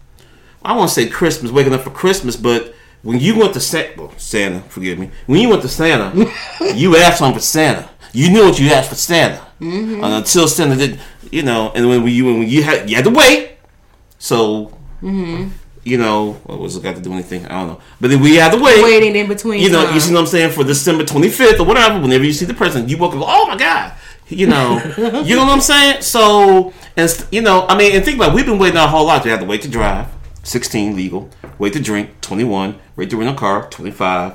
I 0.64 0.76
won't 0.76 0.90
say 0.90 1.08
Christmas, 1.08 1.52
waking 1.52 1.74
up 1.74 1.82
for 1.82 1.92
Christmas, 1.92 2.36
but 2.36 2.74
when 3.04 3.20
you 3.20 3.38
went 3.38 3.54
to 3.54 3.60
Santa, 3.60 4.02
well, 4.02 4.14
Santa, 4.18 4.62
forgive 4.62 4.98
me. 4.98 5.12
When 5.28 5.40
you 5.40 5.50
went 5.50 5.62
to 5.62 5.68
Santa, 5.70 6.12
you 6.74 6.96
asked 6.98 7.20
something 7.20 7.38
for 7.38 7.44
Santa. 7.46 7.88
You 8.14 8.32
knew 8.32 8.46
what 8.46 8.60
you 8.60 8.70
asked 8.72 8.90
for 8.90 8.96
Santa 8.96 9.42
Mm-hmm. 9.62 10.04
Uh, 10.04 10.18
until 10.18 10.48
Santa 10.50 10.76
did, 10.76 11.00
you 11.32 11.42
know. 11.44 11.72
And 11.76 11.88
when 11.88 12.06
you 12.08 12.26
when 12.26 12.48
you 12.48 12.62
had 12.64 12.90
you 12.90 12.96
had 12.96 13.06
to 13.06 13.12
wait, 13.12 13.52
so 14.18 14.72
Mm-hmm. 15.02 15.50
You 15.86 15.98
know 15.98 16.34
what 16.46 16.60
was 16.60 16.76
it 16.76 16.84
got 16.84 16.96
to 16.96 17.02
do 17.02 17.14
anything? 17.14 17.46
I 17.46 17.50
don't 17.60 17.68
know. 17.68 17.80
But 18.02 18.10
then 18.10 18.20
we 18.20 18.36
had 18.36 18.52
to 18.52 18.58
wait. 18.62 18.84
waiting 18.84 19.16
in 19.16 19.28
between 19.28 19.62
You 19.62 19.70
know, 19.70 19.86
time. 19.86 19.94
you 19.94 20.00
see 20.02 20.14
what 20.14 20.20
I'm 20.22 20.26
saying 20.28 20.52
for 20.52 20.64
December 20.64 21.04
25th 21.04 21.60
or 21.60 21.64
whatever. 21.64 22.02
Whenever 22.02 22.26
you 22.26 22.34
see 22.34 22.46
the 22.46 22.54
president, 22.56 22.90
you 22.90 22.98
walk 22.98 23.12
and 23.14 23.22
go, 23.22 23.28
"Oh 23.30 23.48
my 23.48 23.56
god." 23.56 23.94
You 24.28 24.48
know, 24.48 24.82
you 25.24 25.36
know 25.36 25.46
what 25.46 25.54
I'm 25.54 25.62
saying. 25.62 26.02
So, 26.02 26.74
and 26.98 27.28
you 27.32 27.42
know, 27.42 27.68
I 27.68 27.78
mean, 27.78 27.96
and 27.96 28.04
think 28.04 28.18
about, 28.18 28.30
it, 28.32 28.36
we've 28.36 28.46
been 28.46 28.58
waiting 28.58 28.78
our 28.78 28.88
whole 28.88 29.06
lives. 29.06 29.24
We 29.24 29.30
have 29.32 29.40
to 29.42 29.46
wait 29.46 29.62
to 29.62 29.70
drive, 29.70 30.08
16 30.44 30.96
legal. 30.96 31.30
Wait 31.60 31.74
to 31.74 31.80
drink, 31.80 32.20
21. 32.22 32.80
Wait 32.96 33.10
to 33.12 33.18
rent 33.18 33.30
a 33.30 33.40
car, 33.40 33.70
25. 33.70 34.34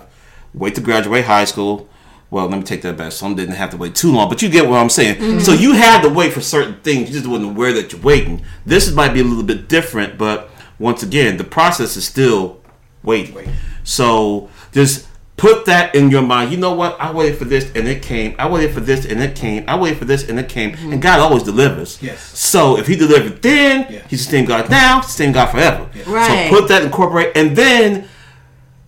wait 0.54 0.74
to 0.76 0.80
graduate 0.80 1.24
high 1.24 1.44
school. 1.44 1.88
Well, 2.30 2.46
let 2.46 2.56
me 2.58 2.62
take 2.62 2.82
that 2.82 2.96
back. 2.96 3.10
Some 3.10 3.34
didn't 3.34 3.56
have 3.56 3.70
to 3.70 3.76
wait 3.76 3.96
too 3.96 4.12
long, 4.12 4.28
but 4.28 4.40
you 4.40 4.48
get 4.48 4.68
what 4.68 4.76
I'm 4.78 4.88
saying. 4.88 5.16
Mm-hmm. 5.16 5.40
So 5.40 5.52
you 5.52 5.72
had 5.72 6.02
to 6.02 6.08
wait 6.08 6.32
for 6.32 6.40
certain 6.40 6.80
things. 6.82 7.08
You 7.08 7.14
just 7.16 7.26
wasn't 7.26 7.50
aware 7.50 7.72
that 7.72 7.92
you're 7.92 8.00
waiting. 8.00 8.44
This 8.64 8.92
might 8.92 9.12
be 9.12 9.20
a 9.20 9.24
little 9.24 9.42
bit 9.42 9.68
different, 9.68 10.16
but 10.16 10.49
once 10.80 11.02
again, 11.04 11.36
the 11.36 11.44
process 11.44 11.96
is 11.96 12.06
still 12.06 12.60
waiting. 13.04 13.52
So 13.84 14.48
just 14.72 15.06
put 15.36 15.66
that 15.66 15.94
in 15.94 16.10
your 16.10 16.22
mind. 16.22 16.50
You 16.50 16.56
know 16.56 16.72
what? 16.72 16.98
I 16.98 17.12
waited 17.12 17.38
for 17.38 17.44
this 17.44 17.70
and 17.74 17.86
it 17.86 18.02
came. 18.02 18.34
I 18.38 18.48
waited 18.48 18.74
for 18.74 18.80
this 18.80 19.04
and 19.04 19.22
it 19.22 19.36
came. 19.36 19.64
I 19.68 19.78
waited 19.78 19.98
for 19.98 20.06
this 20.06 20.28
and 20.28 20.38
it 20.38 20.48
came. 20.48 20.70
And 20.70 20.78
mm-hmm. 20.78 21.00
God 21.00 21.20
always 21.20 21.42
delivers. 21.42 22.02
Yes. 22.02 22.20
So 22.38 22.78
if 22.78 22.86
He 22.86 22.96
delivered 22.96 23.42
then, 23.42 23.86
Yeah. 23.90 24.06
He's 24.08 24.24
the 24.24 24.30
same 24.30 24.46
God 24.46 24.70
now. 24.70 24.96
He's 24.96 25.06
the 25.06 25.12
same 25.12 25.32
God 25.32 25.46
forever. 25.50 25.88
Right. 26.06 26.50
So 26.50 26.58
put 26.58 26.68
that 26.68 26.82
incorporate, 26.82 27.36
and 27.36 27.56
then 27.56 28.08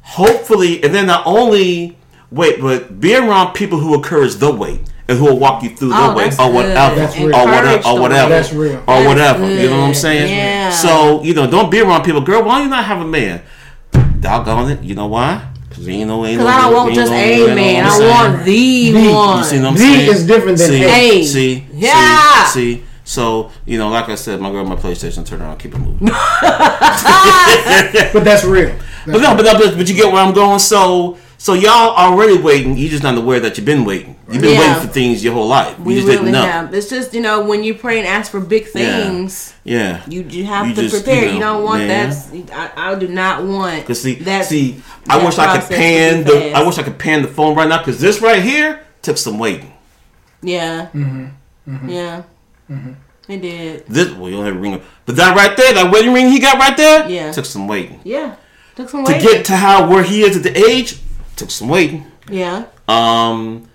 hopefully, 0.01 0.83
and 0.83 0.95
then 0.95 1.07
not 1.07 1.27
only 1.27 1.99
wait, 2.31 2.61
but 2.61 3.01
be 3.01 3.15
around 3.15 3.53
people 3.53 3.79
who 3.79 3.95
encourage 3.95 4.37
the 4.37 4.51
wait 4.53 4.81
and 5.13 5.19
who 5.21 5.27
will 5.27 5.39
walk 5.39 5.63
you 5.63 5.71
through 5.77 5.91
the 5.91 5.95
Oh, 5.97 6.15
wait 6.17 6.25
that's 6.25 6.39
or 6.41 6.47
good. 6.47 6.55
whatever, 6.57 6.95
That's 6.97 7.15
or 7.17 7.19
real. 7.29 7.29
whatever, 7.31 7.53
Encourage 7.69 7.87
or 7.87 8.01
whatever, 8.01 8.31
wait. 8.31 8.37
That's 8.37 8.53
real. 8.53 8.77
or 8.77 8.85
That's 8.87 9.07
whatever. 9.07 9.51
You 9.55 9.69
know 9.71 9.79
what 9.81 9.87
I'm 9.89 9.95
saying? 9.95 10.29
Yeah. 10.31 10.71
So 10.71 11.23
you 11.23 11.35
know, 11.35 11.47
don't 11.51 11.71
be 11.71 11.81
around 11.81 12.03
people. 12.05 12.21
Girl, 12.23 12.43
why 12.43 12.57
don't 12.57 12.65
you 12.65 12.71
not 12.71 12.85
have 12.85 13.01
a 13.01 13.05
man? 13.07 13.43
Doggone 14.21 14.71
it. 14.73 14.83
You 14.83 14.95
know 14.95 15.07
why? 15.07 15.49
Because 15.69 15.89
ain't 15.89 16.09
no 16.09 16.25
ain't 16.27 16.39
Because 16.39 16.53
no, 16.53 16.59
I 16.59 16.61
don't 16.71 16.75
want 16.75 16.95
just 16.95 17.11
no- 17.11 17.17
a 17.19 17.39
you 17.39 17.47
man. 17.55 17.85
what 17.85 17.93
I'm 17.93 17.99
saying? 17.99 18.11
want 18.11 18.45
the 18.45 18.93
The. 18.93 19.13
one. 19.15 19.39
You 19.39 19.45
see 19.45 19.59
what 19.59 19.67
I'm 19.69 19.75
The 19.75 19.81
saying? 19.81 20.11
is 20.11 20.27
different 20.27 20.59
than 20.59 20.69
see, 20.69 20.85
A. 20.85 21.25
See, 21.25 21.67
Yeah. 21.73 22.45
See, 22.47 22.75
see. 22.77 22.83
So 23.05 23.51
you 23.67 23.79
know, 23.79 23.89
like 23.89 24.09
I 24.09 24.15
said, 24.15 24.41
my 24.41 24.51
girl, 24.51 24.65
my 24.65 24.77
PlayStation, 24.77 25.27
turn 25.27 25.43
around, 25.43 25.59
keep 25.59 25.75
it 25.75 25.79
moving. 25.79 26.09
But 28.13 28.25
that's 28.25 28.45
real. 28.45 28.75
But 29.07 29.21
no, 29.21 29.35
but, 29.37 29.43
no, 29.45 29.55
but 29.59 29.77
but 29.77 29.89
you 29.89 29.95
get 29.95 30.13
where 30.13 30.23
I'm 30.23 30.33
going. 30.35 30.59
So 30.59 31.19
so 31.43 31.55
y'all 31.55 31.91
already 31.97 32.39
waiting. 32.39 32.77
You 32.79 32.89
just 32.89 33.03
not 33.03 33.19
aware 33.19 33.41
that 33.41 33.57
you've 33.57 33.67
been 33.67 33.85
waiting. 33.85 34.15
You've 34.31 34.43
been 34.43 34.53
Yeah. 34.55 34.61
waiting 34.77 34.87
for 34.87 34.93
things 34.93 35.25
your 35.25 35.35
whole 35.35 35.49
life. 35.49 35.75
You 35.79 35.85
We 35.85 35.95
just 35.97 36.07
really 36.07 36.19
didn't 36.19 36.33
know. 36.35 36.43
have. 36.43 36.73
It's 36.73 36.89
just 36.89 37.13
you 37.15 37.21
know 37.21 37.45
when 37.45 37.65
you 37.65 37.75
pray 37.75 37.99
and 37.99 38.07
ask 38.07 38.31
for 38.31 38.39
big 38.39 38.69
things, 38.69 39.53
Yeah. 39.65 40.03
you 40.09 40.25
you 40.37 40.45
have 40.45 40.69
You 40.69 40.75
to 40.77 40.83
just, 40.83 41.05
prepare. 41.05 41.27
you 41.27 41.35
You, 41.35 41.41
don't 41.41 41.65
want 41.65 41.85
man. 41.87 42.11
that. 42.11 42.71
I, 42.77 42.93
I 42.93 42.95
do 42.95 43.09
not 43.09 43.43
want. 43.45 43.85
Cause 43.87 44.01
see, 44.01 44.15
that. 44.23 44.45
see, 44.47 44.81
I 45.09 45.17
wish 45.25 45.37
I 45.39 45.59
could 45.59 45.69
pan 45.69 46.23
the. 46.25 46.53
I 46.53 46.63
wish 46.63 46.79
I 46.79 46.83
could 46.85 46.99
pan 46.99 47.23
the 47.23 47.29
phone 47.29 47.57
right 47.57 47.69
now. 47.69 47.83
Cause 47.83 47.99
this 47.99 48.21
right 48.23 48.41
here 48.43 48.81
took 49.03 49.17
some 49.19 49.39
waiting. 49.41 49.73
Yeah. 50.43 50.89
Mm-hmm. 50.95 51.89
Yeah. 51.89 52.23
It 53.29 53.41
did. 53.43 53.87
This 53.89 54.11
well, 54.13 54.29
you 54.31 54.37
don't 54.37 54.47
have 54.47 54.57
a 54.57 54.59
ring, 54.59 54.81
but 55.07 55.17
that 55.17 55.37
right 55.37 55.57
there, 55.57 55.73
that 55.75 55.91
wedding 55.93 56.13
ring 56.13 56.29
he 56.29 56.39
got 56.39 56.59
right 56.59 56.77
there, 56.77 57.09
Yeah. 57.09 57.33
took 57.33 57.45
some 57.47 57.67
waiting. 57.69 58.01
Yeah. 58.05 58.35
Took 58.77 58.89
some 58.91 59.05
waiting. 59.05 59.21
To 59.21 59.27
get 59.27 59.45
to 59.47 59.57
how 59.57 59.89
where 59.89 60.03
he 60.03 60.23
is 60.23 60.37
at 60.37 60.43
the 60.43 60.57
age, 60.57 60.97
took 61.37 61.51
some 61.51 61.69
waiting. 61.69 62.07
yeah. 62.29 62.67
Um, 62.89 63.69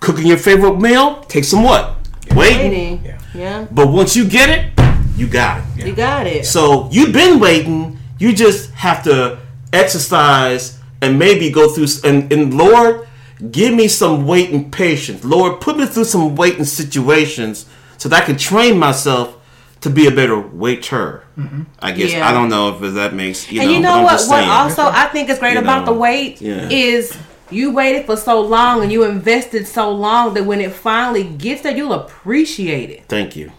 cooking 0.00 0.26
your 0.26 0.38
favorite 0.38 0.78
meal 0.78 1.22
takes 1.24 1.48
some 1.48 1.62
what? 1.62 1.96
Waiting. 2.34 2.70
Waiting. 2.70 3.04
Yeah. 3.04 3.18
Yeah. 3.34 3.66
But 3.70 3.88
once 3.88 4.14
you 4.16 4.28
get 4.28 4.48
it, 4.48 4.72
you 5.16 5.26
got 5.26 5.62
it. 5.78 5.86
You 5.86 5.94
got 5.94 6.26
it. 6.26 6.46
So 6.46 6.88
you've 6.90 7.12
been 7.12 7.40
waiting. 7.40 7.98
You 8.18 8.32
just 8.32 8.70
have 8.72 9.02
to 9.04 9.38
exercise 9.72 10.78
and 11.02 11.18
maybe 11.18 11.50
go 11.50 11.68
through. 11.68 11.86
And, 12.08 12.32
and 12.32 12.56
Lord, 12.56 13.06
give 13.50 13.74
me 13.74 13.88
some 13.88 14.26
waiting 14.26 14.70
patience. 14.70 15.24
Lord, 15.24 15.60
put 15.60 15.76
me 15.76 15.86
through 15.86 16.04
some 16.04 16.34
waiting 16.36 16.64
situations 16.64 17.66
so 17.98 18.08
that 18.08 18.22
I 18.22 18.26
can 18.26 18.36
train 18.36 18.78
myself 18.78 19.36
to 19.84 19.90
be 19.90 20.06
a 20.06 20.10
better 20.10 20.38
waiter. 20.38 21.22
I 21.80 21.92
guess 21.92 22.12
Yeah. 22.12 22.28
I 22.28 22.32
don't 22.32 22.48
know 22.50 22.76
if 22.76 22.94
that 22.94 23.14
makes 23.14 23.50
you 23.50 23.60
and 23.60 23.70
know. 23.70 23.74
you 23.76 23.80
know 23.82 24.02
what? 24.02 24.12
What 24.14 24.20
saying. 24.20 24.48
also 24.48 24.82
I 24.82 25.06
think 25.06 25.28
is 25.30 25.38
great 25.38 25.54
You 25.54 25.60
about 25.60 25.86
know, 25.86 25.92
the 25.94 25.98
wait 25.98 26.40
yeah. 26.42 26.68
is 26.70 27.16
you 27.50 27.70
waited 27.72 28.06
for 28.06 28.16
so 28.16 28.40
long 28.40 28.82
and 28.82 28.90
you 28.90 29.04
invested 29.04 29.66
so 29.66 29.90
long 29.90 30.34
that 30.34 30.44
when 30.44 30.60
it 30.60 30.72
finally 30.72 31.24
gets 31.24 31.62
there, 31.62 31.76
you'll 31.76 31.92
appreciate 31.92 32.90
it. 32.90 33.04
Thank 33.08 33.36
you. 33.36 33.52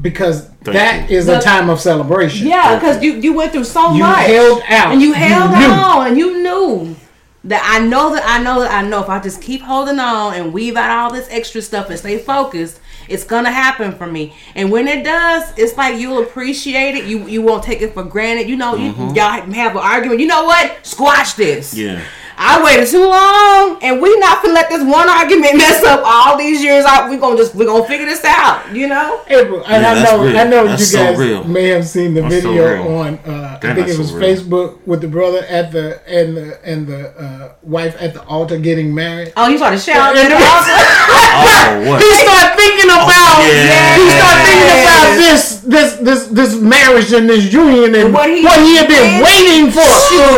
Because 0.00 0.46
Thank 0.64 0.76
that 0.78 1.10
you. 1.10 1.18
is 1.18 1.26
The- 1.26 1.38
a 1.38 1.42
time 1.42 1.68
of 1.68 1.80
celebration. 1.80 2.46
Yeah, 2.46 2.76
because 2.76 3.02
you 3.02 3.14
you 3.14 3.32
went 3.34 3.52
through 3.52 3.64
so 3.64 3.92
You 3.92 4.00
much. 4.04 4.26
held 4.26 4.62
out. 4.68 4.92
and 4.92 5.02
you 5.02 5.08
You 5.08 5.14
held 5.14 5.50
knew. 5.50 5.66
on, 5.66 6.06
and 6.08 6.16
you 6.18 6.42
knew 6.42 6.96
that 7.44 7.62
I 7.64 7.84
know 7.84 8.14
that 8.14 8.24
I 8.26 8.42
know 8.42 8.60
that 8.60 8.70
I 8.72 8.82
know 8.88 9.02
if 9.02 9.08
I 9.10 9.18
just 9.18 9.42
keep 9.42 9.60
holding 9.62 9.98
on 9.98 10.32
and 10.34 10.52
weave 10.52 10.76
out 10.76 10.90
all 10.90 11.12
this 11.12 11.26
extra 11.30 11.60
stuff 11.60 11.90
and 11.90 11.98
stay 11.98 12.16
focused, 12.18 12.78
it's 13.12 13.24
gonna 13.24 13.50
happen 13.50 13.92
for 13.92 14.06
me. 14.06 14.32
And 14.54 14.70
when 14.70 14.88
it 14.88 15.04
does, 15.04 15.56
it's 15.58 15.76
like 15.76 16.00
you'll 16.00 16.22
appreciate 16.22 16.94
it. 16.94 17.04
You 17.04 17.26
you 17.26 17.42
won't 17.42 17.62
take 17.62 17.82
it 17.82 17.94
for 17.94 18.02
granted. 18.02 18.48
You 18.48 18.56
know, 18.56 18.74
you, 18.74 18.92
mm-hmm. 18.92 19.14
y'all 19.14 19.52
have 19.52 19.72
an 19.72 19.82
argument. 19.82 20.20
You 20.20 20.26
know 20.26 20.44
what? 20.44 20.84
Squash 20.84 21.34
this. 21.34 21.74
Yeah. 21.74 22.02
I 22.36 22.62
waited 22.64 22.88
too 22.88 23.06
long, 23.08 23.78
and 23.82 24.00
we 24.00 24.18
not 24.18 24.42
gonna 24.42 24.54
let 24.54 24.68
this 24.68 24.82
one 24.82 25.08
argument 25.08 25.56
mess 25.58 25.82
up 25.84 26.02
all 26.04 26.36
these 26.38 26.62
years. 26.62 26.84
Out, 26.84 27.10
we 27.10 27.16
gonna 27.16 27.36
just 27.36 27.54
we 27.54 27.64
gonna 27.66 27.84
figure 27.86 28.06
this 28.06 28.24
out. 28.24 28.74
You 28.74 28.88
know? 28.88 29.22
April, 29.28 29.62
and 29.64 29.82
Yeah, 29.82 29.90
I 29.90 29.94
that's 29.94 30.10
know, 30.12 30.24
real. 30.24 30.38
I 30.38 30.44
know 30.44 30.64
That's 30.66 30.80
you 30.80 30.86
so 30.86 31.04
guys 31.04 31.18
real. 31.18 31.44
may 31.44 31.68
have 31.68 31.86
seen 31.86 32.14
the 32.14 32.22
That's 32.22 32.34
video 32.34 32.82
real. 32.84 32.88
on. 32.98 33.18
Uh, 33.20 33.58
I 33.62 33.74
think 33.74 33.88
it 33.88 33.98
was 33.98 34.10
so. 34.10 34.16
Facebook 34.16 34.84
with 34.86 35.00
the 35.00 35.08
brother 35.08 35.44
at 35.48 35.70
the 35.72 36.00
and 36.08 36.36
the 36.36 36.60
and 36.64 36.86
the 36.86 37.10
uh, 37.16 37.54
wife 37.62 37.96
at 38.00 38.14
the 38.14 38.22
altar 38.24 38.58
getting 38.58 38.94
married. 38.94 39.32
Oh, 39.36 39.48
he 39.50 39.56
started 39.56 39.80
shouting. 39.80 40.20
And- 40.22 40.32
Oh, 41.34 41.88
what? 41.88 42.02
he 42.02 42.10
started 42.12 42.54
thinking 42.56 42.90
about 42.90 43.40
yeah. 43.48 43.96
he 43.96 44.04
started 44.10 44.42
thinking 44.44 44.76
about 44.84 45.04
this 45.16 45.60
this 45.64 45.96
this 45.96 46.26
this 46.28 46.60
marriage 46.60 47.12
and 47.12 47.28
this 47.28 47.50
union 47.52 47.94
and 47.94 48.12
What 48.12 48.28
what 48.28 48.58
he 48.60 48.72
he, 48.72 48.76
had 48.76 48.88
been 48.88 49.22
waiting 49.24 49.70
for. 49.72 49.80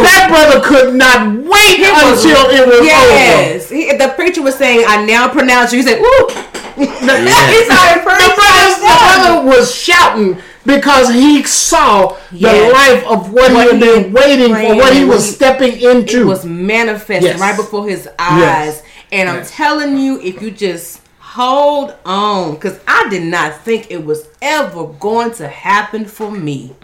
That 0.06 0.26
brother 0.30 0.60
could 0.64 0.94
not 0.94 1.26
wait 1.44 1.82
was- 1.92 2.24
until 2.24 2.50
it 2.50 2.66
was 2.66 2.76
over. 2.76 2.84
Yes, 2.84 3.68
the 3.68 4.12
preacher 4.16 4.42
was 4.42 4.54
saying, 4.56 4.84
"I 4.86 5.04
now 5.04 5.28
pronounce 5.28 5.72
you." 5.72 5.78
He 5.80 5.84
said, 5.84 5.98
"Ooh." 6.00 6.28
he 6.76 6.84
started 6.96 8.00
The 8.00 8.02
brother, 8.04 8.70
the 8.80 8.80
brother 8.80 9.46
was 9.46 9.74
shouting 9.74 10.38
because 10.66 11.12
he 11.12 11.42
saw 11.44 12.08
the 12.32 12.38
Yes. 12.38 12.72
life 12.72 13.06
of 13.06 13.32
what, 13.32 13.52
What 13.52 13.66
he 13.66 13.70
had 13.72 13.80
been 13.80 14.12
waiting 14.12 14.48
for, 14.54 14.74
what 14.76 14.92
he 14.94 15.04
was 15.04 15.24
he- 15.26 15.32
stepping 15.32 15.80
into. 15.80 16.22
It 16.22 16.26
was 16.26 16.44
manifesting 16.44 17.22
Yes. 17.32 17.40
right 17.40 17.56
before 17.56 17.86
his 17.88 18.08
eyes, 18.18 18.40
Yes. 18.40 18.82
and 19.12 19.28
I'm 19.28 19.44
telling 19.44 19.98
you, 19.98 20.20
if 20.20 20.40
you 20.42 20.50
just 20.50 21.00
hold 21.20 21.94
on, 22.06 22.54
because 22.54 22.78
I 22.88 23.08
did 23.08 23.22
not 23.24 23.60
think 23.64 23.88
it 23.90 24.04
was 24.04 24.26
ever 24.42 24.84
going 24.84 25.32
to 25.34 25.48
happen 25.48 26.06
for 26.06 26.30
me. 26.30 26.74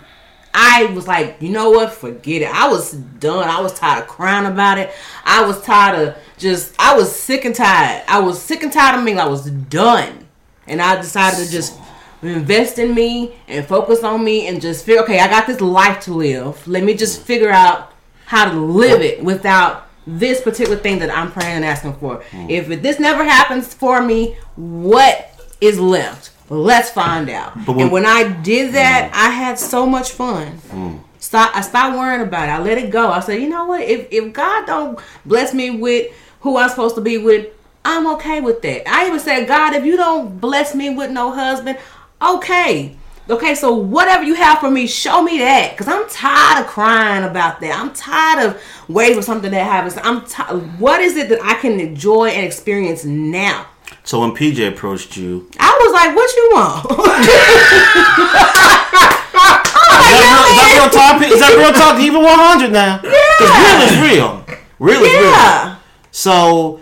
I 0.53 0.87
was 0.87 1.07
like, 1.07 1.37
you 1.41 1.51
know 1.51 1.71
what? 1.71 1.93
Forget 1.93 2.43
it. 2.43 2.49
I 2.53 2.69
was 2.69 2.93
done. 2.93 3.49
I 3.49 3.61
was 3.61 3.73
tired 3.75 4.03
of 4.03 4.09
crying 4.09 4.47
about 4.47 4.79
it. 4.79 4.91
I 5.25 5.45
was 5.45 5.63
tired 5.63 6.09
of 6.09 6.17
just. 6.39 6.75
I 6.79 6.95
was 6.97 7.15
sick 7.15 7.45
and 7.45 7.55
tired. 7.55 8.03
I 8.09 8.21
was 8.21 8.41
sick 8.41 8.63
and 8.63 8.73
tired 8.73 8.99
of 8.99 9.05
me. 9.05 9.15
I 9.15 9.27
was 9.27 9.51
done, 9.51 10.27
and 10.67 10.83
I 10.83 10.97
decided 10.97 11.45
to 11.45 11.51
just 11.51 11.79
invest 12.23 12.79
in 12.79 12.95
me 12.95 13.35
and 13.49 13.67
focus 13.67 14.03
on 14.05 14.23
me 14.23 14.47
and 14.49 14.61
just 14.61 14.85
feel 14.85 15.03
Okay, 15.03 15.21
I 15.21 15.29
got 15.29 15.47
this 15.47 15.61
life 15.61 16.01
to 16.05 16.15
live. 16.15 16.67
Let 16.67 16.85
me 16.85 16.95
just 16.95 17.23
figure 17.23 17.51
out 17.51 17.93
how 18.27 18.51
to 18.51 18.59
live 18.59 19.01
it 19.03 19.23
without 19.23 19.89
this 20.07 20.41
particular 20.41 20.77
thing 20.77 20.99
that 21.01 21.11
I'm 21.11 21.31
praying 21.31 21.57
and 21.57 21.65
asking 21.65 21.95
for. 21.95 22.23
Hmm. 22.31 22.49
If 22.49 22.83
this 22.83 22.99
never 22.99 23.25
happens 23.25 23.73
for 23.73 24.03
me, 24.03 24.37
what 24.57 25.33
is 25.61 25.79
left? 25.79 26.31
Let's 26.51 26.91
find 26.91 27.31
out. 27.31 27.53
But 27.65 27.77
when- 27.77 27.85
and 27.85 27.93
when 27.93 28.05
I 28.07 28.25
did 28.25 28.75
that, 28.75 29.11
mm. 29.13 29.17
I 29.17 29.31
had 29.31 29.59
so 29.59 29.87
much 29.87 30.11
fun. 30.11 30.61
Mm. 30.73 30.99
Stop. 31.21 31.53
I 31.55 31.61
stopped 31.61 31.97
worrying 31.97 32.23
about 32.23 32.49
it. 32.49 32.53
I 32.53 32.59
let 32.59 32.77
it 32.77 32.91
go. 32.91 33.11
I 33.11 33.21
said, 33.21 33.41
you 33.41 33.49
know 33.49 33.65
what? 33.67 33.83
If 33.83 34.09
if 34.11 34.33
God 34.33 34.67
don't 34.67 34.99
bless 35.25 35.55
me 35.55 35.71
with 35.71 36.13
who 36.41 36.57
I'm 36.57 36.69
supposed 36.69 36.97
to 36.97 37.01
be 37.01 37.19
with, 37.19 37.47
I'm 37.85 38.07
okay 38.15 38.41
with 38.41 38.63
that. 38.63 38.89
I 38.91 39.07
even 39.07 39.21
said, 39.21 39.47
God, 39.47 39.75
if 39.75 39.85
you 39.85 39.97
don't 39.97 40.41
bless 40.41 40.75
me 40.75 40.91
with 40.91 41.11
no 41.11 41.31
husband, 41.33 41.79
okay. 42.21 42.97
Okay, 43.29 43.55
so 43.55 43.73
whatever 43.75 44.25
you 44.25 44.35
have 44.35 44.59
for 44.59 44.71
me, 44.73 44.89
show 44.89 45.23
me 45.23 45.39
that, 45.39 45.77
cause 45.77 45.87
I'm 45.87 46.09
tired 46.09 46.65
of 46.65 46.67
crying 46.67 47.23
about 47.23 47.61
that. 47.61 47.79
I'm 47.79 47.93
tired 47.95 48.49
of 48.49 48.63
waiting 48.89 49.15
for 49.17 49.23
something 49.23 49.53
that 49.53 49.63
happens. 49.63 49.97
I'm 50.03 50.25
ti 50.25 50.43
What 50.79 51.01
is 51.01 51.17
it 51.17 51.29
that 51.29 51.39
I 51.41 51.55
can 51.55 51.79
enjoy 51.79 52.31
and 52.31 52.45
experience 52.45 53.05
now? 53.05 53.67
So 54.05 54.21
when 54.21 54.33
PJ 54.33 54.67
approached 54.69 55.17
you, 55.17 55.49
I 55.59 55.77
was 55.81 55.93
like, 55.93 56.15
"What 56.17 56.37
you 56.37 56.51
want?" 56.53 56.87
Is 60.01 60.09
that, 60.17 60.33
real, 60.33 60.49
is 60.51 60.57
that 60.61 60.73
real 60.81 60.91
talk? 60.91 61.23
Is 61.23 61.41
that 61.41 61.55
real 61.57 61.73
talk? 61.73 62.01
Even 62.01 62.23
one 62.23 62.39
hundred 62.39 62.73
now? 62.73 62.99
Because 62.99 63.51
real 63.61 63.81
is 63.87 63.97
real. 64.13 64.45
Real 64.79 65.03
is 65.03 65.13
real. 65.13 65.31
yeah. 65.31 65.77
So, 66.11 66.81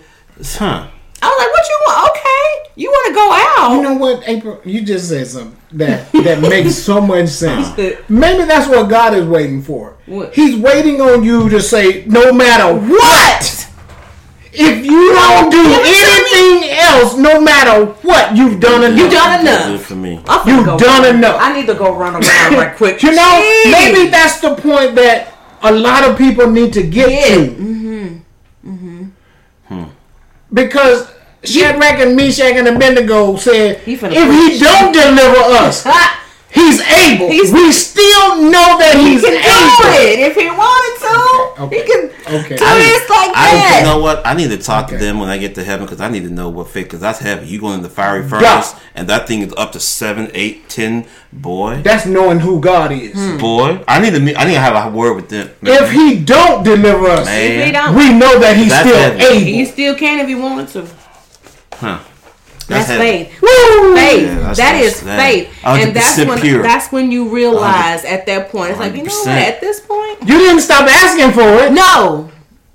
huh? 0.58 0.86
I 1.20 1.26
was 1.26 1.38
like, 1.38 1.50
"What 1.52 1.68
you 1.68 1.78
want?" 1.86 2.10
Okay, 2.10 2.44
you 2.76 2.90
want 2.90 3.06
to 3.08 3.14
go 3.14 3.32
out? 3.32 3.72
You 3.76 3.82
know 3.82 3.94
what, 3.96 4.22
April? 4.28 4.60
You 4.64 4.82
just 4.82 5.08
said 5.08 5.26
something 5.26 5.56
that 5.72 6.10
that 6.12 6.40
makes 6.42 6.76
so 6.76 7.00
much 7.00 7.28
sense. 7.28 7.76
Maybe 8.08 8.44
that's 8.44 8.68
what 8.68 8.88
God 8.88 9.14
is 9.14 9.26
waiting 9.26 9.62
for. 9.62 9.96
What? 10.06 10.32
He's 10.34 10.56
waiting 10.56 11.00
on 11.00 11.24
you 11.24 11.48
to 11.50 11.60
say, 11.60 12.04
no 12.06 12.32
matter 12.32 12.72
what, 12.74 13.67
if 14.52 14.84
you 14.86 15.12
don't 15.14 15.50
do 15.50 15.62
anything 15.62 16.70
else, 16.70 17.16
no 17.16 17.40
matter 17.40 17.86
what, 18.02 18.36
you've 18.36 18.60
done 18.60 18.84
enough. 18.84 18.98
You've 18.98 19.12
done 19.12 19.40
enough. 19.40 19.82
for 19.84 19.94
me. 19.96 20.14
You've 20.46 20.78
done 20.78 21.02
run. 21.02 21.16
enough. 21.16 21.36
I 21.40 21.52
need 21.52 21.66
to 21.66 21.74
go 21.74 21.94
run 21.94 22.14
around 22.14 22.54
right 22.54 22.76
quick. 22.80 23.02
You 23.02 23.12
know, 23.12 23.62
Jeez. 23.64 23.72
maybe 23.72 24.10
that's 24.10 24.40
the 24.40 24.54
point 24.54 24.94
that 24.96 25.34
a 25.62 25.72
lot 25.72 26.08
of 26.08 26.16
people 26.16 26.50
need 26.50 26.72
to 26.74 26.82
get 26.82 27.10
Yeah. 27.10 27.34
to. 27.34 27.50
Mm-hmm. 27.50 28.68
Mm-hmm. 28.70 29.04
Hmm. 29.68 29.84
because 30.52 31.10
Shadrach 31.44 32.00
and 32.00 32.16
Meshach 32.16 32.52
and 32.56 32.66
Abednego 32.68 33.36
said, 33.36 33.78
He 33.80 33.94
if 33.94 34.00
he 34.02 34.58
don't 34.58 34.92
deliver 34.92 35.38
us, 35.64 35.84
he's 36.60 36.80
able. 37.06 37.28
He's- 37.30 37.52
we 37.52 37.72
still 37.72 38.42
know 38.42 38.78
that 38.78 38.94
He 38.96 39.10
he's 39.12 39.22
can 39.22 39.32
do 39.32 39.38
able. 39.38 39.94
it 40.02 40.18
if 40.28 40.34
he 40.36 40.46
wanted 40.50 40.94
to. 41.06 41.62
Okay. 41.64 41.76
He 41.76 41.82
can 41.90 42.10
Okay. 42.28 42.56
do 42.56 42.64
this 42.64 43.08
like 43.10 43.30
I 43.34 43.50
that. 43.56 43.80
you 43.80 43.86
know 43.90 43.98
what? 44.00 44.20
I 44.26 44.34
need 44.34 44.50
to 44.50 44.58
talk 44.58 44.88
to 44.88 44.96
them 44.98 45.18
when 45.20 45.28
I 45.28 45.38
get 45.38 45.54
to 45.56 45.64
heaven 45.64 45.86
because 45.86 46.00
I 46.00 46.08
need 46.10 46.24
to 46.24 46.30
know 46.30 46.48
what 46.50 46.68
fate. 46.70 46.84
Because 46.84 47.00
that's 47.00 47.18
heavy. 47.18 47.46
You 47.46 47.58
going 47.60 47.74
in 47.74 47.82
the 47.82 47.88
fiery 47.88 48.28
furnace, 48.28 48.42
Yeah. 48.74 48.78
and 48.94 49.08
that 49.08 49.26
thing 49.26 49.42
is 49.42 49.52
up 49.56 49.72
to 49.72 49.80
seven, 49.80 50.30
eight, 50.34 50.68
ten. 50.68 51.06
Boy, 51.30 51.80
That's 51.84 52.06
knowing 52.06 52.38
who 52.40 52.58
God 52.58 52.90
is. 52.90 53.12
Hmm. 53.12 53.36
boy, 53.36 53.80
I 53.86 53.98
need 54.00 54.14
to. 54.14 54.20
meet- 54.20 54.36
I 54.38 54.44
need 54.44 54.54
to 54.54 54.60
have 54.60 54.74
a 54.86 54.88
word 54.90 55.12
with 55.14 55.28
them. 55.28 55.50
If 55.62 55.90
he 55.90 56.14
don't 56.16 56.64
deliver 56.64 57.06
us, 57.10 57.26
Man. 57.26 57.50
If 57.60 57.66
he 57.66 57.72
don't, 57.72 57.94
we 57.94 58.12
know 58.14 58.38
that 58.38 58.56
he's 58.56 58.70
That's 58.70 58.88
still 58.88 58.98
heavy. 58.98 59.24
able. 59.24 59.34
he 59.40 59.64
still 59.66 59.94
can 59.94 60.20
if 60.20 60.28
he 60.28 60.34
wanted 60.34 60.68
to. 60.72 60.86
huh? 61.80 61.98
That's, 62.68 62.86
heavy. 62.88 63.24
faith. 63.24 63.42
Woo! 63.42 63.94
Faith. 63.96 64.22
Yeah, 64.22 64.34
that's- 64.34 64.56
that 64.58 64.72
that's- 64.72 64.84
is 64.84 65.00
that- 65.02 65.20
faith. 65.20 65.48
And 65.64 65.94
that's 65.96 66.18
when 66.18 66.40
pure. 66.40 66.62
that's 66.62 66.92
when 66.92 67.10
you 67.10 67.28
realize 67.28 68.04
at 68.04 68.26
that 68.26 68.50
point 68.50 68.70
it's 68.70 68.78
like 68.80 68.94
you 68.94 69.02
know 69.04 69.14
what 69.18 69.28
at 69.28 69.60
this 69.60 69.80
point 69.80 70.18
You 70.22 70.38
didn't 70.38 70.60
stop 70.60 70.82
asking 70.88 71.32
for 71.32 71.48
it. 71.64 71.72
no. 71.72 72.30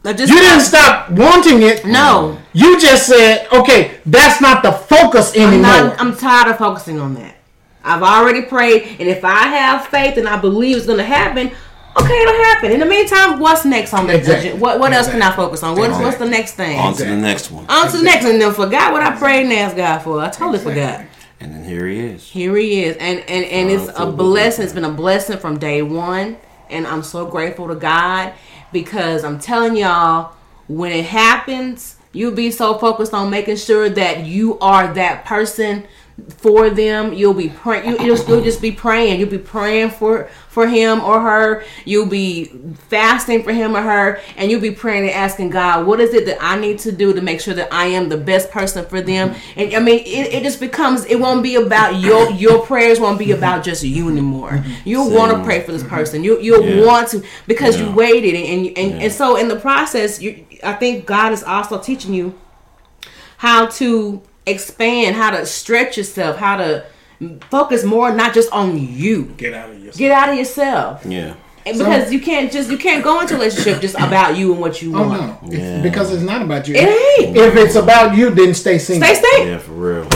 I 0.06 0.12
just 0.12 0.34
You 0.34 0.40
didn't 0.40 0.62
stop 0.62 1.12
wanting 1.12 1.62
it. 1.62 1.86
No. 1.86 2.38
You 2.52 2.78
just 2.80 3.08
said, 3.08 3.48
okay, 3.54 3.92
that's 4.06 4.42
not 4.42 4.62
the 4.62 4.74
focus 4.74 5.32
I'm 5.34 5.42
anymore. 5.48 5.62
not. 5.62 6.02
I'm 6.02 6.14
tired 6.18 6.50
of 6.52 6.58
focusing 6.58 7.00
on 7.00 7.14
that. 7.16 7.36
I've 7.86 8.04
already 8.04 8.42
prayed, 8.42 8.98
and 9.00 9.08
if 9.08 9.24
I 9.24 9.48
have 9.48 9.88
faith 9.88 10.18
and 10.18 10.28
I 10.28 10.38
believe 10.38 10.76
it's 10.78 10.86
going 10.86 10.98
to 11.00 11.06
happen, 11.06 11.52
okay, 11.98 12.22
it'll 12.22 12.44
happen. 12.46 12.72
In 12.72 12.80
the 12.80 12.86
meantime, 12.86 13.40
what's 13.40 13.66
next 13.66 13.94
on 13.94 14.08
the 14.08 14.16
Exactly. 14.16 14.50
agenda? 14.50 14.64
What 14.64 14.80
What 14.80 14.94
else 14.94 15.10
can 15.10 15.22
I 15.22 15.36
focus 15.36 15.64
on? 15.64 15.78
What's 15.78 15.98
What's 15.98 16.18
the 16.18 16.28
next 16.28 16.54
thing? 16.54 16.80
On 16.80 16.94
to 16.96 17.04
the 17.06 17.16
next 17.16 17.52
one. 17.52 17.66
On 17.70 17.90
to 17.92 17.98
the 17.98 18.04
next, 18.04 18.24
one. 18.24 18.34
and 18.34 18.42
then 18.42 18.54
forgot 18.54 18.92
what 18.94 19.02
I 19.02 19.16
prayed 19.16 19.44
and 19.44 19.54
asked 19.54 19.76
God 19.76 20.00
for. 20.00 20.20
I 20.22 20.30
totally 20.30 20.60
forgot. 20.60 21.02
And 21.40 21.54
then 21.54 21.64
here 21.66 21.88
he 21.88 22.00
is. 22.00 22.28
Here 22.30 22.56
he 22.56 22.84
is, 22.86 22.96
and 22.98 23.20
and 23.28 23.46
and 23.46 23.70
it's 23.70 23.92
a 24.00 24.06
blessing. 24.06 24.64
It's 24.64 24.74
been 24.74 24.86
a 24.86 24.92
blessing 24.92 25.38
from 25.38 25.60
day 25.60 25.82
one, 25.82 26.38
and 26.70 26.88
I'm 26.88 27.04
so 27.04 27.26
grateful 27.26 27.68
to 27.68 27.76
God 27.76 28.34
because 28.72 29.24
I'm 29.26 29.40
telling 29.40 29.76
y'all, 29.76 30.34
when 30.68 30.92
it 30.94 31.06
happens, 31.06 31.98
you'll 32.14 32.32
be 32.32 32.50
so 32.50 32.78
focused 32.78 33.14
on 33.14 33.30
making 33.30 33.58
sure 33.58 33.90
that 33.90 34.26
you 34.26 34.58
are 34.60 34.94
that 34.94 35.26
person 35.26 35.86
for 36.30 36.70
them. 36.70 37.14
You'll 37.14 37.34
be 37.34 37.50
praying. 37.50 37.90
You, 37.90 38.06
you'll, 38.06 38.26
you'll 38.26 38.44
just 38.44 38.62
be 38.62 38.72
praying. 38.72 39.20
You'll 39.20 39.30
be 39.30 39.38
praying 39.38 39.92
for 39.92 40.30
for 40.48 40.68
him 40.68 41.02
or 41.02 41.20
her. 41.20 41.64
You'll 41.84 42.06
be 42.06 42.46
fasting 42.90 43.44
for 43.44 43.52
him 43.52 43.76
or 43.76 43.82
her, 43.82 44.22
and 44.38 44.52
you'll 44.52 44.62
be 44.62 44.72
praying 44.72 45.04
and 45.04 45.12
asking 45.12 45.50
God, 45.50 45.88
what 45.88 46.00
is 46.00 46.14
it 46.14 46.26
that 46.28 46.38
I 46.40 46.60
need 46.60 46.78
to 46.80 46.92
do 46.92 47.14
to 47.14 47.22
make 47.22 47.42
sure 47.42 47.56
that 47.56 47.74
I 47.74 47.86
am 47.86 48.10
the 48.10 48.18
best 48.18 48.52
person 48.52 48.86
for 48.86 49.02
them? 49.02 49.36
And 49.56 49.74
I 49.74 49.80
mean, 49.80 50.00
it, 50.00 50.34
it 50.34 50.44
just 50.44 50.60
becomes. 50.60 51.06
It 51.06 51.20
won't 51.20 51.42
be 51.42 51.56
about 51.56 52.00
your 52.00 52.30
your 52.32 52.66
prayers. 52.66 53.00
Won't 53.00 53.20
be 53.20 53.32
about 53.32 53.64
just 53.64 53.84
you 53.84 54.10
anymore. 54.10 54.64
You'll 54.86 55.10
want 55.10 55.36
to 55.36 55.44
pray 55.44 55.62
for 55.62 55.72
this 55.72 55.82
mm-hmm. 55.82 55.96
person. 55.96 56.24
You 56.24 56.40
you'll 56.40 56.64
Yeah. 56.64 56.86
want 56.86 57.10
to 57.10 57.24
because 57.48 57.80
you 57.80 57.92
waited 57.92 58.36
and 58.36 58.46
and 58.46 58.78
and, 58.78 58.92
Yeah. 58.92 59.04
and 59.06 59.14
so 59.14 59.36
in 59.36 59.48
the 59.48 59.56
process, 59.56 60.22
you 60.22 60.46
I 60.64 60.74
think 60.74 61.06
God 61.06 61.34
is 61.34 61.44
also 61.44 61.80
teaching 61.80 62.14
you 62.14 62.40
how 63.38 63.66
to 63.66 64.22
expand, 64.46 65.16
how 65.16 65.32
to 65.32 65.46
stretch 65.46 65.98
yourself, 65.98 66.38
how 66.38 66.58
to 66.58 66.86
focus 67.50 67.84
more 67.84 68.14
not 68.14 68.34
just 68.34 68.52
on 68.52 68.78
you. 68.78 69.26
Get 69.38 69.54
out 69.54 69.70
of 69.70 69.78
yourself. 69.78 69.98
Get 69.98 70.12
out 70.12 70.30
of 70.30 70.36
yourself. 70.36 71.06
Yeah. 71.06 71.36
And 71.66 71.78
because 71.78 72.12
you 72.12 72.20
can't 72.20 72.52
just 72.52 72.70
you 72.70 72.78
can't 72.78 73.04
go 73.04 73.22
into 73.22 73.36
a 73.36 73.38
relationship 73.38 73.82
just 73.82 73.96
about 73.96 74.36
you 74.36 74.52
and 74.52 74.60
what 74.60 74.82
you 74.82 74.92
want. 74.92 75.06
Oh 75.06 75.10
want. 75.18 75.44
no, 75.44 75.54
It's- 75.54 75.84
because 75.84 76.14
it's 76.14 76.24
not 76.24 76.42
about 76.42 76.68
you. 76.68 76.76
It 76.76 76.90
ain't. 77.20 77.38
If 77.38 77.56
it's 77.56 77.76
about 77.76 78.18
you, 78.18 78.32
then 78.32 78.54
stay 78.54 78.78
single. 78.78 79.08
Stay 79.08 79.22
single. 79.22 79.48
Yeah, 79.48 79.58
for 79.60 79.72
real. 79.72 80.10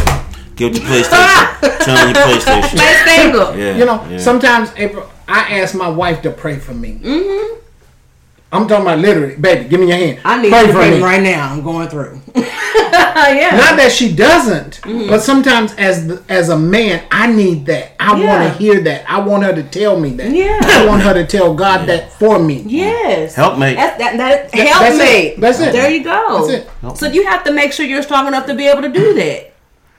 Get 0.56 0.74
your 0.74 0.84
PlayStation. 0.84 1.86
Turn 1.86 1.98
on 1.98 2.16
your 2.16 2.24
PlayStation. 2.26 2.78
Stay 2.78 3.16
single. 3.16 3.56
Yeah. 3.56 3.78
You 3.78 3.86
know, 3.86 4.06
yeah. 4.10 4.18
sometimes 4.18 4.72
if 4.76 4.98
I 5.28 5.60
ask 5.60 5.74
my 5.76 5.88
wife 5.88 6.22
to 6.24 6.32
pray 6.32 6.58
for 6.58 6.74
me. 6.74 7.00
Mm-hmm. 7.02 7.60
I'm 8.52 8.66
talking 8.68 8.84
about 8.86 9.00
literally, 9.00 9.36
baby. 9.36 9.68
Give 9.68 9.80
me 9.80 9.88
your 9.90 9.98
hand. 9.98 10.20
I 10.24 10.42
need 10.42 10.50
pray 10.52 10.68
for 10.68 10.74
pray 10.74 10.92
me. 10.92 11.02
right 11.02 11.22
now. 11.22 11.52
I'm 11.52 11.62
going 11.64 11.90
through. 11.90 12.22
yeah. 12.36 13.58
Not 13.58 13.76
that 13.78 13.92
she 13.92 14.16
doesn't, 14.16 14.80
Mm-hmm. 14.88 15.10
but 15.10 15.20
sometimes 15.22 15.74
as 15.76 16.08
the, 16.08 16.24
as 16.30 16.48
a 16.48 16.58
man, 16.58 17.04
I 17.12 17.28
need 17.28 17.66
that. 17.66 17.92
I 18.00 18.14
want 18.14 18.44
to 18.44 18.50
hear 18.58 18.80
that. 18.82 19.10
I 19.10 19.20
want 19.20 19.44
her 19.44 19.54
to 19.54 19.64
tell 19.64 20.00
me 20.00 20.12
that. 20.12 20.32
Yeah. 20.32 20.60
I 20.64 20.86
want 20.88 21.02
her 21.04 21.14
to 21.16 21.26
tell 21.26 21.54
God 21.56 21.88
that 21.90 22.14
for 22.14 22.40
me. 22.40 22.64
Yes. 22.66 23.36
Helpmate. 23.36 23.76
That's, 23.76 23.98
that, 23.98 24.18
that, 24.18 24.52
That- 24.52 24.68
help 24.68 24.80
that's 24.82 24.98
me. 24.98 25.04
it. 25.28 25.40
That's 25.42 25.60
it. 25.60 25.74
There 25.74 25.90
you 25.92 26.04
go. 26.06 26.48
That's 26.48 26.94
it. 26.94 26.98
So 26.98 27.08
you 27.08 27.26
have 27.28 27.44
to 27.44 27.52
make 27.52 27.74
sure 27.74 27.86
you're 27.86 28.04
strong 28.04 28.28
enough 28.28 28.46
to 28.46 28.56
be 28.56 28.68
able 28.68 28.84
to 28.84 28.90
do 28.90 29.14
that. 29.16 29.52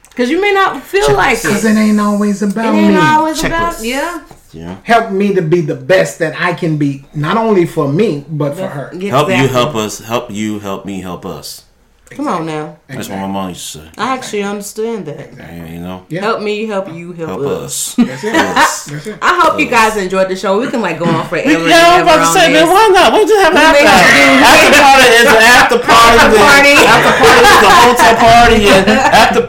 Because 0.08 0.30
you 0.30 0.40
may 0.40 0.52
not 0.52 0.82
feel 0.82 1.12
like 1.14 1.40
Because 1.42 1.64
it. 1.66 1.76
it 1.76 1.78
ain't 1.78 2.00
always 2.00 2.40
about 2.42 2.74
It 2.74 2.78
ain't 2.78 2.94
me. 2.94 3.00
always 3.00 3.40
Checklist. 3.42 3.46
about, 3.46 3.84
yeah. 3.84 4.24
Yeah. 4.52 4.78
Help 4.84 5.10
me 5.12 5.34
to 5.34 5.42
be 5.42 5.60
the 5.60 5.74
best 5.74 6.18
that 6.20 6.34
I 6.40 6.52
can 6.54 6.78
be, 6.78 7.04
not 7.14 7.36
only 7.36 7.66
for 7.66 7.86
me, 7.86 8.24
but 8.28 8.54
for 8.56 8.66
her. 8.68 8.90
Yeah, 8.94 9.10
Help 9.10 9.28
you 9.28 9.48
help 9.48 9.74
us. 9.74 9.98
Help 10.00 10.30
you 10.30 10.58
help 10.58 10.84
me 10.86 11.00
help 11.00 11.26
us. 11.26 11.64
Come 12.08 12.26
on 12.26 12.46
now. 12.46 12.78
That's 12.88 13.06
what 13.10 13.20
my 13.20 13.26
mom 13.28 13.50
used 13.50 13.70
to 13.76 13.78
say. 13.84 13.90
I 13.98 14.16
actually 14.16 14.42
understand 14.42 15.04
that. 15.12 15.28
Yeah, 15.36 15.66
you 15.68 15.80
know. 15.80 16.06
Yeah. 16.08 16.22
Help 16.22 16.40
me, 16.40 16.64
help 16.64 16.88
you, 16.88 17.12
help, 17.12 17.28
Help 17.28 17.42
us. 17.68 17.92
us. 17.98 18.06
That's 18.08 18.24
it. 18.24 18.32
That's 18.32 19.06
it. 19.06 19.18
I 19.22 19.36
hope 19.44 19.60
you 19.60 19.68
guys 19.68 19.94
enjoyed 19.98 20.30
the 20.30 20.36
show. 20.36 20.56
We 20.58 20.70
can 20.72 20.80
like 20.80 20.98
go 20.98 21.04
on 21.04 21.28
forever. 21.28 21.44
and 21.44 21.68
Yeah, 21.68 22.00
I'm 22.00 22.00
ever 22.00 22.08
about 22.16 22.32
to 22.32 22.40
say, 22.40 22.48
this. 22.50 22.64
man, 22.64 22.72
why 22.72 22.88
not? 22.96 23.12
We 23.12 23.28
just 23.28 23.42
have 23.44 23.52
an 23.52 23.60
may 23.60 23.84
after 23.84 23.92
have 23.92 24.08
to 24.08 24.16
do- 24.24 24.40
After 24.48 24.80
party 24.80 25.08
is 25.20 25.28
an 25.28 25.44
after 25.52 25.78
party. 25.84 26.16
After 26.24 26.40
party. 26.40 26.74
After 26.88 27.12
party 27.20 27.44
is 27.44 27.60
a 27.60 27.72
hotel 27.84 28.14
party. 28.16 28.60
And 28.72 28.88
after 28.88 29.44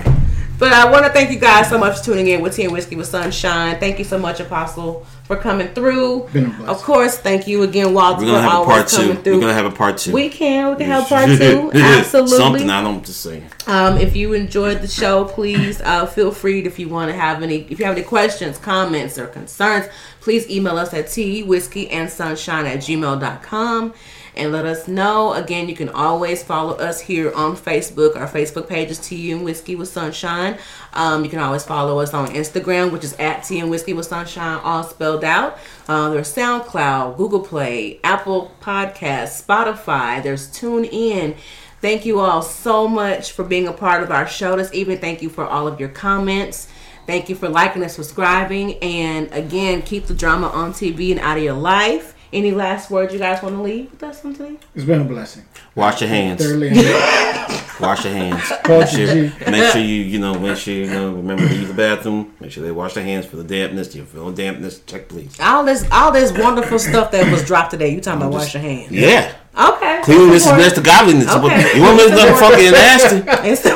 party. 0.00 0.10
But 0.56 0.72
I 0.72 0.88
want 0.90 1.04
to 1.04 1.10
thank 1.12 1.30
you 1.32 1.38
guys 1.38 1.68
so 1.68 1.76
much 1.78 1.98
for 1.98 2.04
tuning 2.04 2.28
in 2.28 2.40
with 2.40 2.54
Tea 2.54 2.64
and 2.64 2.72
Whiskey 2.72 2.94
with 2.94 3.08
Sunshine. 3.08 3.78
Thank 3.80 3.98
you 3.98 4.04
so 4.04 4.18
much, 4.18 4.38
Apostle, 4.38 5.04
for 5.24 5.36
coming 5.36 5.66
through. 5.68 6.28
Been 6.32 6.44
a 6.44 6.48
blessing. 6.48 6.66
Of 6.66 6.78
course, 6.82 7.18
thank 7.18 7.48
you 7.48 7.64
again, 7.64 7.92
Walter, 7.92 8.20
We're 8.24 8.26
gonna 8.32 8.38
for 8.38 8.42
have 8.42 8.52
a 8.52 8.56
always 8.56 8.68
part 8.76 8.88
two. 8.88 8.96
coming 9.08 9.16
through. 9.24 9.34
We're 9.34 9.40
gonna 9.40 9.52
have 9.54 9.66
a 9.66 9.70
part 9.76 9.98
two. 9.98 10.12
we 10.12 10.28
can. 10.28 10.70
We 10.70 10.76
can 10.76 10.86
have 10.86 11.08
part 11.08 11.26
two. 11.38 11.70
Absolutely. 11.74 12.36
Something 12.36 12.70
I 12.70 12.82
don't 12.82 13.04
just 13.04 13.20
say. 13.20 13.42
Um, 13.66 13.98
if 13.98 14.14
you 14.14 14.32
enjoyed 14.32 14.80
the 14.80 14.86
show, 14.88 15.24
please 15.24 15.80
uh, 15.80 16.06
feel 16.06 16.30
free 16.30 16.64
if 16.64 16.78
you 16.78 16.88
want 16.88 17.10
to 17.10 17.16
have 17.16 17.42
any 17.42 17.62
if 17.68 17.80
you 17.80 17.84
have 17.86 17.96
any 17.96 18.04
questions, 18.06 18.56
comments, 18.56 19.18
or 19.18 19.26
concerns, 19.26 19.86
please 20.20 20.48
email 20.48 20.78
us 20.78 20.94
at 20.94 21.08
tea, 21.10 21.42
whiskey, 21.42 21.90
and 21.90 22.08
sunshine 22.08 22.64
at 22.66 22.78
gmail.com 22.78 23.92
and 24.36 24.52
let 24.52 24.64
us 24.66 24.88
know. 24.88 25.32
Again, 25.34 25.68
you 25.68 25.76
can 25.76 25.88
always 25.88 26.42
follow 26.42 26.74
us 26.74 27.00
here 27.00 27.32
on 27.34 27.56
Facebook. 27.56 28.16
Our 28.16 28.26
Facebook 28.26 28.68
page 28.68 28.90
is 28.90 28.98
Tea 28.98 29.32
and 29.32 29.44
Whiskey 29.44 29.76
with 29.76 29.88
Sunshine. 29.88 30.58
Um, 30.92 31.24
you 31.24 31.30
can 31.30 31.38
always 31.38 31.64
follow 31.64 32.00
us 32.00 32.14
on 32.14 32.28
Instagram, 32.28 32.92
which 32.92 33.04
is 33.04 33.14
at 33.14 33.44
Tea 33.44 33.60
and 33.60 33.70
Whiskey 33.70 33.92
with 33.92 34.06
Sunshine, 34.06 34.60
all 34.62 34.84
spelled 34.84 35.24
out. 35.24 35.58
Uh, 35.88 36.10
there's 36.10 36.34
SoundCloud, 36.34 37.16
Google 37.16 37.40
Play, 37.40 38.00
Apple 38.02 38.52
Podcasts, 38.60 39.44
Spotify. 39.44 40.22
There's 40.22 40.48
TuneIn. 40.48 41.36
Thank 41.80 42.06
you 42.06 42.20
all 42.20 42.40
so 42.40 42.88
much 42.88 43.32
for 43.32 43.44
being 43.44 43.68
a 43.68 43.72
part 43.72 44.02
of 44.02 44.10
our 44.10 44.26
show 44.26 44.56
this 44.56 44.72
evening. 44.72 44.98
Thank 44.98 45.20
you 45.20 45.28
for 45.28 45.44
all 45.44 45.68
of 45.68 45.78
your 45.78 45.90
comments. 45.90 46.68
Thank 47.06 47.28
you 47.28 47.34
for 47.34 47.48
liking 47.48 47.82
and 47.82 47.92
subscribing. 47.92 48.78
And 48.78 49.30
again, 49.32 49.82
keep 49.82 50.06
the 50.06 50.14
drama 50.14 50.48
on 50.48 50.72
TV 50.72 51.10
and 51.10 51.20
out 51.20 51.36
of 51.36 51.42
your 51.42 51.52
life. 51.52 52.13
Any 52.34 52.50
last 52.50 52.90
words 52.90 53.12
you 53.12 53.20
guys 53.20 53.40
want 53.44 53.54
to 53.54 53.62
leave 53.62 53.92
with 53.92 54.02
us 54.02 54.24
on 54.24 54.34
today? 54.34 54.56
It's 54.74 54.84
been 54.84 55.02
a 55.02 55.04
blessing. 55.04 55.44
Wash 55.76 56.00
your 56.00 56.10
hands. 56.10 56.40
Wash 57.80 58.04
your 58.04 58.12
hands. 58.12 58.42
Make 58.68 58.88
sure, 58.88 59.50
make 59.50 59.72
sure 59.72 59.80
you, 59.80 60.02
you 60.02 60.18
know, 60.18 60.34
make 60.38 60.56
sure 60.56 60.74
you 60.74 60.86
know. 60.86 61.12
Remember 61.12 61.46
to 61.46 61.54
use 61.54 61.68
the 61.68 61.74
bathroom. 61.74 62.34
Make 62.40 62.50
sure 62.52 62.62
they 62.64 62.70
wash 62.70 62.94
their 62.94 63.04
hands 63.04 63.26
for 63.26 63.36
the 63.36 63.44
dampness. 63.44 63.94
You 63.94 64.04
feel 64.04 64.30
dampness? 64.32 64.80
Check, 64.80 65.08
please. 65.08 65.38
All 65.40 65.64
this, 65.64 65.84
all 65.92 66.10
this 66.12 66.32
wonderful 66.32 66.78
stuff 66.78 67.10
that 67.12 67.30
was 67.30 67.44
dropped 67.44 67.70
today. 67.72 67.90
You 67.90 68.00
talking 68.00 68.22
about 68.22 68.32
wash 68.32 68.54
your 68.54 68.62
hands? 68.62 68.90
Yeah. 68.92 69.34
Okay. 69.58 70.00
Cleanliness 70.04 70.46
is 70.46 70.52
next 70.52 70.74
to 70.74 70.80
godliness. 70.82 71.28
Okay. 71.28 71.76
You 71.76 71.82
want 71.82 72.00
to 72.00 72.06
make 72.08 72.14
nothing 72.16 72.36
funky 72.36 72.66
and 72.66 72.74
nasty 72.74 73.16
It's- 73.48 73.66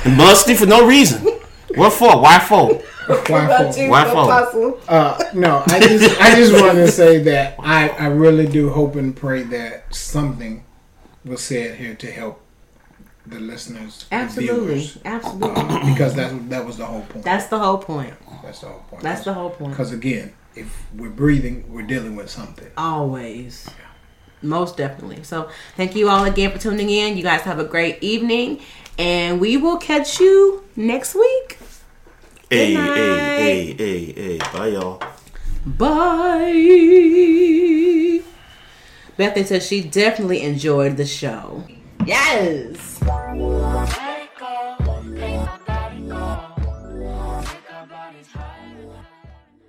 and 0.06 0.16
musty 0.16 0.54
for 0.54 0.66
no 0.66 0.86
reason. 0.86 1.26
What 1.74 1.92
for? 1.92 2.20
Why 2.20 2.38
for? 2.38 2.74
Why 2.74 3.70
for? 3.70 4.26
Why 4.26 4.48
for? 4.50 4.80
Uh, 4.88 5.22
no, 5.34 5.62
I 5.66 5.80
just 5.80 6.20
I 6.20 6.34
just 6.34 6.52
want 6.52 6.74
to 6.76 6.88
say 6.90 7.18
that 7.24 7.56
I, 7.58 7.88
I 7.90 8.06
really 8.06 8.46
do 8.46 8.70
hope 8.70 8.96
and 8.96 9.14
pray 9.14 9.42
that 9.44 9.94
something 9.94 10.64
was 11.24 11.42
said 11.42 11.76
here 11.76 11.94
to 11.94 12.10
help 12.10 12.40
the 13.26 13.38
listeners, 13.38 14.06
the 14.08 14.14
Absolutely, 14.14 14.66
viewers, 14.66 14.98
absolutely. 15.04 15.62
uh, 15.62 15.92
because 15.92 16.14
that 16.14 16.50
that 16.50 16.64
was 16.64 16.78
the 16.78 16.86
whole 16.86 17.02
point. 17.02 17.24
That's 17.24 17.46
the 17.46 17.58
whole 17.58 17.78
point. 17.78 18.14
That's 18.42 18.60
the 18.60 18.68
whole 18.68 18.80
point. 18.80 19.02
That's 19.02 19.24
the 19.24 19.34
whole 19.34 19.50
point. 19.50 19.70
Because 19.72 19.92
again, 19.92 20.32
if 20.54 20.86
we're 20.94 21.10
breathing, 21.10 21.70
we're 21.72 21.86
dealing 21.86 22.16
with 22.16 22.30
something. 22.30 22.70
Always. 22.76 23.68
Most 24.40 24.76
definitely. 24.76 25.24
So 25.24 25.50
thank 25.76 25.96
you 25.96 26.08
all 26.08 26.24
again 26.24 26.52
for 26.52 26.58
tuning 26.58 26.88
in. 26.90 27.16
You 27.16 27.24
guys 27.24 27.40
have 27.42 27.58
a 27.58 27.64
great 27.64 28.02
evening. 28.02 28.60
And 28.98 29.40
we 29.40 29.56
will 29.56 29.78
catch 29.78 30.18
you 30.20 30.64
next 30.76 31.14
week. 31.14 31.58
Hey, 32.50 32.74
night. 32.74 32.96
hey, 32.96 33.72
hey, 33.72 34.04
hey, 34.04 34.12
hey. 34.12 34.38
Bye, 34.52 34.68
y'all. 34.68 35.02
Bye. 35.64 36.54
Bethany 39.16 39.44
says 39.44 39.66
she 39.66 39.82
definitely 39.82 40.42
enjoyed 40.42 40.96
the 40.96 41.06
show. 41.06 41.64
Yes. 42.06 43.00